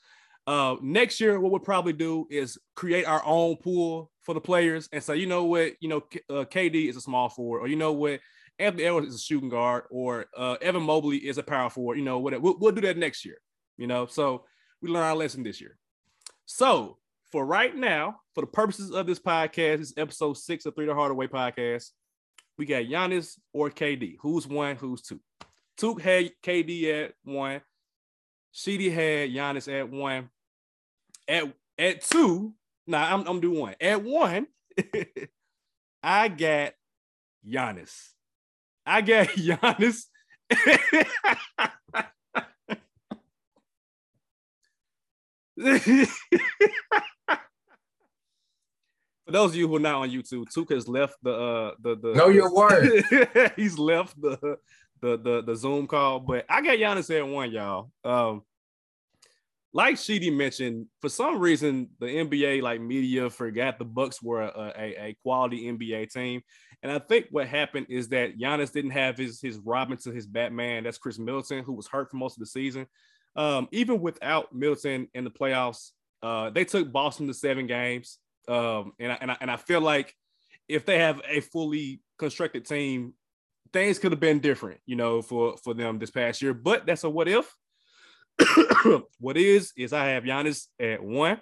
Uh, 0.46 0.76
next 0.82 1.20
year, 1.20 1.38
what 1.38 1.52
we'll 1.52 1.60
probably 1.60 1.92
do 1.92 2.26
is 2.30 2.58
create 2.74 3.04
our 3.04 3.22
own 3.24 3.56
pool 3.56 4.10
for 4.22 4.34
the 4.34 4.40
players 4.40 4.88
and 4.92 5.02
say, 5.02 5.16
you 5.16 5.26
know 5.26 5.44
what, 5.44 5.72
you 5.80 5.88
know, 5.88 6.02
uh, 6.30 6.44
KD 6.44 6.88
is 6.88 6.96
a 6.96 7.00
small 7.00 7.28
forward, 7.28 7.60
or 7.60 7.68
you 7.68 7.76
know 7.76 7.92
what, 7.92 8.20
Anthony 8.58 8.84
Edwards 8.84 9.08
is 9.08 9.14
a 9.16 9.18
shooting 9.18 9.48
guard, 9.48 9.84
or 9.90 10.26
uh, 10.36 10.56
Evan 10.60 10.82
Mobley 10.82 11.18
is 11.18 11.38
a 11.38 11.42
power 11.42 11.70
forward. 11.70 11.98
You 11.98 12.04
know, 12.04 12.18
whatever. 12.18 12.42
We'll, 12.42 12.58
we'll 12.58 12.72
do 12.72 12.80
that 12.82 12.96
next 12.96 13.24
year. 13.24 13.38
You 13.76 13.86
know, 13.86 14.06
so 14.06 14.44
we 14.80 14.90
learn 14.90 15.02
our 15.02 15.16
lesson 15.16 15.42
this 15.42 15.60
year. 15.60 15.78
So 16.46 16.98
for 17.30 17.44
right 17.46 17.74
now, 17.74 18.20
for 18.34 18.42
the 18.42 18.46
purposes 18.46 18.90
of 18.90 19.06
this 19.06 19.18
podcast, 19.18 19.78
this 19.78 19.94
episode 19.96 20.34
six 20.34 20.66
of 20.66 20.74
Three 20.74 20.86
the 20.86 20.94
Hardaway 20.94 21.26
podcast. 21.26 21.90
We 22.58 22.66
got 22.66 22.84
Giannis 22.84 23.38
or 23.52 23.70
KD. 23.70 24.16
Who's 24.20 24.46
one? 24.46 24.76
Who's 24.76 25.00
two? 25.00 25.20
Took 25.78 26.02
had 26.02 26.30
KD 26.44 27.04
at 27.04 27.14
one. 27.24 27.62
Sheedy 28.52 28.90
had 28.90 29.30
Giannis 29.30 29.72
at 29.72 29.90
one. 29.90 30.28
At 31.26 31.52
at 31.78 32.02
two, 32.02 32.54
nah, 32.86 33.14
I'm 33.14 33.26
I'm 33.26 33.40
doing 33.40 33.60
one. 33.60 33.74
At 33.80 34.02
one, 34.02 34.46
I 36.02 36.28
got 36.28 36.74
Giannis. 37.46 38.10
I 38.84 39.00
got 39.00 39.28
Giannis. 39.28 40.04
For 49.24 49.32
those 49.32 49.50
of 49.50 49.56
you 49.56 49.68
who 49.68 49.76
are 49.76 49.80
not 49.80 49.94
on 50.02 50.10
YouTube, 50.10 50.46
Tuka 50.54 50.74
has 50.74 50.88
left 50.88 51.16
the 51.22 51.32
uh 51.32 51.74
the 51.80 51.96
the 51.96 52.14
know 52.14 52.28
your 52.28 52.52
word. 52.52 53.04
he's 53.56 53.78
left 53.78 54.20
the 54.20 54.58
the 55.00 55.16
the 55.16 55.42
the 55.46 55.54
Zoom 55.54 55.86
call, 55.86 56.20
but 56.20 56.44
I 56.48 56.60
got 56.60 56.78
Giannis 56.78 57.16
at 57.16 57.26
one, 57.26 57.52
y'all. 57.52 57.90
Um, 58.04 58.42
like 59.72 59.96
Sheedy 59.96 60.30
mentioned, 60.30 60.86
for 61.00 61.08
some 61.08 61.38
reason 61.38 61.90
the 61.98 62.06
NBA 62.06 62.62
like 62.62 62.80
media 62.80 63.30
forgot 63.30 63.78
the 63.78 63.84
Bucks 63.84 64.22
were 64.22 64.42
a, 64.42 64.72
a, 64.76 65.04
a, 65.08 65.16
quality 65.22 65.64
NBA 65.64 66.12
team, 66.12 66.42
and 66.82 66.90
I 66.90 66.98
think 66.98 67.28
what 67.30 67.46
happened 67.46 67.86
is 67.88 68.08
that 68.08 68.38
Giannis 68.38 68.72
didn't 68.72 68.90
have 68.90 69.16
his 69.16 69.40
his 69.40 69.58
Robin 69.58 69.96
to 69.98 70.10
his 70.10 70.26
Batman. 70.26 70.84
That's 70.84 70.98
Khris 70.98 71.18
Middleton, 71.18 71.64
who 71.64 71.72
was 71.72 71.86
hurt 71.86 72.10
for 72.10 72.16
most 72.16 72.36
of 72.36 72.40
the 72.40 72.46
season 72.46 72.86
um, 73.36 73.68
even 73.72 74.00
without 74.00 74.54
Middleton 74.54 75.08
in 75.14 75.24
the 75.24 75.30
playoffs, 75.30 75.90
uh, 76.22 76.50
they 76.50 76.64
took 76.64 76.92
Boston 76.92 77.26
to 77.28 77.34
seven 77.34 77.66
games. 77.66 78.18
Um, 78.48 78.92
and, 78.98 79.12
I, 79.12 79.18
and, 79.20 79.30
I, 79.30 79.36
and 79.40 79.50
I 79.50 79.56
feel 79.56 79.80
like 79.80 80.14
if 80.68 80.84
they 80.86 80.98
have 80.98 81.20
a 81.28 81.40
fully 81.40 82.00
constructed 82.18 82.66
team, 82.66 83.14
things 83.72 83.98
could 83.98 84.12
have 84.12 84.20
been 84.20 84.40
different, 84.40 84.80
you 84.86 84.96
know, 84.96 85.22
for, 85.22 85.56
for 85.62 85.74
them 85.74 85.98
this 85.98 86.10
past 86.10 86.42
year. 86.42 86.54
But 86.54 86.86
that's 86.86 87.04
a 87.04 87.10
what 87.10 87.28
if. 87.28 87.54
what 89.18 89.36
is 89.36 89.72
is 89.76 89.92
I 89.92 90.06
have 90.06 90.24
Giannis 90.24 90.66
at 90.80 91.02
one. 91.02 91.40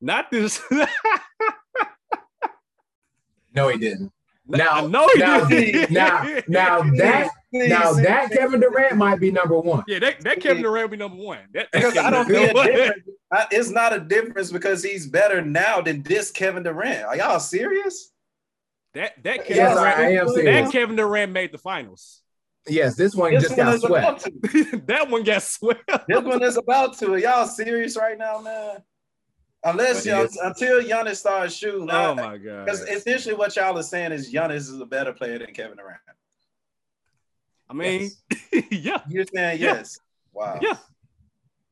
Not 0.00 0.30
this. 0.30 0.60
no, 3.54 3.68
he 3.68 3.78
didn't. 3.78 4.12
Now, 4.46 4.86
no, 4.86 5.08
he 5.14 5.20
now, 5.20 5.44
didn't. 5.46 5.90
now, 5.90 6.22
now 6.48 6.82
that 6.96 7.30
now 7.52 7.92
that 7.92 8.30
Kevin 8.30 8.60
Durant 8.60 8.96
might 8.96 9.20
be 9.20 9.30
number 9.30 9.58
one. 9.58 9.84
Yeah, 9.86 10.00
that, 10.00 10.20
that 10.22 10.40
Kevin 10.40 10.62
Durant 10.62 10.90
be 10.90 10.96
number 10.96 11.22
one. 11.22 11.38
That, 11.52 11.70
because 11.72 11.96
I 11.96 12.10
don't 12.10 12.28
see 12.28 12.44
a 12.44 12.52
difference. 12.52 13.08
It's 13.50 13.70
not 13.70 13.92
a 13.92 14.00
difference 14.00 14.52
because 14.52 14.82
he's 14.82 15.06
better 15.06 15.42
now 15.42 15.80
than 15.80 16.02
this 16.02 16.30
Kevin 16.30 16.62
Durant. 16.62 17.04
Are 17.04 17.16
y'all 17.16 17.40
serious? 17.40 18.12
That 18.94 19.22
that 19.24 19.38
Kevin 19.44 19.56
Yes, 19.56 19.76
Durant, 19.76 19.98
I 19.98 20.10
am 20.12 20.28
serious. 20.28 20.66
that 20.66 20.72
Kevin 20.72 20.96
Durant 20.96 21.32
made 21.32 21.52
the 21.52 21.58
finals. 21.58 22.20
Yes, 22.66 22.96
this 22.96 23.14
one 23.14 23.34
This 23.34 23.42
just 23.42 23.56
one 23.58 23.66
got 23.66 23.74
is 23.74 23.82
swept. 23.82 24.86
that 24.86 25.10
one 25.10 25.22
got 25.22 25.42
swept. 25.42 25.90
This 26.08 26.22
one 26.22 26.42
is 26.42 26.56
about 26.56 26.96
to. 26.98 27.12
Are 27.12 27.18
y'all 27.18 27.46
serious 27.46 27.96
right 27.96 28.16
now, 28.16 28.40
man? 28.40 28.82
Unless 29.64 30.04
y'all 30.04 30.28
until 30.42 30.82
Giannis 30.82 31.16
starts 31.16 31.54
shooting. 31.54 31.88
Oh 31.90 32.14
my 32.14 32.36
god. 32.36 32.66
Because 32.66 32.82
essentially 32.82 33.34
what 33.34 33.56
y'all 33.56 33.76
are 33.78 33.82
saying 33.82 34.12
is 34.12 34.32
Giannis 34.32 34.56
is 34.56 34.78
a 34.80 34.84
better 34.86 35.12
player 35.12 35.38
than 35.38 35.52
Kevin 35.54 35.76
Durant. 35.78 36.00
I 37.68 37.72
mean, 37.72 38.10
yeah, 38.70 39.00
You're 39.08 39.24
saying 39.34 39.60
Yeah. 39.60 39.74
yes. 39.76 39.98
Wow. 40.32 40.58
yeah. 40.60 40.76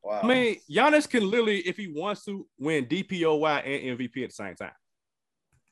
Wow. 0.02 0.20
I 0.22 0.26
mean, 0.26 0.56
Giannis 0.70 1.08
can 1.08 1.28
literally, 1.30 1.58
if 1.60 1.76
he 1.76 1.88
wants 1.88 2.24
to, 2.24 2.46
win 2.58 2.86
DPOY 2.86 3.62
and 3.64 3.98
MVP 3.98 4.24
at 4.24 4.30
the 4.30 4.34
same 4.34 4.54
time. 4.56 4.72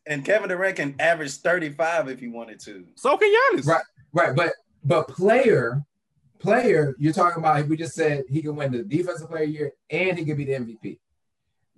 and 0.06 0.24
Kevin 0.24 0.48
Durant 0.50 0.76
can 0.76 0.94
average 1.00 1.32
35 1.38 2.08
if 2.08 2.20
he 2.20 2.28
wanted 2.28 2.60
to. 2.60 2.84
So 2.96 3.16
can 3.16 3.28
Giannis. 3.28 3.66
Right. 3.66 3.82
Right, 4.12 4.34
but 4.36 4.52
but 4.84 5.08
player, 5.08 5.82
player, 6.40 6.94
you're 6.98 7.12
talking 7.12 7.42
about. 7.42 7.66
We 7.68 7.76
just 7.76 7.94
said 7.94 8.24
he 8.28 8.42
can 8.42 8.56
win 8.56 8.72
the 8.72 8.82
defensive 8.82 9.28
player 9.28 9.44
year 9.44 9.72
and 9.88 10.18
he 10.18 10.24
could 10.24 10.36
be 10.36 10.44
the 10.44 10.52
MVP. 10.52 10.98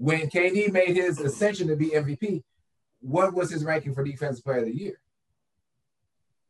When 0.03 0.29
KD 0.29 0.73
made 0.73 0.97
his 0.97 1.21
ascension 1.21 1.69
to 1.69 1.77
be 1.77 1.91
MVP, 1.91 2.43
what 3.03 3.33
was 3.35 3.53
his 3.53 3.63
ranking 3.65 3.95
for 3.95 4.03
defensive 4.03 4.43
player 4.45 4.59
of 4.59 4.65
the 4.65 4.77
year? 4.77 5.01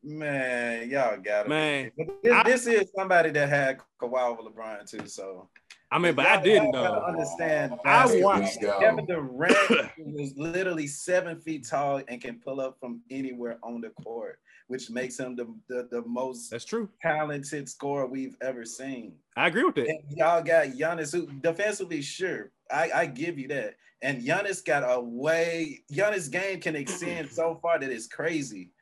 Man, 0.02 0.88
y'all 0.88 1.18
got 1.18 1.44
it. 1.44 1.48
Man, 1.50 1.90
But 1.94 2.06
this, 2.22 2.32
I- 2.32 2.42
this 2.44 2.66
is 2.66 2.90
somebody 2.96 3.28
that 3.32 3.50
had 3.50 3.78
Kawhi 4.00 4.22
over 4.30 4.40
LeBron 4.42 4.88
too. 4.90 5.06
So 5.06 5.50
I 5.90 5.98
mean, 5.98 6.14
but 6.14 6.24
I 6.24 6.36
Y'all- 6.36 6.42
didn't 6.44 6.62
y'all 6.72 6.72
gotta. 6.72 7.04
Understand? 7.04 7.72
I 7.74 7.76
basketball. 7.84 8.30
watched- 8.40 8.58
Here 8.58 8.68
we 8.68 8.72
go. 8.72 8.80
Kevin 8.80 9.04
Durant 9.04 9.90
was 9.98 10.32
literally 10.38 10.86
seven 10.86 11.38
feet 11.42 11.66
tall 11.68 12.00
and 12.08 12.22
can 12.22 12.40
pull 12.40 12.58
up 12.58 12.78
from 12.80 13.02
anywhere 13.10 13.58
on 13.62 13.82
the 13.82 13.90
court, 14.02 14.38
which 14.68 14.90
makes 14.90 15.18
him 15.18 15.36
the, 15.36 15.46
the, 15.68 15.88
the 15.90 16.02
most 16.06 16.50
That's 16.50 16.64
true. 16.64 16.88
talented 17.00 17.68
scorer 17.68 18.06
we've 18.06 18.36
ever 18.40 18.64
seen. 18.64 19.14
I 19.36 19.48
agree 19.48 19.64
with 19.64 19.74
that. 19.76 19.88
And 19.88 20.00
y'all 20.10 20.42
got 20.42 20.68
Giannis, 20.68 21.12
who 21.12 21.26
defensively, 21.40 22.02
sure, 22.02 22.50
I, 22.70 22.90
I 22.94 23.06
give 23.06 23.38
you 23.38 23.48
that. 23.48 23.74
And 24.02 24.22
Giannis 24.22 24.64
got 24.64 24.82
a 24.84 25.00
way. 25.00 25.80
Giannis' 25.92 26.30
game 26.30 26.60
can 26.60 26.74
extend 26.76 27.30
so 27.30 27.58
far 27.62 27.78
that 27.78 27.90
it's 27.90 28.08
crazy, 28.08 28.72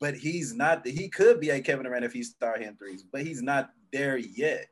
but 0.00 0.14
he's 0.14 0.54
not. 0.54 0.86
He 0.86 1.08
could 1.08 1.40
be 1.40 1.50
a 1.50 1.60
Kevin 1.60 1.84
Durant 1.84 2.04
if 2.04 2.12
he 2.12 2.22
start 2.22 2.60
hitting 2.60 2.76
threes, 2.76 3.02
but 3.02 3.22
he's 3.22 3.42
not 3.42 3.70
there 3.92 4.16
yet. 4.16 4.66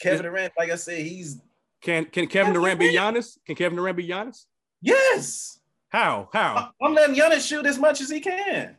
Kevin 0.00 0.22
Durant, 0.22 0.52
like 0.58 0.70
I 0.70 0.76
said, 0.76 1.00
he's 1.06 1.40
Can 1.82 2.06
can 2.06 2.26
Kevin 2.26 2.52
Durant 2.54 2.80
be 2.80 2.92
Giannis? 2.94 3.36
Can 3.46 3.54
Kevin 3.56 3.76
Durant 3.76 3.96
be 3.96 4.08
Giannis? 4.08 4.46
yes. 4.80 5.54
How? 5.90 6.28
How? 6.32 6.70
I'm 6.82 6.94
letting 6.94 7.14
Giannis 7.16 7.46
shoot 7.48 7.64
as 7.64 7.78
much 7.78 8.00
as 8.00 8.10
he 8.10 8.20
can. 8.20 8.76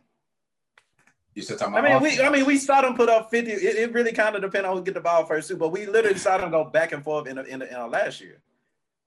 You 1.40 1.44
still 1.44 1.58
talking 1.58 1.74
I 1.76 1.80
about? 1.80 2.04
mean, 2.04 2.18
we 2.18 2.22
I 2.22 2.30
mean 2.30 2.46
we 2.46 2.58
saw 2.58 2.82
them 2.82 2.96
put 2.96 3.08
up 3.08 3.30
50. 3.32 3.50
It, 3.50 3.76
it 3.78 3.94
really 3.94 4.12
kind 4.12 4.36
of 4.36 4.42
depends 4.42 4.68
on 4.68 4.76
who 4.76 4.84
get 4.84 4.94
the 4.94 5.00
ball 5.00 5.24
first 5.26 5.48
too, 5.48 5.56
but 5.56 5.70
we 5.70 5.86
literally 5.86 6.18
saw 6.20 6.38
them 6.38 6.52
go 6.52 6.66
back 6.66 6.92
and 6.92 7.02
forth 7.02 7.28
in 7.28 7.38
the, 7.38 7.46
in, 7.46 7.60
the, 7.60 7.70
in 7.70 7.76
our 7.76 7.88
last 7.88 8.20
year. 8.20 8.42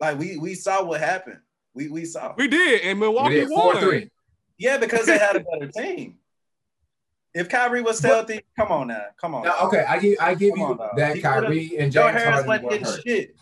Like 0.01 0.19
we 0.19 0.39
we 0.39 0.55
saw 0.55 0.83
what 0.83 1.01
happened. 1.01 1.41
We 1.75 1.89
we 1.89 2.07
saw. 2.07 2.33
We 2.39 2.49
did, 2.49 2.81
and 2.83 2.99
we 2.99 3.07
Milwaukee 3.07 3.35
did 3.35 3.49
four 3.49 3.75
won. 3.75 3.81
three. 3.83 4.11
Yeah, 4.57 4.79
because 4.79 5.05
they 5.05 5.19
had 5.19 5.37
a 5.37 5.41
better 5.59 5.71
team. 5.71 6.17
If 7.35 7.51
Kyrie 7.51 7.83
was 7.83 8.01
healthy, 8.01 8.41
come 8.59 8.73
on 8.73 8.89
now, 8.89 9.05
come 9.21 9.35
on. 9.35 9.45
Now, 9.45 9.57
okay, 9.65 9.85
I 9.87 9.99
give 9.99 10.17
I 10.19 10.35
give 10.35 10.51
Come 10.55 10.59
you 10.61 10.67
on, 10.67 10.97
that 10.97 11.17
He 11.17 11.21
Kyrie 11.21 11.77
and 11.79 11.93
Joe 11.93 12.11
James 12.11 12.23
Harden 12.25 12.65
were 12.65 12.79
hurt. 12.79 13.03
shit. 13.07 13.37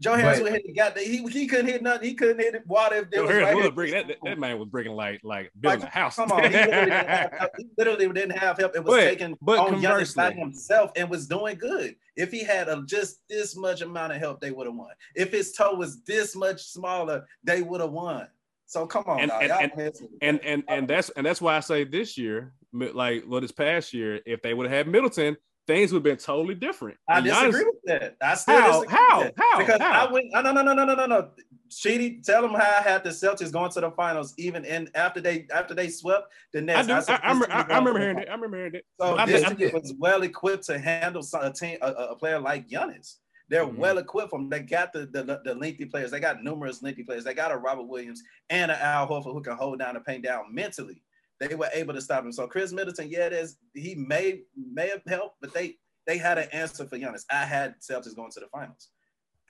Joe 0.00 0.14
Harris 0.14 0.40
would 0.40 0.52
hit 0.52 0.64
the 0.66 1.00
he, 1.02 1.18
he 1.28 1.46
couldn't 1.46 1.66
hit 1.66 1.82
nothing. 1.82 2.08
He 2.08 2.14
couldn't 2.14 2.38
hit 2.38 2.54
it. 2.54 2.66
water 2.66 2.96
if 2.96 3.10
there 3.10 3.20
Joe 3.20 3.22
was 3.26 3.30
Harris 3.30 3.44
right 3.44 3.74
was 3.76 3.90
that, 3.92 4.08
that, 4.08 4.16
that 4.24 4.38
man 4.38 4.58
was 4.58 4.68
breaking 4.68 4.92
like 4.92 5.20
like 5.22 5.52
building 5.60 5.80
Like, 5.80 5.88
a 5.88 5.92
house. 5.92 6.16
Come 6.16 6.32
on, 6.32 6.42
he 6.44 6.48
literally, 6.48 6.86
didn't 6.90 7.06
have, 7.06 7.32
help. 7.38 7.50
he 7.58 7.66
literally 7.76 8.08
didn't 8.08 8.38
have 8.38 8.58
help. 8.58 8.76
It 8.76 8.84
was 8.84 8.94
But- 8.94 9.04
taken 9.04 9.36
but 9.42 9.58
on 9.58 9.82
Giannis 9.82 10.16
by 10.16 10.32
himself 10.32 10.90
and 10.96 11.10
was 11.10 11.26
doing 11.26 11.56
good. 11.58 11.96
If 12.16 12.30
he 12.30 12.42
had 12.44 12.68
a, 12.68 12.82
just 12.86 13.20
this 13.28 13.54
much 13.56 13.82
amount 13.82 14.12
of 14.12 14.18
help, 14.18 14.40
they 14.40 14.50
would 14.50 14.66
have 14.66 14.74
won. 14.74 14.90
If 15.14 15.32
his 15.32 15.52
toe 15.52 15.74
was 15.74 16.02
this 16.02 16.34
much 16.34 16.62
smaller, 16.62 17.26
they 17.44 17.62
would 17.62 17.80
have 17.80 17.92
won. 17.92 18.26
So 18.66 18.86
come 18.86 19.04
on, 19.06 19.20
And- 19.20 19.30
dog. 19.30 19.42
and- 19.42 19.72
and- 19.76 20.08
and 20.22 20.40
and 20.44 20.64
and 20.68 20.88
that's 20.88 21.10
and 21.10 21.26
that's 21.26 21.40
why 21.42 21.56
I 21.56 21.60
say 21.60 21.84
this 21.84 22.16
year, 22.16 22.54
like 22.72 23.24
well, 23.26 23.40
this 23.42 23.52
past 23.52 23.92
year, 23.92 24.20
if 24.24 24.40
they 24.40 24.54
would 24.54 24.66
have 24.66 24.86
had 24.86 24.88
Middleton, 24.88 25.36
things 25.66 25.92
would 25.92 25.98
have 25.98 26.04
been 26.04 26.16
totally 26.16 26.54
different. 26.54 26.96
I 27.08 27.16
And 27.18 27.26
disagree 27.26 27.50
Giannis- 27.62 27.64
with 27.66 27.74
that. 28.00 28.16
I 28.20 28.34
still 28.34 28.60
How? 28.60 28.66
disagree 28.80 28.96
How? 28.98 29.18
with 29.24 29.34
that. 29.36 29.44
How? 29.52 29.58
Because 29.58 29.80
How? 29.80 30.06
I 30.08 30.12
went. 30.12 30.26
No, 30.32 30.40
no, 30.42 30.52
no, 30.52 30.62
no, 30.62 30.72
no, 30.74 30.84
no, 30.84 30.94
no, 30.94 31.06
no. 31.06 31.30
Sheedy, 31.68 32.20
tell 32.24 32.42
them 32.42 32.52
how 32.52 32.78
I 32.78 32.82
had 32.82 33.04
the 33.04 33.10
Celtics 33.10 33.52
going 33.52 33.70
to 33.72 33.80
the 33.80 33.90
finals, 33.92 34.34
even 34.38 34.64
in 34.64 34.88
after 34.94 35.20
they 35.20 35.46
after 35.54 35.72
they 35.74 35.88
swept 35.88 36.32
the 36.52 36.58
I 36.58 36.62
Nets. 36.62 36.88
do. 36.88 36.94
I, 36.94 37.00
said 37.00 37.20
I, 37.22 37.28
remember, 37.32 37.46
I, 37.52 37.62
team 37.62 37.70
I 37.70 37.78
remember 37.78 38.00
hearing 38.00 38.16
that. 38.16 38.28
I 38.28 38.34
remember 38.34 38.56
hearing 38.56 38.74
it. 38.74 38.86
So 39.00 39.16
I 39.16 39.26
this 39.26 39.44
think- 39.44 39.58
team 39.58 39.70
was 39.72 39.94
well 39.98 40.22
equipped 40.22 40.64
to 40.66 40.78
handle 40.78 41.24
a 41.40 41.52
team, 41.52 41.78
a, 41.80 41.86
a 41.92 42.16
player 42.16 42.40
like 42.40 42.68
Giannis. 42.68 43.16
They're 43.48 43.64
Mhm. 43.66 43.76
well 43.76 43.98
equipped 43.98 44.30
from. 44.30 44.48
They 44.48 44.60
got 44.60 44.92
the, 44.92 45.06
the 45.06 45.40
the 45.44 45.54
lengthy 45.54 45.84
players. 45.84 46.10
They 46.10 46.20
got 46.20 46.42
numerous 46.42 46.82
lengthy 46.82 47.02
players. 47.04 47.24
They 47.24 47.34
got 47.34 47.52
a 47.52 47.56
Robert 47.56 47.84
Williams 47.84 48.22
and 48.48 48.70
an 48.70 48.78
Al 48.80 49.08
Horford 49.08 49.32
who 49.32 49.40
can 49.42 49.56
hold 49.56 49.78
down 49.80 49.94
the 49.94 50.00
paint 50.00 50.24
down 50.24 50.52
mentally. 50.52 51.02
They 51.40 51.54
were 51.54 51.70
able 51.72 51.94
to 51.94 52.00
stop 52.02 52.24
him. 52.24 52.32
So 52.32 52.46
Chris 52.46 52.70
Middleton, 52.72 53.08
yeah, 53.10 53.28
there's 53.30 53.56
he 53.74 53.94
may 53.94 54.42
may 54.54 54.88
have 54.90 55.02
helped, 55.08 55.36
but 55.40 55.52
they 55.54 55.76
they 56.06 56.18
had 56.18 56.38
an 56.38 56.48
answer 56.52 56.86
for 56.86 56.98
Giannis. 56.98 57.24
I 57.30 57.44
had 57.44 57.74
Celtics 57.80 58.14
going 58.14 58.30
to 58.32 58.40
the 58.40 58.46
finals. 58.52 58.88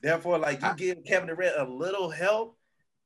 Therefore, 0.02 0.38
like 0.38 0.60
you 0.62 0.68
I- 0.68 0.74
give 0.74 1.04
Kevin 1.04 1.28
Durant 1.28 1.56
a 1.58 1.64
little 1.70 2.08
help, 2.08 2.56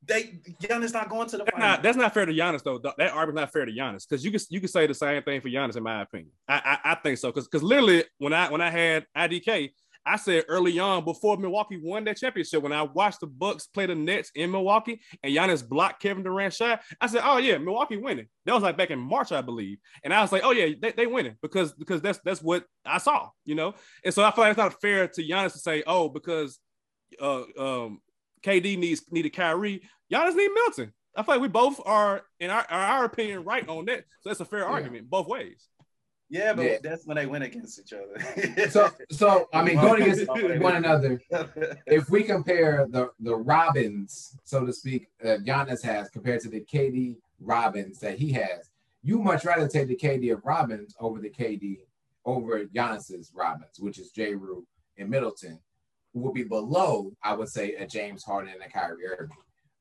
they 0.06 0.38
Giannis 0.62 0.92
not 0.92 1.08
going 1.08 1.28
to 1.30 1.38
the 1.38 1.44
That's 1.44 1.56
finals. 1.56 1.70
not 1.76 1.82
that's 1.82 1.96
not 1.96 2.14
fair 2.14 2.26
to 2.26 2.32
Giannis 2.32 2.62
though. 2.62 2.78
Th- 2.78 2.94
That 2.98 3.12
argument's 3.12 3.40
not 3.46 3.52
fair 3.52 3.64
to 3.64 3.72
Giannis 3.72 4.06
because 4.08 4.22
you 4.24 4.30
can 4.30 4.40
you 4.50 4.60
can 4.60 4.68
say 4.68 4.86
the 4.86 4.94
same 4.94 5.22
thing 5.22 5.40
for 5.40 5.48
Giannis 5.48 5.76
in 5.76 5.82
my 5.82 6.02
opinion. 6.02 6.30
I 6.46 6.78
I, 6.84 6.92
I 6.92 6.94
think 6.96 7.16
so 7.18 7.30
because 7.30 7.46
because 7.48 7.62
literally 7.62 8.04
when 8.18 8.32
I 8.34 8.50
when 8.50 8.60
I 8.60 8.70
had 8.70 9.06
IDK, 9.16 9.72
I 10.06 10.16
said 10.16 10.44
early 10.48 10.78
on 10.78 11.04
before 11.04 11.36
Milwaukee 11.36 11.80
won 11.82 12.04
that 12.04 12.18
championship 12.18 12.62
when 12.62 12.72
I 12.72 12.82
watched 12.82 13.20
the 13.20 13.26
Bucks 13.26 13.66
play 13.66 13.86
the 13.86 13.94
Nets 13.94 14.30
in 14.34 14.50
Milwaukee 14.50 15.00
and 15.22 15.34
Giannis 15.34 15.66
blocked 15.66 16.02
Kevin 16.02 16.22
Durant's 16.22 16.56
shot, 16.56 16.82
I 17.00 17.06
said, 17.06 17.22
oh 17.24 17.38
yeah, 17.38 17.58
Milwaukee 17.58 17.96
winning. 17.96 18.26
That 18.44 18.54
was 18.54 18.62
like 18.62 18.76
back 18.76 18.90
in 18.90 18.98
March, 18.98 19.32
I 19.32 19.40
believe, 19.40 19.78
and 20.02 20.12
I 20.12 20.20
was 20.20 20.32
like, 20.32 20.42
oh 20.44 20.52
yeah, 20.52 20.74
they, 20.80 20.92
they 20.92 21.06
winning 21.06 21.36
because 21.42 21.72
because 21.72 22.02
that's 22.02 22.20
that's 22.24 22.42
what 22.42 22.64
I 22.84 22.98
saw, 22.98 23.30
you 23.44 23.54
know. 23.54 23.74
And 24.04 24.12
so 24.12 24.22
I 24.22 24.30
feel 24.30 24.44
like 24.44 24.50
it's 24.52 24.58
not 24.58 24.80
fair 24.80 25.08
to 25.08 25.22
Giannis 25.22 25.52
to 25.52 25.58
say, 25.58 25.82
oh 25.86 26.08
because 26.08 26.58
uh 27.20 27.42
um 27.58 28.00
KD 28.44 28.78
needs 28.78 29.02
needed 29.10 29.30
Kyrie. 29.30 29.82
Giannis 30.12 30.34
need 30.34 30.50
Milton. 30.52 30.92
I 31.16 31.22
feel 31.22 31.36
like 31.36 31.42
we 31.42 31.48
both 31.48 31.80
are, 31.86 32.22
in 32.40 32.50
our, 32.50 32.66
our 32.68 33.04
opinion, 33.04 33.44
right 33.44 33.66
on 33.68 33.84
that. 33.86 34.04
So 34.20 34.30
that's 34.30 34.40
a 34.40 34.44
fair 34.44 34.66
argument 34.66 35.08
both 35.08 35.28
ways. 35.28 35.68
Yeah, 36.30 36.54
but 36.54 36.64
Yeah. 36.64 36.76
that's 36.82 37.06
when 37.06 37.16
they 37.16 37.26
went 37.26 37.44
against 37.44 37.78
each 37.78 37.92
other. 37.92 38.68
So 38.70 38.90
so 39.10 39.48
I 39.52 39.62
mean, 39.62 39.76
going 39.76 40.02
against 40.02 40.26
one 40.62 40.76
another. 40.76 41.20
if 41.86 42.08
we 42.10 42.22
compare 42.22 42.86
the 42.90 43.10
the 43.20 43.34
Robins, 43.36 44.36
so 44.44 44.64
to 44.64 44.72
speak, 44.72 45.08
uh, 45.22 45.36
Giannis 45.44 45.82
has 45.82 46.08
compared 46.10 46.40
to 46.42 46.48
the 46.48 46.60
KD 46.62 47.16
Robins 47.40 47.98
that 48.00 48.18
he 48.18 48.32
has, 48.32 48.70
you 49.02 49.18
much 49.20 49.44
rather 49.44 49.68
take 49.68 49.88
the 49.88 49.96
KD 49.96 50.32
of 50.32 50.44
Robins 50.44 50.94
over 50.98 51.20
the 51.20 51.30
KD 51.30 51.80
over 52.24 52.64
Giannis's 52.64 53.30
Robins, 53.34 53.78
which 53.78 53.98
is 53.98 54.10
Jrue 54.12 54.64
and 54.96 55.10
Middleton, 55.10 55.60
who 56.14 56.20
will 56.20 56.32
be 56.32 56.44
below, 56.44 57.12
I 57.22 57.34
would 57.34 57.48
say, 57.50 57.74
a 57.74 57.86
James 57.86 58.24
Harden 58.24 58.52
and 58.54 58.62
a 58.62 58.68
Kyrie 58.68 59.06
Irving. 59.06 59.36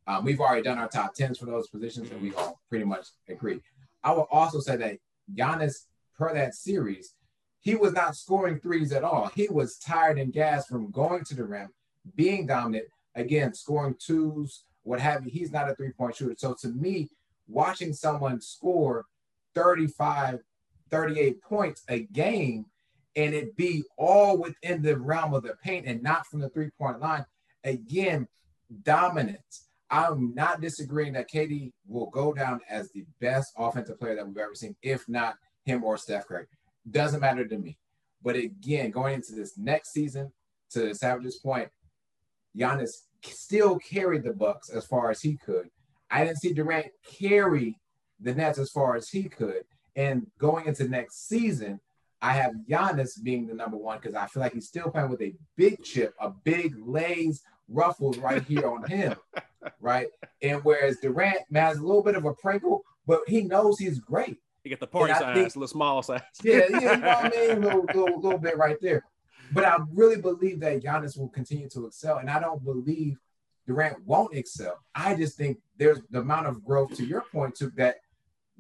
Um, 0.08 0.26
we've 0.26 0.42
already 0.42 0.64
done 0.64 0.78
our 0.78 0.90
top 0.90 1.14
tens 1.16 1.38
for 1.38 1.46
those 1.46 1.70
positions, 1.70 2.12
and 2.12 2.22
we 2.22 2.34
all 2.34 2.60
pretty 2.68 2.84
much 2.84 3.08
agree. 3.30 3.62
I 4.04 4.12
will 4.12 4.28
also 4.30 4.60
say 4.60 4.76
that 4.76 4.98
Giannis, 5.34 5.86
per 6.18 6.34
that 6.34 6.56
series, 6.56 7.14
he 7.62 7.76
was 7.76 7.94
not 7.94 8.16
scoring 8.16 8.60
threes 8.60 8.92
at 8.92 9.04
all. 9.04 9.32
He 9.36 9.48
was 9.50 9.78
tired 9.78 10.20
and 10.20 10.34
gassed 10.34 10.68
from 10.68 10.92
going 10.92 11.24
to 11.26 11.36
the 11.36 11.46
rim, 11.46 11.70
being 12.16 12.46
dominant, 12.46 12.86
again, 13.16 13.54
scoring 13.54 13.96
twos, 13.98 14.64
what 14.84 15.00
have 15.00 15.24
you. 15.26 15.32
He's 15.32 15.52
not 15.52 15.70
a 15.70 15.76
three 15.76 15.92
point 15.92 16.16
shooter. 16.16 16.36
So 16.38 16.56
to 16.62 16.68
me, 16.70 17.10
watching 17.48 17.94
someone 17.94 18.42
score 18.42 19.06
35, 19.56 20.40
38 20.90 21.42
points 21.42 21.84
a 21.90 22.00
game 22.00 22.66
and 23.16 23.34
it 23.34 23.56
be 23.56 23.84
all 23.98 24.38
within 24.38 24.82
the 24.82 24.98
realm 24.98 25.34
of 25.34 25.44
the 25.44 25.56
paint 25.64 25.86
and 25.86 26.02
not 26.02 26.26
from 26.28 26.40
the 26.40 26.50
three 26.50 26.70
point 26.78 27.00
line, 27.00 27.26
again, 27.64 28.28
dominance. 28.84 29.68
I'm 29.90 30.34
not 30.34 30.60
disagreeing 30.60 31.14
that 31.14 31.30
KD 31.30 31.72
will 31.88 32.10
go 32.10 32.34
down 32.34 32.62
as 32.70 32.90
the 32.92 33.06
best 33.22 33.54
offensive 33.58 34.00
player 34.00 34.16
that 34.16 34.28
we've 34.28 34.38
ever 34.38 34.56
seen, 34.56 34.76
if 34.82 35.08
not 35.08 35.36
him 35.64 35.84
or 35.84 35.98
Steph 35.98 36.28
Curry. 36.28 36.46
Doesn't 36.90 37.22
matter 37.22 37.48
to 37.48 37.58
me. 37.58 37.78
But 38.22 38.36
again, 38.36 38.92
going 38.92 39.16
into 39.16 39.34
this 39.34 39.58
next 39.58 39.92
season, 39.94 40.32
to 40.74 40.94
Savage's 40.94 41.38
point, 41.38 41.70
Giannis 42.58 42.92
still 43.24 43.78
carried 43.80 44.24
the 44.24 44.34
Bucks 44.34 44.70
as 44.70 44.86
far 44.86 45.10
as 45.10 45.22
he 45.22 45.38
could. 45.38 45.70
I 46.12 46.24
didn't 46.24 46.40
see 46.40 46.54
Durant 46.54 46.88
carry 47.20 47.78
the 48.20 48.34
Nets 48.34 48.60
as 48.60 48.70
far 48.70 48.96
as 48.96 49.10
he 49.10 49.24
could. 49.24 49.64
And 49.96 50.28
going 50.40 50.68
into 50.68 50.88
next 50.88 51.28
season, 51.28 51.80
I 52.22 52.34
have 52.34 52.54
Giannis 52.70 53.22
being 53.22 53.48
the 53.48 53.54
number 53.54 53.78
one 53.78 54.00
because 54.02 54.16
I 54.16 54.28
feel 54.28 54.42
like 54.42 54.54
he's 54.54 54.68
still 54.68 54.90
playing 54.90 55.10
with 55.10 55.22
a 55.22 55.36
big 55.58 55.84
chip, 55.84 56.14
a 56.20 56.30
big 56.30 56.76
lays 56.80 57.44
ruffles 57.68 58.18
right 58.18 58.44
here 58.44 58.68
on 58.70 58.88
him, 58.88 59.16
right? 59.80 60.08
And 60.42 60.64
whereas 60.64 60.98
Durant 61.02 61.40
has 61.54 61.78
a 61.78 61.86
little 61.86 62.04
bit 62.04 62.16
of 62.16 62.26
a 62.26 62.34
prinkle, 62.34 62.82
but 63.06 63.22
he 63.28 63.42
knows 63.42 63.78
he's 63.78 64.00
great. 64.00 64.38
You 64.64 64.70
get 64.70 64.80
the 64.80 64.88
party 64.88 65.14
size, 65.14 65.36
think, 65.36 65.56
little 65.56 65.68
small 65.68 66.02
size. 66.02 66.22
yeah, 66.44 66.62
yeah, 66.70 66.80
you 66.80 66.82
know 66.82 67.08
what 67.08 67.26
I 67.26 67.30
mean? 67.36 67.52
A 67.52 67.60
little, 67.60 67.86
little, 67.86 68.22
little 68.22 68.40
bit 68.40 68.58
right 68.58 68.78
there. 68.82 69.04
But 69.52 69.66
I 69.66 69.78
really 69.92 70.22
believe 70.22 70.62
that 70.62 70.82
Giannis 70.82 71.18
will 71.18 71.30
continue 71.30 71.70
to 71.70 71.88
excel. 71.88 72.18
And 72.18 72.30
I 72.30 72.40
don't 72.40 72.64
believe 72.64 73.18
Durant 73.68 74.06
won't 74.06 74.36
excel. 74.36 74.80
I 74.96 75.16
just 75.16 75.38
think 75.38 75.60
there's 75.78 76.00
the 76.10 76.20
amount 76.20 76.48
of 76.48 76.64
growth 76.64 76.96
to 76.96 77.06
your 77.06 77.22
point 77.32 77.56
to 77.56 77.70
that 77.72 77.98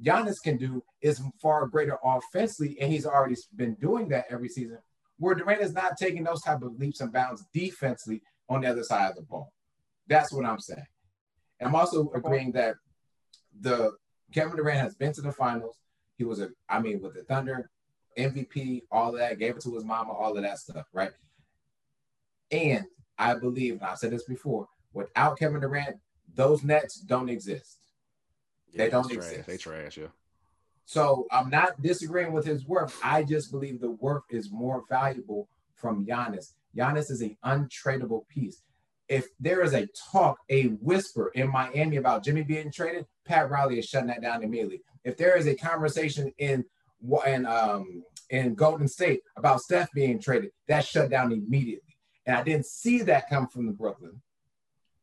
Giannis 0.02 0.42
can 0.44 0.58
do 0.58 0.84
is 1.02 1.22
far 1.42 1.68
greater 1.68 1.98
offensively, 2.04 2.78
and 2.80 2.92
he's 2.92 3.06
already 3.06 3.36
been 3.56 3.76
doing 3.76 4.10
that 4.10 4.26
every 4.30 4.50
season. 4.50 4.80
Where 5.18 5.36
Durant 5.36 5.62
is 5.62 5.74
not 5.74 5.98
taking 5.98 6.24
those 6.24 6.42
type 6.42 6.64
of 6.64 6.78
leaps 6.78 7.02
and 7.02 7.14
bounds 7.14 7.46
defensively 7.54 8.22
on 8.50 8.62
the 8.62 8.68
other 8.68 8.84
side 8.84 9.10
of 9.10 9.16
the 9.16 9.22
ball. 9.22 9.54
That's 10.08 10.34
what 10.34 10.46
I'm 10.46 10.60
saying. 10.60 10.86
And 11.60 11.70
I'm 11.70 11.76
also 11.76 12.12
agreeing 12.14 12.52
that 12.54 12.76
the 13.60 13.92
Kevin 14.34 14.58
Durant 14.58 14.80
has 14.80 14.96
been 14.96 15.14
to 15.14 15.22
the 15.22 15.32
finals. 15.32 15.78
He 16.18 16.24
was 16.24 16.40
a, 16.40 16.50
I 16.70 16.80
mean, 16.80 17.02
with 17.02 17.16
the 17.16 17.24
Thunder, 17.24 17.70
MVP, 18.18 18.84
all 18.92 19.12
that, 19.14 19.40
gave 19.40 19.56
it 19.56 19.64
to 19.64 19.74
his 19.74 19.84
mama, 19.84 20.12
all 20.12 20.36
of 20.36 20.44
that 20.44 20.60
stuff, 20.60 20.86
right? 20.94 21.12
And 22.52 22.86
I 23.18 23.36
believe, 23.36 23.74
and 23.74 23.84
I've 23.84 23.98
said 23.98 24.12
this 24.12 24.26
before, 24.26 24.68
without 24.94 25.40
Kevin 25.40 25.62
Durant, 25.62 25.98
those 26.36 26.64
Nets 26.64 27.00
don't 27.00 27.30
exist. 27.30 27.80
Yeah, 28.72 28.86
they 28.86 28.90
don't 28.90 29.12
exist. 29.12 29.34
Trash. 29.36 29.46
They 29.46 29.58
trash, 29.58 29.98
yeah. 29.98 30.08
So 30.86 31.28
I'm 31.32 31.50
not 31.50 31.82
disagreeing 31.82 32.34
with 32.34 32.46
his 32.46 32.68
work. 32.68 32.92
I 33.04 33.24
just 33.24 33.52
believe 33.52 33.80
the 33.80 33.92
work 33.92 34.26
is 34.30 34.52
more 34.52 34.84
valuable 34.90 35.48
from 35.76 36.06
Giannis. 36.06 36.54
Giannis 36.76 37.10
is 37.12 37.22
an 37.22 37.38
untradeable 37.46 38.28
piece. 38.28 38.62
If 39.08 39.28
there 39.40 39.64
is 39.64 39.74
a 39.74 39.88
talk, 40.12 40.40
a 40.50 40.66
whisper 40.82 41.32
in 41.36 41.52
Miami 41.52 41.98
about 41.98 42.24
Jimmy 42.24 42.44
being 42.44 42.72
traded, 42.72 43.06
Pat 43.26 43.50
Riley 43.50 43.80
is 43.80 43.86
shutting 43.86 44.08
that 44.08 44.22
down 44.22 44.44
immediately. 44.44 44.82
If 45.04 45.18
there 45.18 45.38
is 45.38 45.48
a 45.48 45.56
conversation 45.56 46.34
in 46.38 46.66
in 47.28 47.46
um 47.46 48.04
in 48.30 48.56
Golden 48.56 48.88
State 48.88 49.22
about 49.36 49.62
Steph 49.62 49.92
being 49.94 50.20
traded, 50.20 50.52
that 50.68 50.86
shut 50.86 51.10
down 51.10 51.32
immediately. 51.32 51.98
And 52.26 52.38
I 52.38 52.44
didn't 52.44 52.66
see 52.66 53.02
that 53.04 53.30
come 53.30 53.48
from 53.48 53.66
the 53.66 53.74
Brooklyn. 53.74 54.22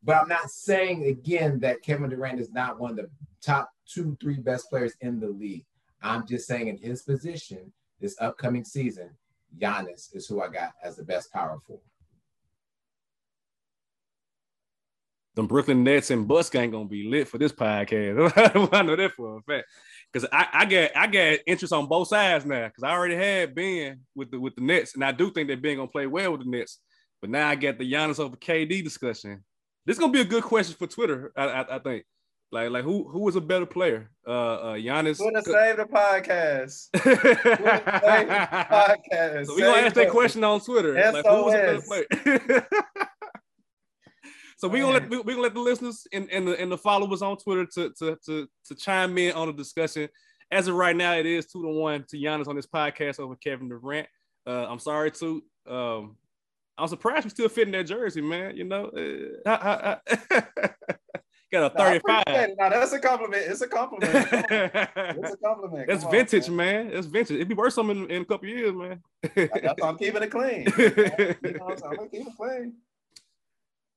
But 0.03 0.17
I'm 0.17 0.29
not 0.29 0.51
saying 0.51 1.05
again 1.05 1.61
that 1.61 1.83
Kevin 1.83 2.09
Durant 2.09 2.41
is 2.41 2.51
not 2.51 2.81
one 2.81 2.93
of 2.93 2.97
the 2.97 3.11
top 3.43 3.71
two, 3.87 4.17
three 4.21 4.39
best 4.39 4.71
players 4.71 4.95
in 5.01 5.21
the 5.21 5.29
league. 5.29 5.67
I'm 6.03 6.27
just 6.27 6.47
saying 6.47 6.69
in 6.69 6.79
his 6.79 7.03
position 7.03 7.73
this 8.01 8.17
upcoming 8.21 8.65
season, 8.65 9.11
Giannis 9.59 10.15
is 10.15 10.27
who 10.27 10.41
I 10.41 10.49
got 10.49 10.73
as 10.83 10.97
the 10.97 11.05
best 11.05 11.31
power 11.33 11.59
forward. 11.67 11.85
The 15.37 15.43
Brooklyn 15.45 15.85
Nets 15.85 16.11
and 16.11 16.27
Bucks 16.27 16.55
ain't 16.55 16.73
gonna 16.73 16.87
be 16.87 17.09
lit 17.09 17.29
for 17.29 17.39
this 17.39 17.53
podcast. 17.53 18.33
I 18.75 18.83
know 18.83 18.97
that 18.97 19.13
for 19.13 19.39
a 19.39 19.43
fact. 19.43 19.69
Because 20.13 20.29
I, 20.33 20.47
I 20.53 20.65
get 20.65 20.97
I 20.97 21.07
get 21.07 21.43
interest 21.47 21.73
on 21.73 21.87
both 21.87 22.09
sides 22.09 22.45
now. 22.45 22.67
Because 22.67 22.83
I 22.83 22.91
already 22.91 23.15
had 23.15 23.55
Ben 23.55 24.01
with 24.15 24.31
the 24.31 24.41
with 24.41 24.57
the 24.57 24.63
Nets, 24.63 24.95
and 24.95 25.05
I 25.05 25.13
do 25.13 25.31
think 25.31 25.49
that 25.49 25.63
Ben 25.63 25.77
gonna 25.77 25.89
play 25.89 26.07
well 26.07 26.33
with 26.33 26.45
the 26.45 26.51
Nets. 26.51 26.79
But 27.21 27.31
now 27.31 27.49
I 27.49 27.55
get 27.55 27.79
the 27.79 27.91
Giannis 27.91 28.19
over 28.19 28.37
KD 28.37 28.83
discussion. 28.83 29.45
This 29.87 29.95
is 29.95 30.01
gonna 30.01 30.13
be 30.13 30.21
a 30.21 30.25
good 30.25 30.43
question 30.43 30.75
for 30.77 30.87
Twitter. 30.87 31.33
I, 31.37 31.45
I, 31.45 31.77
I 31.77 31.79
think. 31.79 32.05
Like, 32.53 32.71
like 32.71 32.83
who 32.83 33.09
who 33.09 33.21
was 33.21 33.37
a 33.37 33.41
better 33.41 33.67
player? 33.67 34.11
Uh, 34.27 34.31
uh 34.31 34.75
Giannis. 34.75 35.19
To 35.19 35.43
save 35.43 35.77
the 35.77 35.85
podcast? 35.85 36.89
save 36.97 37.23
the 37.23 38.67
podcast. 38.69 39.47
So 39.47 39.55
we 39.55 39.63
gonna 39.63 39.83
ask 39.83 39.95
that 39.95 40.11
question 40.11 40.43
on 40.43 40.61
Twitter. 40.61 41.01
SOS. 41.01 41.15
Like, 41.15 41.27
who 41.27 41.45
was 41.45 41.55
a 41.55 41.59
better 41.59 41.81
player? 41.83 42.67
so 44.61 44.69
we 44.69 44.81
gonna 44.81 44.93
let 44.93 45.09
we, 45.09 45.17
we 45.21 45.33
gonna 45.33 45.43
let 45.43 45.55
the 45.55 45.61
listeners 45.61 46.07
and, 46.13 46.31
and 46.31 46.47
the 46.47 46.61
and 46.61 46.71
the 46.71 46.77
followers 46.77 47.23
on 47.23 47.39
Twitter 47.39 47.65
to, 47.77 47.91
to 47.99 48.19
to 48.27 48.47
to 48.67 48.75
chime 48.75 49.17
in 49.17 49.33
on 49.33 49.47
the 49.47 49.55
discussion. 49.55 50.07
As 50.51 50.69
of 50.69 50.75
right 50.75 50.95
now, 50.95 51.15
it 51.15 51.25
is 51.25 51.47
two 51.47 51.63
to 51.63 51.69
one 51.69 52.05
to 52.11 52.19
Giannis 52.19 52.47
on 52.47 52.57
this 52.57 52.67
podcast 52.67 53.21
over 53.21 53.37
Kevin 53.37 53.71
Durant. 53.71 54.07
Uh, 54.47 54.67
I'm 54.69 54.79
sorry 54.79 55.13
to 55.13 55.43
um, 55.67 56.17
I'm 56.77 56.89
surprised 56.89 57.25
we 57.25 57.31
still 57.31 57.49
fitting 57.49 57.73
that 57.73 57.85
jersey, 57.87 58.21
man. 58.21 58.55
You 58.55 58.65
know, 58.65 58.91
uh, 59.47 59.97
got 61.51 61.73
a 61.75 61.79
35. 61.79 62.25
No, 62.59 62.69
that's 62.69 62.93
a 62.93 62.99
compliment. 62.99 63.45
It's 63.47 63.63
a 63.63 63.67
compliment. 63.67 64.13
it's 64.31 65.33
a 65.33 65.37
compliment. 65.43 65.89
That's 65.89 66.03
Come 66.03 66.13
vintage, 66.13 66.49
on, 66.51 66.57
man. 66.57 66.85
man. 66.85 66.95
That's 66.95 67.07
vintage. 67.07 67.37
It'd 67.37 67.49
be 67.49 67.55
worth 67.55 67.73
something 67.73 68.05
in, 68.05 68.11
in 68.11 68.23
a 68.23 68.25
couple 68.27 68.47
years, 68.47 68.75
man. 68.75 69.01
that's 69.35 69.83
I'm 69.83 69.97
keeping 69.97 70.23
it 70.23 70.31
clean. 70.31 70.67
you 70.79 71.59
know, 71.59 71.75
I'm 71.83 71.97
gonna 71.97 72.09
keep 72.11 72.27
it 72.27 72.37
clean. 72.37 72.75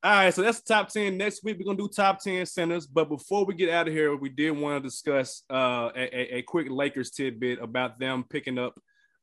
All 0.04 0.12
right, 0.12 0.34
so 0.34 0.42
that's 0.42 0.60
the 0.60 0.74
top 0.74 0.90
10. 0.90 1.18
Next 1.18 1.44
week, 1.44 1.58
we're 1.58 1.66
going 1.66 1.78
to 1.78 1.84
do 1.84 1.90
top 1.90 2.22
10 2.22 2.46
centers. 2.46 2.86
But 2.86 3.08
before 3.08 3.46
we 3.46 3.54
get 3.54 3.70
out 3.70 3.88
of 3.88 3.94
here, 3.94 4.16
we 4.16 4.28
did 4.28 4.52
want 4.52 4.84
to 4.84 4.88
discuss 4.88 5.44
uh, 5.50 5.92
a, 5.96 6.38
a, 6.38 6.42
quick 6.42 6.70
Lakers 6.70 7.12
tidbit 7.12 7.62
about 7.62 8.00
them 8.00 8.26
picking 8.30 8.60
up 8.60 8.78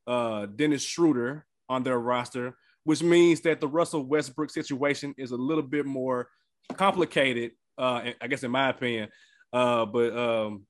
uh, 0.06 0.46
Dennis 0.46 0.82
Schroeder 0.82 1.44
on 1.68 1.82
their 1.82 1.98
roster, 1.98 2.56
which 2.84 3.02
means 3.02 3.42
that 3.42 3.60
the 3.60 3.68
Russell 3.68 4.06
Westbrook 4.06 4.50
situation 4.50 5.14
is 5.18 5.32
a 5.32 5.36
little 5.36 5.62
bit 5.62 5.84
more 5.84 6.28
complicated 6.76 7.50
uh, 7.80 8.12
I 8.20 8.26
guess 8.28 8.44
in 8.44 8.50
my 8.50 8.68
opinion. 8.68 9.08
Uh, 9.52 9.86
but 9.86 10.16
um, 10.16 10.66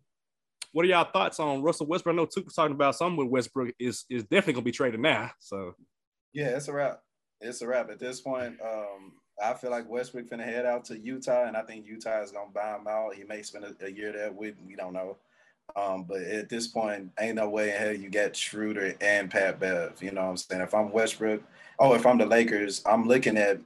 what 0.73 0.85
are 0.85 0.89
y'all 0.89 1.11
thoughts 1.13 1.41
on 1.41 1.63
Russell 1.63 1.87
Westbrook? 1.87 2.15
I 2.15 2.17
know 2.17 2.27
Tuke 2.27 2.45
was 2.45 2.55
talking 2.55 2.75
about 2.75 2.95
something 2.95 3.17
with 3.17 3.29
Westbrook 3.29 3.75
is 3.79 4.05
is 4.09 4.23
definitely 4.23 4.55
gonna 4.55 4.65
be 4.65 4.73
traded 4.73 5.01
now. 5.01 5.31
So 5.41 5.75
yeah, 6.33 6.57
it's 6.57 6.69
a 6.69 6.73
wrap. 6.73 7.01
It's 7.41 7.63
a 7.63 7.67
wrap 7.67 7.91
at 7.91 7.99
this 7.99 8.21
point. 8.21 8.59
Um, 8.65 9.13
I 9.43 9.55
feel 9.55 9.71
like 9.71 9.89
Westbrook 9.89 10.29
finna 10.29 10.45
head 10.45 10.67
out 10.67 10.85
to 10.87 10.99
Utah, 10.99 11.47
and 11.47 11.57
I 11.57 11.63
think 11.63 11.87
Utah 11.87 12.23
is 12.23 12.33
gonna 12.33 12.51
buy 12.53 12.77
him 12.77 12.87
out. 12.87 13.15
He 13.15 13.25
may 13.25 13.43
spend 13.43 13.65
a, 13.65 13.75
a 13.85 13.91
year 13.91 14.13
there. 14.13 14.33
We 14.33 14.55
we 14.67 14.77
don't 14.77 14.93
know. 14.93 15.17
Um, 15.77 16.05
but 16.05 16.23
at 16.23 16.49
this 16.49 16.67
point, 16.67 17.11
ain't 17.21 17.37
no 17.37 17.49
way 17.49 17.71
in 17.71 17.77
hell 17.77 17.93
you 17.93 18.09
get 18.11 18.37
Schroeder 18.37 18.97
and 19.01 19.31
Pat 19.31 19.61
Bev. 19.61 20.03
You 20.03 20.11
know 20.11 20.23
what 20.23 20.31
I'm 20.31 20.37
saying? 20.37 20.63
If 20.63 20.75
I'm 20.75 20.91
Westbrook, 20.91 21.43
oh, 21.79 21.95
if 21.95 22.07
I'm 22.07 22.19
the 22.19 22.27
Lakers, 22.27 22.83
I'm 22.85 23.07
looking 23.07 23.37
at 23.37 23.61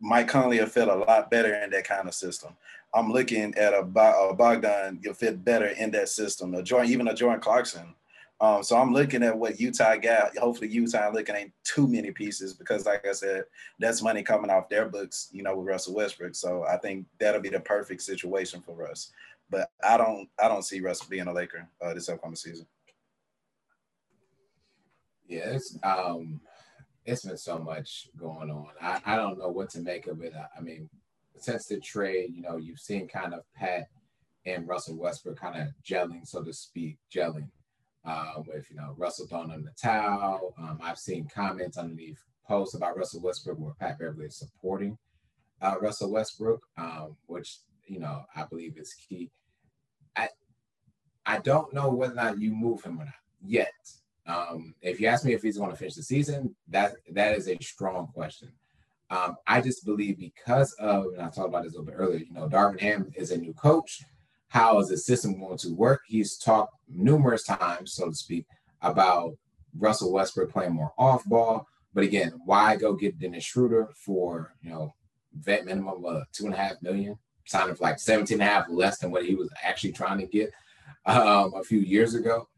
Mike 0.00 0.28
Conley 0.28 0.58
will 0.58 0.66
fit 0.66 0.88
a 0.88 0.94
lot 0.94 1.30
better 1.30 1.54
in 1.54 1.70
that 1.70 1.84
kind 1.84 2.08
of 2.08 2.14
system. 2.14 2.52
I'm 2.94 3.12
looking 3.12 3.54
at 3.54 3.72
a, 3.72 3.80
a 3.80 4.34
Bogdan, 4.34 5.00
you'll 5.02 5.14
fit 5.14 5.44
better 5.44 5.66
in 5.66 5.90
that 5.92 6.08
system. 6.08 6.54
A 6.54 6.62
Jordan, 6.62 6.90
even 6.90 7.08
a 7.08 7.14
Jordan 7.14 7.40
Clarkson. 7.40 7.94
Um, 8.38 8.62
so 8.62 8.76
I'm 8.76 8.92
looking 8.92 9.22
at 9.22 9.36
what 9.36 9.58
Utah 9.58 9.96
got. 9.96 10.36
Hopefully, 10.36 10.68
Utah 10.68 11.10
looking 11.10 11.34
at 11.34 11.48
too 11.64 11.88
many 11.88 12.10
pieces 12.10 12.52
because, 12.52 12.84
like 12.84 13.06
I 13.06 13.12
said, 13.12 13.44
that's 13.78 14.02
money 14.02 14.22
coming 14.22 14.50
off 14.50 14.68
their 14.68 14.86
books. 14.86 15.28
You 15.32 15.42
know, 15.42 15.56
with 15.56 15.66
Russell 15.66 15.94
Westbrook. 15.94 16.34
So 16.34 16.64
I 16.64 16.76
think 16.76 17.06
that'll 17.18 17.40
be 17.40 17.48
the 17.48 17.60
perfect 17.60 18.02
situation 18.02 18.60
for 18.60 18.74
Russ. 18.74 19.10
But 19.48 19.70
I 19.82 19.96
don't, 19.96 20.28
I 20.42 20.48
don't 20.48 20.64
see 20.64 20.80
Russ 20.80 21.02
being 21.04 21.28
a 21.28 21.32
Laker 21.32 21.68
uh, 21.80 21.94
this 21.94 22.08
upcoming 22.08 22.36
season. 22.36 22.66
Yeah, 25.26 25.50
it's 25.50 25.78
um, 25.82 26.40
it's 27.06 27.24
been 27.24 27.38
so 27.38 27.58
much 27.58 28.08
going 28.18 28.50
on. 28.50 28.68
I, 28.82 29.00
I 29.06 29.16
don't 29.16 29.38
know 29.38 29.48
what 29.48 29.70
to 29.70 29.80
make 29.80 30.08
of 30.08 30.22
it. 30.22 30.34
I, 30.34 30.58
I 30.58 30.60
mean, 30.60 30.90
since 31.38 31.66
the 31.66 31.80
trade, 31.80 32.32
you 32.34 32.42
know, 32.42 32.56
you've 32.58 32.80
seen 32.80 33.08
kind 33.08 33.32
of 33.32 33.44
Pat 33.54 33.88
and 34.44 34.68
Russell 34.68 34.96
Westbrook 34.96 35.38
kind 35.38 35.60
of 35.60 35.68
gelling, 35.84 36.26
so 36.26 36.42
to 36.42 36.52
speak, 36.52 36.98
gelling 37.12 37.48
uh, 38.06 38.34
with, 38.46 38.66
you 38.70 38.76
know, 38.76 38.94
Russell 38.96 39.26
throwing 39.26 39.50
on 39.50 39.64
the 39.64 39.72
towel. 39.80 40.54
Um, 40.58 40.78
I've 40.82 40.98
seen 40.98 41.28
comments 41.28 41.76
underneath 41.76 42.22
posts 42.46 42.74
about 42.74 42.96
Russell 42.96 43.20
Westbrook 43.20 43.58
where 43.58 43.74
Pat 43.74 43.98
Beverley 43.98 44.26
is 44.26 44.38
supporting 44.38 44.96
uh, 45.60 45.74
Russell 45.80 46.12
Westbrook, 46.12 46.62
um, 46.78 47.16
which, 47.26 47.58
you 47.86 47.98
know, 47.98 48.22
I 48.34 48.44
believe 48.44 48.78
is 48.78 48.94
key. 48.94 49.30
I, 50.14 50.28
I 51.24 51.38
don't 51.38 51.72
know 51.74 51.90
whether 51.90 52.12
or 52.12 52.16
not 52.16 52.38
you 52.38 52.54
move 52.54 52.82
him 52.84 53.00
or 53.00 53.04
not 53.04 53.14
yet. 53.44 53.72
Um, 54.26 54.74
if 54.80 55.00
you 55.00 55.06
ask 55.06 55.24
me 55.24 55.34
if 55.34 55.42
he's 55.42 55.58
going 55.58 55.70
to 55.70 55.76
finish 55.76 55.94
the 55.94 56.02
season, 56.02 56.54
that 56.68 56.94
that 57.12 57.36
is 57.36 57.48
a 57.48 57.56
strong 57.60 58.08
question. 58.08 58.50
Um, 59.08 59.36
I 59.46 59.60
just 59.60 59.84
believe 59.84 60.18
because 60.18 60.72
of, 60.80 61.06
and 61.12 61.22
I 61.22 61.28
talked 61.30 61.48
about 61.48 61.62
this 61.62 61.74
a 61.74 61.78
little 61.78 61.84
bit 61.92 61.94
earlier, 61.96 62.18
you 62.18 62.32
know, 62.32 62.48
Darvin 62.48 62.80
Ham 62.80 63.12
is 63.14 63.30
a 63.30 63.36
new 63.36 63.54
coach. 63.54 64.02
How 64.48 64.78
is 64.78 64.88
the 64.88 64.96
system 64.96 65.40
going 65.40 65.58
to 65.58 65.74
work? 65.74 66.02
He's 66.06 66.36
talked 66.36 66.74
numerous 66.88 67.44
times, 67.44 67.92
so 67.92 68.08
to 68.08 68.14
speak, 68.14 68.46
about 68.80 69.36
Russell 69.78 70.12
Westbrook 70.12 70.52
playing 70.52 70.74
more 70.74 70.92
off 70.98 71.24
ball. 71.24 71.66
But 71.92 72.04
again, 72.04 72.32
why 72.44 72.76
go 72.76 72.94
get 72.94 73.18
Dennis 73.18 73.44
Schroeder 73.44 73.88
for, 73.96 74.54
you 74.62 74.70
know, 74.70 74.94
vet 75.34 75.64
minimum 75.64 76.04
of 76.04 76.22
two 76.32 76.44
and 76.46 76.54
a 76.54 76.58
half 76.58 76.80
million, 76.82 77.18
signing 77.46 77.74
for 77.74 77.84
like 77.84 77.98
17 77.98 78.40
and 78.40 78.42
a 78.42 78.52
half 78.52 78.66
less 78.68 78.98
than 78.98 79.10
what 79.10 79.24
he 79.24 79.34
was 79.34 79.50
actually 79.62 79.92
trying 79.92 80.18
to 80.18 80.26
get 80.26 80.52
um, 81.06 81.54
a 81.54 81.62
few 81.62 81.80
years 81.80 82.14
ago? 82.14 82.48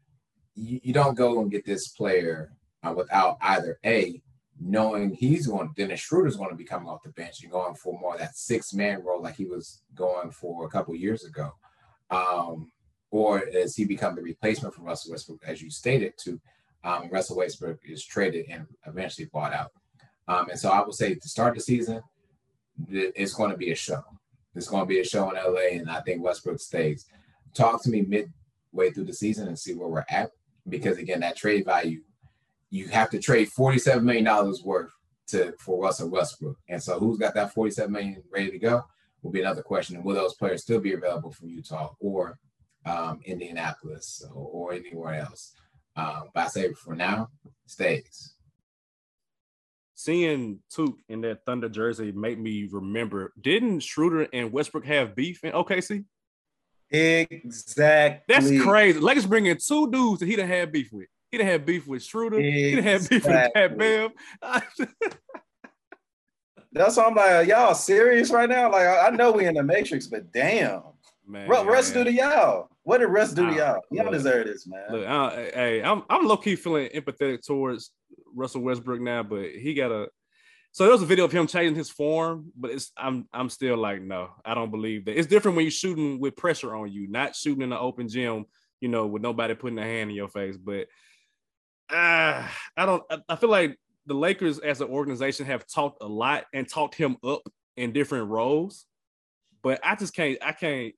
You, 0.55 0.79
you, 0.83 0.93
don't 0.93 1.15
go 1.15 1.41
and 1.41 1.51
get 1.51 1.65
this 1.65 1.87
player 1.89 2.51
uh, 2.83 2.93
without 2.95 3.37
either 3.41 3.79
A, 3.85 4.21
knowing 4.59 5.13
he's 5.13 5.47
going, 5.47 5.71
Dennis 5.75 6.01
Schroeder's 6.01 6.35
going 6.35 6.49
to 6.49 6.55
be 6.55 6.65
coming 6.65 6.89
off 6.89 7.03
the 7.03 7.11
bench 7.11 7.41
and 7.41 7.51
going 7.51 7.75
for 7.75 7.97
more 7.97 8.17
that 8.17 8.35
six 8.35 8.73
man 8.73 9.01
role 9.03 9.21
like 9.21 9.35
he 9.35 9.45
was 9.45 9.81
going 9.95 10.31
for 10.31 10.65
a 10.65 10.69
couple 10.69 10.93
years 10.95 11.23
ago. 11.23 11.53
Um, 12.11 12.71
or 13.11 13.43
does 13.51 13.75
he 13.75 13.85
become 13.85 14.15
the 14.15 14.21
replacement 14.21 14.73
for 14.73 14.83
Russell 14.83 15.11
Westbrook, 15.11 15.41
as 15.45 15.61
you 15.61 15.69
stated, 15.69 16.13
to 16.19 16.39
um, 16.83 17.09
Russell 17.11 17.37
Westbrook 17.37 17.79
is 17.85 18.05
traded 18.05 18.45
and 18.49 18.65
eventually 18.85 19.29
bought 19.31 19.53
out. 19.53 19.71
Um, 20.27 20.49
and 20.49 20.59
so 20.59 20.69
I 20.69 20.81
would 20.81 20.93
say 20.93 21.15
to 21.15 21.29
start 21.29 21.55
the 21.55 21.61
season, 21.61 22.01
it's 22.87 23.33
going 23.33 23.51
to 23.51 23.57
be 23.57 23.71
a 23.71 23.75
show. 23.75 24.03
It's 24.55 24.67
going 24.67 24.83
to 24.83 24.87
be 24.87 24.99
a 24.99 25.03
show 25.05 25.29
in 25.29 25.35
LA, 25.35 25.79
and 25.79 25.89
I 25.89 26.01
think 26.01 26.23
Westbrook 26.23 26.59
stays. 26.59 27.05
Talk 27.53 27.81
to 27.83 27.89
me 27.89 28.01
midway 28.01 28.91
through 28.91 29.05
the 29.05 29.13
season 29.13 29.47
and 29.47 29.57
see 29.57 29.73
where 29.73 29.87
we're 29.87 30.05
at, 30.09 30.31
because 30.67 30.97
again, 30.97 31.19
that 31.21 31.35
trade 31.35 31.65
value, 31.65 32.01
you 32.69 32.87
have 32.87 33.09
to 33.09 33.19
trade 33.19 33.49
forty-seven 33.49 34.05
million 34.05 34.25
dollars 34.25 34.63
worth 34.63 34.91
to 35.27 35.53
for 35.59 35.81
Russell 35.83 36.09
Westbrook, 36.09 36.57
and 36.67 36.81
so 36.81 36.99
who's 36.99 37.17
got 37.17 37.33
that 37.35 37.53
forty-seven 37.53 37.91
million 37.91 38.23
ready 38.31 38.51
to 38.51 38.59
go 38.59 38.83
will 39.21 39.31
be 39.31 39.41
another 39.41 39.63
question. 39.63 39.95
And 39.95 40.05
will 40.05 40.15
those 40.15 40.35
players 40.35 40.63
still 40.63 40.79
be 40.79 40.93
available 40.93 41.31
from 41.31 41.49
Utah 41.49 41.93
or 41.99 42.39
um, 42.85 43.19
Indianapolis 43.25 44.23
or, 44.33 44.47
or 44.47 44.73
anywhere 44.73 45.15
else? 45.15 45.53
Um, 45.95 46.29
but 46.33 46.45
I 46.45 46.47
say 46.47 46.73
for 46.73 46.95
now, 46.95 47.29
stays 47.65 48.33
seeing 49.99 50.59
Toot 50.69 50.95
in 51.09 51.19
that 51.21 51.43
Thunder 51.45 51.67
jersey 51.67 52.13
made 52.13 52.39
me 52.39 52.69
remember. 52.71 53.33
Didn't 53.39 53.81
Schroeder 53.81 54.27
and 54.31 54.51
Westbrook 54.51 54.85
have 54.85 55.13
beef 55.13 55.43
in 55.43 55.51
OKC? 55.51 56.05
Exactly. 56.89 58.33
That's 58.33 58.61
crazy. 58.61 58.99
Lakers 58.99 59.25
bringing 59.25 59.57
two 59.57 59.91
dudes 59.91 60.21
that 60.21 60.27
he 60.27 60.37
didn't 60.37 60.51
have 60.51 60.71
beef 60.71 60.93
with. 60.93 61.07
He 61.29 61.37
didn't 61.37 61.51
have 61.51 61.65
beef 61.65 61.85
with 61.85 62.01
Schroeder. 62.01 62.39
Exactly. 62.39 62.63
He 62.63 62.75
didn't 62.75 62.85
have 62.85 63.09
beef 63.09 63.25
with 63.25 63.53
Pat 63.53 63.77
Bev. 63.77 64.11
That's 66.71 66.97
why 66.97 67.05
I'm 67.05 67.15
like, 67.15 67.47
y'all 67.47 67.73
serious 67.73 68.29
right 68.29 68.49
now? 68.49 68.71
Like, 68.71 68.87
I 68.87 69.09
know 69.09 69.31
we 69.31 69.45
in 69.45 69.55
the 69.55 69.63
Matrix, 69.63 70.07
but 70.07 70.31
damn, 70.31 70.83
man, 71.27 71.47
Russ 71.47 71.91
do 71.91 72.03
to 72.03 72.11
y'all. 72.11 72.69
What 72.83 72.99
did 72.99 73.07
Russ 73.07 73.33
do 73.33 73.49
to 73.49 73.55
y'all? 73.55 73.81
Y'all 73.91 74.05
look, 74.05 74.13
deserve 74.13 74.47
this, 74.47 74.67
man. 74.67 74.83
Look, 74.91 75.05
hey, 75.05 75.81
I'm 75.83 76.03
I'm 76.09 76.27
low 76.27 76.37
key 76.37 76.55
feeling 76.55 76.89
empathetic 76.89 77.45
towards 77.45 77.91
Russell 78.33 78.61
Westbrook 78.61 79.01
now, 79.01 79.23
but 79.23 79.51
he 79.51 79.73
got 79.73 79.91
a. 79.91 80.09
So 80.71 80.83
there 80.83 80.93
was 80.93 81.01
a 81.01 81.07
video 81.07 81.25
of 81.25 81.31
him 81.31 81.47
changing 81.47 81.75
his 81.75 81.89
form, 81.89 82.51
but 82.55 82.71
it's 82.71 82.91
I'm 82.95 83.27
I'm 83.33 83.49
still 83.49 83.77
like 83.77 84.03
no, 84.03 84.29
I 84.45 84.53
don't 84.53 84.69
believe 84.69 85.05
that. 85.05 85.17
It's 85.17 85.27
different 85.27 85.55
when 85.57 85.65
you're 85.65 85.71
shooting 85.71 86.19
with 86.19 86.35
pressure 86.35 86.75
on 86.75 86.91
you, 86.91 87.07
not 87.07 87.35
shooting 87.35 87.63
in 87.63 87.73
an 87.73 87.79
open 87.81 88.07
gym, 88.07 88.45
you 88.79 88.89
know, 88.89 89.07
with 89.07 89.23
nobody 89.23 89.55
putting 89.55 89.79
a 89.79 89.83
hand 89.83 90.11
in 90.11 90.15
your 90.15 90.27
face. 90.27 90.57
But 90.57 90.87
uh, 91.91 92.47
I 92.77 92.85
don't. 92.85 93.03
I 93.27 93.35
feel 93.35 93.49
like 93.49 93.79
the 94.09 94.15
Lakers 94.15 94.59
as 94.59 94.81
an 94.81 94.89
organization 94.89 95.45
have 95.45 95.65
talked 95.67 96.03
a 96.03 96.07
lot 96.07 96.45
and 96.53 96.67
talked 96.67 96.95
him 96.95 97.15
up 97.23 97.43
in 97.77 97.93
different 97.93 98.27
roles, 98.27 98.85
but 99.61 99.79
I 99.83 99.95
just 99.95 100.15
can't. 100.15 100.37
I 100.43 100.51
can't. 100.51 100.93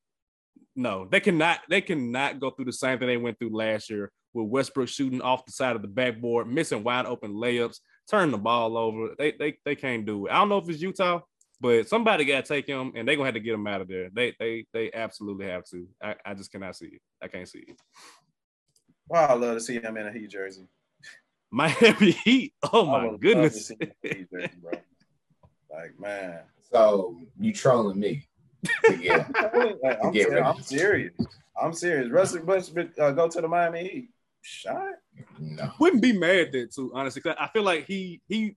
No, 0.76 1.06
they 1.06 1.20
cannot. 1.20 1.60
They 1.70 1.82
cannot 1.82 2.40
go 2.40 2.50
through 2.50 2.66
the 2.66 2.74
same 2.74 2.98
thing 2.98 3.10
they 3.10 3.18
went 3.18 3.38
through 3.38 3.56
last 3.56 3.90
year 3.90 4.12
with 4.34 4.48
Westbrook 4.48 4.88
shooting 4.88 5.22
off 5.22 5.46
the 5.46 5.52
side 5.52 5.76
of 5.76 5.82
the 5.82 5.90
backboard, 5.90 6.48
missing 6.48 6.84
wide 6.84 7.06
open 7.06 7.34
layups, 7.34 7.80
turning 8.10 8.32
the 8.32 8.38
ball 8.38 8.78
over. 8.78 9.10
They 9.18 9.34
they 9.34 9.58
they 9.66 9.76
can't 9.76 10.06
do 10.06 10.26
it. 10.28 10.32
I 10.32 10.36
don't 10.36 10.50
know 10.50 10.60
if 10.60 10.70
it's 10.70 10.82
Utah, 10.82 11.20
but 11.60 11.90
somebody 11.90 12.24
got 12.24 12.46
to 12.46 12.54
take 12.54 12.66
him, 12.66 12.94
and 12.96 13.06
they're 13.06 13.18
gonna 13.18 13.28
have 13.28 13.34
to 13.34 13.42
get 13.42 13.54
him 13.54 13.68
out 13.68 13.82
of 13.82 13.90
there. 13.90 14.10
They 14.14 14.34
they 14.40 14.66
they 14.74 14.90
absolutely 14.94 15.48
have 15.48 15.66
to. 15.66 15.86
I, 16.02 16.16
I 16.26 16.34
just 16.34 16.52
cannot 16.52 16.78
see 16.78 16.88
it. 16.88 17.02
I 17.22 17.28
can't 17.28 17.48
see 17.48 17.66
it. 17.68 17.76
Wow, 19.10 19.26
I 19.26 19.34
love 19.34 19.56
to 19.56 19.60
see 19.60 19.80
him 19.80 19.98
in 19.98 20.08
a 20.08 20.14
Heat 20.14 20.30
jersey. 20.30 20.68
Miami 21.52 22.12
Heat. 22.24 22.54
Oh 22.72 22.86
my 22.86 23.18
goodness. 23.18 23.72
Jersey, 24.04 24.50
like 25.70 26.00
man. 26.00 26.40
So 26.72 27.18
you 27.40 27.54
trolling 27.54 28.00
me? 28.00 28.28
To 28.86 28.98
get, 28.98 29.28
like, 29.84 30.00
I'm, 30.04 30.12
get 30.12 30.32
I'm 30.44 30.62
serious. 30.62 31.14
I'm 31.62 31.74
serious. 31.74 32.10
Russell 32.10 32.46
Westbrook 32.46 32.98
uh, 33.00 33.12
go 33.12 33.28
to 33.28 33.42
the 33.42 33.48
Miami 33.48 33.84
Heat. 33.84 34.10
Shot. 34.42 34.94
No. 35.40 35.72
Wouldn't 35.80 36.02
be 36.02 36.14
mad 36.14 36.52
there 36.52 36.68
too, 36.68 36.92
honestly. 36.96 37.22
I 37.26 37.48
feel 37.50 37.64
like 37.64 37.86
he 37.86 38.22
he 38.28 38.56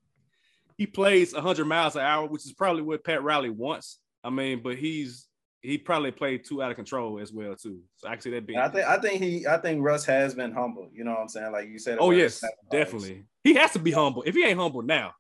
he 0.79 0.87
plays 0.87 1.35
100 1.35 1.65
miles 1.67 1.97
an 1.97 2.03
hour, 2.03 2.27
which 2.27 2.47
is 2.47 2.53
probably 2.53 2.83
what 2.83 3.05
Pat 3.05 3.23
Riley 3.23 3.51
wants. 3.51 3.99
I 4.23 4.31
mean, 4.31 4.63
but 4.63 4.77
he's 4.77 5.27
he 5.65 5.79
probably 5.79 6.11
played 6.11 6.45
too 6.45 6.63
out 6.63 6.71
of 6.71 6.77
control 6.77 7.19
as 7.19 7.33
well 7.33 7.57
too. 7.57 7.81
So 7.97 8.09
I 8.09 8.13
can 8.13 8.21
see 8.21 8.31
that 8.31 8.47
being. 8.47 8.59
I 8.59 8.69
think 8.69 8.87
I 8.87 8.99
think 8.99 9.23
he 9.23 9.47
I 9.47 9.59
think 9.59 9.83
Russ 9.83 10.05
has 10.05 10.35
been 10.35 10.53
humble. 10.53 10.91
You 10.93 11.05
know 11.05 11.13
what 11.13 11.21
I'm 11.21 11.29
saying? 11.29 11.53
Like 11.53 11.69
you 11.69 11.79
said. 11.79 11.99
Oh 12.01 12.11
yes, 12.11 12.43
definitely. 12.71 13.25
He 13.43 13.55
has 13.55 13.73
to 13.73 13.79
be 13.79 13.91
humble. 13.91 14.23
If 14.25 14.35
he 14.35 14.45
ain't 14.45 14.59
humble 14.59 14.83
now, 14.83 15.15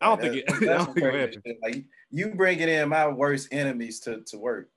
I 0.00 0.06
don't 0.06 0.20
think 0.20 0.36
it. 0.36 0.44
I 0.52 0.78
don't 0.78 0.94
think 0.94 1.06
it 1.44 1.56
like 1.62 1.84
you 2.10 2.34
bringing 2.34 2.68
in 2.68 2.88
my 2.88 3.08
worst 3.08 3.48
enemies 3.50 4.00
to 4.00 4.20
to 4.26 4.38
work 4.38 4.68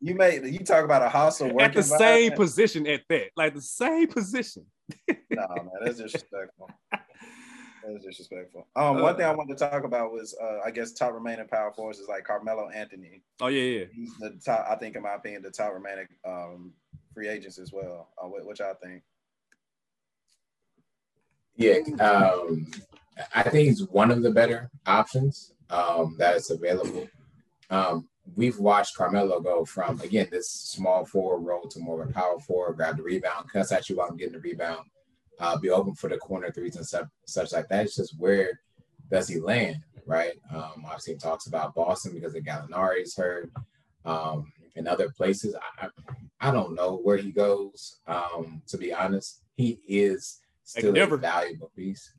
you 0.00 0.14
made 0.14 0.44
you 0.46 0.58
talk 0.60 0.84
about 0.84 1.02
a 1.02 1.08
hustle 1.08 1.48
working 1.48 1.60
at 1.64 1.74
the 1.74 1.82
same 1.82 2.32
position 2.32 2.86
at 2.86 3.02
that, 3.08 3.28
like 3.36 3.54
the 3.54 3.62
same 3.62 4.08
position. 4.08 4.66
no, 5.08 5.16
man, 5.30 5.70
that's 5.84 5.98
disrespectful. 5.98 6.70
That's 7.84 8.04
disrespectful. 8.04 8.66
Um, 8.76 8.98
uh, 8.98 9.02
one 9.02 9.16
thing 9.16 9.26
I 9.26 9.34
wanted 9.34 9.58
to 9.58 9.68
talk 9.68 9.84
about 9.84 10.12
was, 10.12 10.36
uh, 10.40 10.60
I 10.64 10.70
guess, 10.70 10.92
top 10.92 11.14
remaining 11.14 11.48
power 11.48 11.72
force 11.72 11.98
is 11.98 12.08
like 12.08 12.24
Carmelo 12.24 12.68
Anthony. 12.68 13.22
Oh 13.40 13.48
yeah, 13.48 13.80
yeah. 13.80 13.84
He's 13.92 14.16
the 14.18 14.38
top. 14.44 14.66
I 14.70 14.76
think, 14.76 14.96
in 14.96 15.02
my 15.02 15.14
opinion, 15.14 15.42
the 15.42 15.50
top 15.50 15.72
remaining 15.72 16.06
um, 16.24 16.72
free 17.12 17.28
agents 17.28 17.58
as 17.58 17.72
well. 17.72 18.08
Uh, 18.22 18.28
what, 18.28 18.44
what 18.44 18.58
y'all 18.58 18.74
think? 18.82 19.02
Yeah, 21.56 21.78
um, 22.00 22.66
I 23.34 23.42
think 23.42 23.68
he's 23.68 23.86
one 23.88 24.10
of 24.10 24.22
the 24.22 24.30
better 24.30 24.70
options 24.86 25.52
um, 25.70 26.16
that 26.18 26.36
is 26.36 26.50
available. 26.50 27.08
Um, 27.68 28.08
we've 28.36 28.58
watched 28.58 28.96
Carmelo 28.96 29.40
go 29.40 29.64
from 29.64 30.00
again 30.00 30.28
this 30.30 30.50
small 30.50 31.04
forward 31.04 31.40
role 31.40 31.68
to 31.68 31.78
more 31.78 32.02
of 32.02 32.10
a 32.10 32.12
power 32.12 32.38
forward, 32.38 32.76
grab 32.76 32.96
the 32.96 33.02
rebound, 33.02 33.50
cuss 33.50 33.72
at 33.72 33.88
you 33.88 33.96
while 33.96 34.08
I'm 34.08 34.16
getting 34.16 34.34
the 34.34 34.40
rebound, 34.40 34.86
uh, 35.40 35.58
be 35.58 35.70
open 35.70 35.94
for 35.94 36.08
the 36.08 36.18
corner 36.18 36.50
threes 36.50 36.76
and 36.76 36.86
such, 36.86 37.06
such 37.26 37.52
like 37.52 37.68
that. 37.68 37.84
It's 37.84 37.96
just 37.96 38.18
where 38.18 38.60
does 39.10 39.28
he 39.28 39.40
land, 39.40 39.78
right? 40.06 40.34
Um, 40.52 40.84
I've 40.90 41.00
seen 41.00 41.18
talks 41.18 41.46
about 41.46 41.74
Boston 41.74 42.14
because 42.14 42.32
the 42.32 42.40
Gallinari 42.40 43.02
is 43.02 43.16
hurt, 43.16 43.50
um, 44.04 44.52
and 44.76 44.88
other 44.88 45.10
places. 45.10 45.54
I, 45.54 45.86
I, 45.86 46.48
I 46.48 46.50
don't 46.50 46.74
know 46.74 46.96
where 46.96 47.18
he 47.18 47.30
goes. 47.30 48.00
Um, 48.06 48.62
to 48.68 48.78
be 48.78 48.92
honest, 48.92 49.42
he 49.56 49.80
is 49.86 50.40
still 50.64 50.96
a 50.96 51.16
valuable 51.16 51.70
piece. 51.76 52.12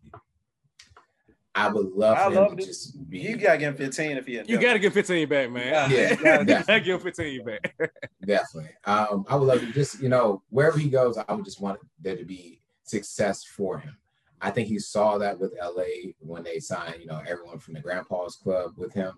I 1.56 1.68
would 1.68 1.92
love 1.92 2.18
I 2.18 2.28
love 2.30 2.58
to 2.58 2.66
just 2.66 3.10
be. 3.10 3.20
You 3.20 3.38
gotta 3.38 3.60
give 3.60 3.74
him 3.74 3.78
15 3.78 4.18
if 4.18 4.26
he. 4.26 4.42
You 4.48 4.60
gotta 4.60 4.80
give 4.80 4.94
15 4.94 5.30
back, 5.30 5.52
man. 5.52 5.92
Yeah, 5.92 6.16
yeah 6.24 6.64
gotta 6.64 6.80
give 6.80 7.04
15 7.04 7.46
back. 7.46 7.76
definitely. 8.26 8.72
Um, 8.86 9.26
I 9.30 9.36
would 9.36 9.48
love 9.48 9.60
to 9.60 9.72
just 9.72 10.02
you 10.02 10.10
know 10.10 10.42
wherever 10.50 10.80
he 10.80 10.90
goes, 10.90 11.18
I 11.18 11.32
would 11.32 11.46
just 11.46 11.62
want 11.62 11.80
there 12.02 12.18
to 12.18 12.26
be 12.26 12.60
success 12.84 13.44
for 13.44 13.80
him. 13.80 13.98
I 14.42 14.52
think 14.52 14.68
he 14.68 14.78
saw 14.78 15.18
that 15.18 15.40
with 15.40 15.54
LA 15.62 16.12
when 16.20 16.44
they 16.44 16.60
signed, 16.60 16.98
you 17.00 17.08
know, 17.08 17.22
everyone 17.26 17.60
from 17.60 17.76
the 17.76 17.80
Grandpa's 17.80 18.36
Club 18.36 18.74
with 18.78 18.94
him, 18.94 19.14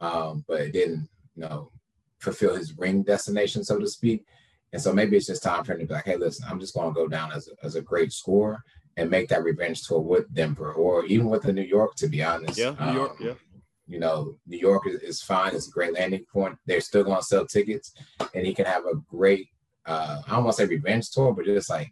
um, 0.00 0.44
but 0.46 0.60
it 0.60 0.72
didn't, 0.72 1.08
you 1.34 1.42
know, 1.42 1.72
fulfill 2.18 2.54
his 2.54 2.76
ring 2.76 3.02
destination, 3.02 3.64
so 3.64 3.78
to 3.78 3.88
speak. 3.88 4.26
And 4.72 4.82
so 4.82 4.92
maybe 4.92 5.16
it's 5.16 5.26
just 5.26 5.42
time 5.42 5.64
for 5.64 5.72
him 5.72 5.80
to 5.80 5.86
be 5.86 5.94
like, 5.94 6.04
hey, 6.04 6.16
listen, 6.16 6.46
I'm 6.48 6.60
just 6.60 6.74
going 6.74 6.92
to 6.92 6.94
go 6.94 7.08
down 7.08 7.32
as 7.32 7.48
a, 7.48 7.64
as 7.64 7.76
a 7.76 7.80
great 7.80 8.12
scorer 8.12 8.62
and 8.98 9.08
make 9.08 9.28
that 9.28 9.44
revenge 9.44 9.82
tour 9.84 10.00
with 10.00 10.32
Denver 10.34 10.72
or 10.72 11.06
even 11.06 11.28
with 11.28 11.42
the 11.42 11.52
New 11.52 11.62
York, 11.62 11.94
to 11.96 12.08
be 12.08 12.22
honest. 12.22 12.58
Yeah, 12.58 12.74
New 12.78 12.98
York, 12.98 13.12
um, 13.20 13.26
yeah. 13.26 13.34
You 13.86 14.00
know, 14.00 14.34
New 14.46 14.58
York 14.58 14.86
is, 14.86 15.00
is, 15.00 15.22
fine. 15.22 15.54
It's 15.54 15.68
a 15.68 15.70
great 15.70 15.94
landing 15.94 16.26
point. 16.30 16.58
They're 16.66 16.82
still 16.82 17.04
going 17.04 17.20
to 17.20 17.24
sell 17.24 17.46
tickets, 17.46 17.94
and 18.34 18.46
he 18.46 18.52
can 18.52 18.66
have 18.66 18.84
a 18.84 18.96
great, 19.08 19.48
uh, 19.86 20.20
I 20.26 20.32
don't 20.32 20.44
want 20.44 20.56
to 20.58 20.62
say 20.62 20.68
revenge 20.68 21.10
tour, 21.10 21.32
but 21.32 21.46
just 21.46 21.70
like, 21.70 21.90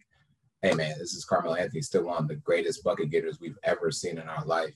hey, 0.67 0.75
man, 0.75 0.99
this 0.99 1.15
is 1.15 1.25
Carmelo 1.25 1.55
Anthony, 1.55 1.81
still 1.81 2.07
one 2.07 2.23
of 2.25 2.29
the 2.29 2.35
greatest 2.35 2.83
bucket 2.83 3.11
getters 3.11 3.39
we've 3.41 3.59
ever 3.63 3.93
seen 3.93 4.19
in 4.19 4.29
our 4.29 4.45
life 4.45 4.75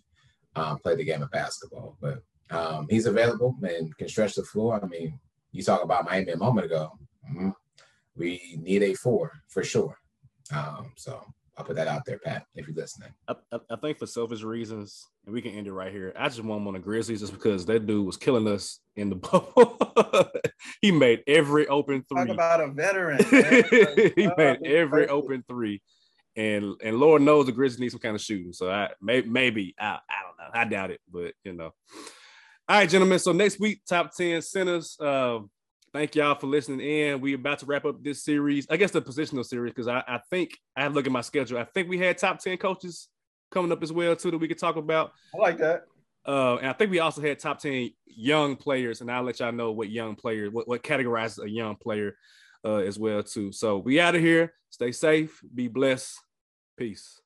um, 0.54 0.78
play 0.78 0.94
the 0.94 1.04
game 1.04 1.20
of 1.20 1.30
basketball. 1.32 1.96
But 2.00 2.22
um, 2.50 2.86
he's 2.88 3.06
available 3.06 3.56
and 3.62 3.96
can 3.96 4.08
stretch 4.08 4.36
the 4.36 4.44
floor. 4.44 4.80
I 4.80 4.86
mean, 4.86 5.18
you 5.50 5.64
talk 5.64 5.82
about 5.82 6.04
Miami 6.04 6.30
a 6.30 6.36
moment 6.36 6.66
ago. 6.66 6.92
Mm-hmm. 7.28 7.50
We 8.14 8.56
need 8.60 8.84
a 8.84 8.94
four 8.94 9.32
for 9.48 9.64
sure. 9.64 9.96
Um, 10.54 10.92
so 10.96 11.24
I'll 11.60 11.66
put 11.66 11.76
that 11.76 11.88
out 11.88 12.06
there, 12.06 12.18
Pat, 12.18 12.46
if 12.54 12.66
you're 12.66 12.74
listening. 12.74 13.10
I, 13.28 13.34
I, 13.52 13.76
think 13.76 13.98
for 13.98 14.06
selfish 14.06 14.42
reasons, 14.42 15.06
and 15.26 15.34
we 15.34 15.42
can 15.42 15.50
end 15.50 15.66
it 15.66 15.74
right 15.74 15.92
here. 15.92 16.10
I 16.18 16.26
just 16.26 16.42
want 16.42 16.62
him 16.62 16.68
on 16.68 16.72
the 16.72 16.80
Grizzlies 16.80 17.20
just 17.20 17.34
because 17.34 17.66
that 17.66 17.86
dude 17.86 18.06
was 18.06 18.16
killing 18.16 18.48
us 18.48 18.80
in 18.96 19.10
the 19.10 19.16
bubble. 19.16 19.76
he 20.80 20.90
made 20.90 21.22
every 21.26 21.66
open 21.66 22.02
three. 22.08 22.24
Talk 22.24 22.28
about 22.30 22.62
a 22.62 22.68
veteran. 22.68 23.22
he 24.16 24.30
made 24.38 24.64
every 24.64 25.06
open 25.08 25.44
three. 25.46 25.82
And 26.34 26.76
and 26.82 26.96
Lord 26.96 27.20
knows 27.20 27.44
the 27.44 27.52
Grizzlies 27.52 27.78
need 27.78 27.90
some 27.90 28.00
kind 28.00 28.16
of 28.16 28.22
shooting. 28.22 28.54
So 28.54 28.70
I 28.70 28.88
may, 29.02 29.20
maybe 29.20 29.74
I, 29.78 29.98
I 30.08 30.22
don't 30.22 30.38
know. 30.38 30.60
I 30.60 30.64
doubt 30.64 30.92
it, 30.92 31.02
but 31.12 31.34
you 31.44 31.52
know. 31.52 31.74
All 32.70 32.76
right, 32.78 32.88
gentlemen. 32.88 33.18
So 33.18 33.32
next 33.32 33.60
week, 33.60 33.82
top 33.86 34.16
10 34.16 34.40
centers. 34.40 34.96
Uh, 34.98 35.40
thank 35.92 36.14
y'all 36.14 36.34
for 36.34 36.46
listening 36.46 36.80
in. 36.80 37.20
We're 37.20 37.36
about 37.36 37.58
to 37.60 37.66
wrap 37.66 37.84
up 37.84 38.02
this 38.02 38.24
series. 38.24 38.66
I 38.70 38.76
guess 38.76 38.90
the 38.90 39.02
positional 39.02 39.44
series, 39.44 39.72
because 39.72 39.88
I, 39.88 40.02
I 40.06 40.20
think 40.30 40.58
I 40.76 40.82
have 40.82 40.94
look 40.94 41.06
at 41.06 41.12
my 41.12 41.20
schedule. 41.20 41.58
I 41.58 41.64
think 41.64 41.88
we 41.88 41.98
had 41.98 42.18
top 42.18 42.38
10 42.38 42.58
coaches 42.58 43.08
coming 43.50 43.72
up 43.72 43.82
as 43.82 43.92
well 43.92 44.14
too 44.16 44.30
that 44.30 44.38
we 44.38 44.48
could 44.48 44.58
talk 44.58 44.76
about. 44.76 45.12
I 45.34 45.38
like 45.38 45.58
that. 45.58 45.84
Uh, 46.26 46.56
and 46.56 46.68
I 46.68 46.72
think 46.74 46.90
we 46.90 47.00
also 47.00 47.20
had 47.20 47.38
top 47.38 47.58
10 47.58 47.90
young 48.06 48.56
players, 48.56 49.00
and 49.00 49.10
I'll 49.10 49.22
let 49.22 49.40
y'all 49.40 49.52
know 49.52 49.72
what 49.72 49.88
young 49.88 50.14
player, 50.14 50.50
what, 50.50 50.68
what 50.68 50.82
categorizes 50.82 51.42
a 51.42 51.48
young 51.48 51.76
player 51.76 52.16
uh, 52.64 52.76
as 52.76 52.98
well 52.98 53.22
too. 53.22 53.52
So 53.52 53.78
we 53.78 54.00
out 54.00 54.14
of 54.14 54.20
here. 54.20 54.54
Stay 54.68 54.92
safe. 54.92 55.40
Be 55.54 55.68
blessed. 55.68 56.18
Peace. 56.76 57.20